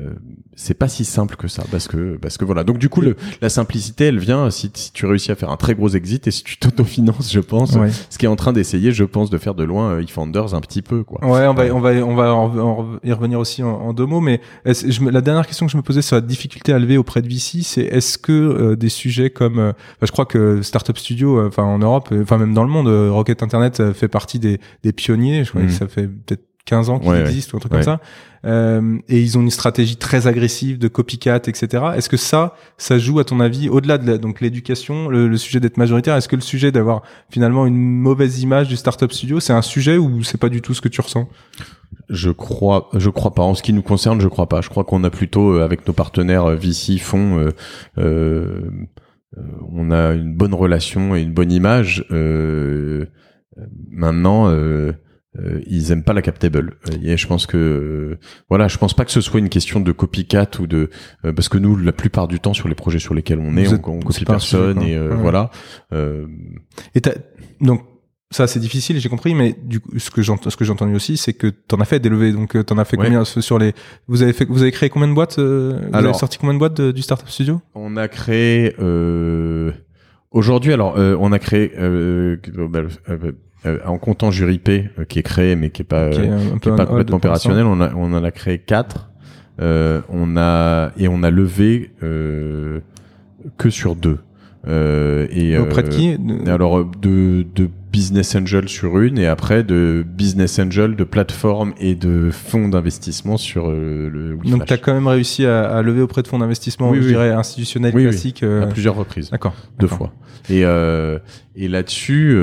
euh, 0.00 0.10
c'est 0.56 0.74
pas 0.74 0.88
si 0.88 1.04
simple 1.04 1.36
que 1.36 1.46
ça 1.48 1.64
parce 1.70 1.86
que 1.88 2.16
parce 2.16 2.36
que 2.38 2.44
voilà 2.44 2.64
donc 2.64 2.78
du 2.78 2.88
coup 2.88 3.00
le, 3.00 3.16
la 3.40 3.48
simplicité 3.48 4.04
elle 4.06 4.18
vient 4.18 4.50
si, 4.50 4.70
si 4.74 4.92
tu 4.92 5.06
réussis 5.06 5.30
à 5.32 5.34
faire 5.36 5.50
un 5.50 5.56
très 5.56 5.74
gros 5.74 5.88
exit 5.88 6.26
et 6.26 6.30
si 6.30 6.42
tu 6.44 6.56
t'autofinances 6.58 7.32
je 7.32 7.40
pense 7.40 7.74
Ouais. 7.76 7.90
ce 8.10 8.18
qui 8.18 8.24
est 8.26 8.28
en 8.28 8.36
train 8.36 8.52
d'essayer, 8.52 8.92
je 8.92 9.04
pense, 9.04 9.30
de 9.30 9.38
faire 9.38 9.54
de 9.54 9.64
loin 9.64 9.92
euh, 9.92 10.02
eFounders 10.02 10.54
un 10.54 10.60
petit 10.60 10.82
peu, 10.82 11.02
quoi. 11.04 11.18
Ouais, 11.24 11.46
on 11.46 11.54
va, 11.54 11.64
on 11.74 11.80
va, 11.80 11.90
on 12.04 12.14
va 12.14 12.34
en- 12.34 12.58
en- 12.58 12.86
y 13.02 13.12
revenir 13.12 13.38
aussi 13.40 13.62
en, 13.62 13.68
en 13.70 13.92
deux 13.92 14.06
mots, 14.06 14.20
mais 14.20 14.40
je 14.66 15.00
me- 15.02 15.10
la 15.10 15.20
dernière 15.20 15.46
question 15.46 15.66
que 15.66 15.72
je 15.72 15.76
me 15.76 15.82
posais 15.82 16.02
sur 16.02 16.16
la 16.16 16.20
difficulté 16.22 16.72
à 16.72 16.78
lever 16.78 16.96
auprès 16.96 17.22
de 17.22 17.28
VC, 17.28 17.62
c'est 17.62 17.82
est-ce 17.82 18.18
que 18.18 18.32
euh, 18.32 18.76
des 18.76 18.88
sujets 18.88 19.30
comme, 19.30 19.58
euh, 19.58 19.72
je 20.02 20.10
crois 20.12 20.26
que 20.26 20.62
Startup 20.62 20.96
Studio, 20.96 21.38
euh, 21.38 21.48
enfin 21.48 21.64
en 21.64 21.78
Europe, 21.78 22.10
enfin 22.22 22.38
même 22.38 22.54
dans 22.54 22.64
le 22.64 22.70
monde, 22.70 22.88
euh, 22.88 23.10
Rocket 23.12 23.42
Internet 23.42 23.92
fait 23.92 24.08
partie 24.08 24.38
des, 24.38 24.60
des 24.82 24.92
pionniers. 24.92 25.44
Je 25.44 25.50
crois 25.50 25.62
Mhm. 25.62 25.68
que 25.68 25.72
ça 25.72 25.88
fait 25.88 26.06
peut-être 26.08 26.44
15 26.66 26.90
ans 26.90 26.98
qu'il 26.98 27.10
Ouais, 27.10 27.16
ouais. 27.16 27.28
existe 27.28 27.52
ou 27.52 27.56
un 27.56 27.60
truc 27.60 27.72
Ouais. 27.72 27.78
comme 27.84 27.84
ça. 27.96 28.00
Euh, 28.46 28.98
et 29.08 29.20
ils 29.20 29.38
ont 29.38 29.40
une 29.40 29.50
stratégie 29.50 29.96
très 29.96 30.26
agressive 30.26 30.78
de 30.78 30.88
copycat, 30.88 31.36
etc. 31.46 31.66
Est-ce 31.96 32.08
que 32.10 32.16
ça, 32.18 32.54
ça 32.76 32.98
joue 32.98 33.18
à 33.18 33.24
ton 33.24 33.40
avis 33.40 33.68
au-delà 33.70 33.96
de 33.98 34.06
la, 34.10 34.18
donc 34.18 34.40
l'éducation, 34.42 35.08
le, 35.08 35.28
le 35.28 35.36
sujet 35.38 35.60
d'être 35.60 35.76
majoritaire 35.78 36.14
Est-ce 36.16 36.28
que 36.28 36.36
le 36.36 36.42
sujet 36.42 36.70
d'avoir 36.72 37.02
finalement 37.30 37.64
une 37.66 37.76
mauvaise 37.78 38.40
image 38.42 38.68
du 38.68 38.76
startup 38.76 39.12
studio, 39.12 39.40
c'est 39.40 39.52
un 39.54 39.62
sujet 39.62 39.96
ou 39.98 40.22
c'est 40.22 40.38
pas 40.38 40.48
du 40.50 40.60
tout 40.62 40.74
ce 40.74 40.80
que 40.82 40.88
tu 40.88 41.00
ressens? 41.00 41.28
Je 42.10 42.30
crois, 42.30 42.90
je 42.94 43.08
crois 43.08 43.32
pas. 43.34 43.42
En 43.42 43.54
ce 43.54 43.62
qui 43.62 43.72
nous 43.72 43.82
concerne, 43.82 44.20
je 44.20 44.28
crois 44.28 44.48
pas. 44.48 44.60
Je 44.60 44.68
crois 44.68 44.84
qu'on 44.84 45.04
a 45.04 45.10
plutôt, 45.10 45.52
euh, 45.54 45.64
avec 45.64 45.86
nos 45.86 45.94
partenaires 45.94 46.44
euh, 46.44 46.56
VC, 46.56 46.98
fonds, 46.98 47.38
euh, 47.38 47.50
euh, 47.98 48.60
on 49.72 49.90
a 49.90 50.12
une 50.12 50.34
bonne 50.34 50.54
relation 50.54 51.16
et 51.16 51.22
une 51.22 51.32
bonne 51.32 51.50
image. 51.52 52.04
Euh, 52.10 53.06
euh, 53.58 53.62
maintenant, 53.90 54.48
euh, 55.38 55.60
ils 55.66 55.90
aiment 55.92 56.04
pas 56.04 56.12
la 56.12 56.22
captable. 56.22 56.74
Euh, 56.88 56.96
Et 57.02 57.16
je 57.16 57.26
pense 57.26 57.46
que, 57.46 57.56
euh, 57.56 58.18
voilà, 58.48 58.68
je 58.68 58.78
pense 58.78 58.94
pas 58.94 59.04
que 59.04 59.10
ce 59.10 59.20
soit 59.20 59.40
une 59.40 59.48
question 59.48 59.80
de 59.80 59.92
copycat 59.92 60.48
ou 60.60 60.66
de, 60.66 60.90
euh, 61.24 61.32
parce 61.32 61.48
que 61.48 61.58
nous, 61.58 61.76
la 61.76 61.92
plupart 61.92 62.28
du 62.28 62.40
temps, 62.40 62.54
sur 62.54 62.68
les 62.68 62.74
projets 62.74 62.98
sur 62.98 63.14
lesquels 63.14 63.38
on 63.40 63.56
est, 63.56 63.68
on, 63.68 63.96
on 63.96 64.00
copie 64.00 64.24
personne 64.24 64.80
et 64.82 64.96
euh, 64.96 65.10
Ouais. 65.10 65.16
voilà. 65.16 65.50
Euh, 65.92 66.26
Et 66.94 67.00
donc 67.60 67.82
ça 68.30 68.48
c'est 68.48 68.58
difficile, 68.58 68.98
j'ai 68.98 69.08
compris, 69.08 69.32
mais 69.34 69.54
du 69.62 69.78
coup, 69.80 69.96
ce 69.98 70.10
que 70.10 70.20
j'ent- 70.20 70.40
ce 70.48 70.56
que 70.56 70.64
j'ai 70.64 70.72
entendu 70.72 70.94
aussi, 70.94 71.16
c'est 71.16 71.34
que 71.34 71.46
t'en 71.46 71.76
as 71.78 71.84
fait 71.84 72.00
des 72.00 72.08
levées. 72.08 72.32
Donc 72.32 72.56
euh, 72.56 72.64
t'en 72.64 72.78
as 72.78 72.84
fait 72.84 72.96
Ouais. 72.98 73.04
combien 73.04 73.24
sur 73.24 73.58
les 73.60 73.74
Vous 74.08 74.22
avez 74.22 74.32
fait, 74.32 74.44
vous 74.48 74.62
avez 74.62 74.72
créé 74.72 74.88
combien 74.88 75.06
de 75.08 75.12
boîtes 75.14 75.38
euh, 75.38 75.78
Vous 75.88 75.96
Alors- 75.96 76.10
avez 76.10 76.18
sorti 76.18 76.38
combien 76.38 76.54
de 76.54 76.58
boîtes 76.58 76.76
de- 76.80 76.90
du 76.90 77.02
startup 77.02 77.28
studio? 77.28 77.60
On 77.76 77.96
a 77.96 78.08
créé 78.08 78.74
euh, 78.80 79.70
aujourd'hui. 80.32 80.72
Alors, 80.72 80.98
euh, 80.98 81.16
on 81.20 81.30
a 81.30 81.38
créé 81.38 81.70
euh, 83.66 83.78
en 83.86 83.98
comptant 83.98 84.30
Jury 84.30 84.58
P, 84.58 84.90
euh, 84.98 85.04
qui 85.04 85.18
est 85.18 85.22
créé 85.22 85.56
mais 85.56 85.70
qui 85.70 85.82
est 85.82 85.84
pas 85.84 86.10
Qui 86.10 86.20
est 86.20 86.28
euh, 86.30 86.38
qui 86.60 86.68
est 86.68 86.76
pas 86.76 86.86
complètement 86.86 87.16
opérationnel. 87.16 87.64
On 87.66 87.80
a 87.80 87.92
on 87.94 88.12
en 88.12 88.24
a 88.24 88.30
créé 88.30 88.58
quatre. 88.58 89.10
Euh, 89.60 90.00
on 90.08 90.36
a 90.36 90.90
et 90.98 91.06
on 91.08 91.22
a 91.22 91.30
levé 91.30 91.92
euh, 92.02 92.80
que 93.56 93.70
sur 93.70 93.94
deux. 93.94 94.18
Euh, 94.66 95.26
et 95.30 95.58
Auprès 95.58 95.82
de 95.82 95.88
qui 95.88 96.16
alors 96.48 96.86
de, 96.86 97.44
de 97.54 97.68
business 97.92 98.34
angel 98.34 98.66
sur 98.66 98.98
une 98.98 99.18
et 99.18 99.26
après 99.26 99.62
de 99.62 100.02
business 100.08 100.58
angel 100.58 100.96
de 100.96 101.04
plateforme 101.04 101.74
et 101.78 101.94
de 101.94 102.30
fonds 102.32 102.68
d'investissement 102.68 103.36
sur 103.36 103.68
euh, 103.68 104.08
le 104.10 104.30
Donc 104.36 104.44
WeFlash. 104.46 104.68
t'as 104.68 104.76
quand 104.78 104.94
même 104.94 105.06
réussi 105.06 105.44
à, 105.44 105.64
à 105.70 105.82
lever 105.82 106.00
auprès 106.00 106.22
de 106.22 106.28
fonds 106.28 106.38
d'investissement, 106.38 106.88
Oui, 106.90 106.96
je 106.96 107.02
oui. 107.02 107.08
dirais 107.10 107.30
institutionnels 107.30 107.92
Oui, 107.94 108.04
classiques. 108.04 108.42
euh, 108.42 108.62
à 108.62 108.66
plusieurs 108.66 108.94
reprises. 108.96 109.30
D'accord. 109.30 109.54
deux 109.78 109.86
fois. 109.86 110.12
Et 110.48 110.64
euh, 110.64 111.18
et 111.54 111.68
là-dessus, 111.68 112.34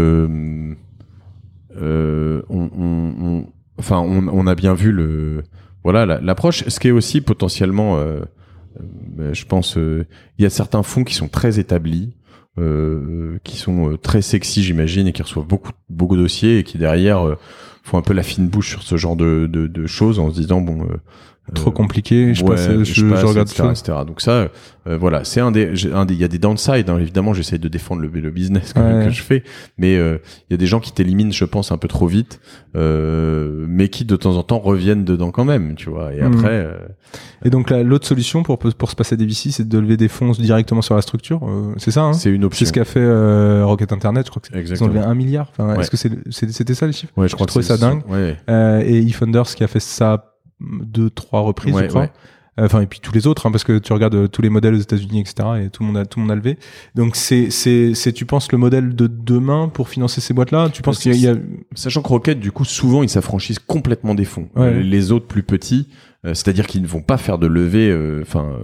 on, 1.80 2.42
on, 2.50 3.14
on- 3.22 3.46
enfin, 3.78 4.00
on, 4.00 4.48
a 4.48 4.56
bien 4.56 4.74
vu 4.74 4.92
le 4.92 5.44
voilà 5.84 6.06
l'approche. 6.06 6.68
Ce 6.68 6.80
qui 6.80 6.90
est 6.90 6.92
aussi 6.92 7.22
potentiellement, 7.22 7.98
je 9.18 9.46
pense, 9.46 9.76
il 9.78 10.06
y 10.44 10.46
a 10.46 10.50
certains 10.50 10.84
fonds 10.84 11.04
qui 11.04 11.16
sont 11.16 11.28
très 11.28 11.60
établis. 11.60 12.16
qui 13.44 13.58
sont 13.58 13.98
très 14.02 14.22
sexy 14.22 14.62
j'imagine 14.64 15.08
et 15.08 15.14
qui 15.14 15.22
reçoivent 15.24 15.48
beaucoup 15.48 15.72
beaucoup 15.90 16.16
de 16.18 16.22
dossiers 16.22 16.60
et 16.60 16.64
qui 16.64 16.78
derrière 16.78 17.38
font 17.84 17.98
un 17.98 18.02
peu 18.04 18.14
la 18.14 18.24
fine 18.24 18.48
bouche 18.48 18.70
sur 18.70 18.84
ce 18.84 18.98
genre 18.98 19.16
de, 19.16 19.48
de, 19.52 19.66
de 19.68 19.88
choses 19.88 20.20
en 20.20 20.30
se 20.30 20.40
disant 20.40 20.62
bon 20.62 20.86
trop 21.54 21.72
compliqué 21.72 22.34
je, 22.34 22.46
passe, 22.46 22.70
je, 22.70 22.84
je, 22.84 23.06
regarde 23.06 23.50
etc., 23.50 23.64
etc. 23.72 23.98
donc 24.06 24.22
ça 24.22 24.50
euh, 24.88 24.98
voilà 24.98 25.24
c'est 25.24 25.42
un 25.42 25.52
des 25.52 25.92
un 25.92 26.06
des 26.06 26.14
il 26.14 26.20
y 26.20 26.24
a 26.24 26.28
des 26.28 26.38
downsides 26.38 26.90
hein. 26.90 26.98
évidemment 27.00 27.34
j'essaie 27.34 27.58
de 27.58 27.68
défendre 27.68 28.02
le, 28.02 28.08
le 28.08 28.32
business 28.32 28.74
que, 28.74 29.06
que 29.06 29.10
je 29.10 29.22
fais 29.22 29.44
mais 29.78 29.98
euh, 29.98 30.20
il 30.50 30.54
y 30.54 30.56
a 30.56 30.58
des 30.58 30.68
gens 30.68 30.80
qui 30.80 30.92
t'éliminent 30.94 31.32
je 31.32 31.46
pense 31.46 31.72
un 31.72 31.78
peu 31.78 31.88
trop 31.88 32.08
vite 32.08 32.40
euh, 32.76 33.66
mais 33.68 33.90
qui 33.90 34.06
de 34.06 34.16
temps 34.16 34.38
en 34.38 34.44
temps 34.44 34.60
reviennent 34.60 35.04
dedans 35.04 35.32
quand 35.32 35.44
même 35.44 35.76
tu 35.76 35.90
vois 35.90 36.14
et 36.14 36.22
hmm. 36.22 36.34
après 36.34 36.66
euh, 36.66 36.78
et 37.44 37.50
donc 37.50 37.72
l'autre 37.72 38.08
solution 38.08 38.44
pour 38.44 38.60
pour 38.60 38.90
se 38.90 38.96
passer 38.96 39.18
des 39.18 39.26
VC 39.26 39.52
c'est 39.52 39.68
de 39.68 39.80
lever 39.80 39.98
des 39.98 40.08
fonds 40.08 40.32
directement 40.32 40.82
sur 40.82 40.96
la 40.96 41.02
structure 41.02 41.42
c'est 41.78 41.92
ça 41.92 42.04
hein? 42.04 42.14
C'est 42.14 42.30
une 42.30 42.46
option 42.46 42.66
c'est 42.66 42.70
ce 42.70 42.74
qu'a 42.74 42.86
fait 42.86 43.64
Rocket 43.64 43.92
Internet 43.92 44.28
je 44.28 44.30
crois 44.30 44.42
que 44.42 44.58
ils 44.58 44.84
ont 44.84 44.88
levé 44.88 45.00
un 45.00 45.16
milliard 45.16 45.52
enfin, 45.52 45.80
est-ce 45.80 45.92
que 45.92 45.98
c'est 45.98 46.12
c'était 46.30 46.76
ça 46.76 46.86
les 46.86 46.94
chiffres? 46.94 47.14
Ouais 47.18 47.28
je 47.28 47.36
crois 47.36 47.46
je 47.46 47.52
trouvais 47.52 47.66
ça 47.66 47.78
dingue 47.78 48.04
ouais. 48.10 48.38
et 48.86 49.00
eFunders 49.00 49.56
qui 49.56 49.64
a 49.64 49.68
fait 49.68 49.80
ça 49.80 50.31
deux, 50.84 51.10
trois 51.10 51.42
reprises, 51.42 51.78
je 51.78 51.86
crois. 51.86 52.10
Enfin, 52.58 52.82
et 52.82 52.86
puis 52.86 53.00
tous 53.00 53.14
les 53.14 53.28
autres, 53.28 53.48
hein, 53.48 53.52
parce 53.52 53.64
que 53.64 53.80
tu 53.80 53.94
regardes 53.94 54.14
euh, 54.14 54.28
tous 54.28 54.42
les 54.42 54.50
modèles 54.50 54.76
aux 54.76 54.80
États-Unis, 54.80 55.22
etc., 55.22 55.50
et 55.64 55.70
tout 55.70 55.84
le 55.84 55.88
monde 55.88 55.98
a, 55.98 56.06
tout 56.06 56.20
le 56.20 56.24
monde 56.24 56.32
a 56.32 56.36
levé. 56.36 56.58
Donc, 56.96 57.16
c'est, 57.16 57.50
c'est, 57.50 57.94
c'est, 57.96 58.12
tu 58.12 58.26
penses 58.26 58.52
le 58.52 58.58
modèle 58.58 58.94
de 58.94 59.08
demain 59.08 59.70
pour 59.70 59.88
financer 59.88 60.20
ces 60.20 60.34
boîtes-là? 60.34 60.70
Tu 60.70 60.82
penses 60.82 61.00
qu'il 61.00 61.16
y 61.16 61.28
a, 61.28 61.36
Sachant 61.76 62.02
que 62.02 62.10
Rocket, 62.10 62.40
du 62.40 62.52
coup, 62.52 62.66
souvent, 62.66 63.04
ils 63.04 63.10
s'affranchissent 63.10 63.60
complètement 63.60 64.16
des 64.16 64.26
fonds. 64.26 64.50
Les 64.56 65.12
autres 65.12 65.28
plus 65.28 65.44
petits, 65.44 65.88
euh, 66.26 66.34
c'est-à-dire 66.34 66.68
qu'ils 66.68 66.82
ne 66.82 66.88
vont 66.88 67.02
pas 67.02 67.18
faire 67.18 67.38
de 67.38 67.48
levée, 67.48 67.90
euh, 67.90 68.22
enfin, 68.22 68.56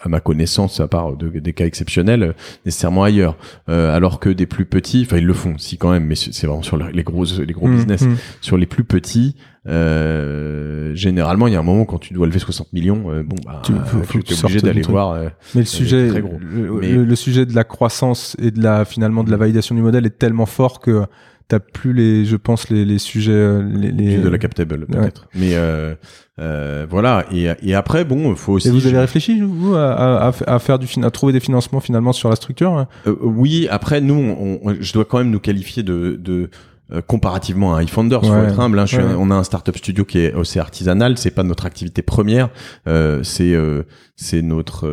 à 0.00 0.08
ma 0.08 0.20
connaissance, 0.20 0.80
à 0.80 0.88
part 0.88 1.16
des 1.16 1.52
cas 1.52 1.66
exceptionnels, 1.66 2.34
nécessairement 2.66 3.04
ailleurs. 3.04 3.36
alors 3.66 4.20
que 4.20 4.30
des 4.30 4.46
plus 4.46 4.66
petits, 4.66 5.04
enfin, 5.06 5.18
ils 5.18 5.26
le 5.26 5.34
font, 5.34 5.56
si 5.58 5.78
quand 5.78 5.90
même, 5.90 6.04
mais 6.04 6.14
c'est 6.14 6.46
vraiment 6.46 6.62
sur 6.62 6.76
les 6.76 7.02
gros, 7.02 7.24
les 7.24 7.52
gros 7.52 7.68
mmh, 7.68 7.76
business. 7.76 8.02
Mmh. 8.02 8.16
Sur 8.40 8.56
les 8.56 8.66
plus 8.66 8.84
petits, 8.84 9.36
euh, 9.68 10.94
généralement, 10.94 11.46
il 11.46 11.52
y 11.52 11.56
a 11.56 11.58
un 11.58 11.64
moment 11.64 11.84
quand 11.84 11.98
tu 11.98 12.14
dois 12.14 12.26
lever 12.26 12.38
60 12.38 12.72
millions, 12.72 13.10
euh, 13.10 13.22
bon, 13.22 13.36
bah, 13.44 13.60
tu 13.64 13.72
faut, 13.84 14.18
es 14.18 14.44
obligé 14.44 14.60
d'aller 14.60 14.82
voir. 14.82 15.12
Euh, 15.12 15.28
mais 15.54 15.62
le 15.62 15.66
sujet, 15.66 16.10
Le, 16.10 17.14
sujet 17.14 17.44
de 17.44 17.54
la 17.54 17.64
croissance 17.64 18.36
et 18.40 18.50
de 18.50 18.62
la 18.62 18.84
finalement 18.84 19.24
de 19.24 19.30
la 19.30 19.36
validation 19.36 19.74
du 19.74 19.82
modèle 19.82 20.06
est 20.06 20.18
tellement 20.18 20.46
fort 20.46 20.80
que 20.80 21.04
t'as 21.48 21.58
plus 21.58 21.92
les, 21.94 22.24
je 22.26 22.36
pense 22.36 22.68
les, 22.68 22.84
les 22.84 22.98
sujets, 22.98 23.32
euh, 23.32 23.62
les, 23.62 23.90
les... 23.90 24.18
de 24.18 24.28
la 24.28 24.38
captable 24.38 24.86
peut-être. 24.86 25.28
Mais 25.34 25.52
euh, 25.54 25.94
euh, 26.38 26.86
voilà. 26.88 27.24
Et, 27.32 27.48
et 27.62 27.74
après, 27.74 28.04
bon, 28.04 28.36
faut 28.36 28.52
aussi. 28.52 28.68
Et 28.68 28.70
vous 28.70 28.86
avez 28.86 28.98
réfléchi 28.98 29.40
vous 29.40 29.74
à, 29.74 30.28
à, 30.28 30.32
à 30.46 30.58
faire 30.58 30.78
du 30.78 30.86
à 31.02 31.10
trouver 31.10 31.32
des 31.32 31.40
financements 31.40 31.80
finalement 31.80 32.12
sur 32.12 32.28
la 32.28 32.36
structure 32.36 32.72
hein? 32.72 32.86
Oui. 33.22 33.66
Après, 33.70 34.00
nous, 34.00 34.14
on, 34.14 34.74
je 34.78 34.92
dois 34.92 35.06
quand 35.06 35.18
même 35.18 35.30
nous 35.30 35.40
qualifier 35.40 35.82
de, 35.82 36.18
de 36.20 36.50
euh, 36.92 37.00
comparativement 37.00 37.74
à 37.74 37.82
iFounders, 37.82 38.24
faut 38.24 38.34
être 38.34 38.60
humble. 38.60 38.78
Hein, 38.78 38.86
on 39.18 39.30
a 39.30 39.34
un 39.34 39.44
startup 39.44 39.76
studio 39.76 40.04
qui 40.04 40.18
est 40.18 40.34
assez 40.34 40.58
artisanal, 40.58 41.16
c'est 41.16 41.30
pas 41.30 41.44
notre 41.44 41.66
activité 41.66 42.02
première, 42.02 42.50
euh, 42.86 43.22
c'est 43.22 43.54
euh, 43.54 43.84
c'est 44.16 44.42
notre 44.42 44.86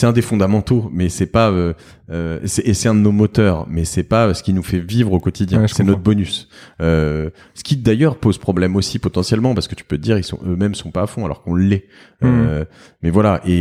c'est 0.00 0.06
un 0.06 0.12
des 0.12 0.22
fondamentaux, 0.22 0.90
mais 0.94 1.10
c'est 1.10 1.26
pas 1.26 1.50
euh, 1.50 1.74
euh 2.10 2.40
et 2.42 2.72
c'est 2.72 2.88
un 2.88 2.94
de 2.94 3.00
nos 3.00 3.12
moteurs, 3.12 3.66
mais 3.68 3.84
c'est 3.84 4.02
pas 4.02 4.32
ce 4.32 4.42
qui 4.42 4.54
nous 4.54 4.62
fait 4.62 4.78
vivre 4.78 5.12
au 5.12 5.20
quotidien. 5.20 5.66
c'est 5.66 5.84
notre 5.84 6.00
bonus. 6.00 6.48
Euh, 6.80 7.28
ce 7.52 7.62
qui 7.62 7.76
d'ailleurs 7.76 8.16
pose 8.16 8.38
problème 8.38 8.76
aussi 8.76 8.98
potentiellement 8.98 9.52
parce 9.52 9.68
que 9.68 9.74
tu 9.74 9.84
peux 9.84 9.98
te 9.98 10.02
dire 10.02 10.16
ils 10.16 10.24
sont 10.24 10.38
eux-mêmes 10.46 10.74
sont 10.74 10.90
pas 10.90 11.02
à 11.02 11.06
fond 11.06 11.26
alors 11.26 11.42
qu'on 11.42 11.54
l'est. 11.54 11.84
Mmh. 12.22 12.26
Euh, 12.26 12.64
mais 13.02 13.10
voilà. 13.10 13.42
Et, 13.44 13.52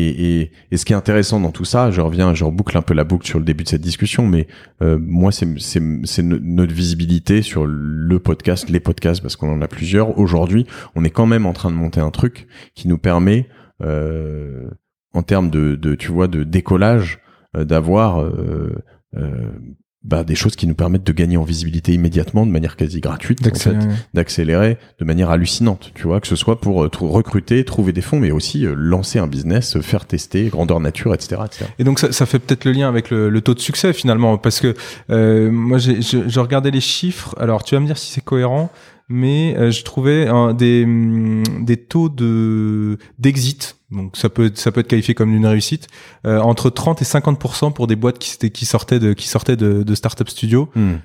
et, 0.42 0.52
et, 0.72 0.78
ce 0.78 0.86
qui 0.86 0.94
est 0.94 0.96
intéressant 0.96 1.42
dans 1.42 1.52
tout 1.52 1.66
ça, 1.66 1.92
je 1.92 2.00
reviens, 2.00 2.34
je 2.34 2.46
reboucle 2.46 2.78
un 2.78 2.82
peu 2.82 2.94
la 2.94 3.04
boucle 3.04 3.28
sur 3.28 3.40
le 3.40 3.46
début 3.46 3.66
de 3.66 3.70
cette 3.70 3.82
discussion, 3.82 4.26
mais 4.26 4.48
euh, 4.82 4.98
moi 4.98 5.34
c'est 5.34 5.60
c'est 5.60 5.82
c'est 6.06 6.24
notre 6.24 6.74
visibilité 6.74 7.42
sur 7.42 7.66
le 7.66 8.20
podcast, 8.20 8.70
les 8.70 8.80
podcasts 8.80 9.22
parce 9.22 9.36
qu'on 9.36 9.52
en 9.52 9.62
a 9.62 9.68
plusieurs. 9.68 10.18
Aujourd'hui, 10.18 10.66
on 10.96 11.04
est 11.04 11.10
quand 11.10 11.26
même 11.26 11.46
en 11.46 11.54
train 11.54 11.70
de 11.70 11.76
monter 11.76 12.00
un 12.00 12.12
truc 12.12 12.48
qui 12.76 12.88
nous 12.88 12.98
permet 12.98 13.50
euh, 13.82 14.70
en 15.14 15.24
termes 15.24 15.50
de, 15.50 15.76
de, 15.76 15.96
tu 15.96 16.12
vois, 16.12 16.28
de 16.28 16.44
décollage, 16.44 17.20
euh, 17.58 17.66
d'avoir 17.66 18.22
euh, 18.22 18.76
euh, 19.18 19.50
bah, 20.04 20.24
des 20.24 20.36
choses 20.36 20.56
qui 20.56 20.68
nous 20.68 20.76
permettent 20.76 21.04
de 21.04 21.12
gagner 21.12 21.38
en 21.38 21.44
visibilité 21.44 21.94
immédiatement, 21.94 22.46
de 22.46 22.52
manière 22.52 22.76
quasi 22.76 23.02
gratuite, 23.02 23.42
d'accélérer 24.14 24.78
de 25.00 25.06
manière 25.06 25.30
hallucinante, 25.30 25.92
tu 25.96 26.04
vois, 26.04 26.22
que 26.22 26.28
ce 26.28 26.36
soit 26.36 26.62
pour 26.62 26.76
recruter, 26.76 27.66
trouver 27.66 27.92
des 27.92 28.02
fonds, 28.02 28.20
mais 28.20 28.32
aussi 28.32 28.66
lancer 28.76 29.20
un 29.20 29.28
business, 29.28 29.80
faire 29.82 30.06
tester, 30.06 30.48
grandeur 30.48 30.80
nature, 30.80 31.14
etc. 31.14 31.42
etc. 31.46 31.66
Et 31.80 31.84
donc 31.84 32.00
ça, 32.00 32.12
ça 32.12 32.26
fait 32.26 32.40
peut-être 32.40 32.66
le 32.66 32.72
lien 32.72 32.88
avec 32.88 33.10
le, 33.10 33.30
le, 33.30 33.42
taux 33.42 33.56
de 33.56 33.60
succès 33.60 33.92
finalement, 33.92 34.38
parce 34.38 34.62
que 34.62 35.50
moi 35.50 35.80
j'ai 35.80 36.02
je 36.02 36.40
regardais 36.40 36.72
les 36.72 36.82
chiffres. 36.82 37.36
Alors 37.38 37.64
tu 37.64 37.76
vas 37.76 37.82
me 37.82 37.86
dire 37.86 37.98
si 37.98 38.12
c'est 38.12 38.24
cohérent 38.24 38.72
mais 39.10 39.56
euh, 39.58 39.72
je 39.72 39.84
trouvais 39.84 40.28
des, 40.54 40.84
hum, 40.84 41.44
des 41.62 41.78
taux 41.78 42.10
de 42.10 42.98
d'exit 43.18 43.79
donc 43.92 44.18
ça 44.18 44.30
peut 44.30 44.52
ça 44.54 44.72
peut 44.72 44.82
être 44.82 44.88
qualifié 44.88 45.14
comme 45.14 45.34
une 45.34 45.46
réussite 45.46 45.88
euh, 46.26 46.40
entre 46.40 46.70
30 46.70 47.02
et 47.02 47.06
50% 47.06 47.74
pour 47.74 47.88
des 47.88 47.96
boîtes 47.96 48.20
qui 48.20 48.52
qui 48.52 48.66
sortaient 48.66 49.00
de 49.00 49.14
qui 49.14 49.28
sortaient 49.28 49.56
de, 49.56 49.84
de 49.84 49.96
startup 49.96 50.30
studio 50.30 50.70
hmm. 50.76 50.96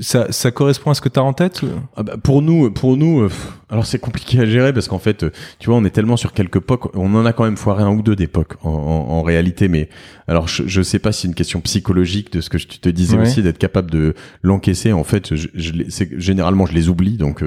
ça 0.00 0.30
ça 0.32 0.50
correspond 0.50 0.90
à 0.90 0.94
ce 0.94 1.00
que 1.00 1.08
tu 1.08 1.18
as 1.18 1.22
en 1.22 1.32
tête 1.32 1.62
ah 1.96 2.02
bah 2.02 2.16
pour 2.22 2.42
nous 2.42 2.70
pour 2.70 2.96
nous 2.96 3.20
euh, 3.20 3.30
alors 3.68 3.86
c'est 3.86 3.98
compliqué 3.98 4.40
à 4.40 4.46
gérer 4.46 4.72
parce 4.72 4.88
qu'en 4.88 4.98
fait 4.98 5.24
tu 5.58 5.68
vois 5.68 5.76
on 5.76 5.84
est 5.84 5.90
tellement 5.90 6.16
sur 6.16 6.32
quelques 6.32 6.60
POC 6.60 6.96
on 6.96 7.14
en 7.14 7.26
a 7.26 7.32
quand 7.32 7.44
même 7.44 7.56
foiré 7.56 7.82
un 7.82 7.90
ou 7.90 8.02
deux 8.02 8.16
d'époque 8.16 8.54
en, 8.62 8.70
en, 8.70 9.22
réalité 9.22 9.68
mais 9.68 9.88
alors 10.26 10.48
je, 10.48 10.62
je 10.66 10.82
sais 10.82 10.98
pas 10.98 11.12
si 11.12 11.22
c'est 11.22 11.28
une 11.28 11.34
question 11.34 11.60
psychologique 11.60 12.32
de 12.32 12.40
ce 12.40 12.48
que 12.48 12.58
je 12.58 12.66
te 12.66 12.88
disais 12.88 13.18
aussi 13.18 13.42
d'être 13.42 13.58
capable 13.58 13.90
de 13.90 14.14
l'encaisser 14.42 14.92
en 14.92 15.04
fait 15.04 15.34
je, 15.34 15.48
je, 15.54 15.72
généralement 16.16 16.66
je 16.66 16.72
les 16.72 16.88
oublie 16.88 17.16
donc 17.16 17.42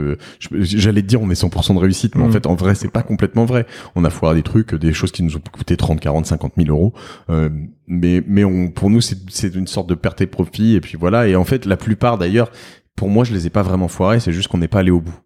j'allais 0.51 1.01
te 1.01 1.07
dire 1.07 1.21
on 1.21 1.29
est 1.29 1.41
100% 1.41 1.75
de 1.75 1.79
réussite, 1.79 2.15
mais 2.15 2.23
en 2.23 2.27
mm. 2.27 2.31
fait 2.31 2.45
en 2.47 2.55
vrai 2.55 2.75
c'est 2.75 2.91
pas 2.91 3.03
complètement 3.03 3.45
vrai. 3.45 3.65
On 3.95 4.03
a 4.03 4.09
foiré 4.09 4.35
des 4.35 4.43
trucs, 4.43 4.75
des 4.87 4.93
choses 4.93 5.11
qui 5.11 5.23
nous 5.23 5.35
ont 5.35 5.41
coûté 5.51 5.77
30, 5.77 5.99
40, 5.99 6.25
50 6.25 6.53
000 6.57 6.69
euros, 6.69 6.93
euh, 7.29 7.49
mais 7.87 8.21
mais 8.27 8.43
pour 8.71 8.89
nous 8.89 9.01
c'est 9.01 9.55
une 9.55 9.67
sorte 9.67 9.87
de 9.87 9.95
perte 9.95 10.21
et 10.21 10.27
profit 10.27 10.75
et 10.75 10.81
puis 10.81 10.97
voilà. 10.97 11.27
Et 11.27 11.35
en 11.35 11.43
fait 11.43 11.65
la 11.65 11.77
plupart 11.77 12.17
d'ailleurs, 12.17 12.51
pour 12.95 13.09
moi 13.09 13.23
je 13.23 13.33
les 13.33 13.47
ai 13.47 13.49
pas 13.49 13.63
vraiment 13.63 13.87
foirés, 13.87 14.19
c'est 14.19 14.33
juste 14.33 14.47
qu'on 14.47 14.57
n'est 14.57 14.67
pas 14.67 14.79
allé 14.79 14.91
au 14.91 15.01
bout. 15.01 15.19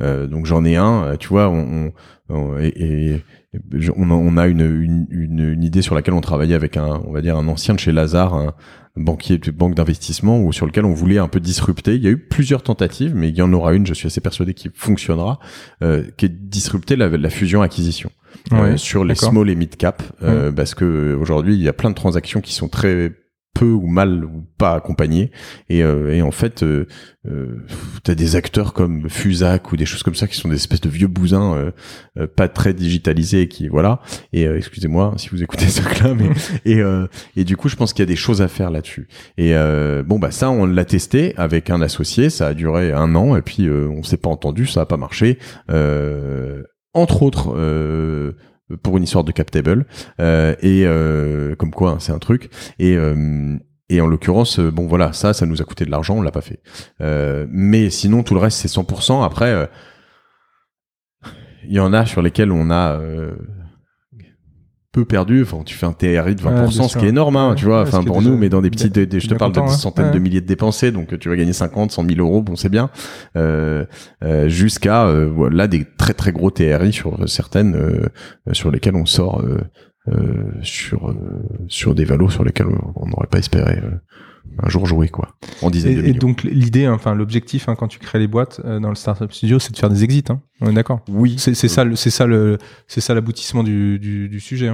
Euh, 0.00 0.26
donc 0.26 0.46
j'en 0.46 0.64
ai 0.64 0.76
un, 0.76 1.04
euh, 1.04 1.16
tu 1.16 1.28
vois, 1.28 1.48
on, 1.48 1.92
on 2.28 2.58
et, 2.58 3.22
on, 3.96 4.36
a 4.36 4.46
une, 4.46 4.60
une, 4.60 5.06
une, 5.10 5.62
idée 5.64 5.82
sur 5.82 5.94
laquelle 5.94 6.14
on 6.14 6.20
travaillait 6.20 6.54
avec 6.54 6.76
un, 6.76 7.00
on 7.06 7.12
va 7.12 7.20
dire 7.22 7.36
un 7.36 7.48
ancien 7.48 7.74
de 7.74 7.80
chez 7.80 7.90
Lazare, 7.90 8.54
banquier 8.98 9.38
de 9.38 9.50
banque 9.50 9.74
d'investissement 9.74 10.40
ou 10.40 10.52
sur 10.52 10.66
lequel 10.66 10.84
on 10.84 10.92
voulait 10.92 11.18
un 11.18 11.28
peu 11.28 11.40
disrupter. 11.40 11.94
Il 11.94 12.02
y 12.02 12.08
a 12.08 12.10
eu 12.10 12.18
plusieurs 12.18 12.62
tentatives, 12.62 13.14
mais 13.14 13.28
il 13.28 13.36
y 13.36 13.42
en 13.42 13.52
aura 13.52 13.74
une, 13.74 13.86
je 13.86 13.94
suis 13.94 14.06
assez 14.06 14.20
persuadé, 14.20 14.54
qui 14.54 14.70
fonctionnera, 14.74 15.38
euh, 15.82 16.04
qui 16.16 16.26
est 16.26 16.28
disrupter 16.28 16.96
la, 16.96 17.08
la 17.08 17.30
fusion-acquisition. 17.30 18.10
Euh, 18.52 18.76
sur 18.76 19.04
les 19.04 19.14
small 19.14 19.48
et 19.50 19.54
mid 19.54 19.74
cap 19.76 20.02
euh, 20.22 20.52
parce 20.52 20.74
que 20.74 21.14
aujourd'hui 21.14 21.54
il 21.54 21.62
y 21.62 21.68
a 21.68 21.72
plein 21.72 21.90
de 21.90 21.94
transactions 21.94 22.40
qui 22.40 22.52
sont 22.52 22.68
très 22.68 23.12
peu 23.54 23.70
ou 23.70 23.86
mal 23.86 24.24
ou 24.24 24.46
pas 24.56 24.74
accompagné. 24.74 25.30
Et, 25.68 25.82
euh, 25.82 26.14
et 26.14 26.22
en 26.22 26.30
fait 26.30 26.62
euh, 26.62 26.86
euh, 27.26 27.56
t'as 28.04 28.14
des 28.14 28.36
acteurs 28.36 28.72
comme 28.72 29.08
Fusac 29.08 29.72
ou 29.72 29.76
des 29.76 29.84
choses 29.84 30.02
comme 30.02 30.14
ça 30.14 30.28
qui 30.28 30.36
sont 30.36 30.48
des 30.48 30.54
espèces 30.54 30.80
de 30.80 30.88
vieux 30.88 31.08
bousins 31.08 31.54
euh, 31.54 31.70
euh, 32.18 32.26
pas 32.28 32.48
très 32.48 32.72
digitalisés 32.72 33.48
qui 33.48 33.68
voilà. 33.68 34.00
Et 34.32 34.44
excusez-moi 34.44 35.14
si 35.16 35.28
vous 35.30 35.42
écoutez 35.42 35.66
ce 35.66 35.82
là 36.02 36.14
mais 36.14 36.30
et 36.64 36.80
et 37.36 37.44
du 37.44 37.56
coup 37.56 37.68
je 37.68 37.76
pense 37.76 37.92
qu'il 37.92 38.02
y 38.02 38.06
a 38.06 38.06
des 38.06 38.16
choses 38.16 38.42
à 38.42 38.48
faire 38.48 38.70
là-dessus. 38.70 39.08
Et 39.36 39.54
bon 40.06 40.18
bah 40.18 40.30
ça 40.30 40.50
on 40.50 40.64
l'a 40.66 40.84
testé 40.84 41.34
avec 41.36 41.70
un 41.70 41.80
associé 41.82 42.30
ça 42.30 42.48
a 42.48 42.54
duré 42.54 42.92
un 42.92 43.14
an 43.14 43.36
et 43.36 43.42
puis 43.42 43.68
on 43.70 44.02
s'est 44.02 44.16
pas 44.16 44.30
entendu 44.30 44.66
ça 44.66 44.82
a 44.82 44.86
pas 44.86 44.96
marché. 44.96 45.38
Entre 46.94 47.22
autres 47.22 47.54
pour 48.76 48.96
une 48.96 49.04
histoire 49.04 49.24
de 49.24 49.32
cap 49.32 49.50
table. 49.50 49.86
Euh, 50.20 50.54
et 50.60 50.84
euh, 50.86 51.54
comme 51.56 51.70
quoi 51.70 51.92
hein, 51.92 51.96
c'est 52.00 52.12
un 52.12 52.18
truc. 52.18 52.50
Et 52.78 52.96
euh, 52.96 53.56
et 53.90 54.02
en 54.02 54.06
l'occurrence 54.06 54.60
bon 54.60 54.86
voilà 54.86 55.14
ça 55.14 55.32
ça 55.32 55.46
nous 55.46 55.62
a 55.62 55.64
coûté 55.64 55.86
de 55.86 55.90
l'argent 55.90 56.16
on 56.18 56.20
l'a 56.20 56.30
pas 56.30 56.42
fait. 56.42 56.60
Mais 57.00 57.88
sinon 57.88 58.22
tout 58.22 58.34
le 58.34 58.40
reste 58.40 58.58
c'est 58.58 58.68
100% 58.68 59.24
après 59.24 59.70
il 61.64 61.72
y 61.72 61.80
en 61.80 61.94
a 61.94 62.04
sur 62.04 62.20
lesquels 62.20 62.52
on 62.52 62.70
a 62.70 63.00
peu 64.98 65.04
perdu. 65.04 65.42
Enfin, 65.42 65.62
tu 65.64 65.74
fais 65.74 65.86
un 65.86 65.92
TRI 65.92 66.34
de 66.34 66.42
20%, 66.42 66.88
ce 66.88 66.98
qui 66.98 67.04
est 67.06 67.08
énorme, 67.08 67.36
hein, 67.36 67.54
tu 67.56 67.66
vois. 67.66 67.82
Enfin, 67.82 68.02
pour 68.02 68.22
nous, 68.22 68.36
mais 68.36 68.48
dans 68.48 68.60
des 68.60 68.70
petites, 68.70 69.18
je 69.18 69.28
te 69.28 69.34
parle 69.34 69.52
de 69.52 69.66
centaines 69.68 70.10
de 70.10 70.18
milliers 70.18 70.40
de 70.40 70.46
dépensés, 70.46 70.92
donc 70.92 71.18
tu 71.18 71.28
vas 71.28 71.36
gagner 71.36 71.52
50, 71.52 71.92
100 71.92 72.08
000 72.08 72.20
euros, 72.20 72.42
bon, 72.42 72.56
c'est 72.56 72.68
bien. 72.68 72.90
Euh, 73.36 73.84
euh, 74.24 74.48
Jusqu'à 74.48 75.06
euh, 75.06 75.26
voilà 75.26 75.68
des 75.68 75.84
très 75.96 76.14
très 76.14 76.32
gros 76.32 76.50
TRI 76.50 76.92
sur 76.92 77.28
certaines, 77.28 77.76
euh, 77.76 78.08
sur 78.52 78.70
lesquelles 78.70 78.96
on 78.96 79.06
sort 79.06 79.42
sur 80.62 81.14
sur 81.68 81.94
des 81.94 82.04
valos 82.06 82.30
sur 82.30 82.42
lesquels 82.42 82.66
on 82.96 83.06
n'aurait 83.06 83.26
pas 83.30 83.38
espéré 83.38 83.78
un 84.62 84.68
jour 84.68 84.86
jouer 84.86 85.08
quoi. 85.08 85.36
Dizaines 85.70 86.02
de 86.02 86.06
Et, 86.06 86.12
donc 86.12 86.42
l'idée, 86.42 86.86
hein, 86.86 86.94
enfin 86.94 87.14
l'objectif 87.14 87.68
hein, 87.68 87.74
quand 87.76 87.88
tu 87.88 87.98
crées 87.98 88.18
les 88.18 88.26
boîtes 88.26 88.60
euh, 88.64 88.80
dans 88.80 88.88
le 88.88 88.94
startup 88.94 89.32
studio, 89.32 89.58
c'est 89.58 89.72
de 89.72 89.78
faire 89.78 89.90
des 89.90 90.04
exits. 90.04 90.24
Hein. 90.28 90.40
On 90.60 90.70
est 90.70 90.74
d'accord. 90.74 91.00
oui, 91.08 91.36
C'est 91.38 91.54
c'est 91.54 91.68
ça, 91.68 91.84
c'est 91.94 92.10
ça 92.10 92.26
le, 92.26 92.58
c'est 92.86 93.00
ça 93.00 93.14
l'aboutissement 93.14 93.62
du, 93.62 93.98
du, 93.98 94.28
du 94.28 94.40
sujet. 94.40 94.68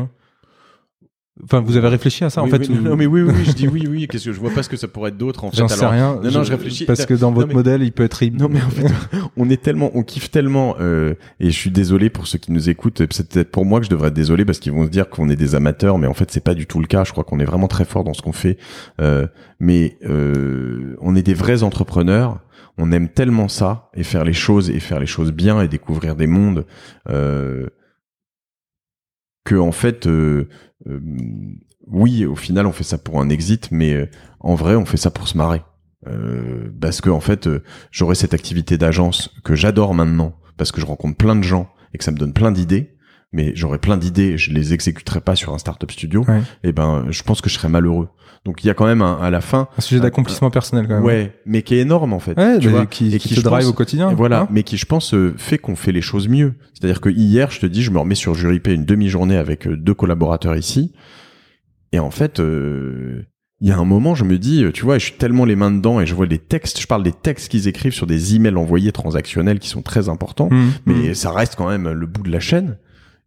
Enfin, 1.42 1.60
vous 1.60 1.76
avez 1.76 1.88
réfléchi 1.88 2.22
à 2.22 2.30
ça 2.30 2.42
Oui, 2.44 2.48
en 2.48 2.50
fait 2.52 2.68
oui, 2.68 2.78
ou- 2.78 2.80
non, 2.80 2.94
mais 2.94 3.06
oui, 3.06 3.22
oui, 3.22 3.32
oui, 3.36 3.44
je 3.44 3.50
dis 3.52 3.66
oui, 3.66 3.88
oui. 3.90 4.06
Qu'est-ce 4.06 4.26
que 4.26 4.32
je 4.32 4.38
vois 4.38 4.50
pas 4.52 4.62
ce 4.62 4.68
que 4.68 4.76
ça 4.76 4.86
pourrait 4.86 5.10
être 5.10 5.16
d'autre 5.16 5.42
en 5.42 5.50
fait. 5.50 5.56
J'en 5.56 5.66
sais 5.66 5.84
rien. 5.84 6.14
non, 6.22 6.30
non, 6.30 6.44
je 6.44 6.52
réfléchis. 6.52 6.84
Parce 6.84 7.06
que 7.06 7.14
dans 7.14 7.30
Non, 7.30 7.34
votre 7.34 7.48
mais- 7.48 7.54
modèle, 7.54 7.82
il 7.82 7.90
peut 7.90 8.04
être. 8.04 8.24
Non 8.26 8.48
mais 8.48 8.62
en 8.62 8.70
fait, 8.70 8.86
on 9.36 9.50
est 9.50 9.60
tellement, 9.60 9.90
on 9.94 10.04
kiffe 10.04 10.30
tellement, 10.30 10.76
euh, 10.78 11.14
et 11.40 11.46
je 11.50 11.58
suis 11.58 11.72
désolé 11.72 12.08
pour 12.08 12.28
ceux 12.28 12.38
qui 12.38 12.52
nous 12.52 12.68
écoutent. 12.70 13.02
C'est 13.10 13.28
peut-être 13.28 13.50
pour 13.50 13.64
moi 13.64 13.80
que 13.80 13.86
je 13.86 13.90
devrais 13.90 14.08
être 14.08 14.14
désolé 14.14 14.44
parce 14.44 14.60
qu'ils 14.60 14.70
vont 14.72 14.84
se 14.84 14.90
dire 14.90 15.08
qu'on 15.10 15.28
est 15.28 15.34
des 15.34 15.56
amateurs, 15.56 15.98
mais 15.98 16.06
en 16.06 16.14
fait 16.14 16.30
c'est 16.30 16.44
pas 16.44 16.54
du 16.54 16.66
tout 16.66 16.78
le 16.78 16.86
cas. 16.86 17.02
Je 17.02 17.10
crois 17.10 17.24
qu'on 17.24 17.40
est 17.40 17.44
vraiment 17.44 17.66
très 17.66 17.84
fort 17.84 18.04
dans 18.04 18.14
ce 18.14 18.22
qu'on 18.22 18.32
fait. 18.32 18.56
Euh, 19.00 19.26
mais 19.58 19.98
euh, 20.08 20.94
on 21.00 21.16
est 21.16 21.22
des 21.22 21.34
vrais 21.34 21.64
entrepreneurs. 21.64 22.38
On 22.78 22.92
aime 22.92 23.08
tellement 23.08 23.48
ça 23.48 23.90
et 23.94 24.04
faire 24.04 24.22
les 24.24 24.32
choses 24.32 24.70
et 24.70 24.78
faire 24.78 25.00
les 25.00 25.06
choses 25.06 25.32
bien 25.32 25.60
et 25.62 25.66
découvrir 25.68 26.14
des 26.14 26.26
mondes 26.28 26.64
euh, 27.08 27.68
que 29.44 29.56
en 29.56 29.72
fait, 29.72 30.06
euh, 30.06 30.48
euh, 30.88 31.00
oui, 31.86 32.24
au 32.24 32.36
final 32.36 32.66
on 32.66 32.72
fait 32.72 32.84
ça 32.84 32.98
pour 32.98 33.20
un 33.20 33.28
exit, 33.28 33.70
mais 33.70 33.92
euh, 33.92 34.10
en 34.40 34.54
vrai 34.54 34.74
on 34.76 34.84
fait 34.84 34.96
ça 34.96 35.10
pour 35.10 35.28
se 35.28 35.36
marrer. 35.36 35.62
Euh, 36.06 36.70
parce 36.80 37.00
que 37.00 37.10
en 37.10 37.20
fait, 37.20 37.46
euh, 37.46 37.62
j'aurai 37.90 38.14
cette 38.14 38.34
activité 38.34 38.76
d'agence 38.76 39.30
que 39.42 39.54
j'adore 39.54 39.94
maintenant 39.94 40.36
parce 40.56 40.70
que 40.70 40.80
je 40.80 40.86
rencontre 40.86 41.16
plein 41.16 41.34
de 41.34 41.42
gens 41.42 41.68
et 41.92 41.98
que 41.98 42.04
ça 42.04 42.10
me 42.10 42.18
donne 42.18 42.32
plein 42.32 42.52
d'idées. 42.52 42.90
Mais 43.32 43.50
j'aurais 43.56 43.80
plein 43.80 43.96
d'idées, 43.96 44.34
et 44.34 44.38
je 44.38 44.52
les 44.52 44.74
exécuterai 44.74 45.20
pas 45.20 45.34
sur 45.34 45.52
un 45.52 45.58
startup 45.58 45.90
studio. 45.90 46.24
Ouais. 46.28 46.40
Et 46.62 46.70
ben, 46.70 47.06
je 47.10 47.20
pense 47.24 47.40
que 47.40 47.50
je 47.50 47.54
serais 47.54 47.68
malheureux. 47.68 48.08
Donc 48.44 48.62
il 48.62 48.66
y 48.66 48.70
a 48.70 48.74
quand 48.74 48.84
même 48.84 49.00
un, 49.00 49.14
à 49.20 49.30
la 49.30 49.40
fin, 49.40 49.68
un 49.78 49.80
sujet 49.80 50.00
d'accomplissement 50.00 50.50
personnel 50.50 50.86
quand 50.86 50.96
même. 50.96 51.04
ouais, 51.04 51.32
mais 51.46 51.62
qui 51.62 51.76
est 51.76 51.78
énorme 51.80 52.12
en 52.12 52.18
fait. 52.18 52.36
Ouais, 52.38 52.58
tu 52.58 52.68
vois, 52.68 52.84
qui, 52.84 53.14
et 53.14 53.18
qui, 53.18 53.30
qui, 53.30 53.34
te 53.36 53.40
drive 53.40 53.62
pense- 53.64 53.70
au 53.70 53.72
quotidien. 53.72 54.12
voilà, 54.12 54.42
hein. 54.42 54.48
mais 54.50 54.62
qui 54.64 54.76
je 54.76 54.84
pense 54.84 55.14
euh, 55.14 55.32
fait 55.38 55.56
qu'on 55.56 55.76
fait 55.76 55.92
les 55.92 56.02
choses 56.02 56.28
mieux. 56.28 56.52
C'est-à-dire 56.74 57.00
que 57.00 57.08
hier, 57.08 57.50
je 57.50 57.60
te 57.60 57.66
dis, 57.66 57.82
je 57.82 57.90
me 57.90 57.98
remets 57.98 58.14
sur 58.14 58.34
Juripé 58.34 58.74
une 58.74 58.84
demi-journée 58.84 59.36
avec 59.38 59.66
euh, 59.66 59.76
deux 59.78 59.94
collaborateurs 59.94 60.56
ici, 60.56 60.92
et 61.92 61.98
en 62.00 62.10
fait, 62.10 62.38
euh, 62.40 63.22
il 63.60 63.68
y 63.68 63.72
a 63.72 63.78
un 63.78 63.84
moment, 63.86 64.14
je 64.14 64.24
me 64.24 64.36
dis, 64.36 64.62
euh, 64.64 64.72
tu 64.72 64.84
vois, 64.84 64.98
je 64.98 65.04
suis 65.06 65.14
tellement 65.14 65.46
les 65.46 65.56
mains 65.56 65.70
dedans 65.70 66.00
et 66.00 66.06
je 66.06 66.14
vois 66.14 66.26
les 66.26 66.38
textes, 66.38 66.78
je 66.80 66.86
parle 66.86 67.02
des 67.02 67.12
textes 67.12 67.48
qu'ils 67.50 67.66
écrivent 67.68 67.94
sur 67.94 68.06
des 68.06 68.34
emails 68.34 68.56
envoyés 68.56 68.92
transactionnels 68.92 69.58
qui 69.58 69.68
sont 69.70 69.80
très 69.80 70.10
importants, 70.10 70.48
Mmh, 70.50 70.70
mais 70.84 70.94
mmh. 71.10 71.14
ça 71.14 71.30
reste 71.32 71.54
quand 71.56 71.68
même 71.68 71.88
le 71.90 72.06
bout 72.06 72.22
de 72.22 72.30
la 72.30 72.40
chaîne. 72.40 72.76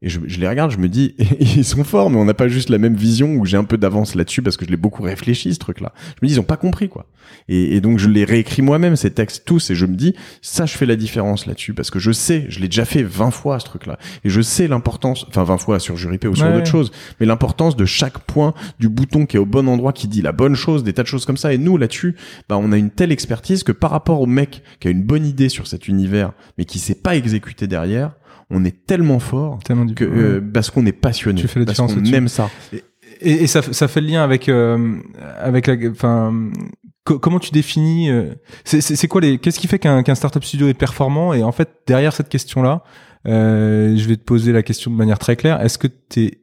Et 0.03 0.09
je, 0.09 0.19
je 0.27 0.39
les 0.39 0.47
regarde, 0.47 0.69
je 0.69 0.77
me 0.77 0.89
dis, 0.89 1.15
ils 1.39 1.65
sont 1.65 1.83
forts, 1.83 2.09
mais 2.11 2.17
on 2.17 2.25
n'a 2.25 2.35
pas 2.35 2.47
juste 2.47 2.69
la 2.69 2.77
même 2.77 2.95
vision 2.95 3.33
où 3.35 3.45
j'ai 3.45 3.57
un 3.57 3.63
peu 3.63 3.77
d'avance 3.77 4.13
là-dessus 4.13 4.43
parce 4.43 4.55
que 4.55 4.63
je 4.65 4.69
l'ai 4.69 4.77
beaucoup 4.77 5.01
réfléchi, 5.01 5.53
ce 5.53 5.59
truc-là. 5.59 5.91
Je 5.97 6.13
me 6.21 6.27
dis, 6.27 6.35
ils 6.35 6.39
ont 6.39 6.43
pas 6.43 6.57
compris, 6.57 6.87
quoi. 6.87 7.07
Et, 7.49 7.75
et 7.75 7.81
donc, 7.81 7.97
je 7.97 8.07
les 8.07 8.23
réécris 8.23 8.61
moi-même, 8.61 8.95
ces 8.95 9.09
textes 9.11 9.43
tous, 9.45 9.71
et 9.71 9.75
je 9.75 9.85
me 9.87 9.95
dis, 9.95 10.13
ça, 10.41 10.65
je 10.67 10.77
fais 10.77 10.85
la 10.85 10.95
différence 10.95 11.45
là-dessus 11.47 11.73
parce 11.73 11.89
que 11.89 11.97
je 11.99 12.11
sais, 12.11 12.45
je 12.49 12.59
l'ai 12.59 12.67
déjà 12.67 12.85
fait 12.85 13.01
20 13.03 13.31
fois, 13.31 13.59
ce 13.59 13.65
truc-là. 13.65 13.97
Et 14.23 14.29
je 14.29 14.39
sais 14.39 14.67
l'importance, 14.67 15.25
enfin, 15.29 15.43
20 15.43 15.57
fois 15.57 15.79
sur 15.79 15.97
Juripé 15.97 16.27
ou 16.27 16.35
sur 16.35 16.45
Ouais. 16.45 16.53
d'autres 16.53 16.67
choses, 16.67 16.91
mais 17.19 17.25
l'importance 17.25 17.75
de 17.75 17.85
chaque 17.85 18.19
point 18.19 18.53
du 18.79 18.89
bouton 18.89 19.25
qui 19.25 19.35
est 19.37 19.39
au 19.39 19.45
bon 19.47 19.67
endroit, 19.67 19.93
qui 19.93 20.07
dit 20.07 20.21
la 20.21 20.31
bonne 20.31 20.55
chose, 20.55 20.83
des 20.83 20.93
tas 20.93 21.01
de 21.03 21.07
choses 21.07 21.25
comme 21.25 21.37
ça. 21.37 21.53
Et 21.53 21.57
nous, 21.57 21.75
là-dessus, 21.77 22.15
bah, 22.47 22.57
on 22.57 22.71
a 22.71 22.77
une 22.77 22.91
telle 22.91 23.11
expertise 23.11 23.63
que 23.63 23.71
par 23.71 23.89
rapport 23.91 24.21
au 24.21 24.25
mec 24.27 24.61
qui 24.79 24.87
a 24.87 24.91
une 24.91 25.03
bonne 25.03 25.25
idée 25.25 25.49
sur 25.49 25.65
cet 25.67 25.87
univers, 25.87 26.33
mais 26.59 26.65
qui 26.65 26.77
sait 26.79 26.95
pas 26.95 27.15
exécuter 27.15 27.65
derrière, 27.67 28.11
on 28.49 28.63
est 28.65 28.85
tellement 28.85 29.19
fort 29.19 29.59
Tellement 29.65 29.85
que 29.87 30.03
euh, 30.05 30.41
parce 30.53 30.69
qu'on 30.69 30.85
est 30.85 30.91
passionné, 30.91 31.41
Tu 31.41 31.47
fais 31.47 31.59
la 31.59 31.65
parce 31.65 31.77
qu'on 31.79 32.03
aime 32.05 32.27
ça. 32.27 32.49
Et, 33.21 33.31
et 33.43 33.47
ça, 33.47 33.61
ça 33.61 33.87
fait 33.87 34.01
le 34.01 34.07
lien 34.07 34.23
avec 34.23 34.47
euh, 34.49 34.95
avec 35.39 35.67
la, 35.67 35.75
enfin, 35.89 36.51
co- 37.03 37.19
comment 37.19 37.39
tu 37.39 37.51
définis 37.51 38.09
euh, 38.09 38.33
C'est 38.63 39.07
quoi 39.07 39.21
les 39.21 39.37
Qu'est-ce 39.39 39.59
qui 39.59 39.67
fait 39.67 39.79
qu'un 39.79 40.03
qu'un 40.03 40.15
startup 40.15 40.43
studio 40.43 40.67
est 40.67 40.73
performant? 40.73 41.33
Et 41.33 41.43
en 41.43 41.51
fait, 41.51 41.69
derrière 41.87 42.13
cette 42.13 42.29
question-là, 42.29 42.83
euh, 43.27 43.95
je 43.97 44.07
vais 44.07 44.15
te 44.17 44.23
poser 44.23 44.51
la 44.53 44.63
question 44.63 44.91
de 44.91 44.95
manière 44.95 45.19
très 45.19 45.35
claire. 45.35 45.61
Est-ce 45.61 45.77
que 45.77 45.87
t'es 45.87 46.39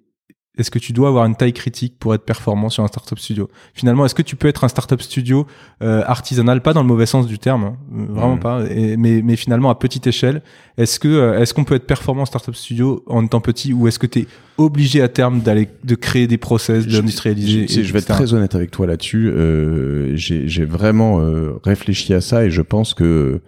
est-ce 0.56 0.70
que 0.70 0.78
tu 0.78 0.92
dois 0.92 1.08
avoir 1.08 1.24
une 1.26 1.34
taille 1.34 1.52
critique 1.52 1.98
pour 1.98 2.14
être 2.14 2.24
performant 2.24 2.68
sur 2.68 2.84
un 2.84 2.86
startup 2.86 3.18
studio? 3.18 3.48
Finalement, 3.74 4.04
est-ce 4.04 4.14
que 4.14 4.22
tu 4.22 4.36
peux 4.36 4.46
être 4.46 4.62
un 4.62 4.68
startup 4.68 5.02
studio 5.02 5.46
euh, 5.82 6.02
artisanal, 6.06 6.60
pas 6.62 6.72
dans 6.72 6.82
le 6.82 6.86
mauvais 6.86 7.06
sens 7.06 7.26
du 7.26 7.38
terme, 7.40 7.64
hein, 7.64 7.76
vraiment 7.90 8.34
Mhm. 8.34 8.40
pas, 8.40 8.64
et- 8.70 8.96
mais, 8.96 9.20
mais 9.22 9.34
finalement 9.36 9.68
à 9.70 9.74
petite 9.74 10.06
échelle 10.06 10.42
Est-ce 10.76 10.98
que 11.00 11.08
euh, 11.08 11.40
est-ce 11.40 11.54
qu'on 11.54 11.64
peut 11.64 11.74
être 11.76 11.86
performant 11.86 12.22
en 12.22 12.26
startup 12.26 12.54
studio 12.54 13.02
en 13.06 13.24
étant 13.24 13.40
petit, 13.40 13.72
ou 13.72 13.86
est-ce 13.88 13.98
que 13.98 14.06
tu 14.08 14.20
es 14.20 14.26
obligé 14.56 15.02
à 15.02 15.08
terme 15.08 15.40
d'aller 15.40 15.68
de 15.82 15.94
créer 15.96 16.26
des 16.28 16.38
process, 16.38 16.86
d'industrialiser 16.86 17.66
Je, 17.68 17.82
je 17.82 17.92
vais 17.92 17.98
être 18.00 18.06
très 18.06 18.32
honnête 18.34 18.54
avec 18.54 18.70
toi 18.70 18.86
là-dessus. 18.86 19.28
Euh, 19.30 20.14
J'ai 20.16 20.46
j'ai 20.48 20.64
vraiment 20.64 21.20
euh, 21.20 21.54
réfléchi 21.64 22.14
à 22.14 22.20
ça 22.20 22.44
et 22.44 22.50
je 22.50 22.62
pense 22.62 22.94
que 22.94 23.40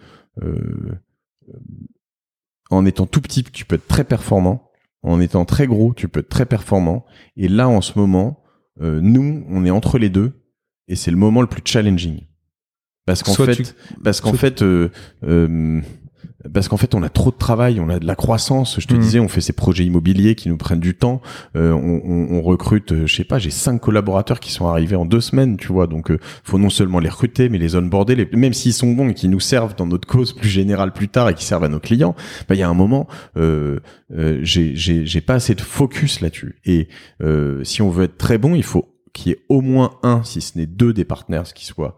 euh, 0.43 0.57
en 2.71 2.85
étant 2.85 3.07
tout 3.07 3.21
petit, 3.21 3.45
tu 3.45 3.65
peux 3.65 3.77
être 3.77 3.87
très 3.87 4.05
performant. 4.05 4.66
En 5.07 5.21
étant 5.21 5.45
très 5.45 5.67
gros, 5.67 5.95
tu 5.95 6.09
peux 6.09 6.21
être 6.21 6.29
très 6.29 6.47
performant. 6.47 7.07
Et 7.37 7.49
là, 7.49 7.69
en 7.69 7.81
ce 7.81 7.99
moment, 7.99 8.43
euh, 8.81 9.01
nous, 9.01 9.45
on 9.49 9.65
est 9.65 9.71
entre 9.71 9.99
les 9.99 10.11
deux 10.11 10.33
et 10.89 10.97
c'est 10.97 11.11
le 11.11 11.17
moment 11.17 11.41
le 11.41 11.47
plus 11.47 11.63
challenging. 11.65 12.21
Parce 13.07 13.23
qu'en 13.23 13.33
fait, 13.47 13.55
tu- 13.57 13.63
parce 14.03 14.21
qu'en 14.21 14.33
fait, 14.39 14.63
euh, 14.63 14.91
euh, 15.25 15.81
parce 16.53 16.69
qu'en 16.69 16.77
fait, 16.77 16.95
on 16.95 17.03
a 17.03 17.09
trop 17.09 17.31
de 17.31 17.37
travail, 17.37 17.81
on 17.81 17.89
a 17.89 17.99
de 17.99 18.07
la 18.07 18.15
croissance. 18.17 18.81
Je 18.81 18.87
te 18.87 18.95
Mhm. 18.95 19.01
disais, 19.01 19.21
on 19.21 19.29
fait 19.29 19.41
ces 19.41 19.53
projets 19.53 19.85
immobiliers 19.85 20.35
qui 20.35 20.49
nous 20.49 20.57
prennent 20.57 20.81
du 20.81 20.95
temps. 20.95 21.21
Euh, 21.57 21.73
on, 21.73 22.01
on- 22.05 22.37
on 22.39 22.43
recrute, 22.43 22.93
euh, 22.93 23.07
je 23.07 23.15
sais 23.15 23.25
pas, 23.25 23.39
j'ai 23.39 23.51
cinq 23.51 23.81
collaborateurs 23.81 24.41
qui 24.41 24.53
sont 24.53 24.67
arrivés 24.67 24.97
en 24.97 25.05
deux 25.05 25.21
semaines, 25.21 25.57
tu 25.57 25.69
vois. 25.69 25.87
Donc, 25.87 26.11
euh, 26.11 26.19
faut 26.45 26.59
non 26.59 26.71
seulement 26.71 26.99
les 26.99 27.09
recruter, 27.09 27.49
mais 27.49 27.59
les 27.59 27.77
onboarder, 27.77 28.15
les, 28.15 28.29
même 28.33 28.53
s'ils 28.53 28.73
sont 28.73 28.93
bons 28.93 29.09
et 29.11 29.15
qui 29.15 29.29
nous 29.29 29.41
servent 29.41 29.75
dans 29.77 29.87
notre 29.87 30.07
cause 30.09 30.33
plus 30.33 30.49
générale 30.49 30.93
plus 30.93 31.09
tard 31.09 31.29
et 31.29 31.35
qui 31.35 31.45
servent 31.45 31.65
à 31.65 31.69
nos 31.69 31.81
clients. 31.81 32.15
Bah, 32.49 32.55
il 32.55 32.59
y 32.59 32.63
a 32.63 32.69
un 32.69 32.75
moment, 32.75 33.07
euh, 33.37 33.81
euh, 34.15 34.41
j'ai 34.43 35.21
pas 35.21 35.35
assez 35.35 35.55
de 35.55 35.61
focus 35.61 36.21
là-dessus. 36.21 36.57
Et 36.65 36.89
euh, 37.23 37.65
si 37.65 37.83
on 37.83 37.91
veut 37.91 38.05
être 38.05 38.19
très 38.19 38.39
bon, 38.39 38.55
il 38.55 38.63
faut 38.63 38.87
qu'il 39.13 39.33
y 39.33 39.35
ait 39.35 39.41
au 39.49 39.61
moins 39.63 39.93
un, 40.03 40.23
si 40.25 40.41
ce 40.41 40.59
n'est 40.59 40.67
deux 40.67 40.93
des 40.93 41.05
partenaires 41.05 41.45
qui 41.55 41.65
soient 41.67 41.97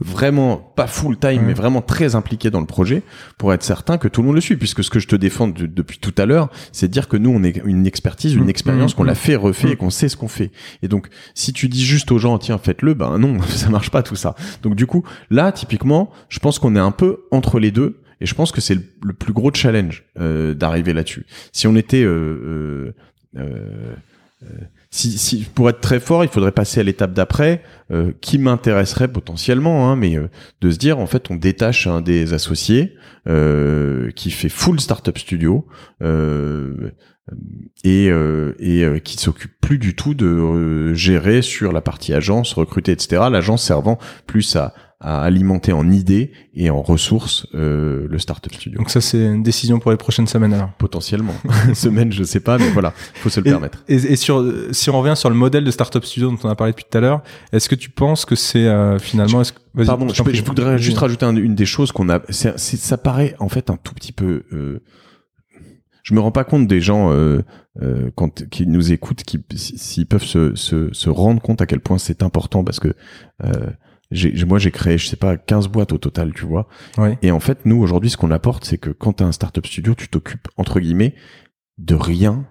vraiment 0.00 0.56
pas 0.56 0.88
full 0.88 1.16
time 1.18 1.28
Ouais. 1.30 1.38
mais 1.46 1.52
vraiment 1.54 1.82
très 1.82 2.16
impliqué 2.16 2.50
dans 2.50 2.58
le 2.58 2.66
projet 2.66 3.02
pour 3.38 3.52
être 3.52 3.62
certain 3.62 3.96
que 3.96 4.08
tout 4.08 4.22
le 4.22 4.26
monde 4.26 4.34
le 4.34 4.40
suit 4.40 4.56
puisque 4.56 4.82
ce 4.82 4.90
que 4.90 4.98
je 4.98 5.06
te 5.06 5.14
défends 5.14 5.46
de- 5.46 5.66
depuis 5.66 5.98
tout 5.98 6.14
à 6.18 6.26
l'heure 6.26 6.50
c'est 6.72 6.88
de 6.88 6.92
dire 6.92 7.06
que 7.06 7.16
nous 7.16 7.30
on 7.30 7.44
est 7.44 7.62
une 7.64 7.86
expertise 7.86 8.34
une 8.34 8.46
Mm, 8.46 8.50
expérience 8.50 8.92
mm, 8.92 8.96
qu'on 8.96 9.04
mm. 9.04 9.08
l'a 9.08 9.14
fait 9.14 9.36
refait 9.36 9.68
Mm. 9.68 9.72
et 9.72 9.76
qu'on 9.76 9.90
sait 9.90 10.08
ce 10.08 10.16
qu'on 10.16 10.26
fait 10.26 10.50
et 10.82 10.88
donc 10.88 11.08
si 11.34 11.52
tu 11.52 11.68
dis 11.68 11.84
juste 11.84 12.10
aux 12.10 12.18
gens 12.18 12.38
tiens 12.38 12.58
faites-le 12.58 12.94
ben 12.94 13.18
non 13.18 13.40
ça 13.46 13.68
marche 13.70 13.90
pas 13.90 14.02
tout 14.02 14.16
ça 14.16 14.34
donc 14.64 14.74
du 14.74 14.86
coup 14.86 15.04
là 15.30 15.52
typiquement 15.52 16.10
je 16.28 16.40
pense 16.40 16.58
qu'on 16.58 16.74
est 16.74 16.80
un 16.80 16.90
peu 16.90 17.20
entre 17.30 17.60
les 17.60 17.70
deux 17.70 18.00
et 18.20 18.26
je 18.26 18.34
pense 18.34 18.50
que 18.50 18.60
c'est 18.60 18.74
le, 18.74 18.82
le 19.04 19.12
plus 19.12 19.32
gros 19.32 19.52
challenge 19.54 20.02
euh, 20.18 20.54
d'arriver 20.54 20.92
là-dessus 20.92 21.24
si 21.52 21.68
on 21.68 21.76
était 21.76 22.02
euh, 22.02 22.92
euh, 23.36 23.38
euh, 23.38 23.94
si, 24.90 25.18
si 25.18 25.44
pour 25.54 25.68
être 25.68 25.80
très 25.80 26.00
fort, 26.00 26.24
il 26.24 26.30
faudrait 26.30 26.52
passer 26.52 26.80
à 26.80 26.82
l'étape 26.82 27.12
d'après, 27.12 27.62
euh, 27.90 28.12
qui 28.20 28.38
m'intéresserait 28.38 29.08
potentiellement, 29.08 29.90
hein, 29.90 29.96
mais 29.96 30.16
euh, 30.16 30.28
de 30.60 30.70
se 30.70 30.78
dire 30.78 30.98
en 30.98 31.06
fait 31.06 31.30
on 31.30 31.36
détache 31.36 31.86
un 31.86 32.00
des 32.00 32.32
associés 32.32 32.94
euh, 33.28 34.10
qui 34.12 34.30
fait 34.30 34.48
full 34.48 34.80
startup 34.80 35.18
studio 35.18 35.66
euh, 36.02 36.92
et 37.84 38.08
euh, 38.10 38.54
et 38.58 38.84
euh, 38.84 38.98
qui 38.98 39.18
s'occupe 39.18 39.52
plus 39.60 39.78
du 39.78 39.94
tout 39.94 40.14
de 40.14 40.26
euh, 40.26 40.94
gérer 40.94 41.42
sur 41.42 41.72
la 41.72 41.80
partie 41.80 42.14
agence, 42.14 42.54
recruter, 42.54 42.92
etc. 42.92 43.24
L'agence 43.30 43.62
servant 43.62 43.98
plus 44.26 44.56
à 44.56 44.72
à 45.00 45.22
alimenter 45.22 45.72
en 45.72 45.88
idées 45.92 46.32
et 46.54 46.70
en 46.70 46.82
ressources 46.82 47.46
euh, 47.54 48.08
le 48.10 48.18
startup 48.18 48.52
studio. 48.52 48.78
Donc 48.78 48.90
ça, 48.90 49.00
c'est 49.00 49.24
une 49.26 49.44
décision 49.44 49.78
pour 49.78 49.92
les 49.92 49.96
prochaines 49.96 50.26
semaines 50.26 50.52
alors. 50.52 50.70
Potentiellement. 50.72 51.34
Semaine, 51.74 52.10
je 52.12 52.24
sais 52.24 52.40
pas, 52.40 52.58
mais 52.58 52.68
voilà, 52.70 52.92
faut 53.14 53.28
se 53.28 53.38
le 53.38 53.46
Et- 53.46 53.50
permettre. 53.50 53.84
Et, 53.86 53.94
et 53.94 54.16
sur, 54.16 54.44
si 54.72 54.90
on 54.90 54.98
revient 55.00 55.14
sur 55.16 55.30
le 55.30 55.36
modèle 55.36 55.62
de 55.62 55.70
startup 55.70 56.04
studio 56.04 56.30
dont 56.32 56.38
on 56.42 56.48
a 56.48 56.56
parlé 56.56 56.72
depuis 56.72 56.84
tout 56.90 56.98
à 56.98 57.00
l'heure, 57.00 57.22
est-ce 57.52 57.68
que 57.68 57.76
tu 57.76 57.90
penses 57.90 58.24
que 58.24 58.34
c'est 58.34 58.66
euh, 58.66 58.98
finalement, 58.98 59.40
est-ce 59.40 59.52
que, 59.52 59.60
vas-y, 59.72 59.86
Pardon, 59.86 60.08
je 60.08 60.14
je, 60.14 60.22
peux- 60.24 60.34
je 60.34 60.42
voudrais 60.42 60.78
juste 60.78 60.98
rajouter 60.98 61.24
un- 61.26 61.36
une 61.36 61.54
des 61.54 61.66
choses 61.66 61.92
qu'on 61.92 62.08
a. 62.08 62.20
c'est- 62.30 62.58
c'est- 62.58 62.76
ça 62.76 62.98
paraît 62.98 63.36
en 63.38 63.48
fait 63.48 63.70
un 63.70 63.76
tout 63.76 63.94
petit 63.94 64.12
peu. 64.12 64.42
Euh, 64.52 64.80
je 66.02 66.14
me 66.14 66.20
rends 66.20 66.32
pas 66.32 66.44
compte 66.44 66.66
des 66.66 66.80
gens 66.80 67.12
euh, 67.12 67.42
euh, 67.82 68.10
quand 68.16 68.48
qui 68.48 68.66
nous 68.66 68.92
écoutent, 68.92 69.22
qui 69.22 69.38
s'ils 69.54 70.06
peuvent 70.06 70.24
se, 70.24 70.54
se, 70.56 70.88
se 70.92 71.08
rendre 71.10 71.40
compte 71.40 71.60
à 71.62 71.66
quel 71.66 71.80
point 71.80 71.98
c'est 71.98 72.22
important 72.22 72.64
parce 72.64 72.80
que 72.80 72.94
euh, 73.44 73.52
moi 74.46 74.58
j'ai 74.58 74.70
créé, 74.70 74.98
je 74.98 75.06
sais 75.06 75.16
pas, 75.16 75.36
15 75.36 75.68
boîtes 75.68 75.92
au 75.92 75.98
total, 75.98 76.32
tu 76.32 76.44
vois. 76.46 76.68
Ouais. 76.96 77.18
Et 77.22 77.30
en 77.30 77.40
fait, 77.40 77.66
nous 77.66 77.76
aujourd'hui, 77.80 78.10
ce 78.10 78.16
qu'on 78.16 78.30
apporte, 78.30 78.64
c'est 78.64 78.78
que 78.78 78.90
quand 78.90 79.14
tu 79.14 79.22
as 79.22 79.26
un 79.26 79.32
startup 79.32 79.66
studio, 79.66 79.94
tu 79.94 80.08
t'occupes 80.08 80.48
entre 80.56 80.80
guillemets 80.80 81.14
de 81.78 81.94
rien, 81.94 82.46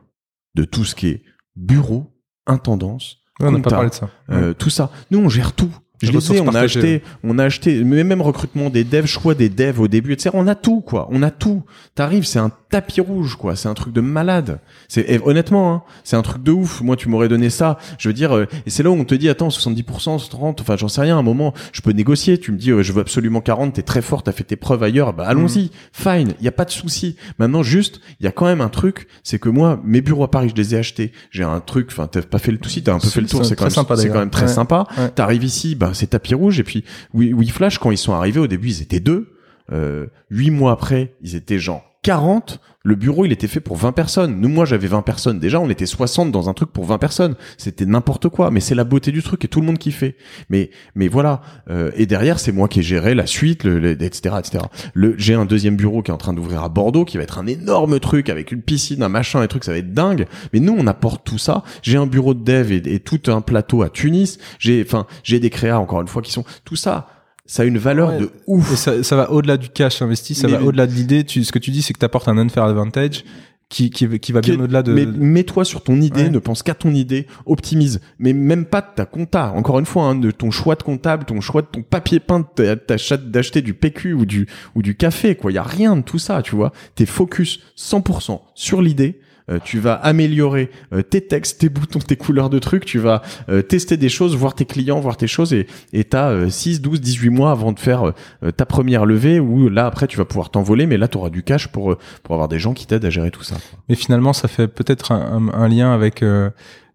de 0.56 0.64
tout 0.64 0.86
ce 0.86 0.96
qui 0.96 1.08
est 1.08 1.24
bureau, 1.56 2.14
intendance, 2.46 3.18
Ouais, 3.40 3.48
on 3.48 3.52
n'a 3.52 3.58
pas 3.60 3.64
compta, 3.66 3.76
parlé 3.76 3.90
de 3.90 3.94
ça. 3.96 4.10
euh, 4.32 4.54
tout 4.56 4.72
ça. 4.72 4.90
Nous, 5.12 5.20
on 5.20 5.30
gère 5.30 5.54
tout. 5.54 5.72
Je 6.02 6.12
les 6.12 6.36
ai, 6.36 6.42
on 6.42 6.54
a 6.54 6.60
acheté, 6.60 7.02
on 7.24 7.40
a 7.40 7.46
acheté, 7.46 7.84
mais 7.84 8.04
même 8.04 8.22
recrutement 8.22 8.70
des 8.70 8.84
devs, 8.84 9.08
choix 9.08 9.34
des 9.34 9.50
devs 9.50 9.80
au 9.80 9.88
début, 9.88 10.14
etc. 10.14 10.30
On 10.34 10.48
a 10.48 10.54
tout, 10.54 10.82
quoi. 10.82 11.08
On 11.12 11.24
a 11.24 11.32
tout. 11.32 11.64
T'arrives, 11.96 12.26
c'est 12.26 12.38
un 12.38 12.52
tapis 12.70 13.02
rouge, 13.02 13.36
quoi. 13.36 13.56
C'est 13.56 13.68
un 13.68 13.74
truc 13.74 13.94
de 13.94 14.02
malade. 14.02 14.60
C'est 14.88 15.20
honnêtement, 15.26 15.74
hein, 15.74 15.84
c'est 16.04 16.16
un 16.16 16.22
truc 16.22 16.44
de 16.44 16.52
ouf. 16.52 16.82
Moi, 16.82 16.96
tu 16.98 17.10
m'aurais 17.10 17.30
donné 17.30 17.50
ça. 17.50 17.80
Je 17.98 18.10
veux 18.10 18.14
dire, 18.14 18.36
euh, 18.36 18.46
et 18.68 18.70
c'est 18.70 18.84
là 18.84 18.92
où 18.92 18.94
on 18.94 19.06
te 19.06 19.16
dit, 19.16 19.28
attends, 19.28 19.48
70%, 19.48 20.30
30, 20.30 20.62
enfin, 20.62 20.78
j'en 20.78 20.88
sais 20.88 21.02
rien. 21.02 21.16
À 21.16 21.20
un 21.20 21.24
moment, 21.24 21.54
je 21.72 21.82
peux 21.82 21.92
négocier. 21.92 22.38
Tu 22.38 22.52
me 22.52 22.58
dis, 22.58 22.70
euh, 22.70 22.84
je 22.84 22.94
veux 22.94 23.02
absolument 23.02 23.42
40. 23.42 23.74
T'es 23.74 23.82
très 23.82 24.04
fort. 24.04 24.22
T'as 24.22 24.34
fait 24.34 24.44
tes 24.44 24.56
preuves 24.56 24.84
ailleurs. 24.84 25.14
Bah, 25.14 25.26
allons-y. 25.28 25.72
Fine. 25.94 26.34
Il 26.40 26.46
y 26.46 26.48
a 26.48 26.52
pas 26.52 26.66
de 26.66 26.72
souci. 26.72 27.16
Maintenant, 27.40 27.64
juste, 27.64 28.02
il 28.20 28.26
y 28.26 28.28
a 28.28 28.32
quand 28.32 28.46
même 28.46 28.62
un 28.62 28.70
truc, 28.70 29.08
c'est 29.24 29.40
que 29.40 29.50
moi, 29.50 29.80
mes 29.84 30.02
bureaux 30.02 30.26
à 30.26 30.32
Paris, 30.32 30.50
je 30.50 30.62
les 30.62 30.76
ai 30.76 30.78
achetés. 30.78 31.12
J'ai 31.32 31.44
un 31.44 31.60
truc. 31.60 31.88
Enfin, 31.92 32.08
t'as 32.08 32.22
pas 32.22 32.38
fait 32.38 32.52
le 32.52 32.60
tout 32.60 32.70
si 32.70 32.84
t'as 32.84 32.94
un 32.94 33.00
peu 33.00 33.08
fait 33.08 33.22
le 33.22 33.28
tour. 33.28 33.44
C'est 33.46 33.56
quand 33.56 33.66
même, 33.66 33.98
c'est 33.98 34.10
quand 34.10 34.20
même 34.20 34.30
très 34.30 34.48
sympa. 34.48 34.86
T'arrives 35.16 35.44
ici, 35.44 35.74
bah, 35.76 35.87
c'est 35.94 36.08
tapis 36.08 36.36
rouge. 36.36 36.60
Et 36.60 36.64
puis, 36.64 36.84
oui, 37.14 37.48
Flash, 37.50 37.78
quand 37.80 37.92
ils 37.92 37.98
sont 37.98 38.14
arrivés 38.14 38.40
au 38.40 38.48
début, 38.48 38.70
ils 38.70 38.82
étaient 38.82 39.00
deux. 39.00 39.34
Euh, 39.72 40.08
huit 40.30 40.52
mois 40.52 40.72
après, 40.72 41.16
ils 41.22 41.36
étaient 41.36 41.60
genre 41.60 41.84
40, 42.04 42.62
le 42.88 42.96
bureau, 42.96 43.26
il 43.26 43.34
était 43.34 43.50
fait 43.50 43.60
pour 43.60 43.76
20 43.76 43.92
personnes. 43.92 44.40
Nous, 44.40 44.48
moi, 44.48 44.64
j'avais 44.64 44.88
20 44.88 45.02
personnes. 45.02 45.40
Déjà, 45.40 45.60
on 45.60 45.70
était 45.70 45.86
60 45.86 46.32
dans 46.32 46.48
un 46.48 46.54
truc 46.54 46.72
pour 46.72 46.86
20 46.86 47.00
personnes. 47.00 47.36
C'était 47.58 47.86
n'importe 47.86 48.30
quoi. 48.30 48.50
Mais 48.50 48.62
c'est 48.62 48.76
la 48.76 48.86
beauté 48.86 49.12
du 49.12 49.22
truc 49.22 49.44
et 49.44 49.50
tout 49.50 49.60
le 49.60 49.66
monde 49.66 49.78
kiffait. 49.78 50.16
Mais, 50.50 50.70
mais 50.96 51.10
voilà. 51.10 51.42
Euh, 51.70 51.92
et 51.98 52.06
derrière, 52.06 52.40
c'est 52.40 52.54
moi 52.54 52.70
qui 52.70 52.80
ai 52.80 52.84
géré 52.84 53.14
la 53.14 53.26
suite, 53.26 53.66
le, 53.66 54.02
etc., 54.02 54.36
etc. 54.40 54.64
Le, 54.94 55.16
j'ai 55.18 55.34
un 55.34 55.44
deuxième 55.44 55.76
bureau 55.76 56.02
qui 56.02 56.12
est 56.12 56.14
en 56.14 56.18
train 56.18 56.32
d'ouvrir 56.32 56.64
à 56.64 56.70
Bordeaux, 56.70 57.04
qui 57.04 57.18
va 57.18 57.24
être 57.24 57.40
un 57.40 57.48
énorme 57.48 58.00
truc 58.00 58.30
avec 58.30 58.54
une 58.54 58.62
piscine, 58.62 59.04
un 59.04 59.10
machin, 59.10 59.44
et 59.44 59.50
trucs. 59.50 59.66
Ça 59.66 59.74
va 59.74 59.80
être 59.80 59.94
dingue. 59.94 60.26
Mais 60.54 60.62
nous, 60.62 60.74
on 60.78 60.88
apporte 60.88 61.26
tout 61.26 61.38
ça. 61.38 61.64
J'ai 61.82 61.98
un 61.98 62.08
bureau 62.08 62.34
de 62.34 62.44
dev 62.46 62.72
et, 62.72 62.78
et 62.94 63.02
tout 63.02 63.20
un 63.28 63.42
plateau 63.42 63.82
à 63.82 63.90
Tunis. 63.90 64.38
J'ai, 64.60 64.82
enfin, 64.82 65.08
j'ai 65.24 65.42
des 65.42 65.50
créas, 65.50 65.78
encore 65.78 66.00
une 66.00 66.08
fois, 66.08 66.22
qui 66.22 66.32
sont, 66.32 66.46
tout 66.64 66.78
ça 66.78 67.17
ça 67.48 67.64
a 67.64 67.66
une 67.66 67.78
valeur 67.78 68.18
de 68.20 68.30
ouf. 68.46 68.74
Et 68.74 68.76
ça, 68.76 69.02
ça 69.04 69.16
va 69.16 69.32
au-delà 69.32 69.58
du 69.58 69.70
cash 69.70 70.02
investi, 70.02 70.36
ça 70.36 70.48
va 70.48 70.62
au-delà 70.62 70.86
de 70.86 70.92
l'idée. 70.92 71.24
Tu, 71.24 71.44
ce 71.44 71.52
que 71.52 71.60
tu 71.60 71.72
dis, 71.72 71.82
c'est 71.82 71.94
que 71.94 72.00
tu 72.00 72.06
apportes 72.06 72.28
un 72.28 72.38
unfair 72.38 72.64
advantage 72.64 73.24
qui, 73.70 73.90
qui, 73.90 74.08
qui 74.20 74.32
va 74.32 74.42
bien 74.42 74.60
au-delà 74.60 74.84
de. 74.84 74.94
Mais 74.94 75.06
mets-toi 75.06 75.66
sur 75.66 75.82
ton 75.82 76.00
idée, 76.02 76.30
ne 76.30 76.40
pense 76.40 76.62
qu'à 76.62 76.76
ton 76.76 76.94
idée, 76.94 77.26
optimise. 77.46 78.02
Mais 78.20 78.34
même 78.34 78.66
pas 78.66 78.82
de 78.82 78.88
ta 78.96 79.06
compta. 79.06 79.52
Encore 79.56 79.80
une 79.80 79.86
fois, 79.86 80.04
hein, 80.04 80.16
de 80.16 80.32
ton 80.32 80.52
choix 80.52 80.76
de 80.76 80.84
comptable, 80.84 81.26
ton 81.26 81.42
choix 81.42 81.62
de 81.62 81.68
ton 81.68 81.82
papier 81.82 82.20
peint, 82.20 82.46
d'acheter 82.58 83.62
du 83.62 83.74
PQ 83.74 84.14
ou 84.14 84.26
du 84.26 84.48
ou 84.76 84.82
du 84.82 84.96
café. 84.96 85.36
Quoi, 85.36 85.52
il 85.52 85.56
y 85.56 85.60
a 85.60 85.64
rien 85.64 85.96
de 85.96 86.02
tout 86.02 86.20
ça, 86.20 86.42
tu 86.42 86.56
vois. 86.56 86.72
T'es 86.96 87.06
focus 87.06 87.60
100% 87.78 88.42
sur 88.56 88.82
l'idée 88.82 89.20
tu 89.64 89.80
vas 89.80 89.94
améliorer 89.94 90.70
euh, 90.94 91.02
tes 91.02 91.22
textes, 91.22 91.62
tes 91.62 91.70
boutons, 91.70 92.00
tes 92.00 92.16
couleurs 92.16 92.50
de 92.50 92.60
trucs, 92.60 92.86
tu 92.86 93.00
vas 93.00 93.22
euh, 93.50 93.62
tester 93.62 93.98
des 93.98 94.10
choses, 94.10 94.36
voir 94.36 94.56
tes 94.56 94.66
clients, 94.66 95.00
voir 95.00 95.18
tes 95.18 95.28
choses. 95.28 95.54
Et 95.54 95.68
et 95.94 96.04
t'as 96.04 96.50
6, 96.50 96.82
12, 96.82 97.02
18 97.02 97.30
mois 97.30 97.52
avant 97.52 97.72
de 97.72 97.80
faire 97.80 98.14
ta 98.56 98.66
première 98.66 99.06
levée 99.06 99.40
où 99.40 99.70
là 99.70 99.86
après 99.86 100.08
tu 100.08 100.18
vas 100.18 100.26
pouvoir 100.26 100.50
t'envoler. 100.50 100.86
Mais 100.86 100.98
là 100.98 101.08
tu 101.08 101.18
auras 101.18 101.30
du 101.30 101.44
cash 101.44 101.68
pour 101.68 101.98
pour 102.24 102.36
avoir 102.36 102.48
des 102.48 102.60
gens 102.60 102.74
qui 102.74 102.86
t'aident 102.86 103.06
à 103.06 103.10
gérer 103.10 103.32
tout 103.32 103.44
ça. 103.44 103.56
Mais 103.90 103.96
finalement 103.96 104.34
ça 104.34 104.48
fait 104.48 104.68
peut-être 104.68 105.12
un, 105.12 105.68
lien 105.68 105.94
avec 105.94 106.24
euh, 106.24 106.50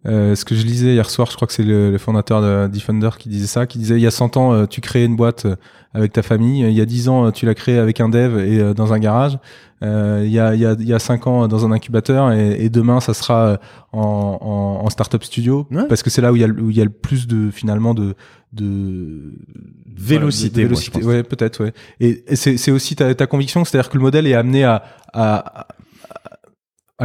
ce 0.04 0.44
que 0.44 0.54
je 0.54 0.64
lisais 0.64 0.94
hier 0.94 1.08
soir, 1.08 1.30
je 1.30 1.36
crois 1.36 1.46
que 1.46 1.54
c'est 1.54 1.62
le, 1.62 1.90
le, 1.90 1.98
fondateur 1.98 2.42
de 2.42 2.66
Defender 2.66 3.10
qui 3.18 3.28
disait 3.28 3.46
ça, 3.46 3.66
qui 3.66 3.78
disait 3.78 3.94
il 3.94 4.00
y 4.02 4.06
a 4.06 4.10
100 4.10 4.36
ans, 4.36 4.52
euh, 4.52 4.66
tu 4.66 4.80
créais 4.80 5.04
une 5.04 5.14
boîte 5.14 5.46
euh, 5.46 5.56
avec 5.94 6.12
ta 6.12 6.22
famille, 6.22 6.62
il 6.62 6.72
y 6.72 6.80
a 6.80 6.86
10 6.86 7.08
ans, 7.08 7.30
tu 7.30 7.46
l'as 7.46 7.54
créée 7.54 7.78
avec 7.78 8.00
un 8.00 8.08
dev 8.08 8.38
et 8.38 8.74
dans 8.74 8.92
un 8.92 8.98
garage, 8.98 9.38
il, 9.82 10.28
y 10.28 10.38
a, 10.38 10.54
il, 10.54 10.60
y 10.60 10.66
a, 10.66 10.74
il 10.78 10.86
y 10.86 10.94
a 10.94 10.98
5 10.98 11.26
ans 11.26 11.48
dans 11.48 11.66
un 11.66 11.72
incubateur 11.72 12.32
et, 12.32 12.64
et 12.64 12.70
demain, 12.70 13.00
ça 13.00 13.14
sera 13.14 13.58
en, 13.92 14.38
en, 14.40 14.84
en 14.86 14.90
startup 14.90 15.22
studio, 15.22 15.68
parce 15.88 16.02
que 16.02 16.10
c'est 16.10 16.22
là 16.22 16.32
où 16.32 16.36
il, 16.36 16.42
y 16.42 16.44
a, 16.44 16.48
où 16.48 16.70
il 16.70 16.76
y 16.76 16.80
a 16.80 16.84
le 16.84 16.90
plus 16.90 17.26
de 17.26 17.50
finalement 17.50 17.94
de 17.94 18.14
de 18.52 19.32
vélocité, 19.96 20.64
vélocité. 20.64 21.02
ouais 21.02 21.22
peut-être 21.22 21.64
ouais. 21.64 21.72
Et, 22.00 22.22
et 22.26 22.36
c'est 22.36 22.70
aussi 22.70 22.96
ta, 22.96 23.14
ta 23.14 23.26
conviction 23.26 23.64
c'est 23.64 23.78
à 23.78 23.82
dire 23.82 23.90
que 23.90 23.96
le 23.96 24.02
modèle 24.02 24.26
est 24.26 24.34
amené 24.34 24.64
à, 24.64 24.82
à, 25.14 25.60
à 25.60 25.66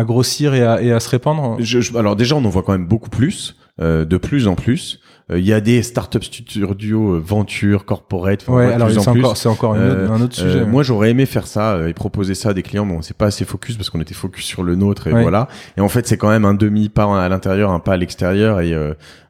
grossir 0.04 0.54
et 0.54 0.64
à, 0.64 0.82
et 0.82 0.92
à 0.92 1.00
se 1.00 1.10
répandre? 1.10 1.58
Je, 1.60 1.98
Alors 1.98 2.16
déjà, 2.16 2.36
on 2.36 2.46
en 2.46 2.50
voit 2.50 2.64
quand 2.64 2.72
même 2.72 2.88
beaucoup 2.88 3.10
plus, 3.10 3.56
euh, 3.82 4.06
de 4.06 4.18
plus 4.18 4.48
en 4.48 4.56
plus. 4.56 5.00
Euh, 5.30 5.40
il 5.40 5.46
y 5.46 5.52
a 5.52 5.60
des 5.60 5.84
startup 5.84 6.24
studios, 6.24 7.16
euh, 7.16 7.20
venture, 7.20 7.84
corporate. 7.84 8.48
Ouais, 8.48 8.72
alors 8.72 8.90
c'est 8.90 9.10
encore, 9.10 9.36
c'est 9.36 9.50
encore 9.50 9.74
un 9.76 10.22
autre 10.22 10.36
sujet. 10.36 10.66
Moi, 10.66 10.84
j'aurais 10.84 11.10
aimé 11.10 11.26
faire 11.26 11.48
ça 11.48 11.88
et 11.88 11.94
proposer 11.94 12.34
ça 12.34 12.50
à 12.50 12.54
des 12.54 12.64
clients, 12.64 12.86
mais 12.86 12.94
on 12.94 13.02
s'est 13.02 13.14
pas 13.14 13.26
assez 13.26 13.44
focus 13.44 13.76
parce 13.76 13.90
qu'on 13.90 14.00
était 14.02 14.14
focus 14.14 14.46
sur 14.46 14.64
le 14.64 14.76
nôtre 14.76 15.08
et 15.08 15.12
voilà. 15.12 15.48
Et 15.78 15.82
en 15.82 15.90
fait, 15.90 16.08
c'est 16.08 16.18
quand 16.18 16.30
même 16.30 16.46
un 16.46 16.54
demi 16.54 16.90
pas 16.90 17.24
à 17.24 17.28
l'intérieur, 17.30 17.72
un 17.72 17.80
pas 17.80 17.94
à 17.94 17.98
l'extérieur 17.98 18.62
et 18.62 18.74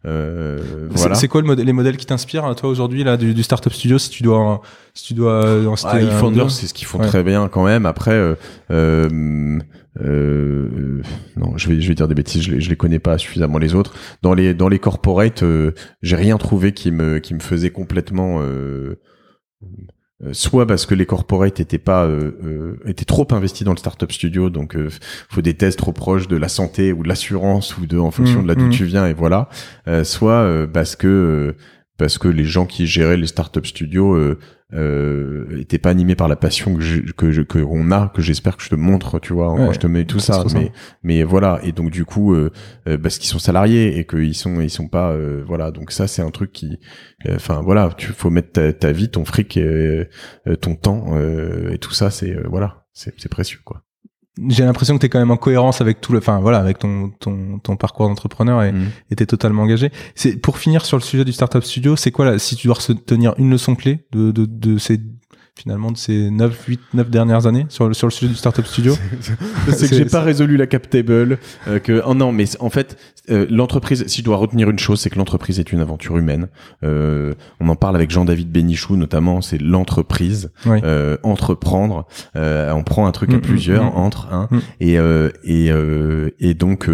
euh, 0.07 0.87
voilà. 0.91 1.15
C'est 1.15 1.27
quoi 1.27 1.41
le 1.41 1.53
les 1.53 1.73
modèles 1.73 1.97
qui 1.97 2.05
t'inspirent 2.05 2.55
toi 2.55 2.69
aujourd'hui 2.69 3.03
là 3.03 3.17
du, 3.17 3.33
du, 3.33 3.43
startup 3.43 3.73
studio 3.73 3.97
si 3.97 4.09
tu 4.09 4.23
dois 4.23 4.61
si 4.93 5.03
tu 5.05 5.13
dois 5.13 5.41
ah, 5.83 5.99
e 5.99 6.49
c'est 6.49 6.67
ce 6.67 6.73
qu'ils 6.73 6.87
font 6.87 6.99
très 6.99 7.23
bien 7.23 7.49
quand 7.49 7.65
même. 7.65 7.85
Après, 7.85 8.11
euh, 8.11 8.35
euh, 8.71 9.59
euh, 10.01 11.01
non, 11.35 11.57
je 11.57 11.69
vais 11.69 11.81
je 11.81 11.87
vais 11.87 11.95
dire 11.95 12.07
des 12.07 12.15
bêtises. 12.15 12.43
Je 12.43 12.51
les, 12.51 12.61
je 12.61 12.69
les 12.69 12.75
connais 12.75 12.99
pas 12.99 13.17
suffisamment 13.17 13.57
les 13.57 13.75
autres. 13.75 13.95
Dans 14.21 14.33
les 14.33 14.53
dans 14.53 14.69
les 14.69 14.79
corporates, 14.79 15.43
euh, 15.43 15.73
j'ai 16.01 16.15
rien 16.15 16.37
trouvé 16.37 16.71
qui 16.71 16.91
me 16.91 17.19
qui 17.19 17.33
me 17.33 17.39
faisait 17.39 17.71
complètement 17.71 18.39
euh, 18.39 18.99
euh, 19.63 19.67
soit 20.32 20.65
parce 20.65 20.88
que 20.88 20.95
les 20.95 21.05
corporates 21.05 21.59
étaient 21.59 21.78
pas 21.78 22.05
euh, 22.05 22.32
euh, 22.43 22.80
étaient 22.88 23.05
trop 23.05 23.28
investis 23.32 23.63
dans 23.63 23.74
le 23.74 23.78
startup 23.78 24.11
studio 24.11 24.49
donc 24.49 24.76
euh, 24.76 24.89
faut 25.30 25.43
des 25.43 25.53
tests 25.53 25.78
trop 25.78 25.91
proches 25.91 26.28
de 26.28 26.36
la 26.36 26.49
santé 26.49 26.91
ou 26.91 27.03
de 27.03 27.07
l'assurance 27.07 27.78
ou 27.78 27.86
de 27.86 27.99
en 27.99 28.09
fonction 28.09 28.39
mmh, 28.39 28.43
de 28.43 28.47
là 28.47 28.55
d'où 28.55 28.65
mmh. 28.65 28.72
tu 28.72 28.86
viens 28.86 29.05
et 29.05 29.13
voilà 29.13 29.49
soit 30.03 30.68
parce 30.74 30.95
que 30.95 31.55
parce 31.97 32.17
que 32.17 32.27
les 32.27 32.45
gens 32.45 32.65
qui 32.65 32.87
géraient 32.87 33.17
les 33.17 33.27
startup 33.27 33.65
studios 33.65 34.15
euh, 34.73 35.57
était 35.59 35.77
pas 35.77 35.89
animé 35.89 36.15
par 36.15 36.27
la 36.27 36.35
passion 36.35 36.75
que 36.75 36.81
je, 36.81 36.99
que 37.13 37.31
je, 37.31 37.41
que 37.41 37.59
on 37.59 37.91
a 37.91 38.09
que 38.13 38.21
j'espère 38.21 38.57
que 38.57 38.63
je 38.63 38.69
te 38.69 38.75
montre 38.75 39.19
tu 39.19 39.33
vois 39.33 39.55
quand 39.55 39.71
je 39.71 39.79
te 39.79 39.87
mets 39.87 40.05
tout 40.05 40.19
ça. 40.19 40.43
mais 40.53 40.71
mais 41.03 41.23
voilà. 41.23 41.59
Et 41.63 41.71
donc 41.71 41.89
du 41.89 42.05
coup 42.05 42.33
euh, 42.33 42.51
euh, 42.87 42.97
parce 42.97 43.17
qu'ils 43.17 43.29
sont 43.29 43.39
salariés 43.39 43.97
et 43.97 44.05
qu'ils 44.05 44.35
sont 44.35 44.59
ils 44.59 44.69
sont 44.69 44.89
pas 44.89 45.11
euh, 45.11 45.43
voilà. 45.47 45.71
Donc 45.71 45.91
ça 45.91 46.07
c'est 46.07 46.21
un 46.21 46.31
truc 46.31 46.51
qui 46.51 46.79
enfin 47.29 47.61
voilà 47.61 47.89
tu 47.97 48.07
faut 48.07 48.29
mettre 48.29 48.51
ta, 48.51 48.73
ta 48.73 48.91
vie 48.91 49.09
ton 49.09 49.23
fric 49.23 49.55
et, 49.57 50.09
ton 50.61 50.75
temps 50.75 51.17
et 51.71 51.77
tout 51.77 51.93
ça 51.93 52.09
c'est 52.11 52.35
voilà 52.47 52.85
c'est 52.93 53.13
c'est 53.17 53.29
précieux 53.29 53.59
quoi 53.63 53.83
j'ai 54.49 54.63
l'impression 54.63 54.95
que 54.95 54.99
tu 54.99 55.05
es 55.05 55.09
quand 55.09 55.19
même 55.19 55.31
en 55.31 55.38
cohérence 55.38 55.81
avec 55.81 56.01
tout 56.01 56.13
le 56.13 56.19
enfin 56.19 56.39
voilà 56.39 56.59
avec 56.59 56.79
ton 56.79 57.11
ton, 57.19 57.59
ton 57.59 57.75
parcours 57.75 58.07
d'entrepreneur 58.07 58.63
et 58.63 58.71
mmh. 58.71 59.15
tu 59.17 59.27
totalement 59.27 59.63
engagé. 59.63 59.91
C'est 60.15 60.38
pour 60.38 60.57
finir 60.57 60.85
sur 60.85 60.97
le 60.97 61.03
sujet 61.03 61.25
du 61.25 61.31
startup 61.31 61.63
studio, 61.63 61.95
c'est 61.95 62.11
quoi 62.11 62.25
là 62.25 62.39
si 62.39 62.55
tu 62.55 62.67
dois 62.67 62.75
retenir 62.75 63.33
une 63.38 63.49
leçon 63.49 63.75
clé 63.75 64.05
de 64.11 64.31
de, 64.31 64.45
de 64.45 64.77
ces 64.77 64.99
finalement 65.57 65.91
de 65.91 65.97
ces 65.97 66.29
9, 66.29 66.65
8, 66.67 66.79
9 66.93 67.09
dernières 67.09 67.47
années 67.47 67.65
sur 67.69 67.87
le, 67.87 67.93
sur 67.93 68.07
le 68.07 68.11
sujet 68.11 68.29
du 68.29 68.35
Startup 68.35 68.65
Studio 68.65 68.95
C'est 69.69 69.89
que 69.89 69.95
j'ai 69.95 70.05
pas 70.05 70.21
résolu 70.21 70.57
la 70.57 70.67
cap 70.67 70.89
table. 70.89 71.39
Euh, 71.67 71.79
que, 71.79 72.01
oh 72.05 72.13
non, 72.13 72.31
mais 72.31 72.45
en 72.59 72.69
fait, 72.69 72.97
euh, 73.29 73.45
l'entreprise, 73.49 74.05
si 74.07 74.19
je 74.19 74.25
dois 74.25 74.37
retenir 74.37 74.69
une 74.69 74.79
chose, 74.79 75.01
c'est 75.01 75.09
que 75.09 75.17
l'entreprise 75.17 75.59
est 75.59 75.71
une 75.71 75.79
aventure 75.79 76.17
humaine. 76.17 76.47
Euh, 76.83 77.33
on 77.59 77.67
en 77.69 77.75
parle 77.75 77.95
avec 77.95 78.11
Jean-David 78.11 78.51
Bénichou 78.51 78.95
notamment, 78.95 79.41
c'est 79.41 79.59
l'entreprise, 79.59 80.51
euh, 80.65 81.17
entreprendre. 81.23 82.07
Euh, 82.35 82.71
on 82.71 82.83
prend 82.83 83.07
un 83.07 83.11
truc 83.11 83.31
à 83.31 83.33
mm, 83.33 83.37
mm, 83.37 83.41
plusieurs, 83.41 83.83
mm. 83.85 83.97
entre, 83.97 84.27
hein, 84.31 84.47
et, 84.79 84.97
et, 85.43 85.71
et 86.39 86.53
donc 86.53 86.89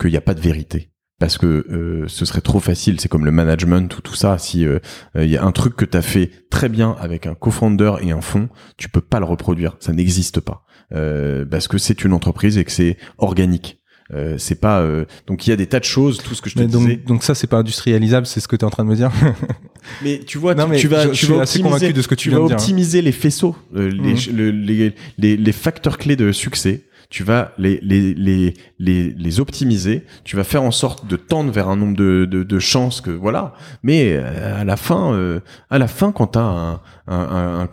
qu'il 0.00 0.10
n'y 0.10 0.16
a 0.16 0.22
pas 0.22 0.34
de 0.34 0.40
vérité 0.40 0.90
parce 1.18 1.38
que 1.38 1.46
euh, 1.46 2.04
ce 2.08 2.24
serait 2.24 2.40
trop 2.40 2.60
facile. 2.60 3.00
C'est 3.00 3.08
comme 3.08 3.24
le 3.24 3.30
management 3.30 3.96
ou 3.96 4.00
tout 4.00 4.14
ça. 4.14 4.38
Si 4.38 4.66
euh, 4.66 4.78
il 5.14 5.28
y 5.28 5.36
a 5.36 5.44
un 5.44 5.52
truc 5.52 5.76
que 5.76 5.84
tu 5.84 5.96
as 5.96 6.02
fait 6.02 6.30
très 6.50 6.68
bien 6.68 6.96
avec 7.00 7.26
un 7.26 7.34
co-founder 7.34 7.94
et 8.02 8.10
un 8.12 8.20
fonds, 8.20 8.48
tu 8.76 8.88
peux 8.88 9.00
pas 9.00 9.18
le 9.18 9.24
reproduire. 9.24 9.76
Ça 9.80 9.92
n'existe 9.92 10.40
pas 10.40 10.64
euh, 10.94 11.44
parce 11.44 11.68
que 11.68 11.78
c'est 11.78 12.04
une 12.04 12.12
entreprise 12.12 12.58
et 12.58 12.64
que 12.64 12.72
c'est 12.72 12.96
organique. 13.18 13.80
Euh, 14.14 14.36
c'est 14.38 14.60
pas 14.60 14.86
donc 15.26 15.48
il 15.48 15.50
y 15.50 15.52
a 15.52 15.56
des 15.56 15.66
tas 15.66 15.80
de 15.80 15.84
choses 15.84 16.18
tout 16.18 16.36
ce 16.36 16.40
que 16.40 16.48
je 16.48 16.54
te 16.54 16.60
donc, 16.60 16.82
disais 16.82 16.94
donc 16.94 17.24
ça 17.24 17.34
c'est 17.34 17.48
pas 17.48 17.56
industrialisable 17.56 18.24
c'est 18.24 18.38
ce 18.38 18.46
que 18.46 18.54
tu 18.54 18.60
es 18.60 18.64
en 18.64 18.70
train 18.70 18.84
de 18.84 18.88
me 18.88 18.94
dire 18.94 19.10
mais 20.04 20.20
tu 20.20 20.38
vois 20.38 20.54
non, 20.54 20.70
tu, 20.70 20.82
tu, 20.82 20.86
vas 20.86 21.08
tu 21.08 21.26
vas 21.26 21.38
optimiser, 21.38 21.92
de 21.92 22.02
ce 22.02 22.06
que 22.06 22.14
tu, 22.14 22.30
vas 22.30 22.38
optimiser 22.38 23.02
les 23.02 23.10
faisceaux 23.10 23.56
les, 23.74 23.90
mhm. 23.90 24.38
les, 24.38 24.94
les, 25.18 25.36
les 25.36 25.52
facteurs 25.52 25.98
clés 25.98 26.14
de 26.14 26.30
succès 26.30 26.84
tu 27.08 27.22
vas 27.22 27.52
les, 27.58 27.78
les, 27.82 28.14
les, 28.14 28.54
les, 28.78 29.40
optimiser, 29.40 30.04
tu 30.24 30.36
vas 30.36 30.44
faire 30.44 30.62
en 30.62 30.70
sorte 30.70 31.06
de 31.06 31.16
tendre 31.16 31.50
vers 31.52 31.68
un 31.68 31.76
nombre 31.76 31.96
de, 31.96 32.24
de, 32.24 32.58
chances 32.58 33.00
que 33.00 33.10
voilà. 33.10 33.54
Mais 33.82 34.12
euh, 34.12 34.60
à 34.60 34.64
la 34.64 34.76
fin, 34.76 35.12
euh, 35.12 35.40
à 35.70 35.78
la 35.78 35.88
fin, 35.88 36.12
quand 36.12 36.28
t'as 36.28 36.40
un, 36.40 36.80
un, 37.06 37.60
un 37.60 37.68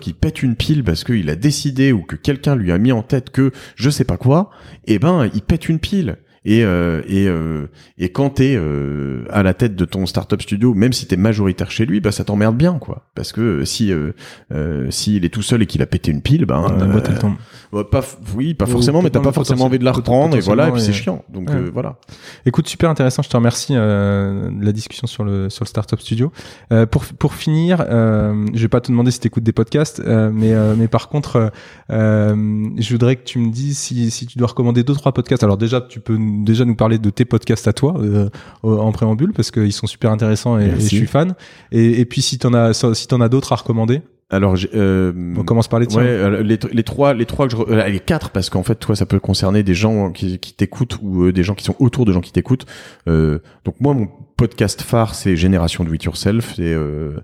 qui 0.00 0.12
pète 0.12 0.42
une 0.42 0.56
pile 0.56 0.84
parce 0.84 1.04
qu'il 1.04 1.30
a 1.30 1.36
décidé 1.36 1.92
ou 1.92 2.02
que 2.02 2.16
quelqu'un 2.16 2.56
lui 2.56 2.72
a 2.72 2.78
mis 2.78 2.92
en 2.92 3.02
tête 3.02 3.30
que 3.30 3.52
je 3.76 3.90
sais 3.90 4.04
pas 4.04 4.16
quoi, 4.16 4.50
eh 4.86 4.98
ben 4.98 5.30
il 5.34 5.42
pète 5.42 5.68
une 5.68 5.78
pile. 5.78 6.18
Et 6.48 6.64
euh, 6.64 7.02
et 7.08 7.26
euh, 7.26 7.66
et 7.98 8.10
quand 8.10 8.30
t'es 8.30 8.54
euh, 8.56 9.24
à 9.30 9.42
la 9.42 9.52
tête 9.52 9.74
de 9.74 9.84
ton 9.84 10.06
startup 10.06 10.40
studio, 10.40 10.74
même 10.74 10.92
si 10.92 11.06
t'es 11.08 11.16
majoritaire 11.16 11.72
chez 11.72 11.84
lui, 11.86 11.98
bah 12.00 12.12
ça 12.12 12.22
t'emmerde 12.22 12.56
bien 12.56 12.78
quoi. 12.78 13.04
Parce 13.16 13.32
que 13.32 13.64
si 13.64 13.92
euh, 13.92 14.12
euh, 14.54 14.86
s'il 14.90 15.24
est 15.24 15.28
tout 15.28 15.42
seul 15.42 15.62
et 15.62 15.66
qu'il 15.66 15.82
a 15.82 15.86
pété 15.86 16.12
une 16.12 16.22
pile, 16.22 16.46
ben 16.46 16.62
La 16.78 16.84
boîte, 16.86 17.06
elle 17.08 17.16
euh, 17.16 17.20
tombe. 17.20 17.34
bah, 17.72 17.82
pas 17.90 18.04
oui 18.36 18.54
pas 18.54 18.66
forcément, 18.66 19.02
mais 19.02 19.10
t'as 19.10 19.18
pas 19.20 19.32
forcément 19.32 19.64
envie 19.64 19.80
de 19.80 19.84
la 19.84 19.90
reprendre 19.90 20.36
et 20.36 20.40
voilà 20.40 20.68
et 20.68 20.72
puis 20.72 20.80
c'est 20.80 20.92
chiant. 20.92 21.24
Donc 21.32 21.50
Ouais. 21.50 21.56
euh, 21.56 21.70
voilà. 21.74 21.96
Écoute, 22.46 22.68
super 22.68 22.90
intéressant. 22.90 23.22
Je 23.22 23.28
te 23.28 23.36
remercie 23.36 23.72
euh, 23.74 24.48
de 24.48 24.64
la 24.64 24.70
discussion 24.70 25.08
sur 25.08 25.24
le 25.24 25.50
sur 25.50 25.64
le 25.64 25.68
startup 25.68 25.98
studio. 26.00 26.30
Euh, 26.72 26.86
pour 26.86 27.04
pour 27.06 27.34
finir, 27.34 27.84
euh, 27.90 28.46
je 28.54 28.62
vais 28.62 28.68
pas 28.68 28.80
te 28.80 28.92
demander 28.92 29.10
si 29.10 29.18
tu 29.18 29.26
écoutes 29.26 29.42
des 29.42 29.50
podcasts, 29.52 29.98
euh, 29.98 30.30
mais 30.32 30.52
euh, 30.52 30.74
mais 30.78 30.86
par 30.86 31.08
contre, 31.08 31.50
je 31.90 32.92
voudrais 32.92 33.16
que 33.16 33.24
tu 33.24 33.40
me 33.40 33.50
dises 33.50 33.78
si 33.78 34.10
si 34.12 34.26
tu 34.26 34.38
dois 34.38 34.46
recommander 34.48 34.84
deux 34.84 34.94
trois 34.94 35.12
podcasts. 35.12 35.42
Alors 35.42 35.56
déjà, 35.56 35.80
tu 35.80 35.98
peux 36.00 36.16
nous- 36.16 36.35
déjà 36.44 36.64
nous 36.64 36.74
parler 36.76 36.98
de 36.98 37.10
tes 37.10 37.24
podcasts 37.24 37.68
à 37.68 37.72
toi 37.72 37.96
euh, 38.00 38.28
au- 38.62 38.78
en 38.78 38.92
préambule 38.92 39.32
parce 39.32 39.50
qu'ils 39.50 39.72
sont 39.72 39.86
super 39.86 40.10
intéressants 40.10 40.58
et, 40.58 40.66
et 40.66 40.70
je 40.74 40.86
suis 40.86 41.06
fan. 41.06 41.34
Et, 41.72 42.00
et 42.00 42.04
puis 42.04 42.22
si 42.22 42.38
t'en 42.38 42.52
as 42.54 42.72
si 42.94 43.06
t'en 43.08 43.20
as 43.20 43.28
d'autres 43.28 43.52
à 43.52 43.56
recommander, 43.56 44.02
Alors 44.30 44.56
euh, 44.74 45.12
on 45.36 45.44
commence 45.44 45.68
par 45.68 45.78
les 45.78 45.86
tiens. 45.86 46.00
Ouais, 46.02 46.08
euh, 46.08 46.42
les, 46.42 46.58
les 46.72 46.82
trois, 46.82 47.14
les 47.14 47.26
trois 47.26 47.46
que 47.46 47.52
je, 47.56 47.62
euh, 47.72 47.86
les 47.88 48.00
quatre 48.00 48.30
parce 48.30 48.50
qu'en 48.50 48.62
fait, 48.64 48.74
toi, 48.76 48.96
ça 48.96 49.06
peut 49.06 49.20
concerner 49.20 49.62
des 49.62 49.74
gens 49.74 50.10
qui, 50.10 50.38
qui 50.40 50.52
t'écoutent 50.52 50.98
ou 51.02 51.24
euh, 51.24 51.32
des 51.32 51.42
gens 51.44 51.54
qui 51.54 51.64
sont 51.64 51.76
autour 51.78 52.04
de 52.06 52.12
gens 52.12 52.20
qui 52.20 52.32
t'écoutent. 52.32 52.66
Euh, 53.08 53.38
donc 53.64 53.76
moi, 53.80 53.94
mon 53.94 54.08
podcast 54.36 54.82
phare, 54.82 55.14
c'est 55.14 55.36
Génération 55.36 55.84
Do 55.84 55.94
It 55.94 56.02
Yourself. 56.04 56.54
C'est 56.56 56.62
euh, 56.74 57.18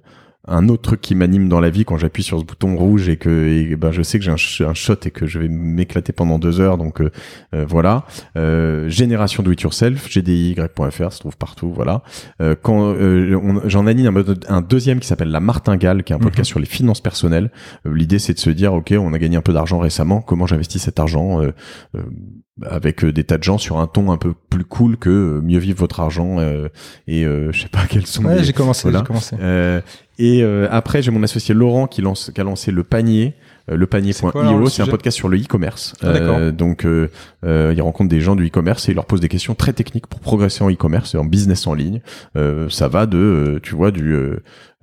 un 0.49 0.69
autre 0.69 0.83
truc 0.83 1.01
qui 1.01 1.15
m'anime 1.15 1.49
dans 1.49 1.61
la 1.61 1.71
vie 1.71 1.85
quand 1.85 1.99
j'appuie 1.99 2.25
sur 2.25 2.41
ce 2.41 2.45
bouton 2.45 2.75
rouge 2.77 3.09
et 3.09 3.17
que 3.17 3.31
et, 3.31 3.77
ben 3.77 3.93
je 3.93 4.03
sais 4.03 4.19
que 4.19 4.25
j'ai 4.25 4.31
un, 4.33 4.37
sh- 4.37 4.63
un 4.69 4.75
shot 4.75 4.97
et 5.05 5.11
que 5.13 5.27
je 5.27 5.39
vais 5.39 5.49
m'éclater 5.49 6.13
pendant 6.13 6.39
deux 6.41 6.61
heures. 6.61 6.79
Donc 6.79 7.01
euh, 7.01 7.11
euh, 7.55 7.65
voilà. 7.69 8.07
Euh, 8.37 8.89
Génération 8.89 9.43
Do 9.45 9.53
It 9.53 9.61
Yourself, 9.61 10.09
gdiy.fr, 10.11 11.13
se 11.13 11.21
trouve 11.21 11.37
partout. 11.37 11.73
Voilà. 11.73 12.03
Euh, 12.41 12.57
quand 12.61 12.93
euh, 12.93 13.39
j'en 13.67 13.87
anime 13.87 14.17
un, 14.17 14.25
un 14.57 14.61
deuxième 14.63 14.99
qui 14.99 15.07
s'appelle 15.07 15.31
La 15.31 15.41
Martingale, 15.41 16.03
qui 16.03 16.13
est 16.13 16.17
un 16.17 16.19
podcast 16.19 16.49
sur 16.49 16.59
les 16.59 16.67
finances 16.67 17.01
personnelles. 17.01 17.51
Euh, 17.87 17.95
L'idée, 17.95 18.19
c'est 18.19 18.35
de 18.35 18.39
se 18.41 18.51
dire, 18.51 18.75
ok, 18.75 18.93
on 18.99 19.13
a 19.13 19.19
gagné 19.19 19.37
un 19.37 19.43
peu 19.43 19.53
d'argent 19.53 19.79
récemment. 19.79 20.23
Comment 20.23 20.47
j'investis 20.47 20.83
cet 20.83 20.99
argent 20.99 21.41
euh, 21.41 21.53
euh, 21.95 22.01
avec 22.67 23.05
des 23.05 23.25
tas 23.25 23.39
de 23.39 23.43
gens 23.45 23.59
sur 23.59 23.79
un 23.79 23.87
ton 23.87 24.11
un 24.13 24.19
peu 24.19 24.35
plus 24.51 24.65
cool 24.65 24.97
que 24.99 25.41
mieux 25.43 25.59
vivre 25.59 25.79
votre 25.79 26.01
argent 26.01 26.37
euh, 26.39 26.69
et 27.07 27.25
euh, 27.25 27.51
je 27.53 27.63
sais 27.63 27.69
pas 27.69 27.87
quels 27.89 28.07
sont. 28.07 28.25
Ouais, 28.25 28.37
les- 28.39 28.45
j'ai 28.45 28.53
commencé, 28.53 28.83
voilà. 28.83 28.99
j'ai 29.01 29.05
commencé. 29.07 29.37
Et 30.19 30.43
euh, 30.43 30.69
après, 30.71 31.03
j'ai 31.03 31.11
mon 31.11 31.23
associé 31.23 31.55
Laurent 31.55 31.87
qui 31.87 32.03
lance, 32.03 32.31
qui 32.35 32.41
a 32.41 32.45
lancé 32.45 32.71
le 32.71 32.85
panier. 32.85 33.35
Euh, 33.71 33.77
le 33.77 33.87
C'est 34.69 34.83
un 34.83 34.87
podcast 34.87 35.17
sur 35.17 35.29
le 35.29 35.39
e-commerce. 35.39 35.95
Ah. 36.03 36.07
Euh, 36.09 36.53
donc, 36.53 36.85
euh, 36.85 37.11
euh, 37.45 37.73
il 37.75 37.81
rencontre 37.81 38.11
des 38.11 38.21
gens 38.21 38.35
du 38.35 38.47
e-commerce 38.47 38.89
et 38.89 38.93
il 38.93 38.97
leur 38.97 39.07
pose 39.07 39.21
des 39.21 39.29
questions 39.29 39.55
très 39.55 39.73
techniques 39.73 40.07
pour 40.07 40.21
progresser 40.21 40.65
en 40.65 40.71
e-commerce 40.71 41.15
et 41.15 41.19
en 41.19 41.25
business 41.25 41.67
en 41.67 41.75
ligne. 41.75 42.01
Euh, 42.37 42.69
ça 42.69 42.89
va 42.89 43.07
de, 43.07 43.61
tu 43.63 43.75
vois, 43.75 43.91
du, 43.91 44.17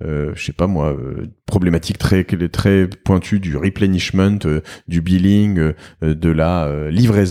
euh, 0.02 0.32
je 0.34 0.44
sais 0.44 0.52
pas 0.52 0.66
moi, 0.66 0.92
euh, 0.92 1.26
problématique 1.46 1.98
très 1.98 2.24
très 2.24 2.88
pointue 3.04 3.40
du 3.40 3.56
replenishment, 3.56 4.38
euh, 4.46 4.60
du 4.88 5.00
billing, 5.00 5.58
euh, 5.58 6.14
de 6.14 6.30
la 6.30 6.64
euh, 6.66 6.90
livraison 6.90 7.30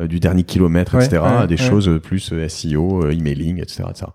du 0.00 0.20
dernier 0.20 0.44
kilomètre, 0.44 0.94
Ouais, 0.96 1.04
etc. 1.04 1.22
ouais, 1.22 1.28
à 1.28 1.46
des 1.46 1.54
ouais. 1.60 1.68
choses 1.68 2.00
plus 2.02 2.32
SEO, 2.48 3.04
euh, 3.04 3.10
emailing, 3.10 3.60
etc. 3.60 3.84
etc. 3.90 4.06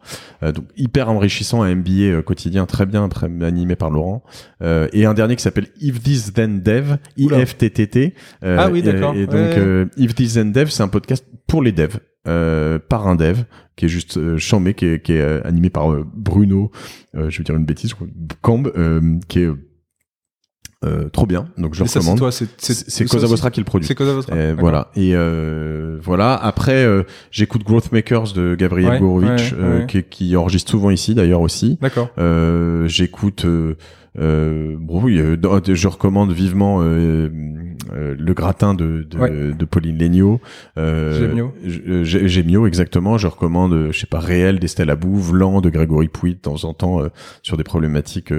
Euh, 0.44 0.52
donc 0.52 0.66
hyper 0.78 1.10
enrichissant, 1.10 1.62
un 1.62 1.76
MBA 1.76 1.92
euh, 1.92 2.22
quotidien 2.22 2.66
très 2.66 2.86
bien, 2.86 3.08
très 3.10 3.28
animé 3.42 3.76
par 3.76 3.90
Laurent. 3.90 4.24
Euh, 4.62 4.88
et 4.94 5.06
un 5.06 5.14
dernier 5.14 5.36
qui 5.36 5.44
s'appelle 5.44 5.68
If 5.82 6.02
This 6.02 6.34
Then 6.34 6.62
Dev. 6.62 6.98
IFTTT. 7.18 8.14
Euh, 8.44 8.58
Ah 8.60 8.70
oui, 8.70 8.82
d'accord. 8.82 9.16
Et, 9.16 9.26
donc 9.26 9.36
euh, 9.36 9.86
If 9.98 10.16
This 10.16 10.34
Then 10.36 10.52
Dev, 10.52 10.70
c'est 10.70 10.84
un 10.84 10.88
podcast 10.88 11.26
pour 11.48 11.62
les 11.64 11.72
devs. 11.72 11.98
Euh, 12.28 12.80
par 12.80 13.08
un 13.08 13.16
dev 13.16 13.44
qui 13.78 13.86
est 13.86 13.90
juste 13.90 14.18
euh, 14.18 14.38
chambé, 14.38 14.74
qui 14.74 14.86
est, 14.86 15.02
qui 15.02 15.14
est 15.14 15.22
euh, 15.22 15.42
animé 15.46 15.70
par 15.70 15.92
euh, 15.92 16.06
Bruno, 16.14 16.70
euh, 17.16 17.30
je 17.30 17.38
vais 17.38 17.44
dire 17.46 17.56
une 17.56 17.66
bêtise, 17.66 17.92
je 17.92 17.96
crois, 17.96 18.08
Camb, 18.42 18.68
euh, 18.76 19.18
qui 19.30 19.40
est 19.40 19.50
trop 21.12 21.26
bien. 21.26 21.50
Donc 21.58 21.74
je 21.76 21.84
Et 21.84 21.88
recommande. 21.88 22.32
c'est 22.32 23.06
Cosa 23.06 23.28
Vostra 23.28 23.52
qui 23.52 23.60
le 23.60 23.66
produit. 23.66 23.88
C'est 23.88 23.96
Cosa 23.96 24.14
Vostra. 24.14 24.36
D'accord. 24.36 24.60
voilà 24.60 24.92
et 24.96 25.12
euh, 25.14 25.98
voilà 26.02 26.36
après 26.36 26.86
euh, 26.86 27.04
j'écoute 27.32 27.64
Growth 27.66 27.92
Makers 27.92 28.32
de 28.34 28.56
Gabriel 28.56 28.92
Ouais, 28.92 29.00
Gorovitch 29.00 29.52
ouais, 29.52 29.58
euh, 29.60 29.80
ouais. 29.80 29.88
Qui, 29.88 30.04
qui 30.04 30.36
enregistre 30.38 30.72
souvent 30.72 30.90
ici 30.90 31.16
d'ailleurs 31.16 31.42
aussi 31.42 31.78
D'accord. 31.82 32.10
euh, 32.18 32.88
j'écoute 32.88 33.46
euh, 34.18 34.76
bon, 34.80 35.04
oui, 35.04 35.20
euh, 35.20 35.38
je 35.74 35.88
recommande 35.88 36.32
vivement 36.32 36.80
euh, 36.82 37.30
euh, 37.94 38.16
le 38.18 38.34
gratin 38.34 38.74
de, 38.74 39.04
de, 39.10 39.18
Ouais. 39.18 39.30
de 39.54 39.66
Pauline 39.66 39.98
Legnaud. 39.98 40.40
Euh, 40.78 41.20
Gémio. 41.20 41.54
Euh, 41.66 42.04
Gémio, 42.04 42.68
exactement. 42.68 43.18
Je 43.18 43.28
recommande, 43.28 43.90
je 43.92 44.00
sais 44.00 44.08
pas, 44.08 44.20
Réel 44.20 44.60
d'Estelle 44.60 44.90
Abouve, 44.90 45.36
Lent 45.36 45.62
de 45.62 45.70
Grégory 45.70 46.08
Pouy 46.08 46.34
de 46.36 46.40
temps 46.40 46.64
en 46.66 46.74
temps 46.74 47.02
euh, 47.02 47.10
sur 47.44 47.58
des 47.58 47.64
problématiques 47.64 48.34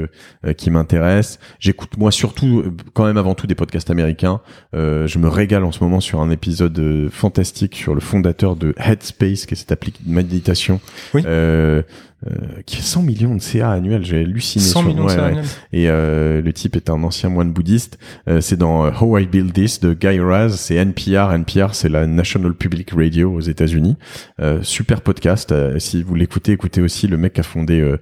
qui 0.57 0.71
m'intéressent. 0.71 1.39
J'écoute 1.59 1.97
moi 1.99 2.11
surtout, 2.11 2.65
quand 2.95 3.05
même 3.05 3.17
avant 3.19 3.35
tout, 3.35 3.47
des 3.47 3.55
podcasts 3.55 3.91
américains. 3.91 4.41
Euh, 4.75 5.07
je 5.07 5.19
me 5.19 5.29
régale 5.29 5.65
en 5.65 5.73
ce 5.73 5.83
moment 5.83 6.01
sur 6.01 6.21
un 6.21 6.31
épisode 6.31 7.09
fantastique 7.11 7.75
sur 7.77 7.95
le 7.95 8.01
fondateur 8.01 8.57
de 8.57 8.75
Headspace, 8.79 9.47
qui 9.47 9.55
est 9.55 9.57
cette 9.57 9.73
appli 9.73 9.93
de 10.05 10.13
méditation, 10.13 10.81
Oui. 11.15 11.23
Euh, 12.27 12.33
qui 12.67 12.79
a 12.79 12.83
100 12.83 13.03
millions 13.03 13.35
de 13.35 13.41
CA 13.41 13.71
annuels. 13.71 14.05
J'ai 14.05 14.19
halluciné. 14.21 14.63
100 14.65 14.81
sur- 14.81 14.89
millions 14.89 15.05
de 15.05 15.09
ouais, 15.09 15.15
CA 15.15 15.23
ouais. 15.23 15.29
annuels. 15.31 15.45
Et 15.73 15.89
euh, 15.89 16.43
le 16.43 16.53
type 16.53 16.77
est 16.77 16.91
un 16.91 17.03
ancien 17.03 17.29
moine 17.31 17.53
bouddhiste. 17.53 17.99
Euh, 18.29 18.41
c'est 18.41 18.57
dans 18.59 18.85
euh, 18.85 18.91
How 19.01 19.19
I 19.19 19.27
Build 19.27 19.53
This 19.53 19.81
de 19.81 19.95
Guy 19.95 20.21
Raz. 20.21 20.51
C'est 20.51 20.75
NPR. 20.75 21.33
NPR, 21.33 21.75
c'est 21.75 21.89
la 21.89 22.07
National 22.07 22.53
Public 22.55 22.91
Radio 22.95 23.33
aux 23.33 23.41
États-Unis. 23.41 23.97
Euh, 24.41 24.59
super 24.63 25.01
podcast. 25.01 25.55
Si 25.79 26.03
vous 26.03 26.15
l'écoutez, 26.15 26.53
écoutez 26.53 26.83
aussi 26.83 27.07
le 27.07 27.17
mec 27.17 27.33
qui 27.35 27.41
a 27.41 27.43
fondé 27.43 27.95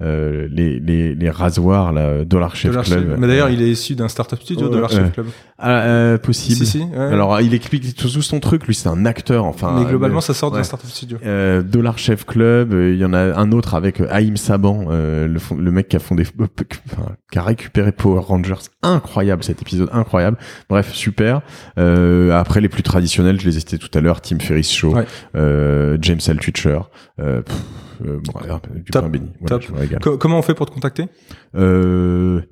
les, 0.00 0.78
les, 0.80 1.14
les 1.14 1.30
rasoirs, 1.30 1.92
la 1.92 2.24
Dollar 2.24 2.54
Chef 2.56 2.70
Dollar 2.72 2.84
Club. 2.84 3.08
Chef. 3.10 3.18
Mais 3.18 3.26
d'ailleurs, 3.26 3.48
il 3.50 3.62
est 3.62 3.70
issu 3.70 3.94
d'un 3.94 4.08
startup 4.08 4.40
studio, 4.40 4.68
Dollar. 4.68 4.90
Chef 4.90 5.12
Club. 5.12 5.26
Ah, 5.58 5.82
euh, 5.82 6.18
possible. 6.18 6.58
Si, 6.58 6.66
si. 6.66 6.78
ouais. 6.82 6.96
Alors, 6.98 7.40
il 7.40 7.54
explique 7.54 7.94
tout, 7.94 8.08
son 8.08 8.40
truc. 8.40 8.66
Lui, 8.66 8.74
c'est 8.74 8.88
un 8.88 9.06
acteur. 9.06 9.44
Enfin, 9.44 9.76
mais 9.78 9.86
globalement, 9.86 10.20
ça 10.20 10.34
sort 10.34 10.50
d'un 10.50 10.62
startup 10.62 10.90
studio. 10.90 11.16
euh, 11.24 11.62
Dollar 11.62 11.96
Chef 11.96 12.24
Club, 12.26 12.72
il 12.72 12.96
y 12.98 13.04
en 13.04 13.12
a 13.14 13.34
un 13.38 13.52
autre 13.52 13.63
avec 13.72 14.00
euh, 14.00 14.06
Haïm 14.10 14.36
Saban, 14.36 14.84
euh, 14.88 15.26
le, 15.26 15.70
mec 15.70 15.88
qui 15.88 15.96
a 15.96 15.98
fondé, 15.98 16.24
enfin, 16.38 17.16
qui 17.32 17.38
a 17.38 17.42
récupéré 17.42 17.92
Power 17.92 18.20
Rangers, 18.20 18.60
incroyable 18.82 19.42
cet 19.42 19.62
épisode, 19.62 19.88
incroyable. 19.92 20.36
Bref, 20.68 20.92
super. 20.92 21.40
Euh, 21.78 22.32
après 22.32 22.60
les 22.60 22.68
plus 22.68 22.82
traditionnels, 22.82 23.40
je 23.40 23.48
les 23.48 23.56
ai 23.56 23.60
cités 23.60 23.78
tout 23.78 23.96
à 23.96 24.00
l'heure, 24.02 24.20
Tim 24.20 24.38
Ferriss 24.38 24.70
Show, 24.70 24.94
Ouais. 24.94 25.06
euh, 25.36 25.96
James 26.02 26.20
euh, 26.28 27.42
pff, 27.42 27.56
euh, 28.04 28.20
bon, 28.22 28.32
voilà, 28.38 28.60
du 28.74 28.90
Top, 28.90 29.04
pain 29.04 29.08
béni. 29.08 29.30
Voilà, 29.40 29.58
top. 30.00 30.18
comment 30.18 30.38
on 30.38 30.42
fait 30.42 30.54
pour 30.54 30.66
te 30.66 30.72
contacter? 30.72 31.06
Euh, 31.54 32.42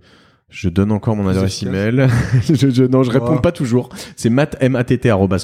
je 0.52 0.68
donne 0.68 0.92
encore 0.92 1.16
mon 1.16 1.26
adresse 1.26 1.62
email. 1.62 2.06
je, 2.48 2.70
je, 2.70 2.84
non, 2.84 3.02
je 3.02 3.10
réponds 3.10 3.36
Oh. 3.36 3.40
pas 3.40 3.52
toujours. 3.52 3.88
C'est 4.16 4.28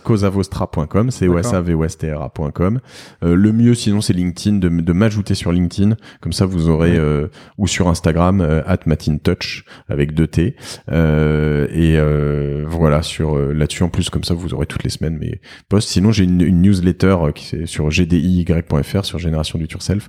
cosavostra.com. 0.04 1.10
C'est. 1.10 1.26
O-S-A-V-O-S-T-R-A.com. 1.28 2.80
Euh, 3.24 3.34
le 3.34 3.52
mieux, 3.52 3.74
sinon, 3.74 4.00
c'est 4.00 4.12
LinkedIn, 4.12 4.58
de, 4.58 4.68
de 4.68 4.92
m'ajouter 4.92 5.34
sur 5.34 5.50
LinkedIn. 5.52 5.96
Comme 6.20 6.32
ça, 6.32 6.44
vous 6.46 6.68
aurez, 6.68 6.96
euh, 6.96 7.28
ou 7.56 7.66
sur 7.66 7.88
Instagram, 7.88 8.40
euh, 8.40 8.62
at 8.66 8.80
matintouch, 8.86 9.64
avec 9.88 10.12
deux 10.14 10.26
T. 10.26 10.56
Euh, 10.90 11.66
et, 11.72 11.96
euh, 11.96 12.64
voilà, 12.68 13.02
sur, 13.02 13.36
euh, 13.36 13.52
là-dessus, 13.52 13.82
en 13.82 13.88
plus, 13.88 14.10
comme 14.10 14.24
ça, 14.24 14.34
vous 14.34 14.52
aurez 14.54 14.66
toutes 14.66 14.84
les 14.84 14.90
semaines 14.90 15.16
mes 15.16 15.40
posts. 15.70 15.88
Sinon, 15.88 16.12
j'ai 16.12 16.24
une, 16.24 16.42
une 16.42 16.60
newsletter 16.62 17.16
qui 17.34 17.56
est 17.56 17.66
sur 17.66 17.88
gdiy.fr, 17.90 19.04
sur 19.04 19.18
Génération 19.18 19.58
du 19.58 19.66
Yourself. 19.66 20.08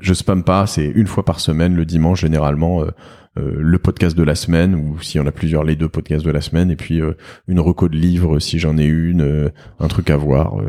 Je 0.00 0.14
spamme 0.14 0.42
pas, 0.42 0.66
c'est 0.66 0.86
une 0.86 1.06
fois 1.06 1.22
par 1.24 1.38
semaine, 1.38 1.74
le 1.76 1.84
dimanche, 1.84 2.22
généralement, 2.22 2.82
le 3.36 3.78
podcast 3.78 4.16
de 4.16 4.22
la 4.22 4.34
semaine 4.34 4.74
ou 4.74 5.00
s'il 5.00 5.18
y 5.20 5.24
en 5.24 5.26
a 5.26 5.32
plusieurs 5.32 5.64
les 5.64 5.74
deux 5.74 5.88
podcasts 5.88 6.24
de 6.24 6.30
la 6.30 6.42
semaine 6.42 6.70
et 6.70 6.76
puis 6.76 7.00
euh, 7.00 7.12
une 7.48 7.60
reco 7.60 7.88
de 7.88 7.96
livres 7.96 8.38
si 8.40 8.58
j'en 8.58 8.76
ai 8.76 8.84
une 8.84 9.22
euh, 9.22 9.48
un 9.80 9.88
truc 9.88 10.10
à 10.10 10.16
voir 10.18 10.60
euh, 10.60 10.68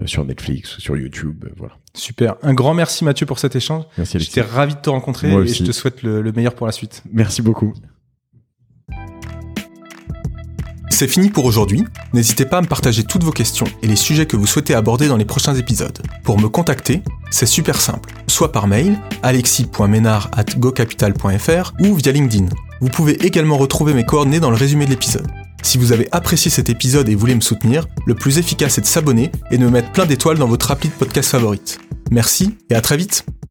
euh, 0.00 0.06
sur 0.06 0.24
Netflix 0.24 0.78
sur 0.78 0.96
YouTube 0.96 1.44
euh, 1.46 1.50
voilà 1.56 1.74
Super. 1.94 2.34
Un 2.42 2.52
grand 2.54 2.74
merci 2.74 3.04
Mathieu 3.04 3.26
pour 3.26 3.38
cet 3.38 3.54
échange. 3.56 3.84
merci 3.96 4.18
J'étais 4.18 4.40
ravi 4.42 4.74
de 4.74 4.80
te 4.80 4.90
rencontrer 4.90 5.28
Moi 5.30 5.40
et 5.40 5.44
aussi. 5.44 5.60
je 5.60 5.64
te 5.64 5.72
souhaite 5.72 6.02
le, 6.02 6.20
le 6.20 6.32
meilleur 6.32 6.54
pour 6.54 6.66
la 6.66 6.72
suite. 6.72 7.02
merci 7.12 7.42
beaucoup 7.42 7.72
C'est 10.98 11.06
fini 11.06 11.30
pour 11.30 11.44
aujourd'hui. 11.44 11.84
N'hésitez 12.12 12.44
pas 12.44 12.58
à 12.58 12.60
me 12.60 12.66
partager 12.66 13.04
toutes 13.04 13.22
vos 13.22 13.30
questions 13.30 13.66
et 13.84 13.86
les 13.86 13.94
sujets 13.94 14.26
que 14.26 14.36
vous 14.36 14.48
souhaitez 14.48 14.74
aborder 14.74 15.06
dans 15.06 15.16
les 15.16 15.24
prochains 15.24 15.54
épisodes. 15.54 15.96
Pour 16.24 16.40
me 16.40 16.48
contacter, 16.48 17.02
c'est 17.30 17.46
super 17.46 17.80
simple. 17.80 18.12
Soit 18.26 18.50
par 18.50 18.66
mail, 18.66 18.98
alexis.ménard.gocapital.fr 19.22 21.74
ou 21.78 21.94
via 21.94 22.10
LinkedIn. 22.10 22.46
Vous 22.80 22.88
pouvez 22.88 23.24
également 23.24 23.58
retrouver 23.58 23.94
mes 23.94 24.04
coordonnées 24.04 24.40
dans 24.40 24.50
le 24.50 24.56
résumé 24.56 24.86
de 24.86 24.90
l'épisode. 24.90 25.28
Si 25.62 25.78
vous 25.78 25.92
avez 25.92 26.08
apprécié 26.10 26.50
cet 26.50 26.68
épisode 26.68 27.08
et 27.08 27.14
voulez 27.14 27.36
me 27.36 27.42
soutenir, 27.42 27.86
le 28.04 28.16
plus 28.16 28.38
efficace 28.38 28.78
est 28.78 28.80
de 28.80 28.86
s'abonner 28.86 29.30
et 29.52 29.58
de 29.58 29.64
me 29.64 29.70
mettre 29.70 29.92
plein 29.92 30.04
d'étoiles 30.04 30.38
dans 30.38 30.48
votre 30.48 30.72
appli 30.72 30.88
de 30.88 30.94
podcast 30.94 31.30
favorite. 31.30 31.78
Merci 32.10 32.58
et 32.70 32.74
à 32.74 32.80
très 32.80 32.96
vite 32.96 33.24